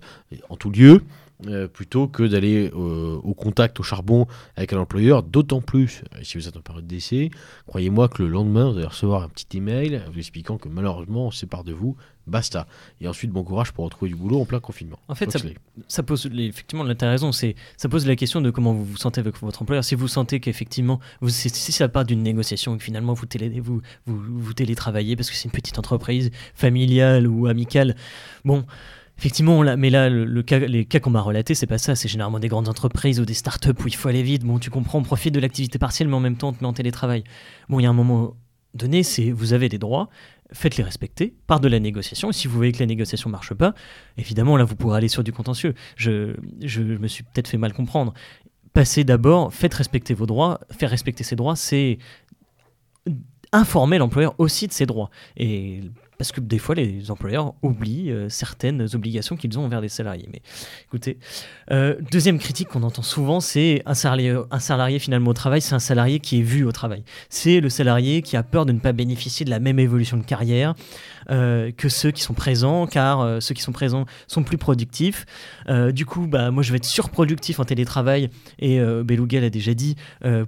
en 0.48 0.56
tout 0.56 0.70
lieu, 0.70 1.02
euh, 1.46 1.68
plutôt 1.68 2.08
que 2.08 2.24
d'aller 2.24 2.68
au 2.72 3.32
contact, 3.34 3.78
au 3.78 3.84
charbon 3.84 4.26
avec 4.56 4.72
un 4.72 4.78
employeur, 4.78 5.22
d'autant 5.22 5.60
plus 5.60 6.02
si 6.22 6.36
vous 6.36 6.48
êtes 6.48 6.56
en 6.56 6.60
période 6.60 6.86
d'essai. 6.86 7.30
Croyez-moi 7.66 8.08
que 8.08 8.22
le 8.22 8.28
lendemain, 8.28 8.70
vous 8.70 8.78
allez 8.78 8.86
recevoir 8.86 9.22
un 9.22 9.28
petit 9.28 9.58
email 9.58 10.02
vous 10.12 10.18
expliquant 10.18 10.58
que 10.58 10.68
malheureusement, 10.68 11.26
on 11.26 11.30
se 11.30 11.38
sépare 11.38 11.62
de 11.62 11.72
vous, 11.72 11.96
basta. 12.28 12.66
Et 13.00 13.08
ensuite, 13.08 13.30
bon 13.30 13.42
courage 13.42 13.72
pour 13.72 13.84
retrouver 13.84 14.10
du 14.10 14.16
boulot 14.16 14.40
en 14.40 14.44
plein 14.44 14.60
confinement. 14.60 14.98
En 15.08 15.14
fait, 15.14 15.30
ça, 15.88 16.02
pose 16.02 16.30
effectivement, 16.34 16.84
là, 16.84 16.94
t'as 16.94 17.10
raison, 17.10 17.32
c'est 17.32 17.54
ça 17.76 17.88
pose 17.88 18.06
la 18.06 18.16
question 18.16 18.40
de 18.40 18.50
comment 18.50 18.72
vous 18.72 18.84
vous 18.84 18.96
sentez 18.96 19.20
avec 19.20 19.40
votre 19.40 19.62
employeur. 19.62 19.84
Si 19.84 19.94
vous 19.94 20.08
sentez 20.08 20.40
qu'effectivement, 20.40 21.00
si 21.26 21.48
si 21.48 21.72
ça 21.72 21.88
part 21.88 22.04
d'une 22.04 22.22
négociation 22.22 22.74
et 22.74 22.78
que 22.78 22.84
finalement 22.84 23.14
vous, 23.14 23.26
télé, 23.26 23.60
vous, 23.60 23.80
vous, 24.06 24.20
vous 24.40 24.52
télétravaillez 24.52 25.16
parce 25.16 25.30
que 25.30 25.36
c'est 25.36 25.44
une 25.44 25.52
petite 25.52 25.78
entreprise 25.78 26.30
familiale 26.54 27.26
ou 27.26 27.46
amicale, 27.46 27.96
bon. 28.44 28.64
Effectivement, 29.20 29.64
là, 29.64 29.76
mais 29.76 29.90
là, 29.90 30.08
le, 30.08 30.24
le 30.24 30.42
cas, 30.44 30.60
les 30.60 30.84
cas 30.84 31.00
qu'on 31.00 31.10
m'a 31.10 31.20
relatés, 31.20 31.56
c'est 31.56 31.66
pas 31.66 31.78
ça. 31.78 31.96
C'est 31.96 32.06
généralement 32.06 32.38
des 32.38 32.46
grandes 32.46 32.68
entreprises 32.68 33.18
ou 33.18 33.24
des 33.24 33.34
startups 33.34 33.70
où 33.70 33.88
il 33.88 33.96
faut 33.96 34.08
aller 34.08 34.22
vite. 34.22 34.44
Bon, 34.44 34.60
tu 34.60 34.70
comprends, 34.70 35.00
on 35.00 35.02
profite 35.02 35.34
de 35.34 35.40
l'activité 35.40 35.76
partielle, 35.76 36.06
mais 36.06 36.14
en 36.14 36.20
même 36.20 36.36
temps, 36.36 36.50
on 36.50 36.52
te 36.52 36.62
met 36.62 36.68
en 36.68 36.72
télétravail. 36.72 37.24
Bon, 37.68 37.80
il 37.80 37.82
y 37.82 37.86
a 37.86 37.90
un 37.90 37.94
moment 37.94 38.36
donné, 38.74 39.02
c'est 39.02 39.32
vous 39.32 39.54
avez 39.54 39.68
des 39.68 39.78
droits, 39.78 40.08
faites-les 40.52 40.84
respecter 40.84 41.34
par 41.46 41.60
de 41.60 41.68
la 41.68 41.80
négociation. 41.80 42.32
Si 42.32 42.48
vous 42.48 42.56
voyez 42.56 42.72
que 42.72 42.78
la 42.78 42.86
négociation 42.86 43.30
marche 43.30 43.54
pas, 43.54 43.74
évidemment, 44.16 44.56
là, 44.56 44.64
vous 44.64 44.76
pourrez 44.76 44.98
aller 44.98 45.08
sur 45.08 45.22
du 45.22 45.32
contentieux. 45.32 45.74
Je, 45.96 46.34
je 46.62 46.82
me 46.82 47.06
suis 47.06 47.22
peut-être 47.22 47.48
fait 47.48 47.58
mal 47.58 47.72
comprendre. 47.72 48.14
Passez 48.72 49.04
d'abord, 49.04 49.52
faites 49.52 49.74
respecter 49.74 50.14
vos 50.14 50.26
droits. 50.26 50.60
Faire 50.70 50.90
respecter 50.90 51.24
ses 51.24 51.36
droits, 51.36 51.56
c'est 51.56 51.98
informer 53.52 53.98
l'employeur 53.98 54.34
aussi 54.38 54.66
de 54.66 54.72
ses 54.72 54.86
droits. 54.86 55.10
Et 55.36 55.82
parce 56.18 56.32
que 56.32 56.40
des 56.40 56.58
fois, 56.58 56.74
les 56.74 57.12
employeurs 57.12 57.54
oublient 57.62 58.10
euh, 58.10 58.28
certaines 58.28 58.88
obligations 58.94 59.36
qu'ils 59.36 59.56
ont 59.56 59.64
envers 59.64 59.80
des 59.80 59.88
salariés. 59.88 60.28
Mais 60.32 60.42
écoutez, 60.86 61.16
euh, 61.70 61.94
deuxième 62.10 62.40
critique 62.40 62.68
qu'on 62.68 62.82
entend 62.82 63.02
souvent, 63.02 63.38
c'est 63.38 63.82
un 63.86 63.94
salarié, 63.94 64.36
un 64.50 64.58
salarié 64.58 64.98
finalement 64.98 65.30
au 65.30 65.34
travail, 65.34 65.60
c'est 65.60 65.76
un 65.76 65.78
salarié 65.78 66.18
qui 66.18 66.40
est 66.40 66.42
vu 66.42 66.64
au 66.64 66.72
travail. 66.72 67.04
C'est 67.30 67.60
le 67.60 67.70
salarié 67.70 68.20
qui 68.22 68.36
a 68.36 68.42
peur 68.42 68.66
de 68.66 68.72
ne 68.72 68.80
pas 68.80 68.92
bénéficier 68.92 69.46
de 69.46 69.50
la 69.50 69.60
même 69.60 69.78
évolution 69.78 70.16
de 70.16 70.24
carrière 70.24 70.74
euh, 71.30 71.70
que 71.70 71.88
ceux 71.88 72.10
qui 72.10 72.22
sont 72.22 72.34
présents, 72.34 72.88
car 72.88 73.40
ceux 73.40 73.54
qui 73.54 73.62
sont 73.62 73.72
présents 73.72 74.04
sont 74.26 74.42
plus 74.42 74.58
productifs. 74.58 75.24
Du 75.92 76.04
coup, 76.04 76.26
bah, 76.26 76.50
moi, 76.50 76.62
je 76.62 76.72
vais 76.72 76.78
être 76.78 76.84
surproductif 76.84 77.60
en 77.60 77.64
télétravail, 77.64 78.30
et 78.58 78.80
Beluga 78.80 79.40
l'a 79.40 79.50
déjà 79.50 79.74
dit, 79.74 79.96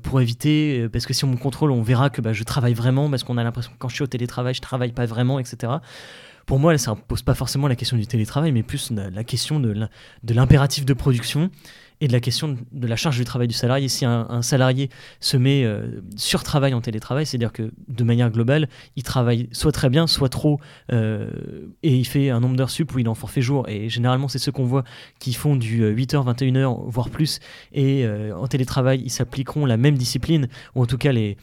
pour 0.03 0.21
éviter, 0.21 0.89
parce 0.89 1.07
que 1.07 1.13
si 1.13 1.25
on 1.25 1.29
me 1.29 1.37
contrôle, 1.37 1.71
on 1.71 1.83
verra 1.83 2.11
que 2.11 2.21
bah, 2.21 2.33
je 2.33 2.43
travaille 2.43 2.75
vraiment, 2.75 3.09
parce 3.11 3.23
qu'on 3.23 3.37
a 3.37 3.45
l'impression 3.45 3.73
que 3.73 3.77
quand 3.79 3.89
je 3.89 3.95
suis 3.97 4.05
au 4.05 4.09
télétravail, 4.09 4.55
je 4.55 4.61
travaille 4.61 4.93
pas 4.93 5.07
vraiment, 5.07 5.39
etc. 5.39 5.60
Pour 6.47 6.59
moi, 6.59 6.77
ça 6.79 6.91
ne 6.93 6.97
pose 6.97 7.23
pas 7.23 7.35
forcément 7.35 7.69
la 7.69 7.77
question 7.77 7.97
du 7.97 8.07
télétravail, 8.07 8.51
mais 8.51 8.65
plus 8.65 8.91
la, 8.91 9.23
question 9.25 9.61
de 9.61 9.71
l'im- 9.71 9.89
de 10.25 10.35
l'impératif 10.35 10.85
de 10.85 10.95
production 10.95 11.49
et 12.01 12.09
de 12.09 12.13
la 12.13 12.19
question 12.19 12.57
de- 12.73 12.87
la 12.89 12.97
charge 12.97 13.19
du 13.19 13.25
travail 13.25 13.47
du 13.47 13.55
salarié. 13.55 13.87
Si 13.87 14.05
un, 14.05 14.43
salarié 14.43 14.89
se 15.21 15.37
met 15.37 15.63
euh, 15.65 16.01
sur 16.17 16.43
travail 16.43 16.75
en 16.75 16.81
télétravail, 16.81 17.25
c'est-à-dire 17.25 17.53
que 17.53 17.71
de 17.87 18.05
manière 18.05 18.31
globale, 18.31 18.69
il 18.97 19.05
travaille 19.05 19.49
soit 19.53 19.71
très 19.71 19.91
bien, 19.91 20.09
soit 20.09 20.29
trop, 20.31 20.59
euh, 20.93 21.31
et 21.85 21.95
il 21.95 22.05
fait 22.07 22.31
un 22.31 22.41
nombre 22.41 22.57
d'heures 22.57 22.71
sup 22.71 22.93
où 22.95 22.99
il 22.99 23.09
en 23.09 23.15
forfait 23.15 23.43
jour. 23.43 23.69
Et 23.69 23.89
généralement, 23.89 24.27
c'est 24.27 24.39
ceux 24.41 24.51
qu'on 24.51 24.65
voit 24.65 24.83
qui 25.21 25.35
font 25.35 25.55
du 25.55 25.83
euh, 25.85 25.93
8h, 25.95 26.25
21h, 26.35 26.85
voire 26.89 27.11
plus, 27.11 27.39
et 27.73 28.05
euh, 28.05 28.35
en 28.35 28.49
télétravail, 28.49 29.03
ils 29.05 29.11
s'appliqueront 29.11 29.67
la 29.67 29.77
même 29.77 29.97
discipline, 29.97 30.49
ou 30.75 30.83
en 30.83 30.87
tout 30.87 30.99
cas 30.99 31.13
les, 31.13 31.37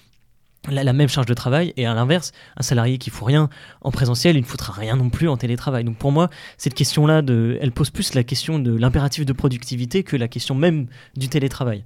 la, 0.69 0.93
même 0.93 1.09
charge 1.09 1.25
de 1.25 1.33
travail 1.33 1.73
et 1.77 1.85
à 1.85 1.93
l'inverse 1.93 2.31
un 2.57 2.63
salarié 2.63 2.97
qui 2.97 3.09
fout 3.09 3.27
rien 3.27 3.49
en 3.81 3.91
présentiel 3.91 4.35
il 4.35 4.41
ne 4.41 4.45
foutra 4.45 4.73
rien 4.73 4.95
non 4.95 5.09
plus 5.09 5.27
en 5.27 5.37
télétravail 5.37 5.83
donc 5.83 5.97
pour 5.97 6.11
moi 6.11 6.29
cette 6.57 6.73
question 6.73 7.07
là 7.07 7.21
de 7.21 7.57
elle 7.61 7.71
pose 7.71 7.89
plus 7.89 8.13
la 8.13 8.23
question 8.23 8.59
de 8.59 8.75
l'impératif 8.75 9.25
de 9.25 9.33
productivité 9.33 10.03
que 10.03 10.15
la 10.15 10.27
question 10.27 10.55
même 10.55 10.87
du 11.15 11.29
télétravail 11.29 11.83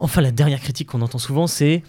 enfin 0.00 0.20
la 0.20 0.30
dernière 0.30 0.60
critique 0.60 0.88
qu'on 0.88 1.02
entend 1.02 1.18
souvent 1.18 1.46
c'est 1.46 1.82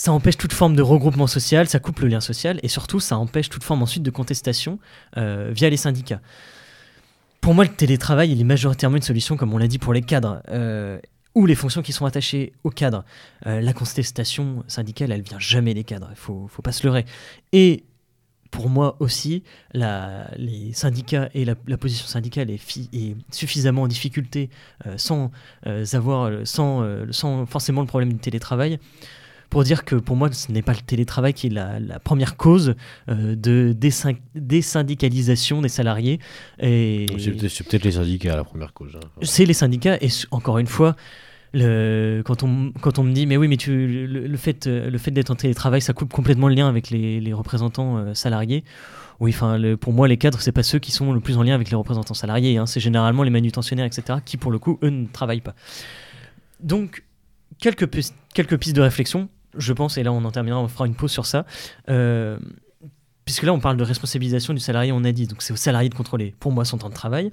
ça 0.00 0.12
empêche 0.12 0.38
toute 0.38 0.54
forme 0.54 0.76
de 0.76 0.80
regroupement 0.82 1.26
social, 1.26 1.68
ça 1.68 1.78
coupe 1.78 2.00
le 2.00 2.08
lien 2.08 2.20
social 2.20 2.58
et 2.62 2.68
surtout 2.68 3.00
ça 3.00 3.18
empêche 3.18 3.50
toute 3.50 3.62
forme 3.62 3.82
ensuite 3.82 4.02
de 4.02 4.10
contestation 4.10 4.78
euh, 5.18 5.50
via 5.52 5.68
les 5.68 5.76
syndicats. 5.76 6.22
Pour 7.42 7.52
moi, 7.52 7.64
le 7.64 7.70
télétravail, 7.70 8.32
il 8.32 8.40
est 8.40 8.44
majoritairement 8.44 8.96
une 8.96 9.02
solution, 9.02 9.36
comme 9.36 9.52
on 9.52 9.58
l'a 9.58 9.66
dit, 9.66 9.78
pour 9.78 9.92
les 9.92 10.00
cadres. 10.00 10.42
euh, 10.50 10.98
ou 11.34 11.46
les 11.46 11.54
fonctions 11.54 11.82
qui 11.82 11.92
sont 11.92 12.06
attachées 12.06 12.52
au 12.64 12.70
cadre. 12.70 13.04
Euh, 13.46 13.60
la 13.60 13.72
contestation 13.72 14.64
syndicale, 14.66 15.12
elle 15.12 15.22
vient 15.22 15.38
jamais 15.38 15.74
des 15.74 15.84
cadres, 15.84 16.08
il 16.10 16.16
faut, 16.16 16.48
faut 16.48 16.62
pas 16.62 16.72
se 16.72 16.86
leurrer. 16.86 17.04
Et 17.52 17.84
pour 18.50 18.68
moi 18.68 18.96
aussi, 18.98 19.44
la- 19.72 20.28
les 20.36 20.72
syndicats 20.72 21.28
et 21.34 21.44
la, 21.44 21.54
position 21.76 22.06
syndicale 22.08 22.50
est, 22.50 22.56
fi- 22.58 22.88
est 22.92 23.14
suffisamment 23.32 23.82
en 23.82 23.86
difficulté 23.88 24.50
euh, 24.86 24.98
sans, 24.98 25.30
euh, 25.66 25.84
avoir, 25.92 26.32
sans, 26.44 26.84
sans 27.12 27.46
forcément 27.46 27.80
le 27.82 27.86
problème 27.86 28.12
du 28.12 28.18
télétravail 28.18 28.80
pour 29.50 29.64
dire 29.64 29.84
que 29.84 29.96
pour 29.96 30.16
moi, 30.16 30.30
ce 30.32 30.50
n'est 30.52 30.62
pas 30.62 30.72
le 30.72 30.80
télétravail 30.80 31.34
qui 31.34 31.48
est 31.48 31.50
la, 31.50 31.80
la 31.80 31.98
première 31.98 32.36
cause 32.36 32.74
euh, 33.08 33.34
de 33.34 33.74
désyn- 33.78 34.16
désyndicalisation 34.34 35.60
des 35.60 35.68
salariés. 35.68 36.20
Et 36.60 37.06
C'est 37.48 37.64
peut-être 37.68 37.84
les 37.84 37.92
syndicats 37.92 38.36
la 38.36 38.44
première 38.44 38.72
cause. 38.72 38.96
hein. 38.96 39.06
c'est 39.22 39.44
les 39.44 39.52
syndicats 39.52 39.96
et 40.00 40.08
encore 40.30 40.58
une 40.58 40.66
fois 40.66 40.96
le, 41.52 42.22
quand, 42.24 42.44
on, 42.44 42.72
quand 42.80 43.00
on 43.00 43.02
me 43.02 43.12
dit 43.12 43.26
mais 43.26 43.36
oui 43.36 43.48
mais 43.48 43.56
tu, 43.56 44.06
le, 44.06 44.26
le 44.28 44.36
fait, 44.36 44.66
le 44.68 44.96
fait 44.98 45.10
d'être 45.10 45.30
en 45.30 45.34
télétravail 45.34 45.80
ça 45.82 45.92
coupe 45.92 46.12
complètement 46.12 46.46
le 46.48 46.54
lien 46.54 46.68
avec 46.68 46.90
les, 46.90 47.20
les 47.20 47.32
représentants 47.32 47.98
euh, 47.98 48.14
salariés 48.14 48.62
oui 49.18 49.32
enfin 49.34 49.58
pour 49.80 49.92
moi 49.92 50.06
les 50.06 50.16
cadres 50.16 50.40
c'est 50.40 50.52
pas 50.52 50.62
ceux 50.62 50.78
qui 50.78 50.92
sont 50.92 51.12
le 51.12 51.18
plus 51.18 51.36
en 51.38 51.42
lien 51.42 51.56
avec 51.56 51.68
les 51.68 51.74
représentants 51.76 52.14
salariés 52.14 52.56
hein. 52.56 52.66
c'est 52.66 52.78
généralement 52.78 53.24
les 53.24 53.30
manutentionnaires 53.30 53.86
etc 53.86 54.20
qui 54.24 54.36
pour 54.36 54.52
le 54.52 54.60
coup 54.60 54.78
eux 54.84 54.90
ne 54.90 55.06
travaillent 55.06 55.40
pas 55.40 55.56
donc 56.60 57.02
quelques 57.58 57.88
pistes 57.88 58.14
de 58.76 58.80
réflexion 58.80 59.28
je 59.56 59.72
pense 59.72 59.98
et 59.98 60.02
là 60.02 60.12
on 60.12 60.24
en 60.24 60.30
terminera 60.30 60.60
on 60.60 60.68
fera 60.68 60.86
une 60.86 60.94
pause 60.94 61.10
sur 61.12 61.26
ça 61.26 61.44
Euh, 61.88 62.38
puisque 63.24 63.44
là 63.44 63.52
on 63.52 63.60
parle 63.60 63.76
de 63.76 63.84
responsabilisation 63.84 64.54
du 64.54 64.60
salarié, 64.60 64.90
on 64.92 65.04
a 65.04 65.12
dit, 65.12 65.26
donc 65.28 65.42
c'est 65.42 65.52
au 65.52 65.56
salarié 65.56 65.88
de 65.88 65.94
contrôler, 65.94 66.34
pour 66.40 66.50
moi, 66.50 66.64
son 66.64 66.78
temps 66.78 66.88
de 66.88 66.94
travail. 66.94 67.30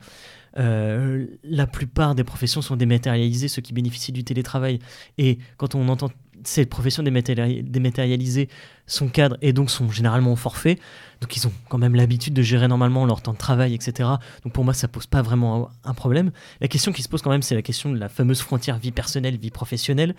Euh, 0.60 1.26
la 1.44 1.66
plupart 1.66 2.14
des 2.14 2.24
professions 2.24 2.62
sont 2.62 2.76
dématérialisées, 2.76 3.48
ceux 3.48 3.64
qui 3.64 3.74
bénéficient 3.74 4.12
du 4.12 4.24
télétravail. 4.24 4.78
Et 5.18 5.40
quand 5.58 5.74
on 5.74 5.88
entend 5.88 6.10
ces 6.44 6.68
professions 6.68 7.02
dématéri- 7.04 7.64
dématérialisées 7.64 8.48
sont 8.86 9.08
cadres 9.10 9.38
et 9.42 9.54
donc 9.54 9.72
sont 9.72 9.90
généralement 9.90 10.34
au 10.34 10.36
forfait. 10.36 10.78
Donc 11.20 11.36
ils 11.36 11.48
ont 11.48 11.52
quand 11.68 11.80
même 11.80 11.96
l'habitude 11.96 12.34
de 12.34 12.44
gérer 12.44 12.68
normalement 12.68 13.06
leur 13.06 13.22
temps 13.22 13.34
de 13.34 13.38
travail, 13.40 13.74
etc. 13.74 14.08
Donc 14.44 14.54
pour 14.54 14.64
moi, 14.64 14.74
ça 14.74 14.88
pose 14.88 15.08
pas 15.08 15.24
vraiment 15.24 15.70
un 15.84 15.94
problème. 15.96 16.32
La 16.62 16.68
question 16.68 16.92
qui 16.92 17.02
se 17.02 17.10
pose 17.10 17.24
quand 17.24 17.32
même, 17.32 17.42
c'est 17.42 17.56
la 17.56 17.64
question 17.64 17.92
de 17.92 17.98
la 17.98 18.08
fameuse 18.08 18.42
frontière 18.42 18.78
vie 18.78 18.92
personnelle, 18.92 19.38
vie 19.38 19.50
professionnelle, 19.50 20.16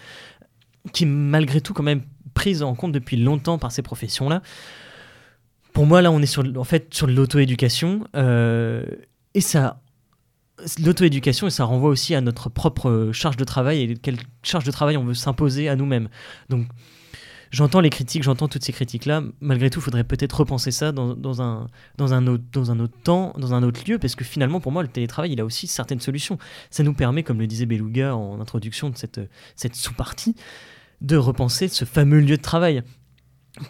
qui 0.93 1.05
est 1.05 1.07
malgré 1.07 1.61
tout 1.61 1.75
quand 1.75 1.83
même 1.83 2.03
prise 2.35 2.63
en 2.63 2.75
compte 2.75 2.93
depuis 2.93 3.17
longtemps 3.17 3.59
par 3.59 3.73
ces 3.73 3.83
professions-là. 3.83 4.43
Pour 5.73 5.87
moi, 5.87 6.03
là, 6.03 6.11
on 6.11 6.21
est 6.21 6.27
sur, 6.27 6.45
en 6.57 6.65
fait 6.65 6.93
sur 6.95 7.07
l'auto-éducation 7.07 8.05
euh, 8.17 8.85
et 9.35 9.41
ça 9.41 9.81
l'auto-éducation 10.83 11.47
et 11.47 11.51
ça 11.51 11.65
renvoie 11.65 11.91
aussi 11.91 12.15
à 12.15 12.21
notre 12.21 12.49
propre 12.49 13.11
charge 13.13 13.37
de 13.37 13.45
travail 13.45 13.83
et 13.83 13.95
quelle 13.95 14.19
charge 14.43 14.65
de 14.65 14.71
travail 14.71 14.97
on 14.97 15.05
veut 15.05 15.15
s'imposer 15.15 15.69
à 15.69 15.77
nous-mêmes. 15.77 16.09
Donc 16.49 16.67
j'entends 17.51 17.81
les 17.81 17.91
critiques, 17.91 18.23
j'entends 18.23 18.49
toutes 18.49 18.65
ces 18.65 18.73
critiques-là. 18.73 19.23
Malgré 19.41 19.71
tout, 19.71 19.81
il 19.81 19.83
faudrait 19.83 20.05
peut-être 20.05 20.41
repenser 20.41 20.71
ça 20.71 20.93
dans, 20.93 21.15
dans, 21.15 21.43
un, 21.43 21.69
dans, 21.97 22.13
un 22.13 22.27
autre, 22.27 22.45
dans 22.53 22.71
un 22.71 22.81
autre 22.81 22.97
temps, 23.03 23.35
dans 23.39 23.55
un 23.55 23.63
autre 23.63 23.81
lieu, 23.89 23.99
parce 23.99 24.15
que 24.15 24.25
finalement, 24.25 24.61
pour 24.61 24.73
moi, 24.73 24.83
le 24.83 24.89
télétravail, 24.89 25.33
il 25.33 25.41
a 25.41 25.45
aussi 25.45 25.67
certaines 25.67 26.01
solutions. 26.01 26.39
Ça 26.71 26.83
nous 26.83 26.95
permet, 26.95 27.23
comme 27.23 27.39
le 27.39 27.47
disait 27.47 27.67
Beluga 27.67 28.17
en 28.17 28.41
introduction 28.41 28.91
de 28.91 28.97
cette, 28.97 29.21
cette 29.57 29.77
sous-partie, 29.77 30.35
de 31.01 31.17
repenser 31.17 31.69
ce 31.69 31.85
fameux 31.85 32.21
lieu 32.21 32.37
de 32.37 32.43
travail. 32.43 32.83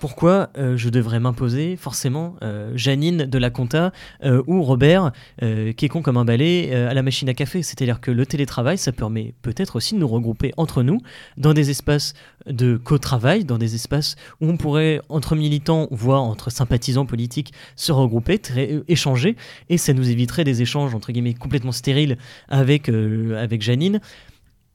Pourquoi 0.01 0.51
euh, 0.59 0.77
je 0.77 0.89
devrais 0.89 1.21
m'imposer 1.21 1.77
forcément 1.77 2.37
euh, 2.43 2.73
Janine 2.75 3.25
de 3.25 3.39
la 3.39 3.51
compta 3.51 3.93
euh, 4.23 4.43
ou 4.47 4.63
Robert 4.63 5.13
euh, 5.43 5.73
qui 5.73 5.87
est 5.87 5.89
con 5.89 6.03
comme 6.03 6.17
un 6.17 6.25
balai 6.25 6.75
à 6.75 6.93
la 6.95 7.03
machine 7.03 7.29
à 7.29 7.35
café? 7.35 7.63
C'est-à-dire 7.63 8.01
que 8.01 8.11
le 8.11 8.27
télétravail, 8.27 8.77
ça 8.77 8.93
permet 8.93 9.35
peut-être 9.43 9.77
aussi 9.77 9.95
de 9.95 10.01
nous 10.01 10.09
regrouper 10.09 10.53
entre 10.57 10.83
nous 10.83 11.01
dans 11.37 11.55
des 11.55 11.71
espaces 11.71 12.15
de 12.47 12.77
co-travail, 12.77 13.45
dans 13.45 13.59
des 13.59 13.75
espaces 13.75 14.17
où 14.41 14.49
on 14.49 14.57
pourrait, 14.57 15.01
entre 15.09 15.37
militants, 15.37 15.89
voire 15.91 16.23
entre 16.23 16.51
sympathisants 16.51 17.07
politiques, 17.07 17.53
se 17.77 17.93
regrouper, 17.93 18.41
échanger, 18.89 19.37
et 19.69 19.79
ça 19.79 19.93
nous 19.93 20.11
éviterait 20.11 20.45
des 20.45 20.63
échanges, 20.63 20.95
entre 20.95 21.13
guillemets, 21.13 21.35
complètement 21.35 21.73
stériles 21.73 22.17
avec, 22.49 22.89
avec 22.89 23.63
Janine 23.63 24.01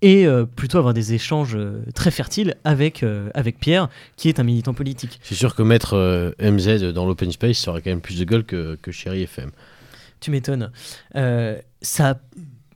et 0.03 0.27
euh, 0.27 0.45
plutôt 0.45 0.77
avoir 0.77 0.93
des 0.93 1.13
échanges 1.13 1.55
euh, 1.55 1.81
très 1.95 2.11
fertiles 2.11 2.55
avec, 2.65 3.03
euh, 3.03 3.29
avec 3.33 3.57
Pierre, 3.57 3.89
qui 4.17 4.27
est 4.27 4.37
un 4.37 4.43
militant 4.43 4.73
politique. 4.73 5.19
C'est 5.23 5.33
sûr 5.33 5.55
que 5.55 5.63
mettre 5.63 6.35
MZ 6.41 6.91
dans 6.93 7.05
l'open 7.07 7.31
space, 7.31 7.57
ça 7.57 7.71
aurait 7.71 7.81
quand 7.81 7.89
même 7.89 8.01
plus 8.01 8.19
de 8.19 8.25
gueule 8.25 8.43
que, 8.43 8.77
que 8.81 8.91
Chéri 8.91 9.23
FM. 9.23 9.51
Tu 10.19 10.29
m'étonnes. 10.29 10.71
Ça, 11.81 12.19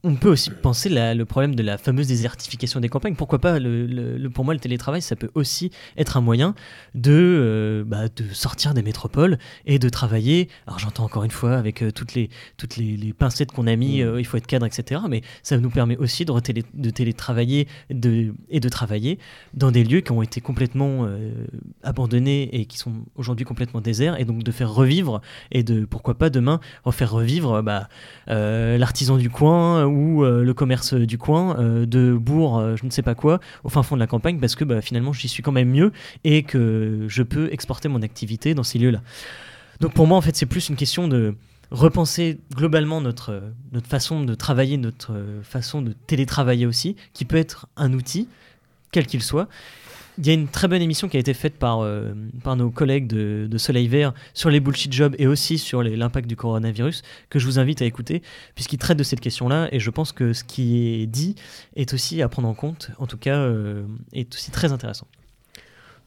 on 0.08 0.16
peut 0.16 0.30
aussi 0.30 0.50
penser 0.50 0.88
la- 0.88 1.14
le 1.14 1.26
problème 1.26 1.54
de 1.54 1.62
la 1.62 1.78
fameuse 1.78 2.08
désertification 2.08 2.80
des 2.80 2.88
campagnes. 2.88 3.16
Pourquoi 3.16 3.40
pas 3.40 3.60
le, 3.60 4.30
Pour 4.30 4.46
moi, 4.46 4.54
le 4.54 4.60
télétravail, 4.60 5.02
ça 5.02 5.16
peut 5.18 5.30
aussi 5.36 5.70
être 5.98 6.16
un 6.16 6.22
moyen 6.22 6.56
de, 6.96 7.12
euh, 7.12 7.84
bah, 7.86 8.08
de 8.08 8.24
sortir 8.32 8.74
des 8.74 8.84
métropoles 8.84 9.38
et 9.66 9.80
de 9.80 9.90
travailler. 9.90 10.48
Alors 10.66 10.80
j'entends 10.80 11.04
encore 11.04 11.26
une 11.26 11.32
fois 11.32 11.56
avec 11.58 11.82
euh, 11.82 11.92
toutes 11.92 12.14
les 12.14 12.30
toutes 12.56 12.78
les, 12.78 12.96
les 12.96 13.12
pincettes 13.12 13.52
qu'on 13.52 13.68
a 13.68 13.76
mis, 13.76 14.02
euh, 14.02 14.20
il 14.20 14.26
faut 14.26 14.38
être 14.38 14.48
cadre, 14.48 14.66
etc. 14.66 15.02
Mais 15.10 15.22
ça 15.44 15.58
nous 15.58 15.70
permet 15.70 15.98
aussi 15.98 16.24
de, 16.26 16.90
télétravailler 16.90 17.68
de, 17.90 18.34
et 18.50 18.60
de 18.62 18.70
travailler 18.70 19.20
dans 19.54 19.72
des 19.72 19.84
lieux 19.84 20.02
qui 20.02 20.12
ont 20.14 20.22
été 20.22 20.40
complètement 20.40 21.08
abandonnés 21.84 22.50
et 22.54 22.66
qui 22.66 22.78
sont 22.78 22.94
aujourd'hui 23.16 23.46
complètement 23.46 23.82
déserts, 23.82 24.20
et 24.20 24.26
donc 24.26 24.44
de 24.44 24.52
faire 24.52 24.72
revivre 24.74 25.22
et 25.52 25.64
de 25.64 25.86
pourquoi 25.86 26.18
pas 26.18 26.30
demain 26.30 26.60
refaire 26.84 27.12
revivre 27.12 27.62
bah, 27.62 27.90
l'artisan 28.28 29.18
du 29.18 29.30
coin 29.30 29.86
ou 29.86 29.97
euh, 29.98 30.44
le 30.44 30.54
commerce 30.54 30.94
du 30.94 31.18
coin 31.18 31.60
euh, 31.60 31.86
de 31.86 32.14
bourg, 32.14 32.58
euh, 32.58 32.76
je 32.76 32.86
ne 32.86 32.90
sais 32.90 33.02
pas 33.02 33.16
quoi, 33.16 33.40
au 33.64 33.70
fin 33.70 33.84
fond 33.84 33.96
de 33.96 34.00
la 34.00 34.08
campagne, 34.08 34.40
parce 34.40 34.56
que 34.56 34.64
bah, 34.64 34.82
finalement 34.82 35.14
j'y 35.14 35.28
suis 35.28 35.44
quand 35.44 35.52
même 35.52 35.70
mieux 35.70 35.92
et 36.24 36.44
que 36.44 37.06
je 37.08 37.24
peux 37.24 37.52
exporter 37.52 37.90
mon 37.90 38.02
activité 38.02 38.54
dans 38.54 38.64
ces 38.64 38.80
lieux-là. 38.80 39.02
Donc 39.80 39.94
pour 39.94 40.08
moi, 40.08 40.18
en 40.18 40.22
fait, 40.22 40.36
c'est 40.36 40.46
plus 40.46 40.70
une 40.70 40.76
question 40.76 41.08
de 41.08 41.36
repenser 41.70 42.40
globalement 42.56 43.02
notre, 43.02 43.44
notre 43.74 43.88
façon 43.88 44.24
de 44.24 44.34
travailler, 44.34 44.78
notre 44.78 45.14
façon 45.44 45.82
de 45.82 45.94
télétravailler 46.08 46.66
aussi, 46.66 46.96
qui 47.14 47.26
peut 47.26 47.38
être 47.38 47.68
un 47.76 47.94
outil, 47.94 48.28
quel 48.92 49.06
qu'il 49.06 49.22
soit. 49.22 49.48
Il 50.20 50.26
y 50.26 50.32
a 50.32 50.34
une 50.34 50.48
très 50.48 50.68
bonne 50.68 50.82
émission 50.82 51.08
qui 51.10 51.18
a 51.18 51.20
été 51.20 51.36
faite 51.36 51.58
par, 51.58 51.82
euh, 51.82 52.14
par 52.44 52.56
nos 52.56 52.72
collègues 52.72 53.06
de, 53.06 53.58
Soleil 53.58 53.88
Vert 53.88 54.14
sur 54.34 54.50
les 54.50 54.60
bullshit 54.60 54.92
jobs 54.92 55.16
et 55.20 55.28
aussi 55.28 55.60
sur 55.60 55.84
l'impact 55.84 56.28
du 56.28 56.36
coronavirus, 56.36 57.04
que 57.30 57.38
je 57.38 57.46
vous 57.46 57.60
invite 57.60 57.84
à 57.84 57.86
écouter, 57.86 58.24
puisqu'ils 58.56 58.78
traitent 58.80 58.98
de 58.98 59.04
cette 59.04 59.20
question-là, 59.20 59.68
et 59.72 59.80
je 59.80 59.90
pense 59.92 60.12
que 60.12 60.34
ce 60.34 60.44
qui 60.44 61.02
est 61.02 61.06
dit 61.06 61.36
est 61.76 61.94
aussi 61.94 62.22
à 62.24 62.30
prendre 62.30 62.48
en 62.48 62.56
compte, 62.56 62.90
en 62.98 63.06
tout 63.06 63.18
cas, 63.18 63.38
euh, 63.38 63.84
est 64.14 64.34
aussi 64.34 64.50
très 64.50 64.72
intéressant. 64.72 65.08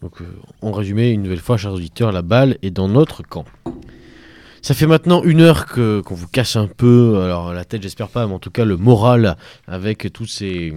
Donc, 0.00 0.22
euh, 0.22 0.24
en 0.62 0.72
résumé, 0.72 1.10
une 1.10 1.22
nouvelle 1.22 1.38
fois, 1.38 1.56
chers 1.56 1.72
auditeurs, 1.72 2.10
la 2.10 2.22
balle 2.22 2.58
est 2.62 2.70
dans 2.70 2.88
notre 2.88 3.22
camp. 3.22 3.44
Ça 4.62 4.74
fait 4.74 4.86
maintenant 4.86 5.22
une 5.22 5.40
heure 5.40 5.66
que 5.66 6.00
qu'on 6.00 6.14
vous 6.14 6.28
casse 6.28 6.56
un 6.56 6.66
peu, 6.66 7.22
alors 7.22 7.54
la 7.54 7.64
tête, 7.64 7.82
j'espère 7.82 8.08
pas, 8.08 8.26
mais 8.26 8.34
en 8.34 8.38
tout 8.38 8.50
cas 8.50 8.64
le 8.64 8.76
moral 8.76 9.36
avec 9.66 10.12
toutes 10.12 10.28
ces 10.28 10.74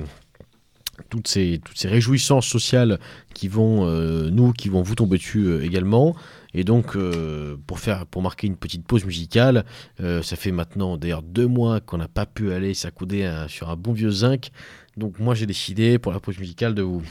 toutes 1.14 1.28
ces 1.28 1.62
toutes 1.64 1.78
ces 1.78 1.88
réjouissances 1.88 2.48
sociales 2.48 3.00
qui 3.36 3.48
vont 3.48 3.86
euh, 3.86 4.32
nous 4.32 4.52
qui 4.52 4.68
vont 4.68 4.82
vous 4.82 4.96
tomber 4.96 5.18
dessus 5.18 5.46
euh, 5.46 5.64
également. 5.64 6.16
Et 6.56 6.64
donc 6.64 6.96
euh, 6.96 7.56
pour 7.68 7.80
faire 7.80 8.08
pour 8.08 8.24
marquer 8.24 8.48
une 8.48 8.56
petite 8.58 8.84
pause 8.84 9.06
musicale, 9.06 9.64
ça 10.00 10.36
fait 10.36 10.52
maintenant 10.52 10.98
d'ailleurs 10.98 11.22
deux 11.22 11.48
mois 11.48 11.82
qu'on 11.82 11.98
n'a 11.98 12.08
pas 12.08 12.26
pu 12.26 12.52
aller 12.52 12.74
s'accouder 12.74 13.46
sur 13.48 13.70
un 13.70 13.76
bon 13.76 13.94
vieux 13.94 14.10
zinc. 14.10 14.50
Donc 14.98 15.20
moi 15.20 15.36
j'ai 15.36 15.46
décidé 15.46 16.00
pour 16.00 16.12
la 16.12 16.20
pause 16.20 16.40
musicale 16.40 16.74
de 16.74 16.82
vous 16.82 17.04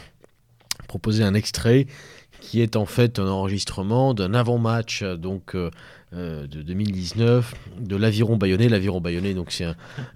proposer 0.88 1.22
un 1.22 1.34
extrait 1.34 1.86
qui 2.40 2.60
est 2.60 2.74
en 2.76 2.86
fait 2.86 3.20
un 3.20 3.28
enregistrement 3.28 4.14
d'un 4.14 4.34
avant-match 4.34 5.02
donc 5.02 5.56
euh, 6.14 6.46
de 6.46 6.62
2019 6.62 7.54
de 7.80 7.96
l'Aviron 7.96 8.36
Bayonnais. 8.36 8.68
L'Aviron 8.68 9.00
Bayonnais, 9.00 9.34
donc 9.34 9.50
c'est 9.50 9.66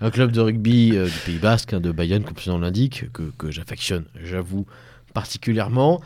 un, 0.01 0.11
club 0.11 0.33
de 0.33 0.41
rugby 0.41 0.93
euh, 0.95 1.07
du 1.07 1.19
Pays 1.25 1.39
Basque, 1.39 1.73
hein, 1.73 1.81
de 1.81 1.91
Bayonne, 1.91 2.23
comme 2.23 2.37
son 2.39 2.53
nom 2.53 2.59
l'indique, 2.59 3.11
que, 3.13 3.23
que 3.39 3.51
j'affectionne, 3.51 4.05
j'avoue, 4.23 4.67
particulièrement. 5.15 6.01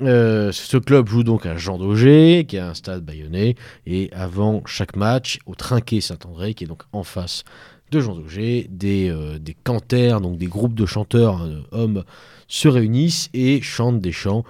Euh, 0.00 0.52
ce 0.52 0.76
club 0.76 1.08
joue 1.08 1.22
donc 1.22 1.46
à 1.46 1.56
Jean 1.56 1.78
d'Auger, 1.78 2.44
qui 2.48 2.56
est 2.56 2.60
un 2.60 2.74
stade 2.74 3.04
bayonnais, 3.04 3.54
et 3.86 4.10
avant 4.12 4.62
chaque 4.66 4.96
match, 4.96 5.38
au 5.46 5.54
Trinquet 5.54 6.00
Saint-André, 6.00 6.54
qui 6.54 6.64
est 6.64 6.66
donc 6.66 6.82
en 6.92 7.04
face 7.04 7.44
de 7.90 8.00
Jean 8.00 8.14
d'Auger, 8.14 8.66
des, 8.70 9.14
des 9.40 9.54
canters, 9.54 10.20
donc 10.20 10.36
des 10.36 10.46
groupes 10.46 10.74
de 10.74 10.86
chanteurs 10.86 11.42
euh, 11.42 11.60
hommes, 11.70 12.04
se 12.48 12.68
réunissent 12.68 13.30
et 13.34 13.60
chantent 13.60 14.00
des 14.00 14.12
chants 14.12 14.44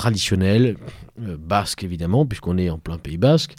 traditionnels, 0.00 0.78
euh, 1.20 1.36
basques 1.38 1.84
évidemment, 1.84 2.24
puisqu'on 2.24 2.56
est 2.56 2.70
en 2.70 2.78
plein 2.78 2.96
Pays 2.96 3.18
Basque. 3.18 3.54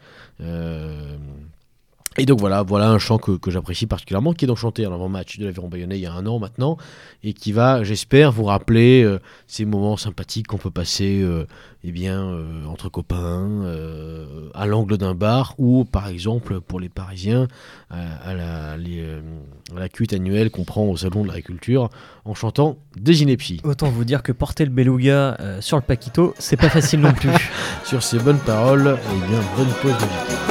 Et 2.17 2.25
donc 2.25 2.41
voilà, 2.41 2.61
voilà 2.61 2.89
un 2.89 2.99
chant 2.99 3.17
que, 3.17 3.37
que 3.37 3.51
j'apprécie 3.51 3.87
particulièrement, 3.87 4.33
qui 4.33 4.43
est 4.43 4.47
donc 4.47 4.57
chanté 4.57 4.85
à 4.85 4.89
l'avant-match 4.89 5.39
de 5.39 5.45
l'Aviron 5.45 5.69
Bayonnais 5.69 5.97
il 5.97 6.01
y 6.01 6.05
a 6.05 6.11
un 6.11 6.25
an 6.25 6.39
maintenant, 6.39 6.75
et 7.23 7.31
qui 7.31 7.53
va, 7.53 7.85
j'espère, 7.85 8.33
vous 8.33 8.43
rappeler 8.43 9.01
euh, 9.01 9.19
ces 9.47 9.63
moments 9.63 9.95
sympathiques 9.95 10.47
qu'on 10.47 10.57
peut 10.57 10.71
passer 10.71 11.21
euh, 11.21 11.47
eh 11.85 11.91
bien, 11.93 12.21
euh, 12.21 12.65
entre 12.65 12.89
copains, 12.89 13.63
euh, 13.63 14.49
à 14.53 14.65
l'angle 14.65 14.97
d'un 14.97 15.15
bar, 15.15 15.55
ou 15.57 15.85
par 15.85 16.09
exemple 16.09 16.59
pour 16.59 16.81
les 16.81 16.89
Parisiens, 16.89 17.47
à, 17.89 18.17
à 18.17 18.33
la, 18.33 18.75
les, 18.75 19.05
à 19.73 19.79
la 19.79 19.87
cuite 19.87 20.11
annuelle 20.11 20.51
qu'on 20.51 20.65
prend 20.65 20.83
au 20.83 20.97
Salon 20.97 21.23
de 21.23 21.27
l'Agriculture, 21.27 21.89
en 22.25 22.33
chantant 22.33 22.77
des 22.97 23.21
inepties. 23.21 23.61
Autant 23.63 23.89
vous 23.89 24.03
dire 24.03 24.21
que 24.21 24.33
porter 24.33 24.65
le 24.65 24.71
beluga 24.71 25.37
sur 25.61 25.77
le 25.77 25.83
paquito, 25.83 26.35
c'est 26.39 26.57
pas 26.57 26.69
facile 26.69 26.99
non 26.99 27.13
plus. 27.13 27.29
Sur 27.85 28.03
ces 28.03 28.19
bonnes 28.19 28.39
paroles, 28.39 28.97
eh 28.99 29.29
bien, 29.29 29.39
bonne 29.55 29.73
pause 29.81 29.93
musicale. 29.93 30.50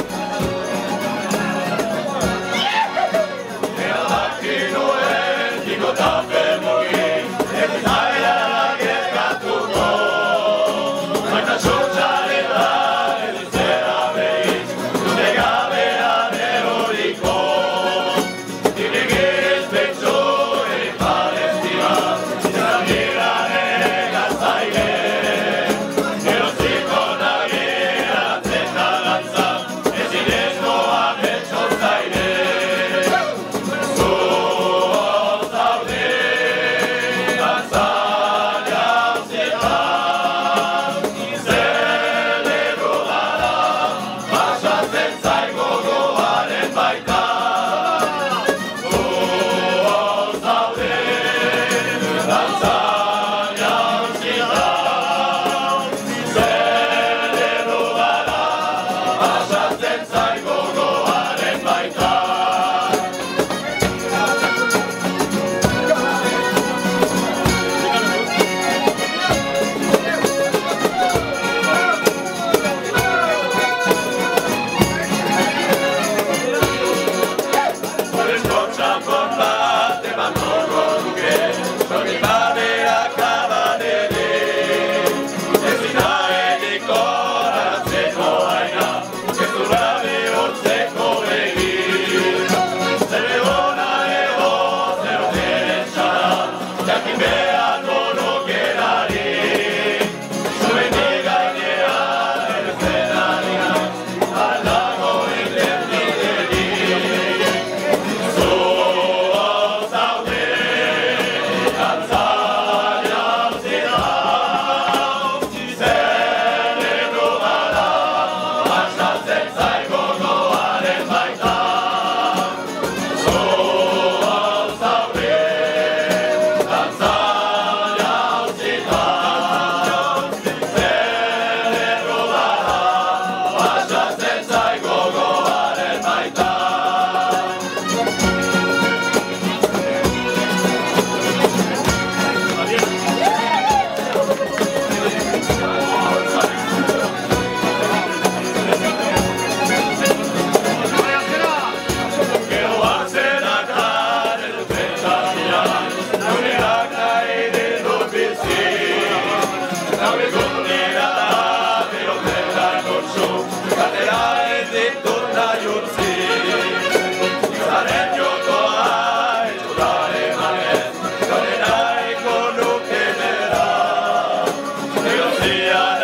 Hallelujah. 175.41 176.00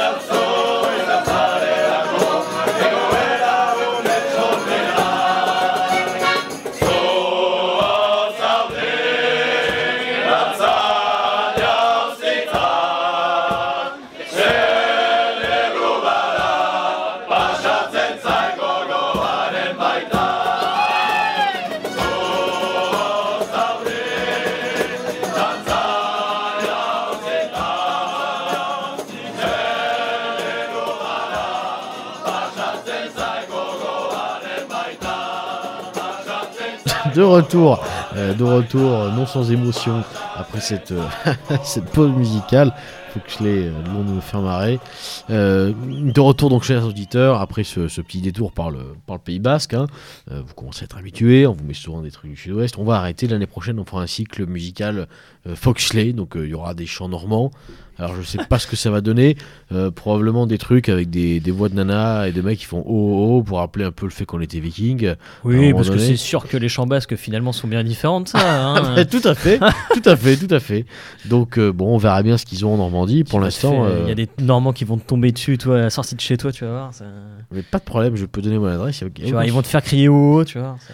De 37.18 37.24
retour, 37.24 37.84
euh, 38.15 38.36
de 38.36 38.43
retour, 38.43 39.11
non 39.15 39.26
sans 39.26 39.51
émotion, 39.51 40.03
après 40.36 40.59
cette, 40.59 40.91
euh, 40.91 41.03
cette 41.63 41.86
pause 41.86 42.11
musicale. 42.11 42.72
Faut 43.11 43.20
que 43.20 43.32
je 43.39 43.43
l'ai 43.43 43.65
euh, 43.65 43.72
long 43.91 44.03
de 44.03 44.11
me 44.11 44.22
faire 44.22 44.41
marrer. 44.41 44.80
De 45.28 46.20
retour 46.20 46.51
donc, 46.51 46.63
chers 46.63 46.86
auditeurs, 46.86 47.41
après 47.41 47.63
ce, 47.63 48.01
petit 48.01 48.22
détour 48.22 48.51
par 48.51 48.70
le, 48.70 48.95
le 49.18 49.24
Pays 49.24 49.39
Basque. 49.39 49.74
hein. 49.74 49.88
Euh, 50.32 50.41
vous 50.45 50.53
commencez 50.53 50.84
à 50.84 50.86
être 50.86 50.97
habitués, 50.97 51.45
on 51.47 51.53
vous 51.53 51.63
met 51.65 51.74
souvent 51.74 52.01
des 52.01 52.11
trucs 52.11 52.32
du 52.32 52.38
Sud-Ouest. 52.38 52.78
On 52.78 52.84
va 52.84 52.95
arrêter 52.97 53.28
l'année 53.28 53.47
prochaine, 53.47 53.80
on 53.80 53.86
fera 53.86 54.01
un 54.01 54.07
cycle 54.07 54.45
musical 54.47 55.07
euh, 55.47 55.55
Foxley, 55.55 56.13
donc 56.13 56.36
euh, 56.38 56.45
il 56.45 56.51
y 56.51 56.53
aura 56.53 56.74
des 56.74 56.86
chants 56.86 57.09
normands. 57.09 57.51
Alors 57.99 58.13
je 58.15 58.22
sais 58.22 58.38
pas 58.47 58.59
ce 58.59 58.68
que 58.68 58.76
ça 58.76 58.91
va 58.91 59.01
donner, 59.01 59.38
euh, 59.72 59.89
probablement 59.89 60.45
des 60.45 60.59
trucs 60.59 60.88
avec 60.88 61.09
des, 61.09 61.39
des 61.39 61.49
voix 61.49 61.68
de 61.68 61.74
nana 61.74 62.28
et 62.28 62.32
des 62.32 62.43
mecs 62.43 62.59
qui 62.59 62.65
font 62.65 62.84
oh 62.86 62.91
oh 62.91 63.38
oh 63.38 63.41
pour 63.43 63.57
rappeler 63.57 63.86
un 63.86 63.91
peu 63.91 64.05
le 64.05 64.11
fait 64.11 64.24
qu'on 64.24 64.39
était 64.39 64.59
viking. 64.59 65.15
Oui, 65.43 65.74
parce 65.74 65.89
que 65.89 65.97
c'est 65.97 66.15
sûr 66.15 66.47
que 66.47 66.57
les 66.57 66.70
chants 66.70 66.86
basques 66.86 67.15
finalement 67.15 67.53
sont 67.53 67.68
bien 67.68 67.84
différents 67.84 68.22
de 68.22 68.28
ça. 68.28 68.38
hein. 68.76 68.95
Ouais, 68.97 69.05
tout 69.05 69.22
à 69.24 69.34
fait, 69.34 69.57
tout 69.57 70.01
à 70.07 70.15
fait, 70.15 70.38
tout 70.38 70.53
à 70.53 70.59
fait. 70.59 70.86
Donc 71.26 71.57
bon, 71.59 71.95
on 71.95 71.97
verra 71.97 72.22
bien 72.22 72.38
ce 72.38 72.45
qu'ils 72.45 72.68
ont 72.68 72.74
en 72.76 72.78
Normandie. 72.78 73.24
Pour 73.24 73.39
l'instant, 73.39 73.88
Il 74.03 74.07
y 74.09 74.11
a 74.11 74.15
des 74.15 74.30
Normands 74.43 74.74
qui 74.74 74.84
vont 74.84 74.97
te 74.99 75.07
tomber 75.07 75.32
dessus, 75.32 75.57
toi, 75.57 75.78
à 75.78 75.82
la 75.82 75.89
sortie 75.89 76.13
de 76.13 76.22
chez 76.22 76.38
toi, 76.38 76.51
tu 76.51 76.65
vas 76.65 76.72
voir. 76.72 76.93
ça- 76.93 77.05
mais 77.51 77.63
pas 77.63 77.80
de 77.80 77.84
problème, 77.84 78.15
je 78.15 78.28
peux 78.28 78.43
donner 78.43 78.59
mon 78.59 78.68
adresse. 78.68 79.01
Tu 79.14 79.32
vois, 79.32 79.45
ils 79.45 79.53
vont 79.53 79.62
te 79.62 79.68
faire 79.68 79.82
crier 79.84 80.08
au 80.08 80.34
haut, 80.36 80.43
tu 80.45 80.60
vois. 80.60 80.78
ça- 80.80 80.93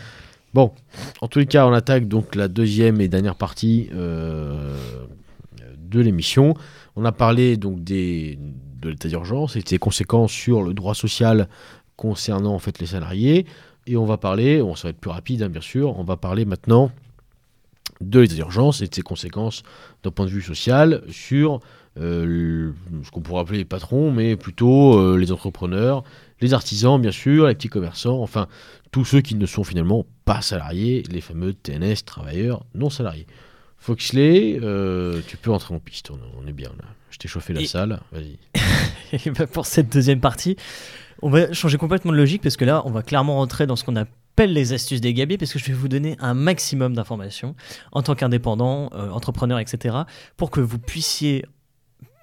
Bon, 0.53 0.71
en 1.21 1.27
tous 1.27 1.39
les 1.39 1.47
cas, 1.47 1.65
on 1.65 1.73
attaque 1.73 2.07
donc 2.07 2.35
la 2.35 2.47
deuxième 2.47 3.01
et 3.01 3.07
dernière 3.07 3.35
partie 3.35 3.89
euh, 3.95 4.75
de 5.79 5.99
l'émission. 5.99 6.53
On 6.95 7.05
a 7.05 7.11
parlé 7.11 7.57
donc 7.57 7.83
des, 7.83 8.37
de 8.81 8.89
l'état 8.89 9.09
d'urgence 9.09 9.55
et 9.55 9.61
de 9.61 9.67
ses 9.67 9.79
conséquences 9.79 10.31
sur 10.31 10.61
le 10.61 10.73
droit 10.75 10.93
social 10.93 11.47
concernant 11.95 12.53
en 12.53 12.59
fait 12.59 12.77
les 12.79 12.85
salariés. 12.85 13.47
Et 13.87 13.97
on 13.97 14.05
va 14.05 14.17
parler, 14.17 14.61
on 14.61 14.75
ça 14.75 14.83
va 14.83 14.89
être 14.91 14.99
plus 14.99 15.09
rapide 15.09 15.41
hein, 15.41 15.49
bien 15.49 15.59
sûr, 15.61 15.97
on 15.99 16.03
va 16.03 16.17
parler 16.17 16.45
maintenant 16.45 16.91
de 18.01 18.19
l'état 18.19 18.35
d'urgence 18.35 18.81
et 18.81 18.87
de 18.87 18.93
ses 18.93 19.01
conséquences 19.01 19.63
d'un 20.03 20.11
point 20.11 20.25
de 20.25 20.31
vue 20.31 20.41
social 20.41 21.01
sur 21.09 21.59
euh, 21.99 22.25
le- 22.25 22.75
ce 23.03 23.11
qu'on 23.11 23.21
pourrait 23.21 23.41
appeler 23.41 23.59
les 23.59 23.65
patrons, 23.65 24.11
mais 24.11 24.35
plutôt 24.35 24.97
euh, 24.99 25.17
les 25.17 25.31
entrepreneurs, 25.31 26.03
les 26.43 26.53
artisans 26.53 27.01
bien 27.01 27.11
sûr, 27.11 27.47
les 27.47 27.55
petits 27.55 27.69
commerçants, 27.69 28.21
enfin 28.21 28.47
tous 28.91 29.05
ceux 29.05 29.21
qui 29.21 29.33
ne 29.35 29.45
sont 29.47 29.63
finalement 29.63 30.05
pas 30.25 30.41
salariés, 30.41 31.03
les 31.09 31.21
fameux 31.21 31.53
TNS, 31.53 32.03
travailleurs 32.05 32.63
non 32.75 32.89
salariés. 32.91 33.25
Foxley, 33.79 34.59
euh, 34.61 35.19
tu 35.27 35.35
peux 35.37 35.51
entrer 35.51 35.73
en 35.73 35.79
piste, 35.79 36.11
on, 36.11 36.19
on 36.41 36.47
est 36.47 36.53
bien 36.53 36.69
là. 36.77 36.85
Je 37.09 37.17
t'ai 37.17 37.27
chauffé 37.27 37.53
la 37.53 37.61
Et- 37.61 37.65
salle, 37.65 37.99
vas-y. 38.11 38.37
Et 39.25 39.31
bah, 39.31 39.45
pour 39.47 39.65
cette 39.65 39.91
deuxième 39.91 40.19
partie, 40.19 40.55
on 41.21 41.29
va 41.29 41.51
changer 41.53 41.77
complètement 41.77 42.11
de 42.11 42.17
logique 42.17 42.41
parce 42.41 42.57
que 42.57 42.65
là, 42.65 42.81
on 42.85 42.91
va 42.91 43.01
clairement 43.03 43.35
rentrer 43.35 43.67
dans 43.67 43.75
ce 43.75 43.83
qu'on 43.83 43.95
appelle 43.95 44.53
les 44.53 44.73
astuces 44.73 45.01
des 45.01 45.13
gabiers 45.13 45.37
parce 45.37 45.51
que 45.53 45.59
je 45.59 45.65
vais 45.65 45.73
vous 45.73 45.87
donner 45.89 46.15
un 46.19 46.33
maximum 46.33 46.93
d'informations 46.95 47.55
en 47.91 48.01
tant 48.03 48.15
qu'indépendant, 48.15 48.89
euh, 48.93 49.09
entrepreneur, 49.09 49.59
etc. 49.59 49.95
pour 50.37 50.49
que 50.49 50.59
vous 50.61 50.79
puissiez 50.79 51.45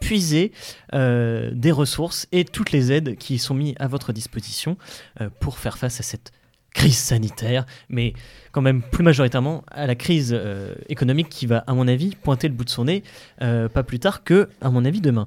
puiser 0.01 0.53
euh, 0.95 1.51
des 1.55 1.71
ressources 1.71 2.27
et 2.33 2.45
toutes 2.45 2.73
les 2.73 2.91
aides 2.91 3.17
qui 3.17 3.39
sont 3.39 3.55
mises 3.55 3.75
à 3.79 3.87
votre 3.87 4.13
disposition 4.13 4.77
euh, 5.21 5.29
pour 5.41 5.59
faire 5.59 5.79
face 5.79 6.01
à 6.01 6.03
cette 6.03 6.33
crise 6.75 6.99
sanitaire, 6.99 7.67
mais 7.89 8.15
quand 8.53 8.63
même 8.63 8.81
plus 8.81 9.03
majoritairement 9.03 9.65
à 9.71 9.87
la 9.87 9.97
crise 9.97 10.33
euh, 10.33 10.75
économique 10.89 11.29
qui 11.29 11.47
va, 11.47 11.59
à 11.67 11.75
mon 11.75 11.89
avis, 11.89 12.17
pointer 12.17 12.49
le 12.49 12.55
bout 12.55 12.65
de 12.65 12.71
son 12.71 12.85
nez 12.85 13.03
pas 13.39 13.83
plus 13.83 13.99
tard 13.99 14.23
que, 14.25 14.49
à 14.61 14.71
mon 14.71 14.85
avis, 14.85 15.01
demain. 15.01 15.27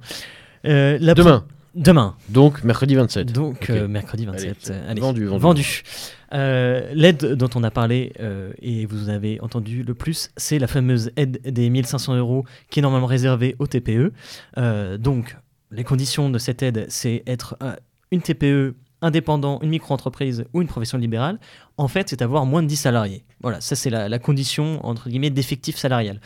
La 0.64 1.14
Demain, 1.14 1.46
Demain. 1.76 2.16
donc 2.30 2.64
mercredi 2.64 2.94
27. 2.96 3.32
Donc 3.32 3.70
euh, 3.70 3.88
mercredi 3.88 4.24
Allez, 4.24 4.32
27. 4.50 4.58
c'est 4.60 4.72
euh, 4.74 4.90
allez. 4.92 5.02
vendu, 5.02 5.26
vendu. 5.26 5.82
Euh, 6.34 6.92
L'aide 6.94 7.34
dont 7.34 7.50
on 7.56 7.64
a 7.64 7.72
parlé 7.72 8.14
euh, 8.20 8.54
et 8.62 8.86
vous 8.86 9.10
avez 9.10 9.42
entendu 9.42 9.82
le 9.84 9.94
plus, 9.96 10.30
c'est 10.38 10.60
la 10.60 10.68
fameuse 10.68 11.12
aide 11.16 11.42
des 11.42 11.70
1500 11.72 12.16
euros 12.16 12.46
qui 12.70 12.80
est 12.80 12.82
normalement 12.84 13.08
réservée 13.08 13.56
aux 13.60 13.66
TPE. 13.68 14.12
Donc 15.00 15.36
les 15.72 15.84
conditions 15.84 16.30
de 16.30 16.38
cette 16.38 16.62
aide, 16.62 16.86
c'est 16.90 17.24
être 17.26 17.58
une 18.12 18.22
TPE 18.22 18.76
indépendant, 19.02 19.60
une 19.62 19.70
micro-entreprise 19.70 20.46
ou 20.54 20.62
une 20.62 20.68
profession 20.68 20.98
libérale. 21.00 21.40
En 21.78 21.88
fait, 21.88 22.08
c'est 22.10 22.22
avoir 22.22 22.46
moins 22.46 22.62
de 22.62 22.68
10 22.68 22.76
salariés. 22.76 23.26
Voilà, 23.42 23.60
ça 23.62 23.76
c'est 23.76 23.90
la, 23.90 24.08
la 24.10 24.20
condition 24.20 24.86
entre 24.86 25.10
guillemets 25.10 25.32
d'effectif 25.32 25.76
salarial. 25.78 26.22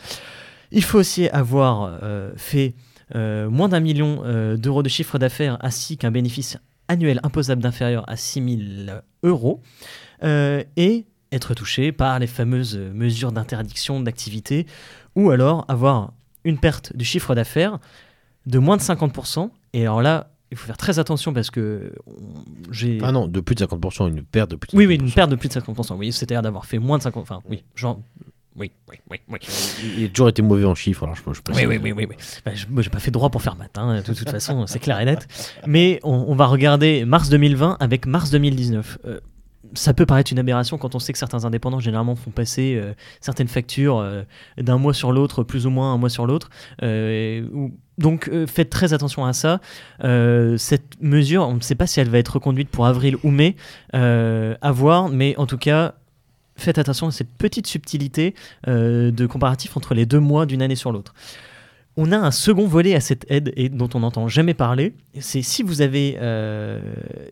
Il 0.70 0.84
faut 0.84 0.98
aussi 0.98 1.28
avoir 1.30 1.98
fait 2.36 2.74
moins 3.14 3.68
d'un 3.68 3.80
million 3.80 4.22
euh, 4.24 4.56
d'euros 4.56 4.82
de 4.82 4.88
chiffre 4.88 5.18
d'affaires 5.18 5.58
ainsi 5.60 5.96
qu'un 5.96 6.10
bénéfice 6.10 6.58
annuel 6.88 7.20
imposable 7.22 7.62
d'inférieur 7.62 8.04
à 8.08 8.16
6 8.16 8.58
000 8.86 8.98
euros 9.22 9.62
euh, 10.24 10.64
et 10.76 11.06
être 11.30 11.54
touché 11.54 11.92
par 11.92 12.18
les 12.18 12.26
fameuses 12.26 12.78
mesures 12.78 13.32
d'interdiction 13.32 14.00
d'activité 14.00 14.66
ou 15.14 15.30
alors 15.30 15.64
avoir 15.68 16.12
une 16.44 16.58
perte 16.58 16.96
du 16.96 17.04
chiffre 17.04 17.34
d'affaires 17.34 17.78
de 18.46 18.58
moins 18.58 18.78
de 18.78 18.82
50%. 18.82 19.50
Et 19.74 19.82
alors 19.82 20.00
là, 20.00 20.30
il 20.50 20.56
faut 20.56 20.66
faire 20.66 20.78
très 20.78 20.98
attention 20.98 21.34
parce 21.34 21.50
que 21.50 21.92
j'ai... 22.70 22.98
Ah 23.02 23.12
non, 23.12 23.28
de 23.28 23.40
plus 23.40 23.54
de 23.54 23.64
50%, 23.64 24.08
une 24.08 24.22
perte 24.22 24.50
de 24.50 24.56
plus 24.56 24.68
de 24.68 24.72
50%. 24.72 24.78
Oui, 24.78 24.86
oui, 24.86 24.94
une 24.94 25.12
perte 25.12 25.30
de 25.30 25.36
plus 25.36 25.50
de 25.50 25.54
50%. 25.54 25.96
Oui, 25.96 26.12
c'est-à-dire 26.12 26.40
d'avoir 26.40 26.64
fait 26.64 26.78
moins 26.78 26.96
de 26.96 27.02
50%. 27.02 27.18
Enfin, 27.18 27.42
oui, 27.48 27.62
genre... 27.74 28.00
Oui, 28.58 28.70
oui, 28.90 28.96
oui, 29.10 29.18
oui. 29.28 29.38
Il 29.98 30.04
a 30.06 30.08
toujours 30.08 30.28
été 30.28 30.42
mauvais 30.42 30.64
en 30.64 30.74
chiffres, 30.74 31.04
alors 31.04 31.14
je. 31.16 31.22
Je 31.22 31.40
Oui, 31.54 31.66
oui, 31.66 31.78
oui, 31.82 31.92
oui. 31.92 32.06
oui. 32.08 32.16
Bah, 32.44 32.52
je- 32.54 32.66
moi, 32.68 32.82
j'ai 32.82 32.90
pas 32.90 32.98
fait 33.00 33.10
droit 33.10 33.30
pour 33.30 33.42
faire 33.42 33.56
matin, 33.56 33.96
de 33.96 34.02
toute 34.02 34.28
façon, 34.30 34.66
c'est 34.66 34.78
clair 34.78 34.98
et 35.00 35.04
net. 35.04 35.26
Mais 35.66 36.00
on, 36.02 36.26
on 36.28 36.34
va 36.34 36.46
regarder 36.46 37.04
mars 37.04 37.28
2020 37.28 37.76
avec 37.80 38.06
mars 38.06 38.30
2019. 38.30 38.98
Euh, 39.04 39.20
ça 39.74 39.92
peut 39.92 40.06
paraître 40.06 40.32
une 40.32 40.38
aberration 40.38 40.78
quand 40.78 40.94
on 40.94 40.98
sait 40.98 41.12
que 41.12 41.18
certains 41.18 41.44
indépendants 41.44 41.80
généralement 41.80 42.16
font 42.16 42.30
passer 42.30 42.76
euh, 42.80 42.94
certaines 43.20 43.48
factures 43.48 43.98
euh, 43.98 44.22
d'un 44.56 44.78
mois 44.78 44.94
sur 44.94 45.12
l'autre, 45.12 45.42
plus 45.42 45.66
ou 45.66 45.70
moins 45.70 45.92
un 45.92 45.98
mois 45.98 46.08
sur 46.08 46.26
l'autre. 46.26 46.48
Euh, 46.82 47.46
donc 47.98 48.30
faites 48.46 48.70
très 48.70 48.92
attention 48.94 49.26
à 49.26 49.32
ça. 49.32 49.60
Cette 50.56 51.00
mesure, 51.02 51.42
on 51.48 51.54
ne 51.54 51.60
sait 51.60 51.74
pas 51.74 51.86
si 51.88 51.98
elle 52.00 52.08
va 52.08 52.18
être 52.18 52.34
reconduite 52.34 52.68
pour 52.70 52.86
avril 52.86 53.16
ou 53.24 53.30
mai, 53.30 53.56
à 53.92 54.72
voir, 54.72 55.08
mais 55.08 55.36
en 55.36 55.46
tout 55.46 55.58
cas, 55.58 55.94
faites 56.58 56.78
attention 56.78 57.08
à 57.08 57.10
cette 57.10 57.30
petite 57.30 57.66
subtilité 57.66 58.34
euh, 58.66 59.10
de 59.10 59.26
comparatif 59.26 59.76
entre 59.76 59.94
les 59.94 60.06
deux 60.06 60.20
mois 60.20 60.46
d'une 60.46 60.62
année 60.62 60.76
sur 60.76 60.92
l'autre. 60.92 61.14
On 61.96 62.12
a 62.12 62.16
un 62.16 62.30
second 62.30 62.66
volet 62.66 62.94
à 62.94 63.00
cette 63.00 63.28
aide 63.28 63.52
et 63.56 63.68
dont 63.68 63.88
on 63.94 64.00
n'entend 64.00 64.28
jamais 64.28 64.54
parler. 64.54 64.94
C'est 65.18 65.42
si 65.42 65.64
vous 65.64 65.82
avez 65.82 66.16
euh, 66.20 66.80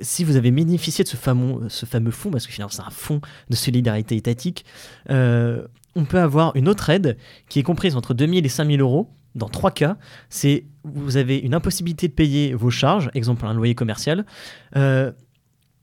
si 0.01 0.25
vous 0.25 0.35
avez 0.37 0.51
bénéficié 0.51 1.05
de 1.05 1.09
ce 1.09 1.17
fameux 1.17 1.69
ce 1.69 1.87
fameux 1.87 2.11
fonds 2.11 2.31
parce 2.31 2.47
que 2.49 2.53
finalement 2.53 2.73
c'est 2.73 2.83
un 2.83 2.91
fonds 2.91 3.21
de 3.49 3.55
solidarité 3.55 4.17
étatique. 4.17 4.65
euh, 5.11 5.67
on 5.95 6.05
peut 6.05 6.21
avoir 6.21 6.55
une 6.57 6.69
autre 6.69 6.91
aide 6.91 7.17
qui 7.49 7.59
est 7.59 7.63
comprise 7.63 7.97
entre 7.97 8.13
2000 8.13 8.45
et 8.45 8.49
5000 8.51 8.81
euros. 8.81 9.09
Dans 9.35 9.49
trois 9.49 9.71
cas, 9.71 9.97
c'est 10.29 10.65
vous 10.85 11.17
avez 11.17 11.39
une 11.39 11.55
impossibilité 11.55 12.09
de 12.09 12.13
payer 12.13 12.53
vos 12.53 12.71
charges, 12.71 13.11
exemple 13.15 13.47
un 13.47 13.55
loyer 13.55 13.75
commercial, 13.75 14.27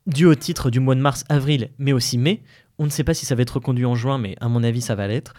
dû 0.08 0.26
au 0.26 0.36
titre 0.36 0.70
du 0.70 0.80
mois 0.80 0.96
de 0.96 1.02
mars, 1.02 1.24
avril, 1.30 1.70
mais 1.78 1.94
aussi 1.94 2.18
mai. 2.18 2.42
On 2.80 2.86
ne 2.86 2.90
sait 2.90 3.04
pas 3.04 3.14
si 3.14 3.26
ça 3.26 3.36
va 3.36 3.42
être 3.42 3.56
reconduit 3.56 3.86
en 3.86 3.96
juin, 3.96 4.18
mais 4.18 4.36
à 4.42 4.50
mon 4.50 4.64
avis, 4.64 4.82
ça 4.82 4.96
va 4.96 5.08
l'être. 5.08 5.34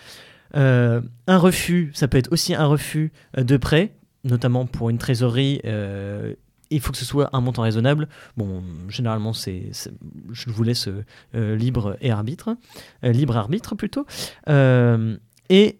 Euh, 0.56 1.01
un 1.27 1.39
refus, 1.39 1.90
ça 1.94 2.09
peut 2.09 2.19
être 2.19 2.32
aussi 2.32 2.55
un 2.55 2.66
refus 2.66 3.12
euh, 3.39 3.43
de 3.43 3.56
prêt, 3.56 3.94
notamment 4.24 4.66
pour 4.66 4.90
une 4.90 4.98
trésorerie. 4.98 5.61
euh, 5.65 6.35
il 6.70 6.81
faut 6.81 6.93
que 6.93 6.98
ce 6.98 7.05
soit 7.05 7.31
un 7.32 7.40
montant 7.40 7.62
raisonnable. 7.62 8.09
Bon, 8.36 8.62
généralement, 8.89 9.32
c'est, 9.32 9.70
je 10.32 10.51
vous 10.51 10.62
laisse 10.65 10.89
libre 11.35 11.97
et 12.01 12.11
arbitre, 12.11 12.56
libre 13.02 13.36
arbitre 13.36 13.77
plutôt. 13.77 14.06
Et 14.48 15.78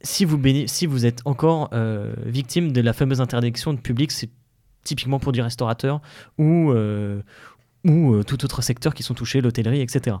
si 0.00 0.24
vous, 0.24 1.06
êtes 1.06 1.20
encore 1.26 1.68
victime 2.24 2.72
de 2.72 2.80
la 2.80 2.94
fameuse 2.94 3.20
interdiction 3.20 3.74
de 3.74 3.80
public, 3.80 4.12
c'est 4.12 4.30
typiquement 4.82 5.18
pour 5.18 5.32
du 5.32 5.42
restaurateur 5.42 6.00
ou, 6.38 6.72
ou 7.84 8.24
tout 8.24 8.44
autre 8.44 8.62
secteur 8.62 8.94
qui 8.94 9.02
sont 9.02 9.14
touchés, 9.14 9.42
l'hôtellerie, 9.42 9.82
etc. 9.82 10.16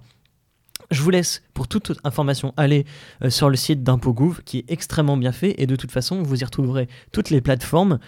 Je 0.90 1.02
vous 1.02 1.10
laisse 1.10 1.42
pour 1.54 1.68
toute 1.68 1.92
information 2.02 2.52
aller 2.56 2.84
euh, 3.22 3.30
sur 3.30 3.48
le 3.48 3.56
site 3.56 3.84
d'ImpôGouv 3.84 4.42
qui 4.44 4.58
est 4.58 4.64
extrêmement 4.68 5.16
bien 5.16 5.30
fait 5.30 5.54
et 5.58 5.66
de 5.66 5.76
toute 5.76 5.92
façon 5.92 6.22
vous 6.22 6.40
y 6.40 6.44
retrouverez 6.44 6.88
toutes 7.12 7.30
les 7.30 7.40
plateformes, 7.40 8.00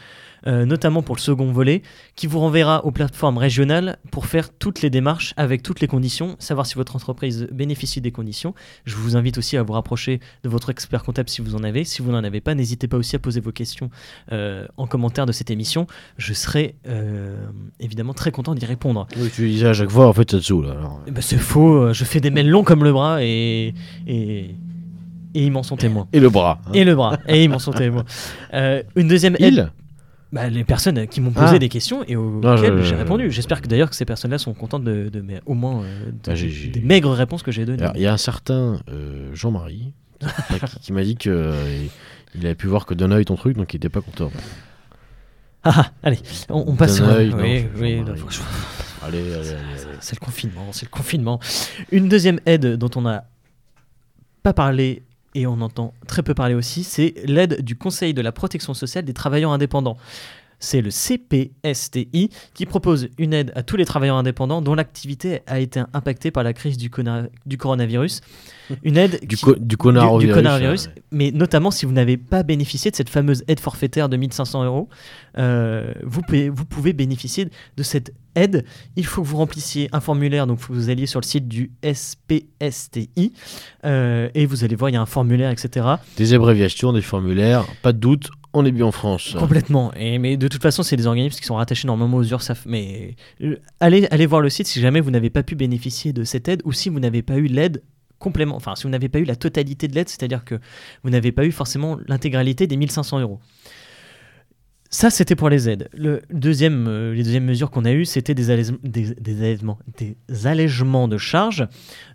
euh, 0.47 0.65
notamment 0.65 1.03
pour 1.03 1.15
le 1.17 1.21
second 1.21 1.51
volet, 1.53 1.83
qui 2.17 2.27
vous 2.27 2.39
renverra 2.41 2.85
aux 2.85 2.91
plateformes 2.91 3.39
régionales 3.39 3.99
pour 4.11 4.27
faire 4.27 4.53
toutes 4.53 4.83
les 4.83 4.91
démarches 4.91 5.35
avec 5.37 5.63
toutes 5.63 5.81
les 5.81 5.87
conditions, 5.87 6.37
savoir 6.39 6.67
si 6.67 6.75
votre 6.75 6.97
entreprise 6.97 7.49
bénéficie 7.53 8.01
des 8.01 8.11
conditions. 8.13 8.55
Je 8.85 8.97
vous 8.97 9.17
invite 9.17 9.39
aussi 9.39 9.57
à 9.57 9.63
vous 9.63 9.73
rapprocher 9.73 10.21
de 10.45 10.49
votre 10.49 10.71
expert 10.71 11.03
comptable 11.05 11.29
si 11.29 11.43
vous 11.43 11.55
en 11.55 11.63
avez. 11.63 11.85
Si 11.85 12.03
vous 12.03 12.11
n'en 12.13 12.25
avez 12.25 12.41
pas, 12.41 12.55
n'hésitez 12.55 12.89
pas 12.89 12.97
aussi 12.97 13.17
à 13.17 13.19
poser 13.19 13.41
vos 13.41 13.53
questions 13.53 13.91
euh, 14.33 14.67
en 14.77 14.87
commentaire 14.87 15.27
de 15.27 15.33
cette 15.33 15.51
émission. 15.51 15.87
Je 16.17 16.33
serai 16.33 16.77
euh, 16.89 17.37
évidemment 17.81 18.15
très 18.15 18.31
content 18.31 18.55
d'y 18.55 18.67
répondre. 18.67 19.07
Oui, 19.17 19.31
tu 19.35 19.49
disais 19.49 19.69
à 19.69 19.73
chaque 19.75 19.91
fois, 19.91 20.07
en 20.09 20.13
fait, 20.13 20.31
ça 20.31 20.39
te 20.39 20.43
saoule. 20.43 20.67
Alors. 20.67 21.01
Eh 21.07 21.11
ben, 21.11 21.21
c'est 21.21 21.39
faux, 21.39 21.93
je 21.93 22.05
fais 22.05 22.21
des 22.21 22.31
mails 22.31 22.49
longs 22.49 22.65
comme 22.65 22.85
le 22.85 22.93
bras 22.93 23.23
et, 23.23 23.75
et, 24.07 24.41
et 25.35 25.45
ils 25.45 25.51
m'en 25.51 25.63
sont 25.63 25.77
témoins. 25.77 26.09
Et 26.13 26.21
le 26.21 26.29
bras. 26.31 26.61
hein. 26.67 26.71
Et 26.75 26.85
le 26.85 26.95
bras, 26.95 27.19
et 27.29 27.45
ils 27.45 27.49
m'en 27.49 27.59
sont 27.59 27.73
témoins. 27.73 28.05
Euh, 28.55 28.83
une 28.97 29.09
deuxième 29.09 29.37
aide. 29.39 29.71
Bah, 30.33 30.49
les 30.49 30.65
personnes 30.65 31.07
qui 31.09 31.21
m'ont 31.21 31.31
posé 31.31 31.57
Ah. 31.57 31.59
des 31.59 31.69
questions 31.69 32.03
et 32.09 32.17
auxquelles 32.17 32.83
j'ai 32.83 32.95
répondu. 32.95 33.31
J'espère 33.31 33.61
que 33.61 33.69
d'ailleurs 33.69 33.91
que 33.91 33.97
ces 33.97 34.07
personnes-là 34.07 34.39
sont 34.39 34.55
contentes 34.55 34.83
de, 34.85 35.11
de 35.11 35.21
mais 35.21 35.41
au 35.45 35.53
moins 35.55 35.83
euh, 35.85 36.11
de- 36.11 36.31
Ah, 36.31 36.71
des 36.73 36.81
maigres 36.81 37.13
réponses 37.13 37.43
que 37.43 37.53
j'ai 37.53 37.67
données. 37.67 37.87
Il 37.95 38.01
y 38.01 38.07
a 38.07 38.13
un 38.15 38.17
certain 38.17 38.81
euh, 38.89 39.29
Jean-Marie 39.35 39.93
qui, 40.81 40.93
m'a 40.93 41.03
dit 41.03 41.17
que 41.17 41.29
euh, 41.29 41.85
il 42.35 42.47
avait 42.47 42.55
pu 42.55 42.67
voir 42.67 42.87
que 42.87 42.95
d'un 42.95 43.11
œil 43.11 43.25
ton 43.27 43.37
truc, 43.37 43.57
donc 43.59 43.75
il 43.75 43.77
était 43.77 43.89
pas 43.91 44.01
content. 44.01 44.31
Ah, 45.65 45.73
ah, 45.77 45.91
allez, 46.03 46.19
on, 46.49 46.65
on 46.67 46.75
passe. 46.77 47.01
Œil, 47.01 47.29
non, 47.31 47.37
oui, 47.39 47.67
oui, 47.77 47.97
Jean-Marie. 47.99 48.21
non, 48.21 48.29
je- 48.31 48.41
Allez, 49.05 49.19
allez, 49.19 49.33
allez. 49.35 49.49
allez. 49.51 49.57
C'est 50.01 50.19
le 50.19 50.25
confinement, 50.25 50.69
c'est 50.73 50.87
le 50.87 50.91
confinement. 50.91 51.41
Une 51.91 52.09
deuxième 52.09 52.41
aide 52.47 52.77
dont 52.77 52.91
on 52.97 53.03
n'a 53.03 53.25
pas 54.43 54.53
parlé 54.53 55.03
et 55.35 55.47
on 55.47 55.61
entend 55.61 55.95
très 56.07 56.23
peu 56.23 56.35
parler 56.35 56.55
aussi, 56.55 56.85
c'est 56.85 57.15
l'aide 57.25 57.63
du 57.63 57.77
Conseil 57.77 58.15
de 58.15 58.21
la 58.23 58.33
protection 58.33 58.75
sociale 58.75 59.05
des 59.05 59.15
travailleurs 59.15 59.53
indépendants. 59.53 59.97
C'est 60.65 60.81
le 60.81 60.91
CPSTI 60.93 62.31
qui 62.55 62.67
propose 62.67 63.09
une 63.19 63.33
aide 63.33 63.53
à 63.57 63.65
tous 63.65 63.77
les 63.77 63.85
travailleurs 63.85 64.17
indépendants 64.17 64.63
dont 64.63 64.75
l'activité 64.77 65.41
a 65.49 65.59
été 65.59 65.83
impactée 65.93 66.31
par 66.31 66.45
la 66.45 66.53
crise 66.53 66.77
du, 66.77 66.89
coronavirus. 67.59 68.21
Une 68.85 68.97
aide 68.97 69.19
Du, 69.27 69.37
qui- 69.37 69.43
co- 69.45 69.57
du 69.57 69.77
connard 69.77 70.19
du, 70.19 70.27
du 70.27 70.33
virus, 70.33 70.43
coronavirus, 70.43 70.87
euh, 70.87 71.01
mais 71.11 71.33
notamment 71.33 71.73
si 71.73 71.85
vous 71.85 71.93
n'avez 71.93 72.17
pas 72.17 72.45
bénéficié 72.45 72.93
de 72.93 72.97
cette 72.97 73.11
fameuse 73.11 73.43
aide 73.49 73.59
forfaitaire 73.59 74.09
de 74.09 74.17
1500 74.17 74.65
euros, 74.65 74.89
euh, 75.39 75.93
vous, 76.05 76.23
pouvez, 76.23 76.49
vous 76.49 76.65
pouvez 76.65 76.93
bénéficier 76.93 77.49
de 77.77 77.83
cette 77.83 78.13
aide. 78.35 78.65
Il 78.97 79.07
faut 79.07 79.23
que 79.23 79.27
vous 79.27 79.37
remplissiez 79.37 79.89
un 79.93 80.01
formulaire, 80.01 80.47
donc 80.47 80.61
vous 80.69 80.91
alliez 80.91 81.07
sur 81.07 81.21
le 81.21 81.27
site 81.27 81.49
du 81.49 81.73
SPSTI 81.83 83.33
euh, 83.85 84.29
et 84.35 84.47
vous 84.47 84.65
allez 84.65 84.77
voir, 84.77 84.91
il 84.91 84.95
y 84.95 84.97
a 84.97 85.01
un 85.01 85.07
formulaire, 85.07 85.51
etc. 85.51 85.87
Des 86.17 86.35
abréviations, 86.35 86.93
des 86.93 87.03
formulaires, 87.03 87.65
pas 87.83 87.93
de 87.93 87.99
doute, 87.99 88.31
on 88.53 88.65
est 88.67 88.73
bien 88.73 88.87
en 88.87 88.93
France. 88.93 89.35
Complètement. 89.39 89.93
Et, 89.95 90.19
mais 90.19 90.37
de 90.37 90.49
toute 90.49 90.63
façon, 90.63 90.83
c'est 90.83 90.97
des 90.97 91.07
organismes 91.07 91.39
qui 91.39 91.47
sont 91.47 91.57
rattachés 91.57 91.87
normalement 91.87 92.19
aux 92.19 92.25
URSAF. 92.25 92.65
Mais 92.67 93.17
euh, 93.43 93.57
allez, 93.81 94.07
allez 94.11 94.27
voir 94.27 94.41
le 94.41 94.51
site 94.51 94.67
si 94.67 94.81
jamais 94.81 95.01
vous 95.01 95.11
n'avez 95.11 95.31
pas 95.31 95.43
pu 95.43 95.55
bénéficier 95.55 96.13
de 96.13 96.25
cette 96.25 96.49
aide 96.49 96.63
ou 96.65 96.73
si 96.73 96.89
vous 96.89 97.01
n'avez 97.01 97.23
pas 97.23 97.37
eu 97.37 97.47
l'aide 97.47 97.83
complément, 98.19 98.55
enfin 98.55 98.75
si 98.77 98.85
vous 98.85 98.89
n'avez 98.89 99.09
pas 99.09 99.19
eu 99.19 99.25
la 99.25 99.37
totalité 99.37 99.89
de 99.89 99.95
l'aide, 99.95 100.09
c'est-à-dire 100.09 100.45
que 100.45 100.55
vous 101.03 101.11
n'avez 101.11 101.33
pas 101.33 101.45
eu 101.45 101.51
forcément 101.51 101.99
l'intégralité 102.07 102.67
des 102.67 102.77
1500 102.77 103.21
euros. 103.21 103.41
Ça, 104.95 105.09
c'était 105.09 105.37
pour 105.37 105.49
les 105.49 105.71
aides. 105.71 105.89
Le 105.95 106.21
deuxième, 106.31 106.87
euh, 106.87 107.15
les 107.15 107.23
deuxièmes 107.23 107.47
mesures 107.47 107.71
qu'on 107.71 107.87
a 107.87 107.93
eues, 107.93 108.05
c'était 108.05 108.35
des, 108.35 108.51
allègements- 108.51 108.79
des, 108.85 110.47
allègements- 110.47 111.09
de 111.09 111.17
charges. 111.17 111.67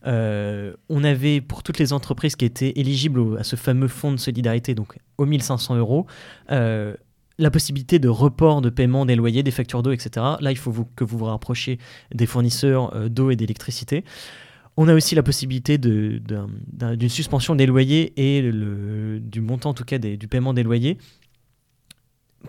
Euh, 0.05 0.73
on 0.87 1.03
avait 1.03 1.41
pour 1.41 1.63
toutes 1.63 1.79
les 1.79 1.91
entreprises 1.91 2.35
qui 2.35 2.45
étaient 2.45 2.73
éligibles 2.75 3.35
à 3.39 3.43
ce 3.43 3.55
fameux 3.55 3.87
fonds 3.87 4.11
de 4.11 4.17
solidarité, 4.17 4.75
donc 4.75 4.95
aux 5.17 5.25
1500 5.25 5.75
euros, 5.75 6.05
euh, 6.51 6.93
la 7.39 7.49
possibilité 7.49 7.97
de 7.97 8.09
report 8.09 8.61
de 8.61 8.69
paiement 8.69 9.07
des 9.07 9.15
loyers, 9.15 9.41
des 9.41 9.49
factures 9.51 9.81
d'eau, 9.81 9.91
etc. 9.91 10.09
Là, 10.39 10.51
il 10.51 10.57
faut 10.57 10.71
que 10.95 11.03
vous 11.03 11.17
vous 11.17 11.25
rapprochiez 11.25 11.79
des 12.13 12.27
fournisseurs 12.27 13.09
d'eau 13.09 13.31
et 13.31 13.35
d'électricité. 13.35 14.03
On 14.77 14.87
a 14.87 14.93
aussi 14.93 15.15
la 15.15 15.23
possibilité 15.23 15.79
d'une 15.79 16.21
suspension 17.09 17.55
des 17.55 17.65
loyers 17.65 18.13
et 18.17 18.43
du 18.51 19.41
montant, 19.41 19.71
en 19.71 19.73
tout 19.73 19.83
cas, 19.83 19.97
du 19.97 20.27
paiement 20.27 20.53
des 20.53 20.61
loyers 20.61 20.99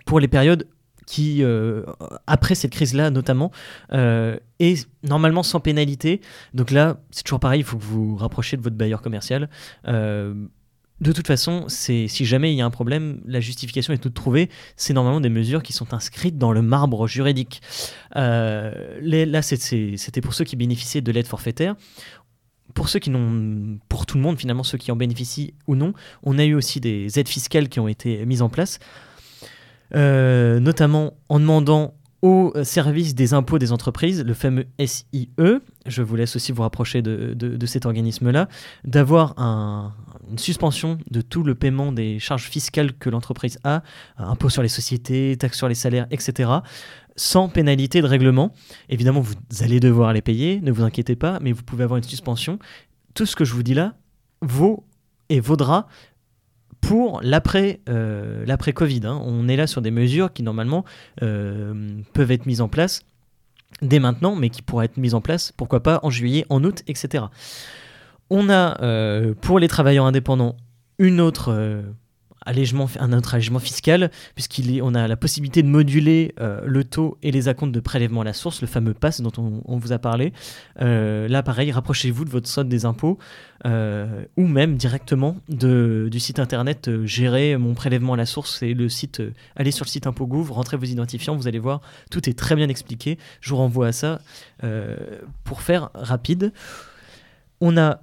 pour 0.05 0.19
les 0.19 0.27
périodes 0.27 0.67
qui, 1.05 1.43
euh, 1.43 1.83
après 2.27 2.53
cette 2.53 2.71
crise-là 2.71 3.09
notamment, 3.09 3.51
euh, 3.93 4.37
est 4.59 4.87
normalement 5.03 5.41
sans 5.41 5.59
pénalité. 5.59 6.21
Donc 6.53 6.69
là, 6.69 6.99
c'est 7.09 7.23
toujours 7.23 7.39
pareil, 7.39 7.61
il 7.61 7.63
faut 7.63 7.77
que 7.77 7.83
vous 7.83 8.11
vous 8.11 8.15
rapprochiez 8.15 8.57
de 8.57 8.61
votre 8.61 8.75
bailleur 8.75 9.01
commercial. 9.01 9.49
Euh, 9.87 10.35
de 11.01 11.13
toute 11.13 11.27
façon, 11.27 11.65
si 11.69 12.07
jamais 12.25 12.51
il 12.53 12.57
y 12.57 12.61
a 12.61 12.65
un 12.65 12.69
problème, 12.69 13.21
la 13.25 13.39
justification 13.39 13.93
est 13.93 13.99
toute 13.99 14.13
trouvée. 14.13 14.49
C'est 14.75 14.93
normalement 14.93 15.21
des 15.21 15.29
mesures 15.29 15.63
qui 15.63 15.71
sont 15.71 15.93
inscrites 15.93 16.37
dans 16.37 16.51
le 16.51 16.61
marbre 16.61 17.07
juridique. 17.07 17.61
Euh, 18.17 18.99
là, 19.01 19.41
c'était 19.41 20.21
pour 20.21 20.33
ceux 20.33 20.43
qui 20.43 20.57
bénéficiaient 20.57 21.01
de 21.01 21.11
l'aide 21.11 21.27
forfaitaire. 21.27 21.75
Pour 22.73 22.89
ceux 22.89 22.99
qui 22.99 23.09
n'ont, 23.09 23.79
pour 23.87 24.05
tout 24.05 24.17
le 24.17 24.23
monde 24.23 24.37
finalement, 24.37 24.63
ceux 24.63 24.77
qui 24.77 24.91
en 24.91 24.95
bénéficient 24.95 25.53
ou 25.67 25.75
non, 25.75 25.93
on 26.21 26.37
a 26.37 26.45
eu 26.45 26.53
aussi 26.53 26.79
des 26.79 27.17
aides 27.17 27.29
fiscales 27.29 27.69
qui 27.69 27.79
ont 27.79 27.87
été 27.87 28.25
mises 28.25 28.41
en 28.41 28.49
place, 28.49 28.77
Euh, 29.95 30.59
notamment 30.59 31.13
en 31.29 31.39
demandant 31.39 31.95
au 32.21 32.51
service 32.63 33.15
des 33.15 33.33
impôts 33.33 33.59
des 33.59 33.71
entreprises, 33.71 34.23
le 34.25 34.33
fameux 34.33 34.65
SIE, 34.85 35.29
je 35.85 36.01
vous 36.01 36.15
laisse 36.17 36.35
aussi 36.35 36.51
vous 36.51 36.63
rapprocher 36.63 37.01
de, 37.01 37.33
de- 37.33 37.65
cet 37.65 37.85
organisme-là, 37.85 38.49
d'avoir 38.83 39.39
un- 39.39 39.93
une 40.29 40.37
suspension 40.37 40.97
de 41.09 41.21
tout 41.21 41.43
le 41.43 41.55
paiement 41.55 41.91
des 41.93 42.19
charges 42.19 42.49
fiscales 42.49 42.91
que 42.93 43.09
l'entreprise 43.09 43.57
a, 43.63 43.83
impôts 44.17 44.49
sur 44.49 44.61
les 44.61 44.67
sociétés, 44.67 45.37
taxes 45.39 45.57
sur 45.57 45.69
les 45.69 45.75
salaires, 45.75 46.07
etc., 46.11 46.49
sans 47.15 47.47
pénalité 47.49 48.01
de 48.01 48.07
règlement. 48.07 48.51
Évidemment, 48.89 49.21
vous 49.21 49.33
allez 49.61 49.79
devoir 49.79 50.11
les 50.13 50.21
payer, 50.21 50.59
ne 50.61 50.71
vous 50.71 50.83
inquiétez 50.83 51.15
pas, 51.15 51.39
mais 51.41 51.51
vous 51.53 51.63
pouvez 51.63 51.85
avoir 51.85 51.97
une 51.97 52.03
suspension. 52.03 52.59
Tout 53.13 53.25
ce 53.25 53.35
que 53.35 53.45
je 53.45 53.53
vous 53.53 53.63
dis 53.63 53.73
là 53.73 53.95
vaut 54.41 54.85
et 55.29 55.39
vaudra 55.39 55.87
pour 56.81 57.19
l'après 57.23 57.79
euh, 57.89 58.45
hein. 58.47 59.21
On 59.23 59.47
est 59.47 59.55
là 59.55 59.67
sur 59.67 59.81
des 59.81 59.91
mesures 59.91 60.33
qui 60.33 60.43
normalement 60.43 60.85
euh, 61.21 62.01
peuvent 62.13 62.31
être 62.31 62.45
mises 62.45 62.61
en 62.61 62.67
place 62.67 63.03
dès 63.81 63.99
maintenant, 63.99 64.35
mais 64.35 64.49
qui 64.49 64.61
pourraient 64.61 64.85
être 64.85 64.97
mises 64.97 65.13
en 65.13 65.21
place, 65.21 65.51
pourquoi 65.51 65.81
pas, 65.81 65.99
en 66.03 66.09
juillet, 66.09 66.45
en 66.49 66.63
août, 66.63 66.83
etc. 66.87 67.25
On 68.29 68.49
a 68.49 68.81
euh, 68.81 69.33
pour 69.39 69.59
les 69.59 69.67
travailleurs 69.67 70.05
indépendants 70.05 70.57
une 70.97 71.21
autre, 71.21 71.83
allègement, 72.49 72.89
un 72.99 73.13
autre 73.13 73.35
allègement 73.35 73.59
fiscal, 73.59 74.09
puisqu'on 74.33 74.95
a 74.95 75.07
la 75.07 75.15
possibilité 75.15 75.61
de 75.61 75.67
moduler 75.67 76.33
euh, 76.39 76.61
le 76.65 76.83
taux 76.83 77.17
et 77.21 77.31
les 77.31 77.47
acomptes 77.47 77.71
de 77.71 77.79
prélèvement 77.79 78.21
à 78.21 78.23
la 78.23 78.33
source, 78.33 78.61
le 78.61 78.67
fameux 78.67 78.95
PASS 78.95 79.21
dont 79.21 79.31
on, 79.37 79.77
vous 79.77 79.91
a 79.91 79.99
parlé. 79.99 80.33
Euh, 80.81 81.27
là, 81.27 81.43
pareil, 81.43 81.71
rapprochez-vous 81.71 82.25
de 82.25 82.29
votre 82.29 82.47
solde 82.47 82.67
des 82.67 82.85
impôts 82.85 83.19
euh, 83.67 84.25
ou 84.35 84.47
même 84.47 84.77
directement 84.77 85.37
de, 85.47 86.09
du 86.11 86.19
site 86.19 86.39
internet 86.39 86.89
gérer 87.05 87.55
mon 87.55 87.75
prélèvement 87.75 88.13
à 88.13 88.17
la 88.17 88.25
source. 88.25 88.57
C'est 88.59 88.73
le 88.73 88.89
site, 88.89 89.21
allez 89.55 89.71
sur 89.71 89.85
le 89.85 89.89
site 89.89 90.07
ImpôtGouv, 90.07 90.51
rentrez 90.51 90.75
vos 90.75 90.85
identifiants, 90.85 91.35
vous 91.35 91.47
allez 91.47 91.59
voir, 91.59 91.81
tout 92.09 92.27
est 92.27 92.37
très 92.37 92.55
bien 92.55 92.67
expliqué. 92.67 93.19
Je 93.41 93.51
vous 93.51 93.57
renvoie 93.57 93.87
à 93.87 93.91
ça 93.91 94.21
pour 95.43 95.61
faire 95.61 95.91
rapide. 95.93 96.51
On 97.61 97.77
a 97.77 98.01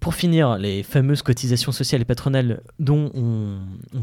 pour 0.00 0.14
finir, 0.14 0.56
les 0.56 0.82
fameuses 0.82 1.20
cotisations 1.22 1.72
sociales 1.72 2.00
et 2.00 2.04
patronales 2.06 2.62
dont 2.78 3.10
on, 3.14 3.58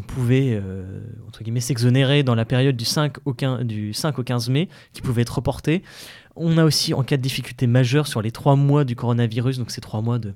pouvait 0.07 0.51
euh, 0.53 1.01
entre 1.27 1.43
guillemets 1.43 1.59
s'exonérer 1.59 2.21
dans 2.23 2.35
la 2.35 2.45
période 2.45 2.77
du 2.77 2.85
5, 2.85 3.17
au 3.25 3.33
15, 3.33 3.61
du 3.65 3.93
5 3.93 4.19
au 4.19 4.23
15 4.23 4.49
mai, 4.49 4.69
qui 4.93 5.01
pouvaient 5.01 5.23
être 5.23 5.35
reportées. 5.35 5.81
On 6.35 6.59
a 6.59 6.63
aussi, 6.65 6.93
en 6.93 7.01
cas 7.03 7.17
de 7.17 7.21
difficulté 7.23 7.65
majeure 7.65 8.05
sur 8.05 8.21
les 8.21 8.29
trois 8.31 8.55
mois 8.55 8.83
du 8.83 8.95
coronavirus, 8.95 9.57
donc 9.57 9.71
ces 9.71 9.81
trois 9.81 10.01
mois 10.01 10.19
de 10.19 10.33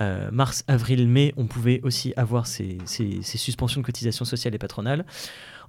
euh, 0.00 0.30
mars, 0.30 0.62
avril, 0.68 1.08
mai, 1.08 1.34
on 1.36 1.46
pouvait 1.46 1.80
aussi 1.82 2.14
avoir 2.16 2.46
ces- 2.46 2.78
ces 2.86 3.20
suspensions 3.22 3.80
de 3.80 3.86
cotisations 3.86 4.24
sociales 4.24 4.54
et 4.54 4.58
patronales. 4.58 5.04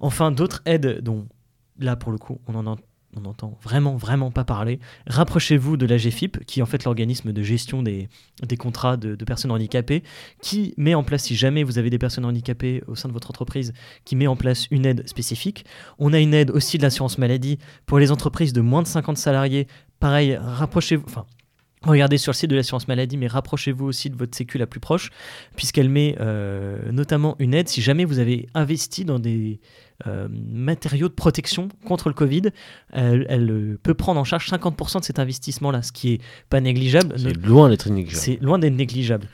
Enfin, 0.00 0.30
d'autres 0.30 0.62
aides 0.64 1.00
dont, 1.02 1.26
là, 1.80 1.96
pour 1.96 2.12
le 2.12 2.18
coup, 2.18 2.40
on 2.46 2.54
en 2.54 2.66
entend 2.66 2.82
on 3.16 3.20
n'entend 3.20 3.58
vraiment, 3.62 3.96
vraiment 3.96 4.30
pas 4.30 4.44
parler. 4.44 4.80
Rapprochez-vous 5.06 5.76
de 5.76 5.86
la 5.86 5.96
GFIP, 5.96 6.44
qui 6.46 6.60
est 6.60 6.62
en 6.62 6.66
fait 6.66 6.84
l'organisme 6.84 7.32
de 7.32 7.42
gestion 7.42 7.82
des, 7.82 8.08
contrats 8.58 8.96
de, 8.96 9.22
personnes 9.24 9.50
handicapées, 9.50 10.02
qui 10.40 10.74
met 10.76 10.94
en 10.94 11.02
place, 11.02 11.24
si 11.24 11.36
jamais 11.36 11.62
vous 11.62 11.78
avez 11.78 11.90
des 11.90 11.98
personnes 11.98 12.24
handicapées 12.24 12.82
au 12.86 12.94
sein 12.94 13.08
de 13.08 13.14
votre 13.14 13.30
entreprise, 13.30 13.72
qui 14.04 14.16
met 14.16 14.26
en 14.26 14.36
place 14.36 14.66
une 14.70 14.86
aide 14.86 15.08
spécifique. 15.08 15.64
On 15.98 16.12
a 16.12 16.20
une 16.20 16.34
aide 16.34 16.50
aussi 16.50 16.78
de 16.78 16.82
l'assurance 16.82 17.18
maladie 17.18 17.58
pour 17.86 17.98
les 17.98 18.10
entreprises 18.10 18.52
de 18.52 18.60
moins 18.60 18.82
de 18.82 18.88
50 18.88 19.16
salariés. 19.16 19.66
Pareil, 20.00 20.36
rapprochez-vous. 20.36 21.06
Regardez 21.86 22.18
sur 22.18 22.32
le 22.32 22.36
site 22.36 22.50
de 22.50 22.56
l'assurance 22.56 22.88
maladie, 22.88 23.16
mais 23.16 23.26
rapprochez-vous 23.26 23.86
aussi 23.86 24.10
de 24.10 24.16
votre 24.16 24.36
sécu 24.36 24.58
la 24.58 24.66
plus 24.66 24.80
proche, 24.80 25.10
puisqu'elle 25.56 25.88
met 25.88 26.16
euh, 26.20 26.90
notamment 26.92 27.36
une 27.38 27.54
aide 27.54 27.68
si 27.68 27.82
jamais 27.82 28.04
vous 28.04 28.18
avez 28.18 28.48
investi 28.54 29.04
dans 29.04 29.18
des 29.18 29.60
euh, 30.08 30.26
matériaux 30.30 31.08
de 31.08 31.14
protection 31.14 31.68
contre 31.86 32.08
le 32.08 32.14
Covid. 32.14 32.42
Elle, 32.92 33.26
elle, 33.28 33.50
euh, 33.50 33.78
peut 33.80 33.94
prendre 33.94 34.20
en 34.20 34.24
charge 34.24 34.50
50% 34.50 34.98
de 35.00 35.04
cet 35.04 35.20
investissement-là, 35.20 35.82
ce 35.82 35.92
qui 35.92 36.14
est 36.14 36.20
pas 36.50 36.60
négligeable. 36.60 37.14
C'est 37.16 37.36
loin 37.46 37.68
d'être 37.68 37.88
négligeable. 37.88 38.20
C'est 38.20 38.42
loin 38.42 38.58
d'être 38.58 38.74
négligeable. 38.74 39.28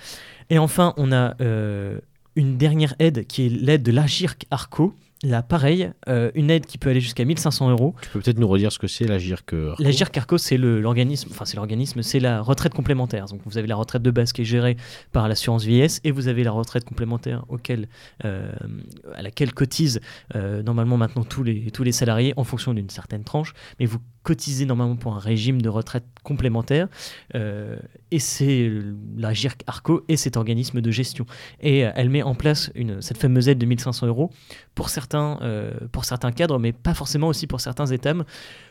Et 0.50 0.58
enfin, 0.58 0.92
on 0.98 1.12
a 1.12 1.34
euh, 1.40 1.98
une 2.36 2.58
dernière 2.58 2.94
aide 2.98 3.26
qui 3.26 3.46
est 3.46 3.48
l'aide 3.48 3.82
de 3.82 3.90
l'Agirc 3.90 4.44
Arco. 4.50 4.94
Là, 5.22 5.42
pareil, 5.42 5.90
euh, 6.08 6.30
une 6.34 6.50
aide 6.50 6.64
qui 6.64 6.78
peut 6.78 6.88
aller 6.88 7.00
jusqu'à 7.00 7.26
1500 7.26 7.70
euros. 7.70 7.94
Tu 8.00 8.08
peux 8.08 8.20
peut-être 8.20 8.38
nous 8.38 8.48
redire 8.48 8.72
ce 8.72 8.78
que 8.78 8.86
c'est 8.86 9.04
l'Agir 9.04 9.42
GIRC-ARCO, 9.78 10.38
c'est 10.38 10.56
le- 10.56 10.80
l'organisme, 10.80 11.28
enfin 11.30 11.44
c'est 11.44 11.56
l'organisme, 11.56 12.02
c'est 12.02 12.20
la 12.20 12.40
retraite 12.40 12.72
complémentaire. 12.72 13.26
Donc 13.26 13.40
vous 13.44 13.58
avez 13.58 13.66
la 13.66 13.76
retraite 13.76 14.00
de 14.00 14.10
base 14.10 14.32
qui 14.32 14.40
est 14.42 14.44
gérée 14.46 14.78
par 15.12 15.28
l'assurance 15.28 15.62
vieillesse 15.64 16.00
et 16.04 16.10
vous 16.10 16.28
avez 16.28 16.42
la 16.42 16.52
retraite 16.52 16.84
complémentaire 16.86 17.44
auquel, 17.50 17.88
euh, 18.24 18.50
à 19.14 19.20
laquelle 19.20 19.52
cotisent 19.52 20.00
euh, 20.36 20.62
normalement 20.62 20.96
maintenant 20.96 21.24
tous 21.24 21.42
les, 21.42 21.70
tous 21.70 21.82
les 21.82 21.92
salariés 21.92 22.32
en 22.38 22.44
fonction 22.44 22.72
d'une 22.72 22.88
certaine 22.88 23.22
tranche. 23.24 23.52
Mais 23.78 23.84
vous 23.84 23.98
cotisez 24.22 24.66
normalement 24.66 24.96
pour 24.96 25.14
un 25.14 25.18
régime 25.18 25.62
de 25.62 25.68
retraite 25.68 26.04
complémentaire. 26.22 26.88
Euh, 27.34 27.78
et 28.10 28.18
c'est 28.18 28.70
la 29.16 29.32
GIRC 29.32 29.62
Arco 29.66 30.04
et 30.08 30.16
cet 30.16 30.36
organisme 30.36 30.80
de 30.80 30.90
gestion. 30.90 31.26
Et 31.60 31.84
euh, 31.84 31.92
elle 31.94 32.10
met 32.10 32.22
en 32.22 32.34
place 32.34 32.70
cette 33.00 33.18
fameuse 33.18 33.48
aide 33.48 33.58
de 33.58 33.66
1500 33.66 34.06
euros 34.06 34.30
pour 34.74 34.90
certains, 34.90 35.38
euh, 35.42 35.72
pour 35.92 36.04
certains 36.04 36.32
cadres, 36.32 36.58
mais 36.58 36.72
pas 36.72 36.94
forcément 36.94 37.28
aussi 37.28 37.46
pour 37.46 37.60
certains 37.60 37.86
États. 37.86 38.14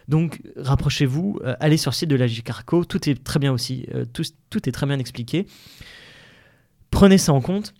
Donc 0.08 0.42
rapprochez-vous, 0.58 1.40
allez 1.60 1.78
sur 1.78 1.92
le 1.92 1.96
site 1.96 2.10
de 2.10 2.16
la 2.16 2.28
GIRC 2.28 2.50
Arco, 2.50 2.84
tout 2.84 3.10
est 3.10 3.24
très 3.24 3.40
bien 3.40 3.54
aussi, 3.54 3.88
tout, 4.12 4.24
tout 4.50 4.68
est 4.68 4.72
très 4.72 4.86
bien 4.86 5.00
expliqué. 5.00 5.46
Prenez 6.92 7.18
ça 7.18 7.32
en 7.32 7.42
compte 7.42 7.74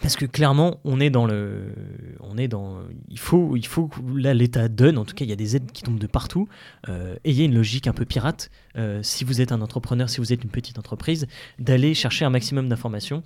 parce 0.00 0.16
que 0.16 0.26
clairement, 0.26 0.80
on 0.84 1.00
est 1.00 1.10
dans 1.10 1.26
le, 1.26 1.72
on 2.20 2.36
est 2.36 2.48
dans, 2.48 2.78
il 3.08 3.18
faut, 3.18 3.56
il 3.56 3.66
faut 3.66 3.90
là 4.14 4.34
l'État 4.34 4.68
donne. 4.68 4.98
En 4.98 5.04
tout 5.04 5.14
cas, 5.14 5.24
il 5.24 5.28
y 5.28 5.32
a 5.32 5.36
des 5.36 5.56
aides 5.56 5.70
qui 5.72 5.82
tombent 5.82 5.98
de 5.98 6.06
partout. 6.06 6.48
Euh, 6.88 7.16
ayez 7.24 7.44
une 7.44 7.54
logique 7.54 7.86
un 7.86 7.92
peu 7.92 8.04
pirate. 8.04 8.50
Euh, 8.76 9.00
si 9.02 9.24
vous 9.24 9.40
êtes 9.40 9.52
un 9.52 9.60
entrepreneur, 9.60 10.08
si 10.08 10.18
vous 10.18 10.32
êtes 10.32 10.44
une 10.44 10.50
petite 10.50 10.78
entreprise, 10.78 11.26
d'aller 11.58 11.94
chercher 11.94 12.24
un 12.24 12.30
maximum 12.30 12.68
d'informations. 12.68 13.22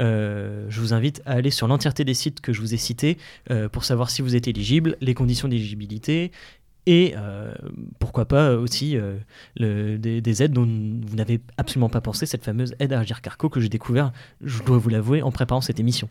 Euh, 0.00 0.66
je 0.68 0.80
vous 0.80 0.94
invite 0.94 1.22
à 1.26 1.32
aller 1.32 1.50
sur 1.50 1.66
l'entièreté 1.66 2.04
des 2.04 2.14
sites 2.14 2.40
que 2.40 2.52
je 2.52 2.60
vous 2.60 2.74
ai 2.74 2.78
cités 2.78 3.18
pour 3.72 3.84
savoir 3.84 4.10
si 4.10 4.22
vous 4.22 4.36
êtes 4.36 4.48
éligible, 4.48 4.96
les 5.00 5.14
conditions 5.14 5.48
d'éligibilité 5.48 6.30
et 6.86 7.14
euh, 7.16 7.54
pourquoi 8.00 8.24
pas 8.24 8.54
aussi 8.54 8.96
euh, 8.96 9.16
le, 9.56 9.98
des, 9.98 10.42
aides 10.42 10.52
dont 10.52 10.64
vous 10.64 11.16
n'avez 11.16 11.40
absolument 11.56 11.88
pas 11.88 12.00
pensé, 12.00 12.26
cette 12.26 12.44
fameuse 12.44 12.74
aide 12.80 12.92
à 12.92 13.00
Agir 13.00 13.20
Carco 13.20 13.48
que 13.48 13.60
j'ai 13.60 13.68
découvert, 13.68 14.12
je 14.42 14.62
dois 14.64 14.78
vous 14.78 14.88
l'avouer, 14.88 15.22
en 15.22 15.30
préparant 15.30 15.60
cette 15.60 15.78
émission. 15.78 16.08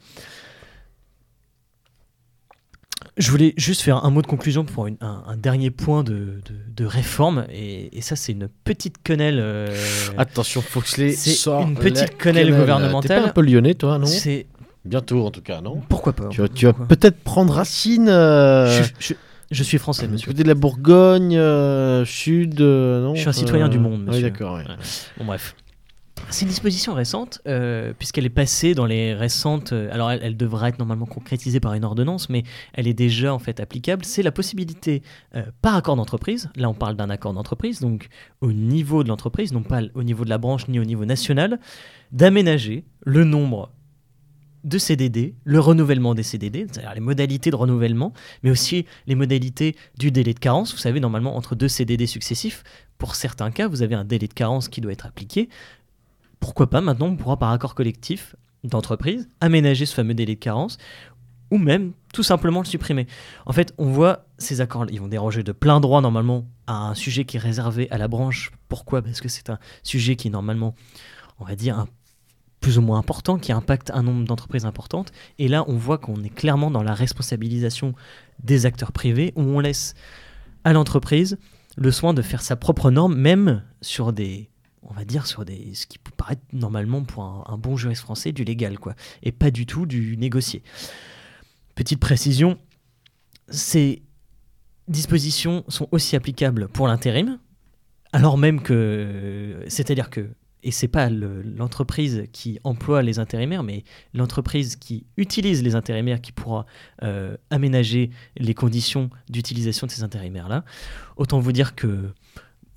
Je 3.17 3.29
voulais 3.31 3.53
juste 3.57 3.81
faire 3.81 4.05
un 4.05 4.09
mot 4.09 4.21
de 4.21 4.27
conclusion 4.27 4.63
pour 4.63 4.85
un, 4.87 5.37
dernier 5.37 5.71
point 5.71 6.03
de, 6.03 6.41
de, 6.73 6.85
réforme, 6.85 7.45
et, 7.51 7.99
ça 8.01 8.15
c'est 8.15 8.31
une 8.31 8.47
petite 8.63 9.03
quenelle. 9.03 9.39
Euh, 9.41 9.75
Attention, 10.17 10.61
Foxley, 10.61 11.11
c'est 11.11 11.49
une 11.49 11.75
petite 11.75 12.17
quenelle, 12.17 12.51
gouvernementale. 12.51 13.09
T'es 13.09 13.21
pas 13.23 13.27
un 13.27 13.33
peu 13.33 13.41
lyonnais, 13.41 13.73
toi, 13.73 13.97
non 13.97 14.07
bientôt 14.83 15.27
en 15.27 15.29
tout 15.29 15.41
cas, 15.41 15.61
non 15.61 15.81
Pourquoi 15.89 16.13
pas 16.13 16.29
Tu 16.29 16.65
vas, 16.65 16.73
peut-être 16.73 17.19
prendre 17.19 17.53
racine. 17.53 18.07
Je 18.07 19.13
suis 19.63 19.77
français, 19.77 20.07
monsieur. 20.07 20.27
Côté 20.27 20.43
de 20.43 20.47
la 20.47 20.55
Bourgogne, 20.55 21.35
euh, 21.37 22.05
sud, 22.05 22.61
euh, 22.61 23.03
non 23.03 23.15
Je 23.15 23.21
suis 23.21 23.29
un 23.29 23.33
citoyen 23.33 23.69
du 23.69 23.79
monde, 23.79 24.05
monsieur. 24.05 24.23
Oui, 24.25 24.31
d'accord. 24.31 24.59
Bon, 25.17 25.25
bref. 25.25 25.55
C'est 26.29 26.43
une 26.43 26.49
disposition 26.49 26.93
récente, 26.93 27.41
euh, 27.47 27.93
puisqu'elle 27.97 28.25
est 28.25 28.29
passée 28.29 28.75
dans 28.75 28.85
les 28.85 29.13
récentes. 29.13 29.73
alors, 29.73 30.11
elle, 30.11 30.37
devra 30.37 30.69
être 30.69 30.77
normalement 30.77 31.07
concrétisée 31.07 31.59
par 31.59 31.73
une 31.73 31.83
ordonnance, 31.83 32.29
mais 32.29 32.43
elle 32.73 32.87
est 32.87 32.93
déjà 32.93 33.33
en 33.33 33.39
fait 33.39 33.59
applicable. 33.59 34.05
C'est 34.05 34.21
la 34.21 34.31
possibilité, 34.31 35.01
par 35.61 35.75
accord 35.75 35.95
d'entreprise, 35.95 36.49
là 36.55 36.69
on 36.69 36.73
parle 36.75 36.95
d'un 36.95 37.09
accord 37.09 37.33
d'entreprise, 37.33 37.81
donc 37.81 38.07
au 38.39 38.53
niveau 38.53 39.03
de 39.03 39.09
l'entreprise, 39.09 39.51
non 39.51 39.63
pas 39.63 39.81
au 39.95 40.03
niveau 40.03 40.23
de 40.23 40.29
la 40.29 40.37
branche 40.37 40.67
ni 40.67 40.79
au 40.79 40.85
niveau 40.85 41.05
national, 41.05 41.59
d'aménager 42.11 42.85
le 43.03 43.23
nombre 43.23 43.71
de 44.63 44.77
CDD, 44.77 45.35
le 45.43 45.59
renouvellement 45.59 46.13
des 46.13 46.23
CDD, 46.23 46.67
c'est-à-dire 46.71 46.93
les 46.93 47.01
modalités 47.01 47.51
de 47.51 47.55
renouvellement, 47.55 48.13
mais 48.43 48.51
aussi 48.51 48.85
les 49.07 49.15
modalités 49.15 49.75
du 49.97 50.11
délai 50.11 50.33
de 50.33 50.39
carence. 50.39 50.71
Vous 50.73 50.79
savez, 50.79 50.99
normalement, 50.99 51.35
entre 51.35 51.55
deux 51.55 51.67
CDD 51.67 52.05
successifs, 52.05 52.63
pour 52.97 53.15
certains 53.15 53.51
cas, 53.51 53.67
vous 53.67 53.81
avez 53.81 53.95
un 53.95 54.05
délai 54.05 54.27
de 54.27 54.33
carence 54.33 54.69
qui 54.69 54.81
doit 54.81 54.91
être 54.91 55.05
appliqué. 55.05 55.49
Pourquoi 56.39 56.69
pas 56.69 56.81
maintenant, 56.81 57.07
on 57.07 57.15
pourra 57.15 57.37
par 57.37 57.51
accord 57.51 57.75
collectif 57.75 58.35
d'entreprise 58.63 59.27
aménager 59.39 59.85
ce 59.85 59.93
fameux 59.95 60.13
délai 60.13 60.35
de 60.35 60.39
carence 60.39 60.77
ou 61.49 61.57
même 61.57 61.91
tout 62.13 62.23
simplement 62.23 62.61
le 62.61 62.65
supprimer. 62.65 63.07
En 63.45 63.53
fait, 63.53 63.73
on 63.77 63.85
voit 63.85 64.25
ces 64.37 64.61
accords, 64.61 64.85
ils 64.89 64.99
vont 64.99 65.07
déroger 65.07 65.43
de 65.43 65.51
plein 65.51 65.79
droit 65.79 66.01
normalement 66.01 66.47
à 66.65 66.75
un 66.87 66.95
sujet 66.95 67.25
qui 67.25 67.37
est 67.37 67.41
réservé 67.41 67.89
à 67.91 67.97
la 67.97 68.07
branche. 68.07 68.51
Pourquoi? 68.69 69.01
Parce 69.01 69.19
que 69.19 69.27
c'est 69.27 69.49
un 69.49 69.59
sujet 69.83 70.15
qui 70.15 70.29
est 70.29 70.31
normalement, 70.31 70.75
on 71.39 71.45
va 71.45 71.55
dire, 71.55 71.77
un 71.77 71.87
plus 72.61 72.77
ou 72.77 72.81
moins 72.81 72.99
important, 72.99 73.37
qui 73.37 73.51
impacte 73.51 73.91
un 73.91 74.03
nombre 74.03 74.23
d'entreprises 74.23 74.65
importantes. 74.65 75.11
Et 75.39 75.47
là, 75.47 75.65
on 75.67 75.75
voit 75.75 75.97
qu'on 75.97 76.23
est 76.23 76.33
clairement 76.33 76.71
dans 76.71 76.83
la 76.83 76.93
responsabilisation 76.93 77.93
des 78.43 78.65
acteurs 78.65 78.91
privés, 78.91 79.33
où 79.35 79.41
on 79.41 79.59
laisse 79.59 79.95
à 80.63 80.71
l'entreprise 80.71 81.37
le 81.75 81.91
soin 81.91 82.13
de 82.13 82.21
faire 82.21 82.41
sa 82.41 82.55
propre 82.55 82.91
norme, 82.91 83.15
même 83.15 83.63
sur 83.81 84.13
des, 84.13 84.49
on 84.83 84.93
va 84.93 85.05
dire, 85.05 85.25
sur 85.25 85.43
des, 85.43 85.73
ce 85.73 85.87
qui 85.87 85.97
peut 85.97 86.11
paraître 86.15 86.43
normalement 86.53 87.03
pour 87.03 87.23
un, 87.23 87.57
bon 87.57 87.77
juriste 87.77 88.03
français 88.03 88.31
du 88.31 88.43
légal, 88.43 88.77
quoi, 88.77 88.95
et 89.23 89.31
pas 89.31 89.49
du 89.49 89.65
tout 89.65 89.87
du 89.87 90.15
négocié. 90.17 90.61
Petite 91.73 91.99
précision, 91.99 92.59
ces 93.49 94.03
dispositions 94.87 95.63
sont 95.67 95.87
aussi 95.91 96.15
applicables 96.15 96.67
pour 96.67 96.87
l'intérim, 96.87 97.39
alors 98.13 98.37
même 98.37 98.61
que, 98.61 99.63
c'est-à-dire 99.67 100.09
que 100.09 100.29
et 100.63 100.71
c'est 100.71 100.87
pas 100.87 101.09
l'entreprise 101.09 102.25
qui 102.31 102.59
emploie 102.63 103.01
les 103.01 103.19
intérimaires, 103.19 103.63
mais 103.63 103.83
l'entreprise 104.13 104.75
qui 104.75 105.05
utilise 105.17 105.63
les 105.63 105.75
intérimaires 105.75 106.21
qui 106.21 106.31
pourra 106.31 106.65
euh, 107.03 107.35
aménager 107.49 108.11
les 108.37 108.53
conditions 108.53 109.09
d'utilisation 109.29 109.87
de 109.87 109.91
ces 109.91 110.03
intérimaires-là. 110.03 110.63
Autant 111.17 111.39
vous 111.39 111.51
dire 111.51 111.75
que 111.75 112.13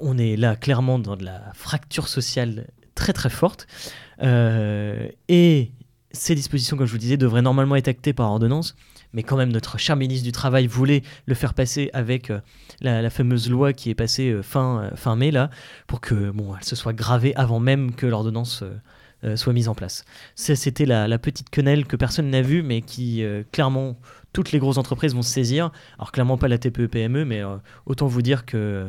on 0.00 0.18
est 0.18 0.36
là 0.36 0.56
clairement 0.56 0.98
dans 0.98 1.16
de 1.16 1.24
la 1.24 1.52
fracture 1.54 2.08
sociale 2.08 2.66
très 2.94 3.12
très 3.12 3.30
forte. 3.30 3.66
Euh, 4.22 5.08
et 5.28 5.72
ces 6.10 6.34
dispositions, 6.34 6.76
comme 6.76 6.86
je 6.86 6.92
vous 6.92 6.98
disais, 6.98 7.16
devraient 7.16 7.42
normalement 7.42 7.76
être 7.76 7.88
actées 7.88 8.12
par 8.12 8.30
ordonnance 8.30 8.76
mais 9.14 9.22
quand 9.22 9.36
même 9.36 9.52
notre 9.52 9.78
cher 9.78 9.96
ministre 9.96 10.24
du 10.24 10.32
Travail 10.32 10.66
voulait 10.66 11.02
le 11.26 11.34
faire 11.34 11.54
passer 11.54 11.88
avec 11.94 12.30
euh, 12.30 12.40
la, 12.82 13.08
fameuse 13.08 13.48
loi 13.48 13.72
qui 13.72 13.88
est 13.88 13.94
passée 13.94 14.30
euh, 14.30 14.42
fin, 14.42 14.82
euh, 14.82 14.96
fin 14.96 15.16
mai, 15.16 15.30
là, 15.30 15.48
pour 15.86 16.00
que 16.00 16.30
bon, 16.30 16.54
elle 16.56 16.64
se 16.64 16.76
soit 16.76 16.92
gravée 16.92 17.34
avant 17.36 17.60
même 17.60 17.94
que 17.94 18.06
l'ordonnance 18.06 18.62
soit 19.36 19.54
mise 19.54 19.70
en 19.70 19.74
place. 19.74 20.04
C'était 20.34 20.84
la, 20.84 21.18
petite 21.18 21.48
quenelle 21.48 21.86
que 21.86 21.96
personne 21.96 22.28
n'a 22.28 22.42
vue, 22.42 22.62
mais 22.62 22.82
qui, 22.82 23.24
clairement, 23.52 23.96
toutes 24.34 24.52
les 24.52 24.58
grosses 24.58 24.76
entreprises 24.76 25.14
vont 25.14 25.22
se 25.22 25.30
saisir. 25.30 25.70
Alors, 25.96 26.12
clairement 26.12 26.36
pas 26.36 26.46
la 26.46 26.58
TPE-PME, 26.58 27.24
mais 27.24 27.40
autant 27.86 28.06
vous 28.06 28.20
dire 28.20 28.44
que... 28.44 28.86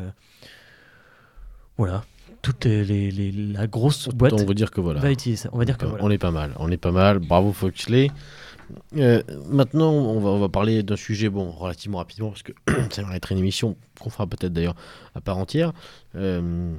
voilà, 1.78 2.04
toute 2.42 2.66
les, 2.66 3.32
la 3.32 3.66
grosse 3.66 4.10
boîte 4.10 4.34
on 4.34 4.46
va 4.46 4.54
dire 4.54 4.72
que 4.72 4.82
voilà. 4.82 5.00
va 5.00 5.10
utiliser 5.10 5.44
ça. 5.44 5.50
On 5.54 5.58
va 5.58 5.64
dire 5.64 5.78
que 5.78 5.86
voilà. 5.86 6.04
On 6.04 6.12
est 6.12 6.18
pas 6.18 6.32
mal, 6.32 6.52
on 6.58 6.70
est 6.70 6.76
pas 6.76 6.92
mal. 6.92 7.20
Bravo 7.20 7.54
Foxley. 7.54 8.12
Euh, 8.98 9.22
maintenant, 9.50 9.92
on 9.92 10.20
va, 10.20 10.30
on 10.30 10.50
parler 10.50 10.84
d'un 10.84 10.96
sujet 10.96 11.30
bon, 11.30 11.52
relativement 11.52 11.98
rapidement, 11.98 12.30
parce 12.30 12.44
que 12.44 12.54
ça 12.92 13.04
va 13.04 13.16
être 13.16 13.32
une 13.32 13.38
émission 13.38 13.76
qu'on 14.00 14.10
fera 14.10 14.28
peut-être 14.28 14.54
d'ailleurs 14.54 14.76
à 15.14 15.22
part 15.22 15.38
entière. 15.38 15.74
Euh, 16.16 16.74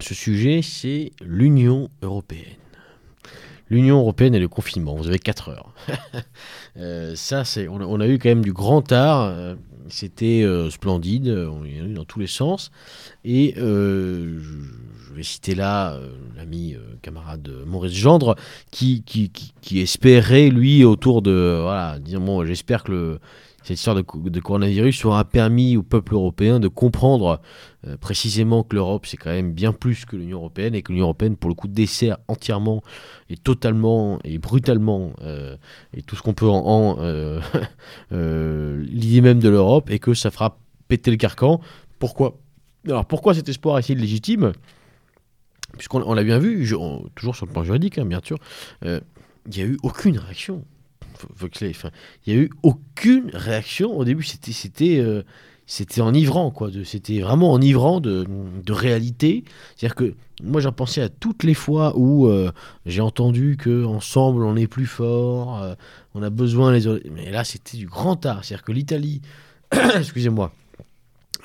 ce 0.00 0.14
sujet, 0.14 0.60
c'est 0.62 1.12
l'Union 1.22 1.88
européenne. 2.02 2.56
L'Union 3.70 3.98
européenne 3.98 4.34
et 4.34 4.40
le 4.40 4.48
confinement. 4.48 4.94
Vous 4.94 5.08
avez 5.08 5.18
4 5.18 5.48
heures. 5.50 5.74
Euh, 6.76 7.14
ça, 7.14 7.44
c'est, 7.44 7.68
on, 7.68 8.00
a 8.00 8.08
eu 8.08 8.18
quand 8.18 8.28
même 8.28 8.42
du 8.42 8.52
grand 8.52 8.90
art. 8.90 9.32
C'était 9.88 10.46
splendide. 10.70 11.28
On 11.28 11.64
y 11.64 11.78
a 11.78 11.84
eu 11.84 11.92
dans 11.94 12.04
tous 12.04 12.20
les 12.20 12.26
sens. 12.26 12.70
Et 13.24 13.54
je, 13.56 14.40
je 15.14 15.18
vais 15.18 15.22
citer 15.22 15.54
là 15.54 15.92
euh, 15.92 16.08
l'ami 16.36 16.74
euh, 16.74 16.80
camarade 17.00 17.48
Maurice 17.66 17.92
Gendre, 17.92 18.34
qui, 18.72 19.04
espérait, 19.76 20.48
lui, 20.48 20.84
autour 20.84 21.22
de. 21.22 21.60
Voilà, 21.62 22.00
disons, 22.00 22.44
j'espère 22.44 22.82
que 22.82 22.90
le, 22.90 23.20
cette 23.64 23.78
histoire 23.78 23.96
de, 23.96 24.40
coronavirus 24.40 25.04
aura 25.06 25.24
permis 25.24 25.76
au 25.76 25.82
peuple 25.82 26.14
européen 26.14 26.60
de 26.60 26.68
comprendre 26.68 27.40
euh, 27.86 27.96
précisément 27.96 28.62
que 28.62 28.76
l'Europe, 28.76 29.06
c'est 29.06 29.16
quand 29.16 29.30
même 29.30 29.52
bien 29.52 29.72
plus 29.72 30.04
que 30.04 30.16
l'Union 30.16 30.38
européenne 30.38 30.74
et 30.74 30.82
que 30.82 30.92
l'Union 30.92 31.06
européenne, 31.06 31.36
pour 31.36 31.48
le 31.48 31.54
coup, 31.54 31.66
dessert 31.66 32.18
entièrement 32.28 32.82
et 33.30 33.36
totalement 33.36 34.20
et 34.22 34.38
brutalement 34.38 35.12
et 35.94 36.02
tout 36.02 36.14
ce 36.14 36.22
qu'on 36.22 36.34
peut 36.34 36.46
en, 36.46 36.98
l'idée 38.10 39.20
même 39.20 39.40
de 39.40 39.48
l'Europe 39.48 39.90
et 39.90 39.98
que 39.98 40.14
ça 40.14 40.30
fera 40.30 40.58
péter 40.88 41.10
le 41.10 41.16
carcan. 41.16 41.60
Pourquoi? 41.98 42.38
Alors 42.86 43.06
pourquoi 43.06 43.34
cet 43.34 43.48
espoir 43.48 43.78
est-il 43.78 43.98
légitime? 43.98 44.52
Puisqu'on 45.78 46.14
l'a 46.14 46.24
bien 46.24 46.38
vu, 46.38 46.68
toujours 47.14 47.36
sur 47.36 47.46
le 47.46 47.52
plan 47.52 47.64
juridique, 47.64 47.98
hein, 47.98 48.04
bien 48.04 48.20
sûr, 48.22 48.38
euh, 48.84 49.00
il 49.46 49.56
n'y 49.56 49.62
a 49.62 49.66
eu 49.66 49.76
aucune 49.82 50.18
réaction. 50.18 50.64
Il 52.26 52.34
n'y 52.34 52.40
a 52.40 52.42
eu 52.42 52.50
aucune 52.62 53.30
réaction. 53.32 53.96
Au 53.96 54.04
début, 54.04 54.22
c'était 54.22 54.52
c'était 54.52 54.98
euh, 54.98 55.22
c'était 55.66 56.00
enivrant, 56.00 56.50
quoi. 56.50 56.70
C'était 56.84 57.20
vraiment 57.20 57.52
enivrant 57.52 58.00
de, 58.00 58.26
de 58.64 58.72
réalité. 58.72 59.44
C'est-à-dire 59.76 59.94
que 59.94 60.14
moi, 60.42 60.60
j'en 60.60 60.72
pensais 60.72 61.00
à 61.00 61.08
toutes 61.08 61.42
les 61.42 61.54
fois 61.54 61.94
où 61.96 62.26
euh, 62.26 62.50
j'ai 62.86 63.00
entendu 63.00 63.56
que 63.56 63.84
ensemble 63.84 64.44
on 64.44 64.56
est 64.56 64.66
plus 64.66 64.86
fort, 64.86 65.76
on 66.14 66.22
a 66.22 66.30
besoin 66.30 66.72
les 66.72 66.86
autres. 66.86 67.06
Mais 67.14 67.30
là, 67.30 67.44
c'était 67.44 67.76
du 67.76 67.86
grand 67.86 68.26
art. 68.26 68.44
C'est-à-dire 68.44 68.64
que 68.64 68.72
l'Italie, 68.72 69.22
excusez-moi, 69.96 70.52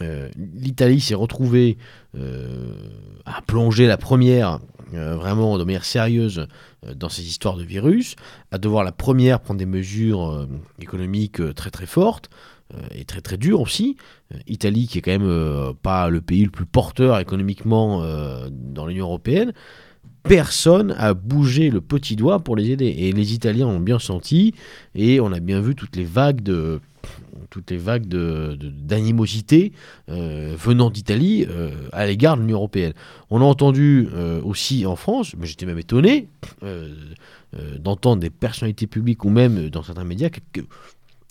euh, 0.01 0.29
l'Italie 0.37 1.01
s'est 1.01 1.15
retrouvée 1.15 1.77
euh, 2.17 2.73
à 3.25 3.41
plonger 3.41 3.87
la 3.87 3.97
première, 3.97 4.59
euh, 4.93 5.15
vraiment 5.15 5.57
de 5.57 5.63
manière 5.63 5.85
sérieuse, 5.85 6.47
dans 6.95 7.09
ces 7.09 7.27
histoires 7.27 7.57
de 7.57 7.63
virus, 7.63 8.15
à 8.51 8.57
devoir 8.57 8.83
la 8.83 8.91
première 8.91 9.39
prendre 9.41 9.59
des 9.59 9.65
mesures 9.65 10.47
économiques 10.79 11.41
très 11.55 11.71
très 11.71 11.85
fortes 11.85 12.29
et 12.91 13.03
très 13.03 13.21
très 13.21 13.37
dures 13.37 13.61
aussi. 13.61 13.97
Italie 14.47 14.87
qui 14.87 14.99
est 14.99 15.01
quand 15.01 15.17
même 15.19 15.73
pas 15.81 16.09
le 16.09 16.21
pays 16.21 16.45
le 16.45 16.51
plus 16.51 16.65
porteur 16.65 17.19
économiquement 17.19 18.03
dans 18.49 18.85
l'Union 18.85 19.05
européenne. 19.07 19.53
Personne 20.23 20.95
a 20.97 21.13
bougé 21.13 21.69
le 21.69 21.81
petit 21.81 22.15
doigt 22.15 22.39
pour 22.39 22.55
les 22.55 22.71
aider. 22.71 22.87
Et 22.87 23.11
les 23.11 23.33
Italiens 23.33 23.67
ont 23.67 23.79
bien 23.79 23.99
senti, 23.99 24.53
et 24.95 25.19
on 25.19 25.31
a 25.31 25.39
bien 25.39 25.61
vu 25.61 25.75
toutes 25.75 25.95
les 25.95 26.05
vagues 26.05 26.41
de 26.41 26.79
toutes 27.49 27.71
les 27.71 27.77
vagues 27.77 28.05
d'animosité 28.05 29.71
euh, 30.09 30.55
venant 30.57 30.89
d'Italie 30.89 31.45
euh, 31.49 31.71
à 31.91 32.05
l'égard 32.05 32.35
de 32.35 32.41
l'Union 32.41 32.57
européenne. 32.57 32.93
On 33.29 33.41
a 33.41 33.43
entendu 33.43 34.07
euh, 34.13 34.41
aussi 34.43 34.85
en 34.85 34.95
France, 34.95 35.33
mais 35.37 35.47
j'étais 35.47 35.65
même 35.65 35.79
étonné 35.79 36.27
d'entendre 37.79 38.21
des 38.21 38.29
personnalités 38.29 38.85
publiques 38.85 39.25
ou 39.25 39.29
même 39.29 39.69
dans 39.69 39.81
certains 39.81 40.03
médias 40.03 40.29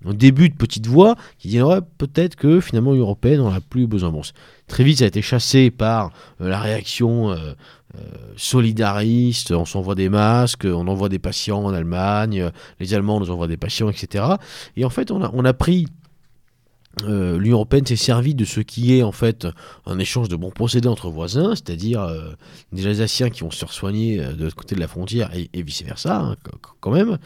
un 0.04 0.14
début 0.14 0.48
de 0.48 0.54
petite 0.54 0.86
voix 0.86 1.16
qui 1.38 1.60
ouais, 1.60 1.80
peut-être 1.98 2.36
que 2.36 2.60
finalement 2.60 2.92
l'Union 2.92 3.04
européenne 3.04 3.40
n'en 3.40 3.52
a 3.52 3.60
plus 3.60 3.86
besoin. 3.86 4.10
Bon, 4.10 4.22
très 4.66 4.84
vite 4.84 4.98
ça 4.98 5.04
a 5.04 5.08
été 5.08 5.22
chassé 5.22 5.70
par 5.70 6.12
euh, 6.40 6.48
la 6.48 6.60
réaction 6.60 7.30
euh, 7.30 7.54
euh, 7.96 8.00
solidariste, 8.36 9.50
on 9.50 9.64
s'envoie 9.64 9.94
des 9.94 10.08
masques, 10.08 10.66
on 10.66 10.86
envoie 10.86 11.08
des 11.08 11.18
patients 11.18 11.64
en 11.64 11.74
Allemagne, 11.74 12.50
les 12.80 12.94
Allemands 12.94 13.18
nous 13.18 13.30
envoient 13.30 13.48
des 13.48 13.56
patients, 13.56 13.88
etc. 13.88 14.24
Et 14.76 14.84
en 14.84 14.90
fait 14.90 15.10
on 15.10 15.22
a, 15.22 15.30
on 15.32 15.44
a 15.44 15.52
pris 15.52 15.86
euh, 17.04 17.38
l'Union 17.38 17.56
européenne 17.56 17.86
s'est 17.86 17.96
servie 17.96 18.34
de 18.34 18.44
ce 18.44 18.60
qui 18.60 18.96
est 18.96 19.02
en 19.02 19.12
fait 19.12 19.46
un 19.86 19.98
échange 19.98 20.28
de 20.28 20.36
bons 20.36 20.50
procédés 20.50 20.88
entre 20.88 21.10
voisins, 21.10 21.54
c'est-à-dire 21.54 22.02
euh, 22.02 22.30
des 22.72 22.86
Alsaciens 22.86 23.30
qui 23.30 23.42
vont 23.42 23.50
se 23.50 23.66
soigner 23.66 24.20
euh, 24.20 24.32
de 24.32 24.44
l'autre 24.44 24.56
côté 24.56 24.74
de 24.74 24.80
la 24.80 24.88
frontière 24.88 25.30
et, 25.34 25.62
vice-versa, 25.62 26.18
hein, 26.18 26.36
qu- 26.42 26.50
qu- 26.50 26.72
quand 26.80 26.90
même. 26.90 27.18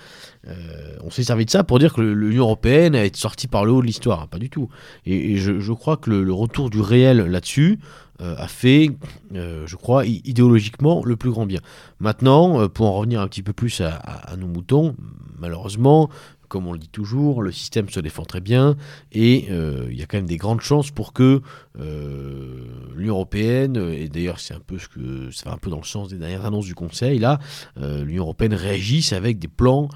On 1.04 1.10
s'est 1.10 1.22
servi 1.22 1.44
de 1.44 1.50
ça 1.50 1.62
pour 1.62 1.78
dire 1.78 1.94
que 1.94 2.00
l'Union 2.00 2.44
européenne 2.44 2.96
a 2.96 3.04
été 3.04 3.18
sortie 3.18 3.46
par 3.46 3.64
le 3.64 3.72
haut 3.72 3.80
de 3.80 3.86
l'histoire, 3.86 4.28
pas 4.28 4.38
du 4.38 4.50
tout. 4.50 4.68
Et, 5.06 5.36
je, 5.36 5.72
crois 5.72 5.96
que 5.96 6.10
le, 6.10 6.32
retour 6.32 6.68
du 6.68 6.80
réel 6.80 7.18
là-dessus 7.18 7.78
a 8.18 8.48
fait, 8.48 8.90
je 9.32 9.76
crois, 9.76 10.04
idéologiquement 10.04 11.04
le 11.04 11.16
plus 11.16 11.30
grand 11.30 11.46
bien. 11.46 11.60
Maintenant, 12.00 12.68
pour 12.68 12.86
en 12.86 12.94
revenir 12.94 13.20
un 13.20 13.28
petit 13.28 13.42
peu 13.42 13.52
plus 13.52 13.80
à 13.80 14.34
nos 14.36 14.48
moutons, 14.48 14.96
malheureusement, 15.38 16.10
comme 16.52 16.66
on 16.66 16.74
le 16.74 16.78
dit 16.78 16.90
toujours, 16.90 17.40
le 17.40 17.50
système 17.50 17.88
se 17.88 17.98
défend 17.98 18.24
très 18.24 18.42
bien 18.42 18.76
et 19.10 19.46
euh, 19.50 19.88
il 19.90 19.98
y 19.98 20.02
a 20.02 20.06
quand 20.06 20.18
même 20.18 20.26
des 20.26 20.36
grandes 20.36 20.60
chances 20.60 20.90
pour 20.90 21.14
que 21.14 21.40
euh, 21.80 22.66
l'Union 22.94 23.14
européenne, 23.14 23.78
et 23.90 24.10
d'ailleurs 24.10 24.38
c'est 24.38 24.52
un 24.52 24.60
peu 24.60 24.78
ce 24.78 24.86
que 24.86 25.30
ça 25.30 25.48
va 25.48 25.54
un 25.54 25.58
peu 25.58 25.70
dans 25.70 25.78
le 25.78 25.86
sens 25.86 26.10
des 26.10 26.18
dernières 26.18 26.44
annonces 26.44 26.66
du 26.66 26.74
Conseil, 26.74 27.18
là, 27.18 27.38
euh, 27.78 28.04
l'Union 28.04 28.24
européenne 28.24 28.52
réagisse 28.52 29.14
avec 29.14 29.38
des 29.38 29.48
plans, 29.48 29.88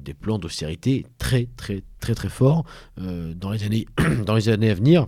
des 0.00 0.14
plans 0.14 0.38
d'austérité 0.38 1.06
très 1.18 1.48
très 1.56 1.82
très 2.00 2.14
très 2.14 2.28
forts 2.28 2.64
dans 2.96 3.50
les 3.50 3.62
années 3.62 3.86
dans 4.26 4.34
les 4.34 4.48
années 4.48 4.70
à 4.70 4.74
venir 4.74 5.06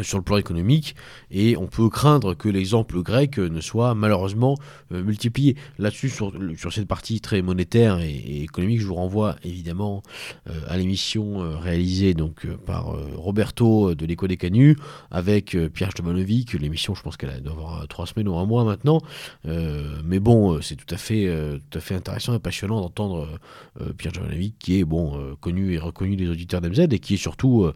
sur 0.00 0.18
le 0.18 0.24
plan 0.24 0.38
économique 0.38 0.96
et 1.30 1.56
on 1.56 1.66
peut 1.66 1.88
craindre 1.88 2.34
que 2.34 2.48
l'exemple 2.48 3.02
grec 3.02 3.38
ne 3.38 3.60
soit 3.60 3.94
malheureusement 3.94 4.56
euh, 4.92 5.02
multiplié. 5.02 5.56
Là-dessus, 5.78 6.08
sur, 6.08 6.32
cette 6.72 6.88
partie 6.88 7.20
très 7.20 7.42
monétaire 7.42 8.00
et, 8.00 8.42
économique, 8.42 8.80
je 8.80 8.86
vous 8.86 8.94
renvoie 8.94 9.36
évidemment 9.44 10.02
euh, 10.48 10.60
à 10.68 10.76
l'émission 10.76 11.42
euh, 11.42 11.56
réalisée 11.56 12.14
donc, 12.14 12.46
par 12.66 12.94
Roberto 13.16 13.94
de 13.94 14.06
l'Écho 14.06 14.26
des 14.26 14.36
Canuts 14.36 14.76
avec 15.10 15.56
Pierre 15.72 15.90
Stomanovic. 15.90 16.52
L'émission, 16.54 16.94
je 16.94 17.02
pense 17.02 17.16
qu'elle 17.16 17.42
doit 17.42 17.52
avoir 17.52 17.88
trois 17.88 18.06
semaines 18.06 18.28
ou 18.28 18.36
un 18.36 18.46
mois 18.46 18.64
maintenant. 18.64 19.00
Mais 19.44 20.20
bon, 20.20 20.60
c'est 20.60 20.76
tout 20.76 20.92
à 20.94 20.96
fait, 20.96 21.28
intéressant 21.90 22.34
et 22.34 22.38
passionnant 22.38 22.80
d'entendre 22.80 23.28
Pierre 23.96 24.12
Stomanovic 24.12 24.58
qui 24.58 24.78
est 24.78 24.84
bon, 24.84 25.36
connu 25.40 25.74
et 25.74 25.78
reconnu 25.78 26.16
des 26.16 26.28
auditeurs 26.28 26.60
d'MZ 26.60 26.86
et 26.90 26.98
qui 26.98 27.14
est 27.14 27.18
surtout 27.18 27.70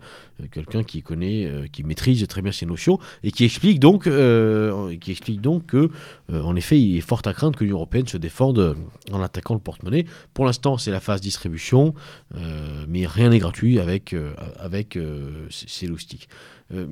quelqu'un 0.50 0.82
qui 0.82 1.02
connaît, 1.02 1.46
euh, 1.46 1.66
qui 1.66 1.82
maîtrise 1.82 2.26
très 2.26 2.42
bien 2.42 2.52
ces 2.52 2.66
notions 2.66 2.98
et 3.22 3.30
qui 3.30 3.44
explique 3.44 3.80
donc, 3.80 4.06
euh, 4.06 4.96
qui 4.98 5.10
explique 5.10 5.40
donc 5.40 5.66
que, 5.66 5.90
euh, 6.30 6.42
en 6.42 6.56
effet, 6.56 6.80
il 6.80 6.96
est 6.96 7.00
fort 7.00 7.22
à 7.24 7.32
craindre 7.32 7.58
que 7.58 7.64
l'Union 7.64 7.76
européenne 7.76 8.06
se 8.06 8.16
défende 8.16 8.58
euh, 8.58 8.74
en 9.12 9.22
attaquant 9.22 9.54
le 9.54 9.60
porte-monnaie. 9.60 10.06
Pour 10.34 10.44
l'instant, 10.44 10.78
c'est 10.78 10.90
la 10.90 11.00
phase 11.00 11.20
distribution, 11.20 11.94
euh, 12.36 12.84
mais 12.88 13.06
rien 13.06 13.30
n'est 13.30 13.38
gratuit 13.38 13.80
avec, 13.80 14.12
euh, 14.12 14.34
avec 14.58 14.96
euh, 14.96 15.46
ces 15.50 15.86
loustiques. 15.86 16.28
Euh, 16.74 16.86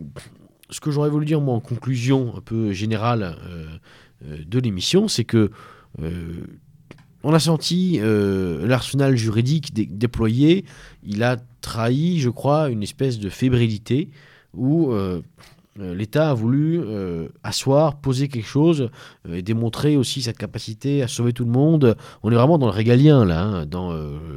ce 0.70 0.80
que 0.80 0.90
j'aurais 0.90 1.10
voulu 1.10 1.26
dire, 1.26 1.40
moi, 1.40 1.54
en 1.54 1.60
conclusion 1.60 2.34
un 2.36 2.40
peu 2.40 2.72
générale 2.72 3.36
euh, 3.46 3.66
euh, 4.26 4.38
de 4.46 4.58
l'émission, 4.58 5.08
c'est 5.08 5.24
que 5.24 5.50
euh, 6.02 6.46
on 7.24 7.32
a 7.32 7.38
senti 7.40 7.98
euh, 8.00 8.66
l'arsenal 8.66 9.16
juridique 9.16 9.74
dé- 9.74 9.88
déployé. 9.90 10.64
Il 11.02 11.22
a 11.22 11.36
trahi, 11.62 12.20
je 12.20 12.30
crois, 12.30 12.68
une 12.68 12.82
espèce 12.82 13.18
de 13.18 13.30
fébrilité 13.30 14.10
où 14.52 14.92
euh, 14.92 15.22
euh, 15.80 15.94
l'État 15.94 16.30
a 16.30 16.34
voulu 16.34 16.80
asseoir, 17.42 17.96
poser 17.96 18.28
quelque 18.28 18.46
chose 18.46 18.90
et 19.28 19.42
démontrer 19.42 19.96
aussi 19.96 20.22
cette 20.22 20.38
capacité 20.38 21.02
à 21.02 21.08
sauver 21.08 21.32
tout 21.32 21.44
le 21.44 21.50
monde. 21.50 21.96
On 22.22 22.30
est 22.30 22.36
vraiment 22.36 22.58
dans 22.58 22.66
le 22.66 22.72
régalien 22.72 23.24
là, 23.24 23.42
hein, 23.42 23.66
dans 23.66 23.90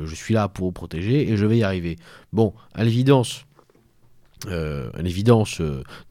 je 0.05 0.15
suis 0.15 0.33
là 0.33 0.47
pour 0.47 0.73
protéger 0.73 1.29
et 1.29 1.37
je 1.37 1.45
vais 1.45 1.59
y 1.59 1.63
arriver. 1.63 1.97
Bon, 2.33 2.53
à 2.73 2.83
l'évidence, 2.83 3.43
euh, 4.47 4.89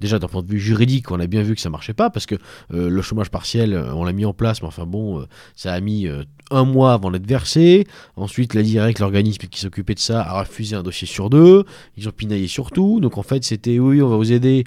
déjà 0.01 0.19
d'un 0.19 0.29
point 0.29 0.43
de 0.43 0.51
vue 0.51 0.61
juridique, 0.61 1.11
on 1.11 1.19
a 1.19 1.27
bien 1.27 1.43
vu 1.43 1.55
que 1.55 1.61
ça 1.61 1.71
marchait 1.71 1.95
pas 1.95 2.11
parce 2.11 2.27
que 2.27 2.37
le 2.71 3.03
chômage 3.03 3.31
partiel, 3.31 3.75
on 3.95 4.05
l'a 4.05 4.13
mis 4.13 4.27
en 4.27 4.35
place, 4.35 4.63
mais 4.63 4.69
enfin 4.69 4.87
bon, 4.87 5.27
ça 5.57 5.73
a 5.73 5.81
mis 5.81 6.07
un 6.51 6.65
mois 6.65 6.93
avant 6.93 7.11
d'être 7.11 7.27
versé. 7.27 7.87
Ensuite, 8.17 8.55
la 8.55 8.63
directe, 8.63 8.99
l'organisme 8.99 9.47
qui 9.49 9.61
s'occupait 9.61 9.95
de 9.95 10.01
ça, 10.01 10.23
a 10.23 10.41
refusé 10.41 10.77
un 10.77 10.83
dossier 10.83 11.07
sur 11.07 11.31
deux. 11.31 11.65
Ils 11.97 12.09
ont 12.09 12.13
pinaillé 12.13 12.49
sur 12.49 12.71
tout. 12.71 13.01
Donc 13.01 13.19
en 13.19 13.23
fait, 13.23 13.45
c'était 13.45 13.79
oui, 13.79 14.03
on 14.03 14.09
va 14.09 14.17
vous 14.17 14.33
aider, 14.33 14.65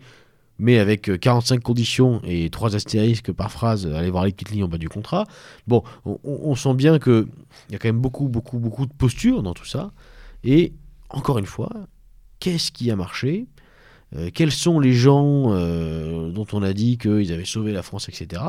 mais 0.60 0.78
avec 0.78 1.10
euh, 1.10 1.18
45 1.18 1.62
conditions 1.62 2.22
et 2.26 2.50
trois 2.50 2.76
astérisques 2.76 3.32
par 3.32 3.52
phrase, 3.52 3.86
euh, 3.86 3.96
allez 3.96 4.10
voir 4.10 4.26
les 4.26 4.32
petites 4.32 4.52
lignes 4.52 4.66
en 4.66 4.68
bas 4.68 4.78
du 4.78 4.90
contrat. 4.90 5.26
Bon, 5.68 5.84
on, 6.06 6.56
sent 6.56 6.74
bien 6.74 7.00
que 7.00 7.28
il 7.70 7.74
y 7.74 7.76
a 7.76 7.80
quand 7.80 7.88
même 7.88 8.02
beaucoup, 8.02 8.28
beaucoup, 8.28 8.60
beaucoup 8.60 8.86
de 8.86 8.94
postures 8.94 9.42
dans 9.42 9.54
tout 9.54 9.66
ça. 9.66 9.92
Et 10.44 10.74
encore 11.10 11.40
une 11.40 11.46
fois, 11.46 11.72
qu'est-ce 12.40 12.72
qui 12.72 12.92
a 12.92 12.96
marché? 12.96 13.48
Euh, 14.16 14.30
Quels 14.34 14.52
sont 14.52 14.80
les 14.80 14.94
gens 14.94 15.54
euh, 15.54 16.32
dont 16.32 16.48
on 16.54 16.64
a 16.64 16.74
dit 16.74 16.98
qu'ils 16.98 17.32
avaient 17.32 17.46
sauvé 17.46 17.72
la 17.72 17.84
France, 17.84 18.10
etc. 18.10 18.42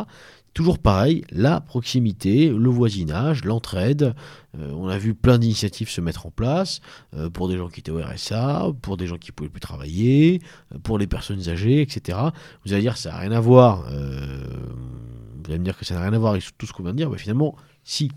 Toujours 0.53 0.81
pareil, 0.81 1.25
la 1.31 1.61
proximité, 1.61 2.49
le 2.49 2.69
voisinage, 2.69 3.45
l'entraide. 3.45 4.15
Euh, 4.59 4.73
on 4.73 4.89
a 4.89 4.99
vu 4.99 5.15
plein 5.15 5.39
d'initiatives 5.39 5.89
se 5.89 6.01
mettre 6.01 6.27
en 6.27 6.33
place 6.33 6.81
euh, 7.15 7.31
pour 7.31 7.49
des 7.49 7.57
gens 7.57 7.69
qui 7.69 7.81
étaient 7.81 7.93
au 7.93 8.03
RSA, 8.03 8.67
pour 8.83 8.97
des 8.97 9.07
gens 9.07 9.17
qui 9.17 9.31
ne 9.31 9.35
pouvaient 9.35 9.51
plus 9.51 9.61
travailler, 9.61 10.43
euh, 10.75 10.79
pour 10.83 10.99
les 10.99 11.07
personnes 11.07 11.49
âgées, 11.49 11.83
etc. 11.83 12.19
Vous 12.65 12.73
allez 12.73 12.83
dire 12.83 12.97
ça 12.97 13.11
n'a 13.11 13.19
rien 13.19 13.33
à 13.33 13.41
voir. 13.41 13.85
vous 13.85 15.47
allez 15.47 15.59
me 15.61 15.65
dire 15.65 15.79
que 15.79 15.85
ça 15.85 15.95
n'a 15.95 16.03
rien 16.03 16.13
à 16.13 16.19
voir 16.19 16.33
avec 16.33 16.45
tout 16.59 16.67
ce 16.67 16.73
qu'on 16.73 16.83
vient 16.83 16.93
de 16.93 16.99
dire. 16.99 17.11
Mais 17.11 17.19
finalement, 17.19 17.55
si. 17.85 18.11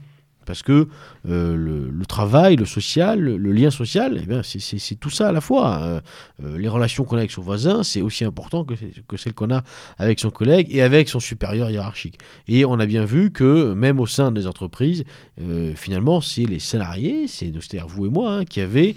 Parce 0.46 0.64
que 0.64 0.88
euh, 1.28 1.56
le, 1.56 2.06
travail, 2.06 2.56
le 2.56 2.66
social, 2.66 3.20
le, 3.20 3.52
lien 3.52 3.72
social, 3.72 4.20
eh 4.22 4.26
bien, 4.26 4.42
c'est- 4.44 5.00
tout 5.00 5.10
ça 5.10 5.30
à 5.30 5.32
la 5.32 5.42
fois. 5.42 5.80
Euh, 5.82 6.02
euh, 6.44 6.58
les 6.58 6.68
relations 6.68 7.04
qu'on 7.04 7.16
a 7.16 7.20
avec 7.20 7.32
son 7.32 7.42
voisin, 7.42 7.84
c'est 7.84 8.02
aussi 8.02 8.26
important 8.26 8.64
que, 8.64 8.74
que 9.08 9.18
celles 9.18 9.34
qu'on 9.34 9.52
a 9.52 9.64
avec 9.98 10.20
son 10.20 10.30
collègue 10.30 10.68
et 10.70 10.82
avec 10.82 11.10
son 11.10 11.20
supérieur 11.20 11.70
hiérarchique. 11.70 12.20
Et 12.48 12.66
on 12.66 12.80
a 12.80 12.86
bien 12.86 13.06
vu 13.06 13.32
que 13.32 13.74
même 13.74 14.00
au 14.00 14.06
sein 14.06 14.32
des 14.32 14.48
entreprises, 14.48 15.04
euh, 15.42 15.74
finalement, 15.76 16.22
c'est 16.22 16.46
les 16.46 16.60
salariés, 16.60 17.28
c'est 17.28 17.52
c'est-à-dire 17.54 17.88
vous 17.88 18.06
et 18.06 18.10
moi, 18.10 18.34
hein, 18.34 18.46
qui 18.46 18.62
avaient, 18.62 18.96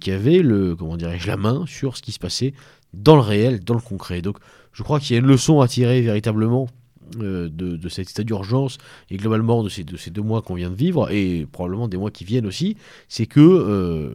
qui 0.00 0.10
avaient 0.10 0.38
le, 0.42 0.76
comment 0.76 0.96
dirais-je, 0.96 1.26
la 1.26 1.36
main 1.36 1.64
sur 1.66 1.96
ce 1.96 2.02
qui 2.02 2.12
se 2.12 2.18
passait 2.18 2.54
dans 2.94 3.16
le 3.16 3.22
réel, 3.22 3.60
dans 3.60 3.74
le 3.74 3.80
concret. 3.80 4.22
Donc, 4.22 4.38
je 4.72 4.82
crois 4.82 5.00
qu'il 5.00 5.14
y 5.14 5.16
a 5.16 5.20
une 5.20 5.26
leçon 5.26 5.60
à 5.60 5.68
tirer 5.68 6.00
véritablement 6.02 6.68
de, 7.14 7.48
de 7.76 7.88
cet 7.88 8.10
état 8.10 8.24
d'urgence 8.24 8.78
et 9.10 9.16
globalement 9.16 9.62
de 9.62 9.68
ces, 9.68 9.84
de 9.84 9.96
ces 9.96 10.10
deux 10.10 10.22
mois 10.22 10.42
qu'on 10.42 10.54
vient 10.54 10.70
de 10.70 10.74
vivre 10.74 11.10
et 11.10 11.46
probablement 11.52 11.88
des 11.88 11.96
mois 11.96 12.10
qui 12.10 12.24
viennent 12.24 12.46
aussi, 12.46 12.76
c'est 13.08 13.26
que 13.26 13.40
euh, 13.40 14.10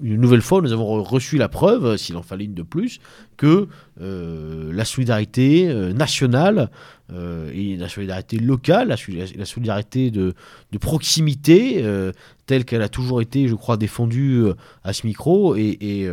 une 0.00 0.20
nouvelle 0.20 0.42
fois, 0.42 0.62
nous 0.62 0.72
avons 0.72 1.00
re- 1.00 1.06
reçu 1.06 1.38
la 1.38 1.48
preuve, 1.48 1.96
s'il 1.96 2.16
en 2.16 2.22
fallait 2.22 2.44
une 2.44 2.54
de 2.54 2.62
plus, 2.62 3.00
que 3.36 3.66
euh, 4.00 4.72
la 4.72 4.84
solidarité 4.84 5.68
euh, 5.68 5.92
nationale 5.92 6.70
euh, 7.10 7.50
et 7.54 7.76
la 7.76 7.88
solidarité 7.88 8.38
locale, 8.38 8.88
la, 8.88 8.96
soli- 8.96 9.34
la 9.36 9.44
solidarité 9.46 10.10
de, 10.10 10.34
proximité, 10.78 11.82
euh, 11.82 12.12
telle 12.44 12.66
qu'elle 12.66 12.82
a 12.82 12.90
toujours 12.90 13.22
été, 13.22 13.48
je 13.48 13.54
crois, 13.54 13.78
défendue 13.78 14.42
euh, 14.42 14.54
à 14.84 14.92
ce 14.92 15.06
micro 15.06 15.56
et, 15.56 15.78
et, 15.80 16.08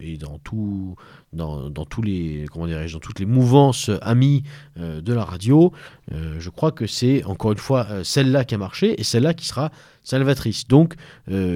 et, 0.00 0.16
dans, 0.18 0.38
tout, 0.38 0.96
dans, 1.32 1.70
dans, 1.70 1.84
tous 1.84 2.02
les, 2.02 2.46
comment 2.52 2.66
dans 2.66 2.98
toutes 2.98 3.20
les 3.20 3.26
mouvances 3.26 3.90
amies 4.02 4.42
de 4.76 5.12
la 5.12 5.24
radio, 5.24 5.72
je 6.10 6.50
crois 6.50 6.72
que 6.72 6.86
c'est 6.86 7.24
encore 7.24 7.52
une 7.52 7.58
fois 7.58 7.86
celle-là 8.02 8.44
qui 8.44 8.54
a 8.54 8.58
marché 8.58 9.00
et 9.00 9.04
celle-là 9.04 9.34
qui 9.34 9.46
sera 9.46 9.70
salvatrice. 10.02 10.66
Donc, 10.66 10.94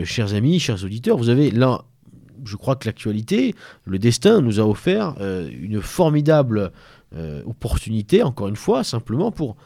chers 0.04 0.34
amis, 0.34 0.60
chers 0.60 0.84
auditeurs, 0.84 1.16
vous 1.16 1.28
avez 1.28 1.50
là, 1.50 1.84
je 2.44 2.56
crois 2.56 2.76
que 2.76 2.86
l'actualité, 2.86 3.54
le 3.84 3.98
destin 3.98 4.40
nous 4.40 4.60
a 4.60 4.64
offert 4.64 5.14
une 5.20 5.80
formidable 5.80 6.72
euh, 7.16 7.42
opportunité, 7.46 8.22
encore 8.22 8.48
une 8.48 8.56
fois, 8.56 8.84
simplement 8.84 9.30
pour 9.30 9.56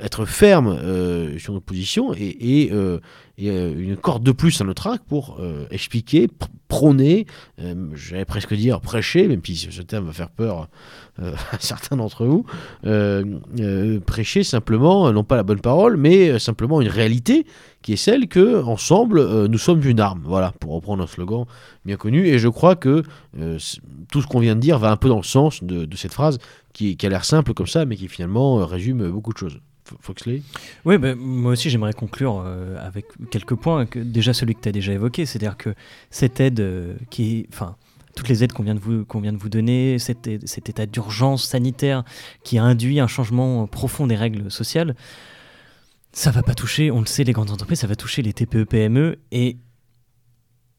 être 0.00 0.26
ferme 0.26 0.68
euh, 0.68 1.38
sur 1.38 1.54
nos 1.54 1.60
positions 1.60 2.12
et, 2.12 2.68
euh, 2.72 2.98
euh, 3.40 3.74
une 3.76 3.96
corde 3.96 4.22
de 4.22 4.30
plus 4.30 4.60
à 4.60 4.64
notre 4.64 4.86
arc 4.86 5.02
pour 5.08 5.38
euh, 5.40 5.64
expliquer, 5.70 6.26
pr- 6.26 6.46
prôner, 6.68 7.26
euh, 7.58 7.88
j'allais 7.94 8.26
presque 8.26 8.52
dire 8.54 8.82
prêcher, 8.82 9.26
même 9.28 9.40
si 9.44 9.56
ce 9.56 9.80
terme 9.82 10.06
va 10.06 10.12
faire 10.12 10.28
peur 10.28 10.68
euh, 11.20 11.32
à 11.52 11.56
certains 11.58 11.96
d'entre 11.96 12.26
vous, 12.26 12.44
euh, 12.84 13.24
euh, 13.58 13.98
prêcher 14.00 14.44
simplement, 14.44 15.08
euh, 15.08 15.12
non 15.12 15.24
pas 15.24 15.36
la 15.36 15.42
bonne 15.42 15.60
parole, 15.60 15.96
mais 15.96 16.28
euh, 16.28 16.38
simplement 16.38 16.82
une 16.82 16.88
réalité 16.88 17.46
qui 17.80 17.94
est 17.94 17.96
celle 17.96 18.28
que 18.28 18.62
ensemble 18.62 19.18
euh, 19.20 19.48
nous 19.48 19.58
sommes 19.58 19.82
une 19.84 19.98
arme. 20.00 20.20
Voilà, 20.24 20.52
pour 20.60 20.74
reprendre 20.74 21.02
un 21.02 21.06
slogan 21.06 21.46
bien 21.86 21.96
connu. 21.96 22.28
Et 22.28 22.38
je 22.38 22.48
crois 22.48 22.76
que 22.76 23.02
euh, 23.38 23.58
tout 24.12 24.20
ce 24.22 24.26
qu'on 24.26 24.38
vient 24.40 24.54
de 24.54 24.60
dire 24.60 24.78
va 24.78 24.90
un 24.90 24.96
peu 24.96 25.08
dans 25.08 25.16
le 25.16 25.22
sens 25.24 25.64
de 25.64 25.96
cette 25.96 26.12
phrase 26.12 26.38
qui, 26.72 26.96
a 27.02 27.08
l'air 27.08 27.24
simple 27.24 27.54
comme 27.54 27.66
ça, 27.66 27.84
mais 27.84 27.96
qui 27.96 28.08
finalement 28.08 28.60
euh, 28.60 28.64
résume 28.64 29.10
beaucoup 29.10 29.32
de 29.32 29.38
choses. 29.38 29.60
Foxley 30.00 30.42
Oui, 30.84 30.96
ben, 30.96 31.16
moi 31.18 31.52
aussi 31.52 31.68
j'aimerais 31.68 31.92
conclure 31.92 32.42
euh, 32.44 32.76
avec 32.86 33.06
quelques 33.30 33.54
points. 33.54 33.86
Déjà 33.94 34.32
celui 34.32 34.54
que 34.54 34.60
tu 34.60 34.68
as 34.68 34.72
déjà 34.72 34.92
évoqué, 34.92 35.26
c'est-à-dire 35.26 35.56
que 35.56 35.74
cette 36.10 36.40
aide 36.40 36.60
euh, 36.60 36.94
qui. 37.10 37.46
Enfin, 37.52 37.76
toutes 38.14 38.28
les 38.28 38.44
aides 38.44 38.52
qu'on 38.52 38.62
vient 38.62 38.74
de 38.74 38.80
vous, 38.80 39.04
vient 39.20 39.32
de 39.32 39.38
vous 39.38 39.48
donner, 39.48 39.98
cet, 39.98 40.26
état 40.26 40.84
d'urgence 40.84 41.44
sanitaire 41.44 42.04
qui 42.44 42.58
a 42.58 42.62
induit 42.62 43.00
un 43.00 43.06
changement 43.06 43.66
profond 43.66 44.06
des 44.06 44.16
règles 44.16 44.50
sociales, 44.50 44.94
ça 46.12 46.30
va 46.30 46.42
pas 46.42 46.54
toucher, 46.54 46.90
on 46.90 47.00
le 47.00 47.06
sait, 47.06 47.24
les 47.24 47.32
grandes 47.32 47.50
entreprises, 47.50 47.80
ça 47.80 47.86
va 47.86 47.96
toucher 47.96 48.20
les 48.20 48.34
TPE, 48.34 48.64
PME. 48.64 49.18
Et 49.30 49.56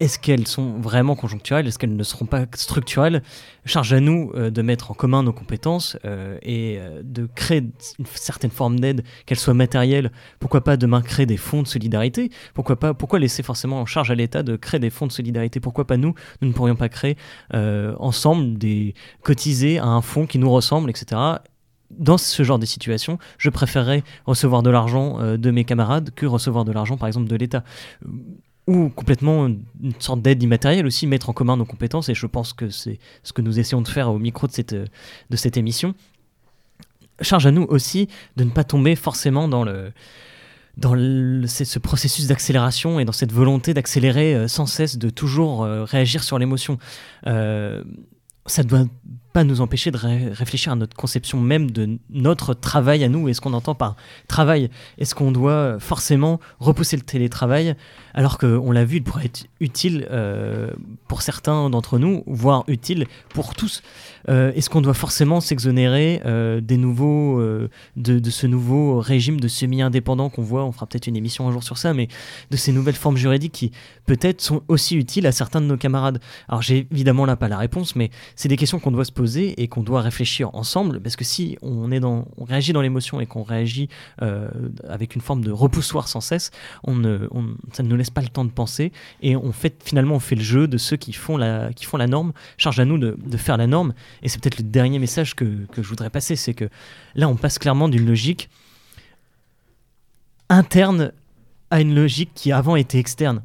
est-ce 0.03 0.19
qu'elles 0.19 0.47
sont 0.47 0.73
vraiment 0.81 1.15
conjoncturelles 1.15 1.65
Est-ce 1.65 1.80
qu'elles 1.80 1.95
ne 1.95 2.03
seront 2.03 2.25
pas 2.25 2.45
structurelles? 2.55 3.23
Charge 3.63 3.93
à 3.93 4.01
nous 4.01 4.34
euh, 4.35 4.49
de 4.49 4.61
mettre 4.61 4.91
en 4.91 4.93
commun 4.93 5.23
nos 5.23 5.31
compétences 5.31 5.97
euh, 6.03 6.38
et 6.41 6.77
euh, 6.77 7.01
de 7.05 7.25
créer 7.34 7.63
une 7.99 8.05
certaine 8.13 8.51
forme 8.51 8.81
d'aide, 8.81 9.05
qu'elle 9.25 9.39
soit 9.39 9.53
matérielle. 9.53 10.11
Pourquoi 10.41 10.61
pas 10.61 10.75
demain 10.75 11.01
créer 11.01 11.25
des 11.25 11.38
fonds 11.38 11.63
de 11.63 11.67
solidarité? 11.67 12.31
Pourquoi 12.53 12.77
pas 12.77 12.93
Pourquoi 12.93 13.17
laisser 13.17 13.43
forcément 13.43 13.80
en 13.80 13.85
charge 13.85 14.11
à 14.11 14.15
l'État 14.15 14.43
de 14.43 14.57
créer 14.57 14.81
des 14.81 14.89
fonds 14.89 15.07
de 15.07 15.13
solidarité? 15.13 15.61
Pourquoi 15.61 15.88
pas 15.88 15.95
nous? 15.95 16.13
Nous 16.41 16.49
ne 16.49 16.53
pourrions 16.53 16.75
pas 16.75 16.89
créer 16.89 17.15
ensemble 17.53 18.57
des 18.57 18.95
cotiser 19.21 19.80
à 19.80 19.85
un 19.85 20.01
fonds 20.01 20.25
qui 20.25 20.38
nous 20.38 20.51
ressemble, 20.51 20.89
etc 20.89 21.21
dans 21.91 22.17
ce 22.17 22.41
genre 22.41 22.57
de 22.57 22.65
situation, 22.65 23.19
je 23.38 23.51
préférerais 23.51 24.01
recevoir 24.25 24.63
de 24.63 24.71
l'argent 24.71 25.38
de 25.38 25.51
mes 25.51 25.63
camarades 25.63 26.09
que 26.15 26.25
recevoir 26.25 26.65
de 26.65 26.71
l'argent, 26.71 26.97
par 26.97 27.05
exemple, 27.05 27.27
de 27.27 27.35
l'État. 27.35 27.63
Ou 28.65 28.90
complètement 28.90 29.48
une 29.48 29.94
sorte 29.99 30.22
d'aide 30.22 30.41
immatérielle 30.41 30.85
aussi, 30.85 31.06
mettre 31.06 31.30
en 31.30 31.34
commun 31.34 31.57
nos 31.57 31.65
compétences, 31.65 32.07
et 32.07 32.15
je 32.15 32.26
pense 32.27 32.53
que 32.53 32.69
c'est 32.69 32.98
ce 33.23 33.34
que 33.34 33.41
nous 33.41 33.60
essayons 33.60 33.81
de 33.81 33.88
faire 33.88 34.10
au 34.10 34.19
micro 34.19 34.48
de 34.48 34.53
cette, 34.53 34.73
de 34.73 35.35
cette 35.35 35.57
émission. 35.57 35.95
Charge 37.22 37.45
à 37.45 37.52
nous 37.52 37.64
aussi 37.64 38.07
de 38.38 38.44
ne 38.44 38.49
pas 38.49 38.64
tomber 38.64 38.95
forcément 38.95 39.48
dans 39.48 39.64
le 39.64 39.91
dans 40.77 40.95
ce 40.95 41.80
processus 41.80 42.27
d'accélération 42.27 42.99
et 42.99 43.06
dans 43.06 43.11
cette 43.11 43.31
volonté 43.31 43.73
d'accélérer 43.73 44.34
euh, 44.34 44.48
sans 44.48 44.65
cesse, 44.65 44.98
de 44.98 45.10
toujours 45.10 45.64
euh, 45.64 45.84
réagir 45.84 46.23
sur 46.23 46.40
l'émotion. 46.40 46.80
Euh, 47.27 47.84
ça 48.45 48.64
doit 48.64 48.85
pas 49.34 49.43
nous 49.43 49.61
empêcher 49.61 49.91
de 49.91 49.97
ré- 49.97 50.30
réfléchir 50.30 50.72
à 50.72 50.76
notre 50.76 50.95
conception 50.95 51.39
même 51.41 51.72
de 51.72 51.97
notre 52.11 52.53
travail 52.53 53.03
à 53.03 53.10
nous 53.10 53.27
et 53.27 53.34
ce 53.34 53.41
qu'on 53.41 53.53
entend 53.53 53.76
par 53.76 53.95
travail. 54.27 54.69
Est-ce 54.99 55.15
qu'on 55.15 55.31
doit 55.31 55.77
forcément 55.80 56.39
repousser 56.60 56.95
le 56.95 57.01
télétravail 57.03 57.76
alors 58.15 58.38
qu'on 58.38 58.72
l'a 58.72 58.85
vu, 58.85 58.97
il 58.97 59.03
pourrait 59.03 59.26
être 59.26 59.45
utile 59.60 60.07
euh, 60.11 60.69
pour 61.07 61.23
certains 61.23 61.72
d'entre 61.72 61.97
nous, 61.97 62.23
voire 62.27 62.64
utile 62.68 63.07
pour 63.34 63.55
tous 63.55 63.81
Euh, 64.30 64.53
Est-ce 64.53 64.69
qu'on 64.69 64.81
doit 64.81 64.93
forcément 64.93 65.41
s'exonérer 65.41 66.22
euh, 66.26 66.61
des 66.61 66.77
nouveaux, 66.77 67.41
de 67.97 68.30
ce 68.30 68.47
nouveau 68.47 68.99
régime 68.99 69.39
de 69.39 69.47
semi-indépendant 69.49 70.30
qu'on 70.30 70.43
voit 70.43 70.64
On 70.64 70.72
fera 70.72 70.85
peut-être 70.85 71.07
une 71.07 71.15
émission 71.18 71.47
un 71.47 71.51
jour 71.51 71.64
sur 71.64 71.77
ça, 71.77 71.93
mais 71.93 72.07
de 72.51 72.55
ces 72.55 72.72
nouvelles 72.72 72.95
formes 72.95 73.18
juridiques 73.18 73.51
qui 73.51 73.72
peut-être 74.05 74.41
sont 74.41 74.61
aussi 74.68 74.95
utiles 74.95 75.26
à 75.26 75.31
certains 75.31 75.60
de 75.60 75.65
nos 75.65 75.76
camarades? 75.77 76.19
Alors 76.47 76.61
j'ai 76.61 76.88
évidemment 76.91 77.26
là 77.26 77.35
pas 77.35 77.47
la 77.49 77.57
réponse, 77.57 77.95
mais 77.95 78.11
c'est 78.35 78.47
des 78.47 78.57
questions 78.57 78.80
qu'on 78.80 78.91
doit 78.91 79.05
se 79.05 79.11
poser 79.11 79.23
et 79.58 79.68
qu'on 79.68 79.84
doit 79.84 80.02
réfléchir 80.02 80.54
ensemble, 80.54 81.00
parce 81.00 81.16
que 81.16 81.24
si 81.24 81.58
on 81.62 81.88
réagit 82.45 82.74
dans 82.74 82.82
l'émotion 82.82 83.20
et 83.20 83.26
qu'on 83.26 83.44
réagit 83.44 83.90
euh, 84.22 84.50
avec 84.88 85.16
une 85.16 85.22
forme 85.22 85.44
de 85.44 85.52
repoussoir 85.52 86.08
sans 86.08 86.22
cesse, 86.22 86.52
ça 86.86 86.91
ne 86.94 87.88
nous 87.88 87.95
laisse 87.95 88.10
pas 88.10 88.22
le 88.22 88.28
temps 88.28 88.45
de 88.45 88.52
penser 88.52 88.91
et 89.22 89.36
on 89.36 89.52
fait 89.52 89.82
finalement 89.84 90.16
on 90.16 90.20
fait 90.20 90.36
le 90.36 90.44
jeu 90.44 90.68
de 90.68 90.78
ceux 90.78 90.98
qui 90.98 91.14
font 91.14 91.38
la, 91.38 91.72
norme. 92.08 92.34
Charge 92.58 92.80
à 92.80 92.86
nous 92.86 92.98
de, 92.98 93.38
faire 93.38 93.58
la 93.58 93.68
norme 93.68 93.94
et 94.22 94.30
c'est 94.30 94.41
peut-être 94.41 94.58
le 94.58 94.66
dernier 94.66 95.00
message 95.00 95.36
que 95.36 95.66
je 95.76 95.82
voudrais 95.82 96.10
passer, 96.10 96.36
c'est 96.36 96.54
que 96.54 96.70
là 97.16 97.28
on 97.28 97.36
passe 97.36 97.60
clairement 97.60 97.90
d'une 97.90 98.06
logique 98.06 98.50
interne 100.50 101.12
à 101.72 101.82
une 101.82 101.95
logique 101.95 102.32
qui 102.36 102.52
avant 102.52 102.76
était 102.76 103.00
externe. 103.00 103.41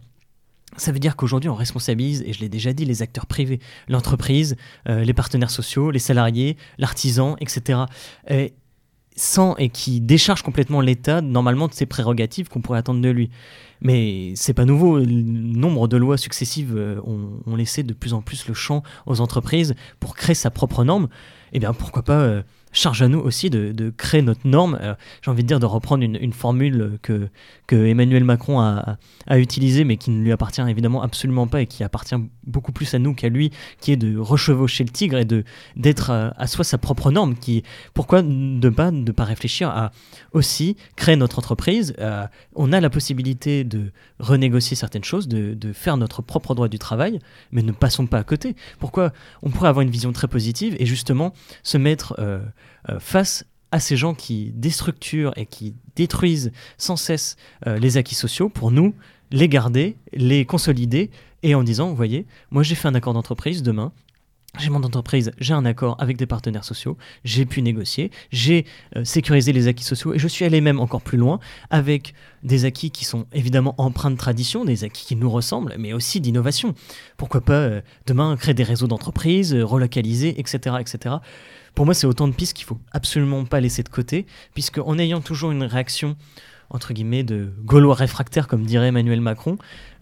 Ça 0.78 0.92
veut 0.92 0.98
dire 0.98 1.16
qu'aujourd'hui, 1.16 1.50
on 1.50 1.54
responsabilise, 1.54 2.22
et 2.26 2.32
je 2.32 2.40
l'ai 2.40 2.48
déjà 2.48 2.72
dit, 2.72 2.84
les 2.84 3.02
acteurs 3.02 3.26
privés, 3.26 3.60
l'entreprise, 3.88 4.56
euh, 4.88 5.04
les 5.04 5.12
partenaires 5.12 5.50
sociaux, 5.50 5.90
les 5.90 5.98
salariés, 5.98 6.56
l'artisan, 6.78 7.36
etc. 7.40 7.80
Et, 8.30 8.54
sans, 9.16 9.56
et 9.56 9.68
qui 9.68 10.00
décharge 10.00 10.42
complètement 10.42 10.80
l'État, 10.80 11.20
normalement, 11.20 11.68
de 11.68 11.74
ses 11.74 11.86
prérogatives 11.86 12.48
qu'on 12.48 12.60
pourrait 12.60 12.78
attendre 12.78 13.00
de 13.00 13.08
lui. 13.08 13.30
Mais 13.80 14.32
c'est 14.36 14.54
pas 14.54 14.64
nouveau. 14.64 15.00
Nombre 15.00 15.88
de 15.88 15.96
lois 15.96 16.16
successives 16.16 16.74
euh, 16.76 17.00
ont, 17.04 17.40
ont 17.46 17.56
laissé 17.56 17.82
de 17.82 17.92
plus 17.92 18.14
en 18.14 18.22
plus 18.22 18.46
le 18.48 18.54
champ 18.54 18.82
aux 19.06 19.20
entreprises 19.20 19.74
pour 20.00 20.14
créer 20.14 20.34
sa 20.34 20.50
propre 20.50 20.84
norme. 20.84 21.08
Eh 21.52 21.58
bien, 21.58 21.72
pourquoi 21.72 22.02
pas 22.02 22.20
euh, 22.20 22.42
charge 22.72 23.02
à 23.02 23.08
nous 23.08 23.18
aussi 23.18 23.50
de, 23.50 23.92
créer 23.96 24.22
notre 24.22 24.46
norme. 24.46 24.78
Euh, 24.80 24.94
J'ai 25.22 25.30
envie 25.30 25.42
de 25.42 25.48
dire 25.48 25.60
de 25.60 25.66
reprendre 25.66 26.04
une, 26.04 26.32
formule 26.32 26.98
que, 27.02 27.28
Emmanuel 27.70 28.24
Macron 28.24 28.60
a, 28.60 28.98
a 29.26 29.38
utilisée, 29.38 29.84
mais 29.84 29.96
qui 29.96 30.10
ne 30.10 30.22
lui 30.22 30.32
appartient 30.32 30.60
évidemment 30.60 31.02
absolument 31.02 31.46
pas 31.46 31.62
et 31.62 31.66
qui 31.66 31.84
appartient 31.84 32.16
beaucoup 32.46 32.72
plus 32.72 32.92
à 32.94 32.98
nous 32.98 33.14
qu'à 33.14 33.28
lui, 33.28 33.50
qui 33.80 33.92
est 33.92 33.96
de 33.96 34.18
rechevaucher 34.18 34.84
le 34.84 34.90
tigre 34.90 35.18
et 35.18 35.26
d'être 35.76 36.10
à, 36.10 36.34
à 36.36 36.46
soi 36.46 36.64
sa 36.64 36.78
propre 36.78 37.10
norme. 37.10 37.34
Pourquoi 37.94 38.22
ne 38.22 38.68
pas, 38.68 38.90
ne 38.90 39.10
pas 39.10 39.24
réfléchir 39.24 39.68
à 39.70 39.92
aussi 40.32 40.76
créer 40.96 41.16
notre 41.16 41.38
entreprise? 41.38 41.94
Euh, 41.98 42.26
On 42.54 42.72
a 42.72 42.80
la 42.80 42.90
possibilité 42.90 43.64
de 43.64 43.92
renégocier 44.18 44.76
certaines 44.76 45.04
choses, 45.04 45.28
de, 45.28 45.72
faire 45.72 45.96
notre 45.96 46.22
propre 46.22 46.54
droit 46.54 46.68
du 46.68 46.78
travail, 46.78 47.18
mais 47.52 47.62
ne 47.62 47.72
passons 47.72 48.06
pas 48.06 48.18
à 48.18 48.24
côté. 48.24 48.56
Pourquoi 48.78 49.12
on 49.42 49.50
pourrait 49.50 49.68
avoir 49.68 49.82
une 49.82 49.90
vision 49.90 50.12
très 50.12 50.28
positive 50.28 50.74
et 50.78 50.86
justement 50.86 51.34
se 51.62 51.76
mettre 51.76 52.14
euh, 52.18 52.28
euh, 52.28 52.40
face 53.00 53.44
à 53.70 53.80
ces 53.80 53.96
gens 53.96 54.14
qui 54.14 54.52
déstructurent 54.54 55.32
et 55.36 55.46
qui 55.46 55.74
détruisent 55.96 56.52
sans 56.78 56.96
cesse 56.96 57.36
euh, 57.66 57.78
les 57.78 57.96
acquis 57.96 58.14
sociaux 58.14 58.48
pour 58.48 58.70
nous 58.70 58.94
les 59.30 59.48
garder, 59.48 59.96
les 60.12 60.46
consolider 60.46 61.10
et 61.42 61.54
en 61.54 61.62
disant, 61.62 61.88
vous 61.88 61.96
voyez, 61.96 62.26
moi 62.50 62.62
j'ai 62.62 62.74
fait 62.74 62.88
un 62.88 62.94
accord 62.94 63.12
d'entreprise 63.12 63.62
demain. 63.62 63.92
J'ai 64.58 64.70
mon 64.70 64.82
entreprise, 64.82 65.30
j'ai 65.38 65.52
un 65.52 65.66
accord 65.66 65.96
avec 66.00 66.16
des 66.16 66.24
partenaires 66.24 66.64
sociaux, 66.64 66.96
j'ai 67.22 67.44
pu 67.44 67.60
négocier, 67.60 68.10
j'ai 68.32 68.64
euh, 68.96 69.04
sécurisé 69.04 69.52
les 69.52 69.68
acquis 69.68 69.84
sociaux 69.84 70.14
et 70.14 70.18
je 70.18 70.26
suis 70.26 70.46
allé 70.46 70.62
même 70.62 70.80
encore 70.80 71.02
plus 71.02 71.18
loin 71.18 71.38
avec 71.68 72.14
des 72.42 72.64
acquis 72.64 72.90
qui 72.90 73.04
sont 73.04 73.26
évidemment 73.34 73.74
empreints 73.76 74.10
de 74.10 74.16
tradition, 74.16 74.64
des 74.64 74.84
acquis 74.84 75.04
qui 75.04 75.16
nous 75.16 75.28
ressemblent, 75.28 75.74
mais 75.78 75.92
aussi 75.92 76.22
d'innovation. 76.22 76.74
Pourquoi 77.18 77.42
pas 77.42 77.52
euh, 77.52 77.82
demain 78.06 78.34
créer 78.38 78.54
des 78.54 78.64
réseaux 78.64 78.86
d'entreprises, 78.86 79.54
euh, 79.54 79.62
relocaliser, 79.62 80.40
etc., 80.40 80.76
etc. 80.80 81.16
Pour 81.78 81.84
moi, 81.84 81.94
c'est 81.94 82.08
autant 82.08 82.26
de 82.26 82.34
pistes 82.34 82.54
qu'il 82.54 82.66
faut 82.66 82.80
absolument 82.90 83.44
pas 83.44 83.60
laisser 83.60 83.84
de 83.84 83.88
côté, 83.88 84.26
puisque 84.52 84.78
en 84.78 84.98
ayant 84.98 85.20
toujours 85.20 85.52
une 85.52 85.62
réaction 85.62 86.16
entre 86.70 86.92
guillemets 86.92 87.22
de 87.22 87.52
gaulois 87.62 87.94
réfractaire, 87.94 88.48
comme 88.48 88.66
dirait 88.66 88.88
Emmanuel 88.88 89.20
Macron, 89.20 89.58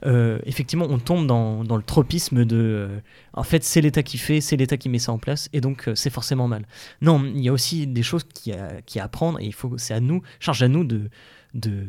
euh, 0.06 0.38
effectivement, 0.46 0.86
on 0.88 0.98
tombe 0.98 1.26
dans, 1.26 1.64
dans 1.64 1.76
le 1.76 1.82
tropisme 1.82 2.46
de 2.46 2.56
euh, 2.56 3.00
en 3.34 3.42
fait, 3.42 3.62
c'est 3.62 3.82
l'État 3.82 4.02
qui 4.02 4.16
fait, 4.16 4.40
c'est 4.40 4.56
l'État 4.56 4.78
qui 4.78 4.88
met 4.88 4.98
ça 4.98 5.12
en 5.12 5.18
place, 5.18 5.50
et 5.52 5.60
donc 5.60 5.86
euh, 5.86 5.94
c'est 5.94 6.08
forcément 6.08 6.48
mal. 6.48 6.66
Non, 7.02 7.22
il 7.22 7.42
y 7.42 7.50
a 7.50 7.52
aussi 7.52 7.86
des 7.86 8.02
choses 8.02 8.24
qui 8.24 8.52
à, 8.52 8.80
qui 8.80 8.98
apprendre, 8.98 9.38
et 9.38 9.44
il 9.44 9.52
faut, 9.52 9.76
c'est 9.76 9.92
à 9.92 10.00
nous, 10.00 10.22
charge 10.40 10.62
à 10.62 10.68
nous 10.68 10.82
de, 10.82 11.10
de, 11.52 11.86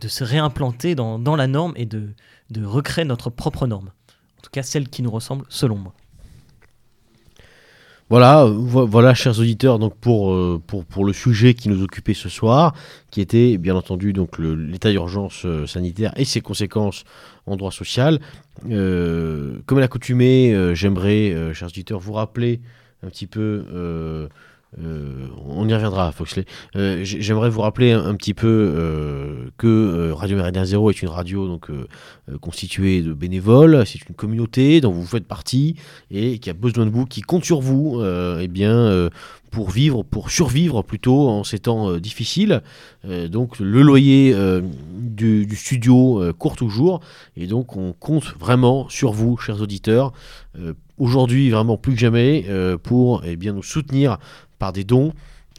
de 0.00 0.08
se 0.08 0.24
réimplanter 0.24 0.96
dans, 0.96 1.20
dans 1.20 1.36
la 1.36 1.46
norme 1.46 1.74
et 1.76 1.86
de, 1.86 2.14
de 2.50 2.64
recréer 2.64 3.04
notre 3.04 3.30
propre 3.30 3.68
norme. 3.68 3.92
En 4.38 4.42
tout 4.42 4.50
cas, 4.50 4.64
celle 4.64 4.88
qui 4.88 5.02
nous 5.02 5.12
ressemble, 5.12 5.44
selon 5.50 5.76
moi. 5.76 5.94
Voilà, 8.10 8.44
vo- 8.44 8.86
voilà, 8.86 9.14
chers 9.14 9.38
auditeurs, 9.40 9.78
donc 9.78 9.96
pour, 9.96 10.32
euh, 10.32 10.60
pour, 10.66 10.84
pour 10.84 11.04
le 11.04 11.12
sujet 11.12 11.54
qui 11.54 11.68
nous 11.70 11.82
occupait 11.82 12.14
ce 12.14 12.28
soir, 12.28 12.74
qui 13.10 13.20
était 13.22 13.56
bien 13.56 13.74
entendu 13.74 14.12
donc 14.12 14.38
l'état 14.38 14.90
d'urgence 14.90 15.42
euh, 15.46 15.66
sanitaire 15.66 16.12
et 16.16 16.24
ses 16.26 16.40
conséquences 16.42 17.04
en 17.46 17.56
droit 17.56 17.72
social. 17.72 18.20
Euh, 18.70 19.58
comme 19.66 19.78
à 19.78 19.80
l'accoutumée, 19.80 20.54
j'aimerais, 20.74 21.34
chers 21.54 21.68
auditeurs, 21.68 21.98
vous 21.98 22.12
rappeler 22.12 22.60
un 23.02 23.08
petit 23.08 23.26
peu 23.26 23.64
euh, 24.82 25.28
on 25.46 25.68
y 25.68 25.74
reviendra, 25.74 26.10
Foxley. 26.12 26.44
Euh, 26.76 27.00
j'aimerais 27.04 27.50
vous 27.50 27.60
rappeler 27.60 27.92
un, 27.92 28.14
petit 28.14 28.34
peu 28.34 28.48
euh, 28.48 29.50
que 29.56 30.10
Radio 30.12 30.36
Méridien 30.36 30.64
Zéro 30.64 30.90
est 30.90 31.02
une 31.02 31.08
radio 31.08 31.46
donc 31.46 31.70
constituée 32.40 33.02
de 33.02 33.12
bénévoles. 33.12 33.84
C'est 33.86 34.08
une 34.08 34.14
communauté 34.14 34.80
dont 34.80 34.92
vous 34.92 35.06
faites 35.06 35.26
partie 35.26 35.76
et 36.10 36.38
qui 36.38 36.50
a 36.50 36.54
besoin 36.54 36.86
de 36.86 36.90
vous, 36.90 37.06
qui 37.06 37.20
compte 37.20 37.44
sur 37.44 37.60
vous, 37.60 38.02
eh 38.40 38.48
bien 38.48 39.10
pour 39.50 39.70
vivre, 39.70 40.02
pour 40.02 40.30
survivre 40.30 40.82
plutôt 40.82 41.28
en 41.28 41.44
ces 41.44 41.58
temps 41.58 41.96
difficiles. 41.98 42.62
donc 43.04 43.58
le 43.58 43.82
loyer 43.82 44.34
du, 44.92 45.46
du, 45.46 45.56
studio 45.56 46.32
court 46.38 46.56
toujours 46.56 47.00
et 47.36 47.46
donc 47.46 47.76
on 47.76 47.92
compte 47.92 48.34
vraiment 48.38 48.88
sur 48.88 49.12
vous, 49.12 49.36
chers 49.36 49.60
auditeurs, 49.60 50.12
aujourd'hui 50.98 51.50
vraiment 51.50 51.76
plus 51.76 51.92
que 51.92 52.00
jamais 52.00 52.46
pour 52.82 53.22
eh 53.24 53.36
bien 53.36 53.52
nous 53.52 53.62
soutenir 53.62 54.18
par 54.64 54.72
des 54.72 54.84
dons. 54.84 55.12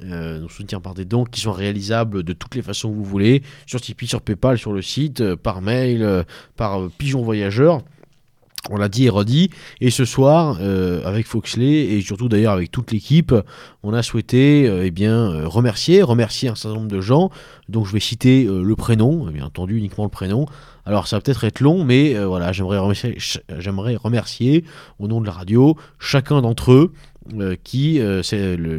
Euh, 0.03 0.39
nous 0.39 0.49
soutenir 0.49 0.81
par 0.81 0.95
des 0.95 1.05
dons 1.05 1.25
qui 1.25 1.39
sont 1.39 1.51
réalisables 1.51 2.23
de 2.23 2.33
toutes 2.33 2.55
les 2.55 2.63
façons 2.63 2.89
que 2.89 2.95
vous 2.95 3.03
voulez, 3.03 3.43
sur 3.67 3.79
Tipeee, 3.79 4.07
sur 4.07 4.19
PayPal, 4.19 4.57
sur 4.57 4.73
le 4.73 4.81
site, 4.81 5.21
euh, 5.21 5.35
par 5.35 5.61
mail, 5.61 6.01
euh, 6.01 6.23
par 6.57 6.89
pigeon 6.97 7.21
voyageur. 7.21 7.83
On 8.71 8.77
l'a 8.77 8.89
dit 8.89 9.05
et 9.05 9.09
redit. 9.09 9.51
Et 9.81 9.91
ce 9.91 10.05
soir, 10.05 10.59
avec 11.05 11.27
Foxley 11.27 11.93
et 11.93 12.01
surtout 12.01 12.29
d'ailleurs 12.29 12.53
avec 12.53 12.71
toute 12.71 12.91
l'équipe, 12.91 13.31
on 13.83 13.93
a 13.93 14.01
souhaité 14.01 14.65
eh 14.83 14.89
bien, 14.89 15.45
remercier, 15.45 16.01
remercier 16.01 16.49
un 16.49 16.55
certain 16.55 16.79
nombre 16.79 16.87
de 16.87 16.99
gens. 16.99 17.29
Donc 17.69 17.85
je 17.85 17.93
vais 17.93 17.99
citer 17.99 18.45
le 18.45 18.75
prénom, 18.75 19.27
bien 19.27 19.45
entendu 19.45 19.77
uniquement 19.77 20.05
le 20.05 20.09
prénom. 20.09 20.47
Alors 20.83 21.05
ça 21.05 21.17
va 21.17 21.21
peut-être 21.21 21.43
être 21.43 21.59
long, 21.59 21.83
mais 21.83 22.15
voilà, 22.25 22.53
j'aimerais 22.53 22.79
remercier, 22.79 23.15
j'aimerais 23.59 23.97
remercier 23.97 24.65
au 24.97 25.07
nom 25.07 25.21
de 25.21 25.27
la 25.27 25.33
radio 25.33 25.77
chacun 25.99 26.41
d'entre 26.41 26.71
eux 26.71 26.91
euh, 26.91 27.14
qui, 27.63 27.99
euh, 27.99 28.21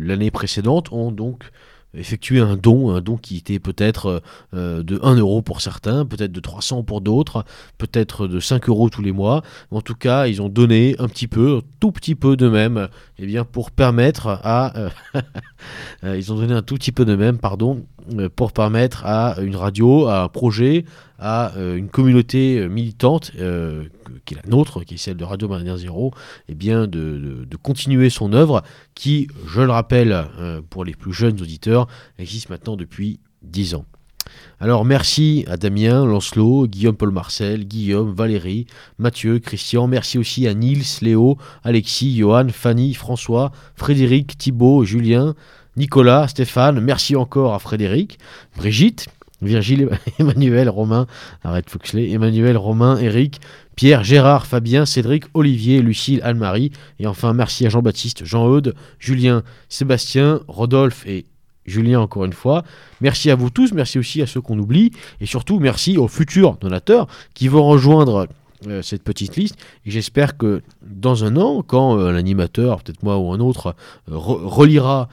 l'année 0.00 0.30
précédente, 0.30 0.92
ont 0.92 1.12
donc 1.12 1.50
effectué 1.94 2.40
un 2.40 2.56
don, 2.56 2.90
un 2.90 3.00
don 3.00 3.16
qui 3.16 3.38
était 3.38 3.58
peut-être 3.58 4.22
euh, 4.54 4.82
de 4.82 5.00
1 5.02 5.16
euro 5.16 5.40
pour 5.40 5.62
certains, 5.62 6.04
peut-être 6.04 6.32
de 6.32 6.40
300 6.40 6.82
pour 6.82 7.00
d'autres, 7.00 7.44
peut-être 7.78 8.26
de 8.26 8.38
5 8.38 8.68
euros 8.68 8.90
tous 8.90 9.02
les 9.02 9.12
mois. 9.12 9.42
En 9.70 9.80
tout 9.80 9.94
cas, 9.94 10.26
ils 10.26 10.42
ont 10.42 10.48
donné 10.48 10.94
un 10.98 11.08
petit 11.08 11.26
peu, 11.26 11.62
tout 11.80 11.92
petit 11.92 12.14
peu 12.14 12.36
de 12.36 12.48
même, 12.48 12.88
eh 13.18 13.26
bien, 13.26 13.44
pour 13.44 13.70
permettre 13.70 14.26
à... 14.26 14.90
ils 16.02 16.32
ont 16.32 16.36
donné 16.36 16.52
un 16.52 16.62
tout 16.62 16.74
petit 16.74 16.92
peu 16.92 17.04
de 17.04 17.16
même, 17.16 17.38
pardon, 17.38 17.86
pour 18.34 18.52
permettre 18.52 19.04
à 19.04 19.36
une 19.40 19.56
radio, 19.56 20.06
à 20.06 20.22
un 20.22 20.28
projet, 20.28 20.84
à 21.18 21.52
une 21.56 21.88
communauté 21.88 22.68
militante 22.68 23.32
qui 24.26 24.34
est 24.34 24.42
la 24.42 24.50
nôtre, 24.50 24.84
qui 24.84 24.94
est 24.94 24.98
celle 24.98 25.16
de 25.16 25.24
Radio 25.24 25.48
Marinien 25.48 25.76
Zéro, 25.76 26.12
eh 26.48 26.54
de, 26.54 27.56
continuer 27.62 28.10
son 28.10 28.32
œuvre 28.32 28.62
qui, 28.94 29.28
je 29.46 29.62
le 29.62 29.70
rappelle 29.70 30.12
euh, 30.38 30.60
pour 30.68 30.84
les 30.84 30.94
plus 30.94 31.12
jeunes 31.12 31.40
auditeurs, 31.40 31.86
existe 32.18 32.50
maintenant 32.50 32.76
depuis 32.76 33.20
10 33.42 33.76
ans. 33.76 33.84
Alors 34.58 34.84
merci 34.84 35.44
à 35.48 35.56
Damien, 35.56 36.04
Lancelot, 36.04 36.66
Guillaume 36.66 36.96
Paul 36.96 37.12
Marcel, 37.12 37.66
Guillaume, 37.66 38.12
Valérie, 38.12 38.66
Mathieu, 38.98 39.38
Christian. 39.38 39.86
Merci 39.86 40.18
aussi 40.18 40.48
à 40.48 40.54
Nils, 40.54 40.84
Léo, 41.02 41.38
Alexis, 41.62 42.16
Johan, 42.16 42.48
Fanny, 42.50 42.94
François, 42.94 43.52
Frédéric, 43.76 44.36
Thibault, 44.36 44.84
Julien, 44.84 45.34
Nicolas, 45.76 46.28
Stéphane. 46.28 46.80
Merci 46.80 47.16
encore 47.16 47.54
à 47.54 47.58
Frédéric, 47.58 48.18
Brigitte, 48.56 49.06
Virgile, 49.42 49.90
Emmanuel, 50.18 50.68
Romain, 50.68 51.06
arrête 51.44 51.68
Foxley, 51.68 52.10
Emmanuel, 52.10 52.56
Romain, 52.56 52.98
Eric, 52.98 53.40
Pierre, 53.76 54.04
Gérard, 54.04 54.46
Fabien, 54.46 54.86
Cédric, 54.86 55.24
Olivier, 55.34 55.82
Lucille, 55.82 56.20
Anne-Marie, 56.22 56.72
et 56.98 57.06
enfin 57.06 57.34
merci 57.34 57.66
à 57.66 57.68
Jean-Baptiste, 57.68 58.24
Jean-Eudes, 58.24 58.74
Julien, 58.98 59.42
Sébastien, 59.68 60.40
Rodolphe 60.48 61.06
et 61.06 61.26
Julien 61.66 62.00
encore 62.00 62.24
une 62.24 62.32
fois. 62.32 62.64
Merci 63.00 63.30
à 63.30 63.34
vous 63.34 63.50
tous, 63.50 63.72
merci 63.72 63.98
aussi 63.98 64.22
à 64.22 64.26
ceux 64.26 64.40
qu'on 64.40 64.58
oublie, 64.58 64.92
et 65.20 65.26
surtout 65.26 65.58
merci 65.58 65.98
aux 65.98 66.08
futurs 66.08 66.56
donateurs 66.56 67.06
qui 67.34 67.48
vont 67.48 67.66
rejoindre 67.66 68.28
euh, 68.66 68.82
cette 68.82 69.02
petite 69.02 69.36
liste. 69.36 69.56
J'espère 69.84 70.36
que 70.36 70.62
dans 70.82 71.24
un 71.24 71.36
an, 71.36 71.62
quand 71.62 71.98
euh, 71.98 72.10
l'animateur, 72.10 72.82
peut-être 72.82 73.02
moi 73.02 73.18
ou 73.18 73.32
un 73.32 73.40
autre, 73.40 73.74
euh, 74.10 74.16
relira 74.16 75.08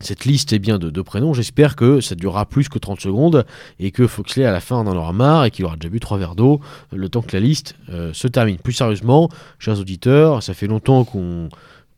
cette 0.00 0.24
liste 0.24 0.52
est 0.52 0.60
bien 0.60 0.78
de, 0.78 1.02
prénoms. 1.02 1.34
J'espère 1.34 1.74
que 1.74 2.00
ça 2.00 2.14
durera 2.14 2.46
plus 2.46 2.68
que 2.68 2.78
30 2.78 3.00
secondes 3.00 3.44
et 3.80 3.90
que 3.90 4.06
Foxley 4.06 4.44
à 4.44 4.52
la 4.52 4.60
fin 4.60 4.76
en 4.76 4.86
aura 4.86 5.12
marre 5.12 5.46
et 5.46 5.50
qu'il 5.50 5.64
aura 5.64 5.74
déjà 5.74 5.88
bu 5.88 5.98
trois 5.98 6.18
verres 6.18 6.36
d'eau 6.36 6.60
le 6.92 7.08
temps 7.08 7.20
que 7.20 7.36
la 7.36 7.40
liste 7.40 7.74
se 7.88 8.28
termine. 8.28 8.58
Plus 8.58 8.74
sérieusement, 8.74 9.28
chers 9.58 9.80
auditeurs, 9.80 10.40
ça 10.44 10.54
fait 10.54 10.68
longtemps 10.68 11.02
qu'on 11.02 11.48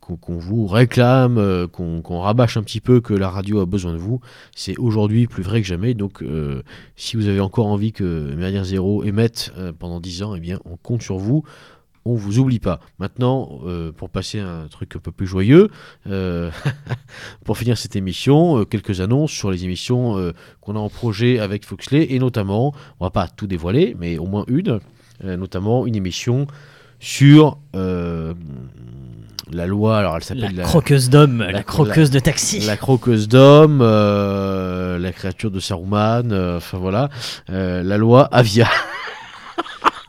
qu'on 0.01 0.37
vous 0.37 0.67
réclame, 0.67 1.37
euh, 1.37 1.67
qu'on 1.67 2.19
rabâche 2.19 2.57
un 2.57 2.63
petit 2.63 2.81
peu 2.81 2.99
que 2.99 3.13
la 3.13 3.29
radio 3.29 3.61
a 3.61 3.65
besoin 3.65 3.93
de 3.93 3.97
vous. 3.97 4.19
C'est 4.55 4.77
aujourd'hui 4.77 5.27
plus 5.27 5.43
vrai 5.43 5.61
que 5.61 5.67
jamais. 5.67 5.93
Donc, 5.93 6.21
euh, 6.21 6.63
si 6.95 7.15
vous 7.15 7.27
avez 7.27 7.39
encore 7.39 7.67
envie 7.67 7.93
que 7.93 8.33
Méridien 8.35 8.63
Zéro 8.63 9.03
émette 9.03 9.53
pendant 9.79 9.99
10 9.99 10.23
ans, 10.23 10.35
eh 10.35 10.39
bien, 10.39 10.59
on 10.65 10.75
compte 10.75 11.01
sur 11.01 11.17
vous 11.17 11.43
on 12.05 12.15
vous 12.15 12.39
oublie 12.39 12.59
pas. 12.59 12.79
Maintenant, 12.99 13.61
euh, 13.65 13.91
pour 13.91 14.09
passer 14.09 14.39
à 14.39 14.47
un 14.47 14.67
truc 14.67 14.95
un 14.95 14.99
peu 14.99 15.11
plus 15.11 15.27
joyeux, 15.27 15.69
euh, 16.07 16.49
pour 17.45 17.57
finir 17.57 17.77
cette 17.77 17.95
émission, 17.95 18.59
euh, 18.59 18.65
quelques 18.65 19.01
annonces 19.01 19.31
sur 19.31 19.51
les 19.51 19.63
émissions 19.65 20.31
qu'on 20.61 20.75
a 20.75 20.79
en 20.79 20.89
projet 20.89 21.39
avec 21.39 21.65
Foxley, 21.65 22.07
et 22.13 22.19
notamment, 22.19 22.73
on 22.99 23.05
va 23.05 23.11
pas 23.11 23.27
tout 23.27 23.47
dévoiler, 23.47 23.95
mais 23.99 24.17
au 24.17 24.25
moins 24.25 24.45
une, 24.47 24.79
notamment 25.23 25.85
une 25.85 25.95
émission 25.95 26.47
sur 26.99 27.57
la 29.53 29.65
loi, 29.65 29.97
alors 29.97 30.15
elle 30.17 30.23
s'appelle 30.23 30.55
la, 30.55 30.63
croqueuse 30.63 31.09
d'homme, 31.09 31.45
la, 31.49 31.63
croqueuse 31.63 32.11
de 32.11 32.19
taxi. 32.19 32.59
La 32.61 32.77
croqueuse 32.77 33.27
d'homme, 33.27 33.79
la 33.81 35.11
créature 35.11 35.51
de 35.51 35.59
Saruman, 35.59 36.31
enfin 36.57 36.77
voilà, 36.77 37.09
la 37.47 37.97
loi 37.97 38.27
Avia. 38.31 38.67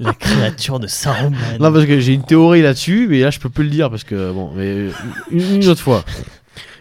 La 0.01 0.15
créature 0.15 0.81
de 0.81 0.89
Saruman. 0.89 1.59
Non, 1.61 1.73
parce 1.73 1.87
que 1.87 2.01
j'ai 2.01 2.15
une 2.15 2.25
théorie 2.25 2.63
là-dessus, 2.63 3.07
mais 3.09 3.21
là 3.21 3.31
je 3.31 3.39
peux 3.39 3.51
plus 3.51 3.63
le 3.63 3.71
dire 3.71 3.89
parce 3.89 4.03
que 4.03 4.33
bon, 4.33 4.51
mais 4.57 4.89
une, 5.31 5.69
autre 5.69 5.81
fois. 5.81 6.03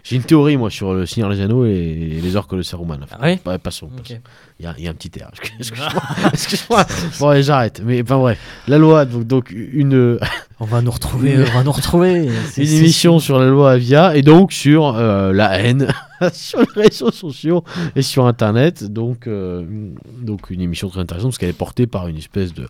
J'ai 0.02 0.16
une 0.16 0.24
théorie 0.24 0.56
moi 0.56 0.68
sur 0.68 0.94
le 0.94 1.06
Seigneur 1.06 1.30
des 1.30 1.40
Anneaux 1.40 1.64
et 1.64 2.18
les 2.22 2.36
orques 2.36 2.56
de 2.56 2.62
Saruman. 2.62 2.98
ah 3.10 3.18
oui 3.22 3.38
passons. 3.62 3.88
Il, 4.58 4.64
y 4.64 4.86
a, 4.86 4.90
un 4.90 4.94
petit 4.94 5.12
air. 5.18 5.30
Excuse-moi. 6.32 6.84
bon, 7.20 7.42
j'arrête. 7.42 7.80
Mais 7.84 8.02
enfin 8.02 8.18
bref, 8.18 8.38
la 8.66 8.78
loi 8.78 9.04
donc, 9.04 9.26
donc 9.26 9.50
une. 9.50 10.18
on 10.60 10.64
va 10.64 10.82
nous 10.82 10.90
retrouver. 10.90 11.36
on 11.38 11.56
va 11.56 11.62
nous 11.62 11.72
retrouver. 11.72 12.28
une 12.56 12.68
émission 12.68 13.20
sur 13.20 13.38
la 13.38 13.46
loi 13.46 13.72
Avia 13.72 14.16
et 14.16 14.22
donc 14.22 14.52
sur 14.52 14.96
euh, 14.96 15.32
la 15.32 15.58
haine 15.60 15.88
sur 16.32 16.60
les 16.60 16.82
réseaux 16.82 17.10
sociaux 17.10 17.64
et 17.96 18.02
sur 18.02 18.26
Internet. 18.26 18.84
Donc 18.84 19.26
euh, 19.26 19.64
donc 20.20 20.50
une 20.50 20.60
émission 20.60 20.88
très 20.88 21.00
intéressante 21.00 21.30
parce 21.30 21.38
qu'elle 21.38 21.50
est 21.50 21.52
portée 21.52 21.86
par 21.86 22.08
une 22.08 22.16
espèce 22.16 22.52
de 22.54 22.68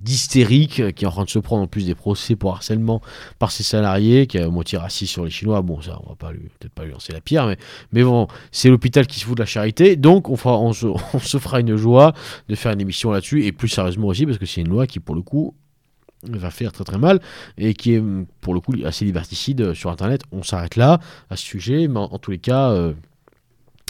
d'hystérique 0.00 0.94
qui 0.94 1.04
est 1.04 1.08
en 1.08 1.10
train 1.10 1.24
de 1.24 1.30
se 1.30 1.38
prendre 1.38 1.62
en 1.62 1.66
plus 1.66 1.86
des 1.86 1.94
procès 1.94 2.36
pour 2.36 2.52
harcèlement 2.52 3.00
par 3.38 3.50
ses 3.50 3.62
salariés, 3.62 4.26
qui 4.26 4.36
est 4.36 4.42
à 4.42 4.48
moitié 4.48 4.78
raciste 4.78 5.12
sur 5.12 5.24
les 5.24 5.30
Chinois. 5.30 5.62
Bon, 5.62 5.80
ça, 5.80 5.98
on 6.04 6.10
va 6.10 6.16
pas 6.16 6.32
lui, 6.32 6.50
peut-être 6.58 6.72
pas 6.72 6.84
lui 6.84 6.92
lancer 6.92 7.12
la 7.12 7.20
pierre, 7.20 7.54
mais, 7.92 8.02
bon, 8.02 8.28
c'est 8.52 8.68
l'hôpital 8.68 9.06
qui 9.06 9.18
se 9.18 9.24
fout 9.24 9.36
de 9.36 9.42
la 9.42 9.46
charité. 9.46 9.96
Donc, 9.96 10.28
on, 10.44 10.72
se, 10.72 11.38
fera 11.38 11.60
une 11.60 11.76
joie 11.76 12.12
de 12.48 12.54
faire 12.54 12.72
une 12.72 12.80
émission 12.80 13.10
là-dessus, 13.10 13.44
et 13.44 13.52
plus 13.52 13.68
sérieusement 13.68 14.08
aussi, 14.08 14.26
parce 14.26 14.38
que 14.38 14.46
c'est 14.46 14.60
une 14.60 14.68
loi 14.68 14.86
qui, 14.86 15.00
pour 15.00 15.14
le 15.14 15.22
coup, 15.22 15.54
va 16.24 16.50
faire 16.50 16.72
très 16.72 16.84
très 16.84 16.98
mal 16.98 17.20
et 17.58 17.74
qui 17.74 17.92
est 17.92 18.02
pour 18.40 18.54
le 18.54 18.60
coup 18.60 18.72
assez 18.84 19.04
liberticide 19.04 19.74
sur 19.74 19.90
internet 19.90 20.22
on 20.32 20.42
s'arrête 20.42 20.74
là 20.74 20.98
à 21.30 21.36
ce 21.36 21.44
sujet 21.44 21.86
mais 21.88 22.00
en, 22.00 22.18
tous 22.18 22.30
les 22.32 22.38
cas 22.38 22.70
euh, 22.70 22.94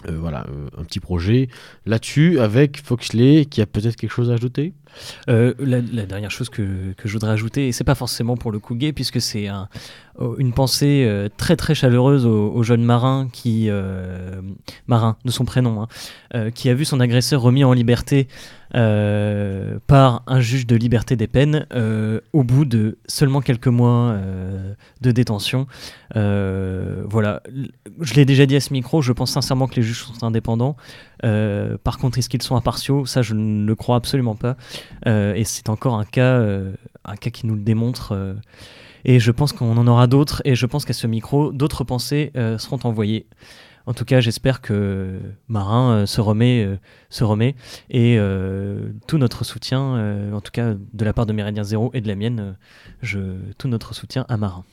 euh, 0.08 0.16
voilà, 0.20 0.46
euh, 0.48 0.68
un 0.80 0.84
petit 0.84 1.00
projet 1.00 1.48
là-dessus 1.84 2.38
avec 2.38 2.82
Foxley 2.82 3.44
qui 3.46 3.60
a 3.60 3.66
peut-être 3.66 3.96
quelque 3.96 4.10
chose 4.10 4.30
à 4.30 4.34
ajouter? 4.34 4.74
Euh, 5.28 5.52
la, 5.58 5.80
dernière 5.80 6.30
chose 6.30 6.48
que, 6.48 6.92
que, 6.96 7.08
je 7.08 7.12
voudrais 7.12 7.32
ajouter, 7.32 7.68
et 7.68 7.72
c'est 7.72 7.84
pas 7.84 7.94
forcément 7.94 8.36
pour 8.36 8.50
le 8.50 8.58
coup 8.58 8.74
gay, 8.74 8.92
puisque 8.92 9.20
c'est 9.20 9.48
un, 9.48 9.68
une 10.38 10.52
pensée 10.52 11.06
très 11.36 11.54
très 11.56 11.74
chaleureuse 11.74 12.24
au, 12.24 12.62
jeune 12.62 12.82
marin 12.82 13.28
qui 13.30 13.68
marin 14.86 15.18
de 15.26 15.30
son 15.30 15.44
prénom, 15.44 15.86
hein, 16.32 16.50
qui 16.50 16.70
a 16.70 16.74
vu 16.74 16.86
son 16.86 17.00
agresseur 17.00 17.42
remis 17.42 17.62
en 17.62 17.74
liberté 17.74 18.26
euh, 18.76 19.78
par 19.86 20.22
un 20.26 20.40
juge 20.40 20.66
de 20.66 20.76
liberté 20.76 21.16
des 21.16 21.28
peines 21.28 21.66
euh, 21.72 22.20
au 22.34 22.44
bout 22.44 22.66
de 22.66 22.98
seulement 23.06 23.40
quelques 23.40 23.68
mois 23.68 24.10
euh, 24.10 24.74
de 25.00 25.12
détention. 25.12 25.66
voilà, 26.14 27.42
je 28.00 28.14
l'ai 28.14 28.26
déjà 28.26 28.44
dit 28.44 28.56
à 28.56 28.60
ce 28.60 28.74
micro, 28.74 29.00
je 29.00 29.12
pense 29.12 29.32
sincèrement 29.32 29.66
que 29.66 29.76
les 29.76 29.82
juges 29.82 30.04
sont 30.04 30.24
indépendants. 30.24 30.76
par 31.22 31.98
contre, 31.98 32.18
est-ce 32.18 32.28
qu'ils 32.28 32.42
sont 32.42 32.56
impartiaux 32.56 33.06
Ça, 33.06 33.22
je 33.22 33.34
ne 33.34 33.64
le 33.64 33.74
crois 33.74 33.96
absolument 33.96 34.36
pas. 34.36 34.56
et 35.06 35.44
c'est 35.44 35.70
encore 35.70 35.94
un 35.94 36.04
cas, 36.04 36.38
un 37.04 37.16
cas 37.16 37.30
qui 37.30 37.46
nous 37.46 37.54
le 37.54 37.62
démontre. 37.62 38.14
et 39.06 39.20
je 39.20 39.30
pense 39.30 39.52
qu'on 39.52 39.76
en 39.76 39.86
aura 39.86 40.06
d'autres. 40.06 40.42
Et 40.44 40.54
je 40.54 40.66
pense 40.66 40.84
qu'à 40.84 40.92
ce 40.92 41.06
micro, 41.06 41.50
d'autres 41.52 41.84
pensées 41.84 42.32
seront 42.58 42.80
envoyées. 42.84 43.26
En 43.86 43.94
tout 43.94 44.04
cas, 44.04 44.20
j'espère 44.20 44.60
que 44.60 45.20
Marin 45.46 45.92
euh, 45.92 46.06
se 46.06 46.20
remet, 46.20 46.64
euh, 46.64 46.76
se 47.08 47.22
remet 47.22 47.54
et 47.88 48.16
euh, 48.18 48.90
tout 49.06 49.16
notre 49.16 49.44
soutien, 49.44 50.32
en 50.32 50.40
tout 50.40 50.50
cas 50.50 50.74
de 50.74 51.04
la 51.04 51.12
part 51.12 51.24
de 51.24 51.32
Méridien 51.32 51.62
Zéro 51.62 51.90
et 51.94 52.00
de 52.00 52.08
la 52.08 52.16
mienne, 52.16 52.56
je, 53.00 53.20
tout 53.58 53.68
notre 53.68 53.94
soutien 53.94 54.26
à 54.28 54.36
Marin. 54.36 54.64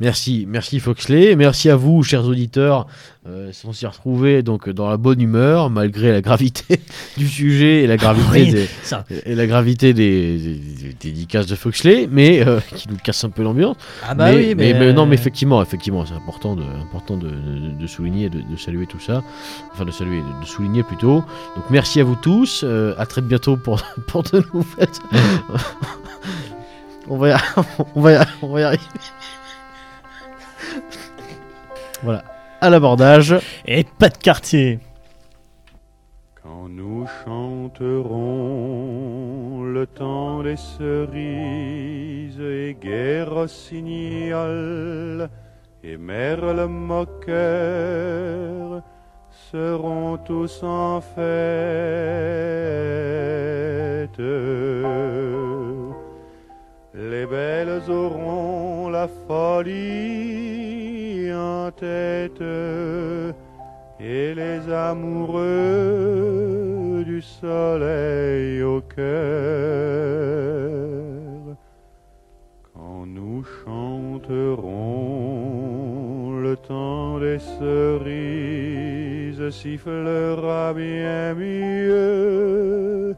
Merci, 0.00 0.46
merci 0.48 0.78
Foxley, 0.78 1.34
merci 1.34 1.68
à 1.70 1.74
vous, 1.76 2.04
chers 2.04 2.24
auditeurs. 2.24 2.86
Euh, 3.28 3.50
on 3.66 3.72
s'y 3.72 3.84
retrouvés 3.84 4.42
donc 4.44 4.70
dans 4.70 4.88
la 4.88 4.96
bonne 4.96 5.20
humeur, 5.20 5.70
malgré 5.70 6.12
la 6.12 6.20
gravité 6.20 6.80
du 7.16 7.26
sujet 7.26 7.82
et 7.82 7.86
la 7.88 7.96
gravité 7.96 8.28
Oui, 8.30 8.50
des, 8.52 8.68
ça. 8.84 9.04
et 9.26 9.34
la 9.34 9.46
gravité 9.48 9.92
des, 9.94 10.38
des- 10.38 10.54
des 10.54 10.92
dédicaces 11.00 11.46
de 11.46 11.56
Foxley, 11.56 12.08
mais 12.10 12.46
euh, 12.46 12.60
qui 12.76 12.88
nous 12.88 12.96
casse 12.96 13.24
un 13.24 13.30
peu 13.30 13.42
l'ambiance. 13.42 13.76
Ah 14.06 14.14
bah 14.14 14.30
mais, 14.30 14.36
oui, 14.36 14.54
mais, 14.54 14.72
mais, 14.72 14.92
non, 14.92 15.02
euh, 15.02 15.06
mais 15.06 15.16
effectivement, 15.16 15.60
effectivement, 15.62 16.06
c'est 16.06 16.14
important 16.14 16.54
de, 16.54 16.62
important 16.80 17.16
de, 17.16 17.28
de- 17.30 17.80
de 17.80 17.86
souligner, 17.88 18.30
de, 18.30 18.38
de 18.40 18.56
saluer 18.56 18.86
tout 18.86 19.00
ça, 19.00 19.24
enfin 19.72 19.84
de 19.84 19.90
saluer, 19.90 20.20
de, 20.20 20.40
de 20.42 20.46
souligner 20.46 20.84
plutôt. 20.84 21.24
Donc 21.56 21.64
merci 21.70 22.00
à 22.00 22.04
vous 22.04 22.14
tous, 22.16 22.60
euh, 22.64 22.94
à 22.98 23.04
très 23.06 23.20
bientôt 23.20 23.56
pour, 23.56 23.82
pour 24.06 24.22
de 24.22 24.44
nouvelles. 24.54 24.88
on 27.08 27.18
va, 27.18 27.30
y, 27.30 27.34
on 27.96 28.00
va, 28.00 28.12
y, 28.12 28.26
on 28.42 28.48
va 28.52 28.60
y 28.60 28.62
arriver. 28.62 28.82
voilà, 32.02 32.24
à 32.60 32.70
l'abordage. 32.70 33.36
Et 33.66 33.84
pas 33.84 34.08
de 34.08 34.18
quartier. 34.18 34.80
Quand 36.42 36.68
nous 36.68 37.06
chanterons 37.24 38.42
le 39.64 39.86
temps 39.86 40.42
des 40.42 40.56
cerises 40.56 42.40
et 42.40 42.76
guerre 42.80 43.32
rossignol 43.32 45.28
et 45.84 45.96
merle 45.96 46.66
moqueur 46.66 48.82
seront 49.52 50.18
tous 50.18 50.62
en 50.62 51.00
fête. 51.00 51.18
Les 56.94 57.26
belles 57.26 57.82
auront 57.88 58.77
la 58.98 59.06
folie 59.28 59.72
en 61.32 61.70
tête 61.70 62.42
et 64.00 64.34
les 64.40 64.60
amoureux 64.90 65.44
du 67.06 67.20
soleil 67.22 68.62
au 68.62 68.80
cœur. 68.80 69.08
Quand 72.72 73.04
nous 73.06 73.44
chanterons 73.58 74.80
le 76.46 76.54
temps 76.56 77.18
des 77.20 77.40
cerises 77.58 79.46
sifflera 79.60 80.64
bien 80.74 81.34
mieux 81.34 83.14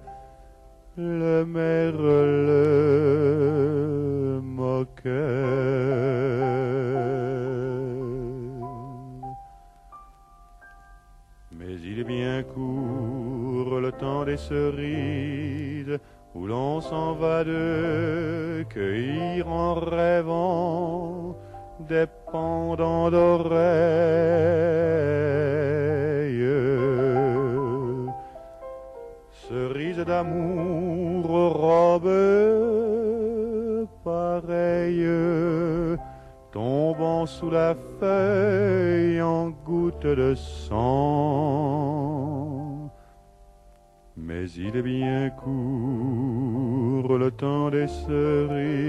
le 0.97 1.45
merle 1.47 3.40
Mais 5.05 5.13
il 11.83 12.01
est 12.01 12.05
bien 12.05 12.43
court 12.43 13.81
le 13.81 13.93
temps 13.93 14.25
des 14.25 14.37
cerises 14.37 15.99
où 16.35 16.47
l'on 16.47 16.83
s'en 16.83 17.15
va 17.15 17.45
de 17.45 18.63
cueillir 18.69 19.49
en 19.49 19.75
rêvant 19.75 21.35
des 21.89 22.05
pendants 22.31 23.11
d'oreilles. 23.11 23.61
Cerises 29.49 30.05
d'amour 30.05 30.60
tombant 36.53 37.27
sous 37.27 37.51
la 37.51 37.75
feuille 37.99 39.21
en 39.23 39.51
gouttes 39.51 40.07
de 40.07 40.35
sang. 40.35 40.81
Mais 44.17 44.51
il 44.51 44.77
est 44.77 44.83
bien 44.83 45.31
court 45.31 47.17
le 47.17 47.31
temps 47.31 47.71
des 47.71 47.89
cerises 47.89 48.85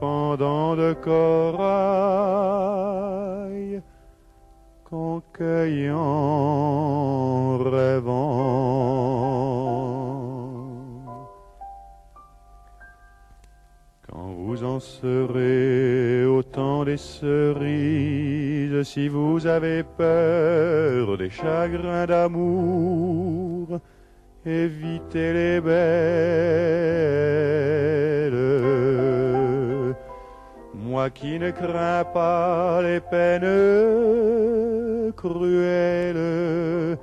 pendant 0.00 0.76
de 0.76 0.92
corail 0.94 1.68
qu'on 4.84 5.20
cueille 5.32 5.90
en 5.90 7.58
rêvant. 7.58 9.17
Vous 14.58 14.64
en 14.64 14.80
serez 14.80 16.24
au 16.24 16.42
temps 16.42 16.84
des 16.84 16.96
cerises, 16.96 18.82
si 18.82 19.06
vous 19.08 19.46
avez 19.46 19.84
peur 19.84 21.16
des 21.16 21.30
chagrins 21.30 22.06
d'amour, 22.06 23.78
évitez 24.44 25.32
les 25.32 25.60
belles. 25.60 25.74
Moi 30.74 31.10
qui 31.10 31.38
ne 31.38 31.52
crains 31.52 32.04
pas 32.12 32.82
les 32.82 33.00
peines 33.00 33.42
cruelles, 35.12 36.98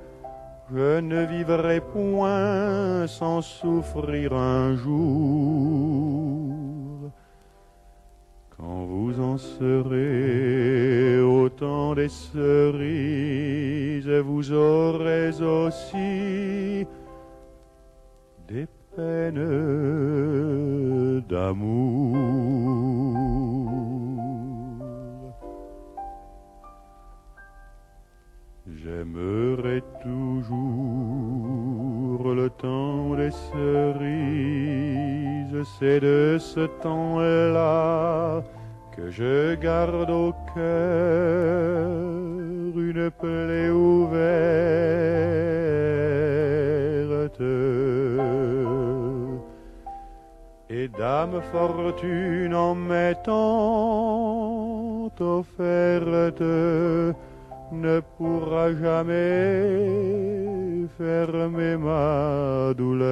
je 0.74 1.00
ne 1.00 1.24
vivrai 1.24 1.80
point 1.80 3.06
sans 3.06 3.40
souffrir 3.40 4.34
un 4.34 4.76
jour. 4.76 6.45
Quand 8.58 8.86
vous 8.86 9.20
en 9.20 9.36
serez 9.36 11.20
au 11.20 11.50
temps 11.50 11.94
des 11.94 12.08
cerises, 12.08 14.08
vous 14.08 14.50
aurez 14.52 15.42
aussi 15.42 16.86
des 18.48 18.66
peines 18.96 19.44
d'amour. 21.28 22.16
J'aimerai 28.66 29.82
toujours 30.02 32.34
le 32.34 32.50
temps 32.50 33.14
des 33.16 33.30
cerises, 33.30 35.25
c'est 35.64 36.00
de 36.00 36.38
ce 36.38 36.66
temps-là 36.82 38.42
que 38.96 39.10
je 39.10 39.54
garde 39.54 40.10
au 40.10 40.32
cœur 40.54 41.90
une 42.76 43.10
plaie 43.10 43.70
ouverte. 43.70 44.26
Et 50.68 50.88
dame 50.88 51.40
fortune 51.52 52.54
en 52.54 52.74
m'étant 52.74 54.26
offerte 55.20 56.42
ne 57.72 58.00
pourra 58.16 58.72
jamais 58.74 60.06
fermer 60.98 61.76
ma 61.76 62.72
douleur. 62.74 63.06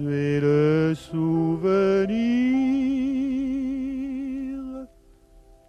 et 0.00 0.40
le 0.40 0.94
souvenir 0.94 1.90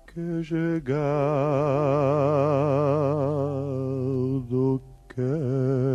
que 0.08 0.42
je 0.42 0.80
garde 0.80 1.04
au 4.54 4.82
cœur. 5.14 5.91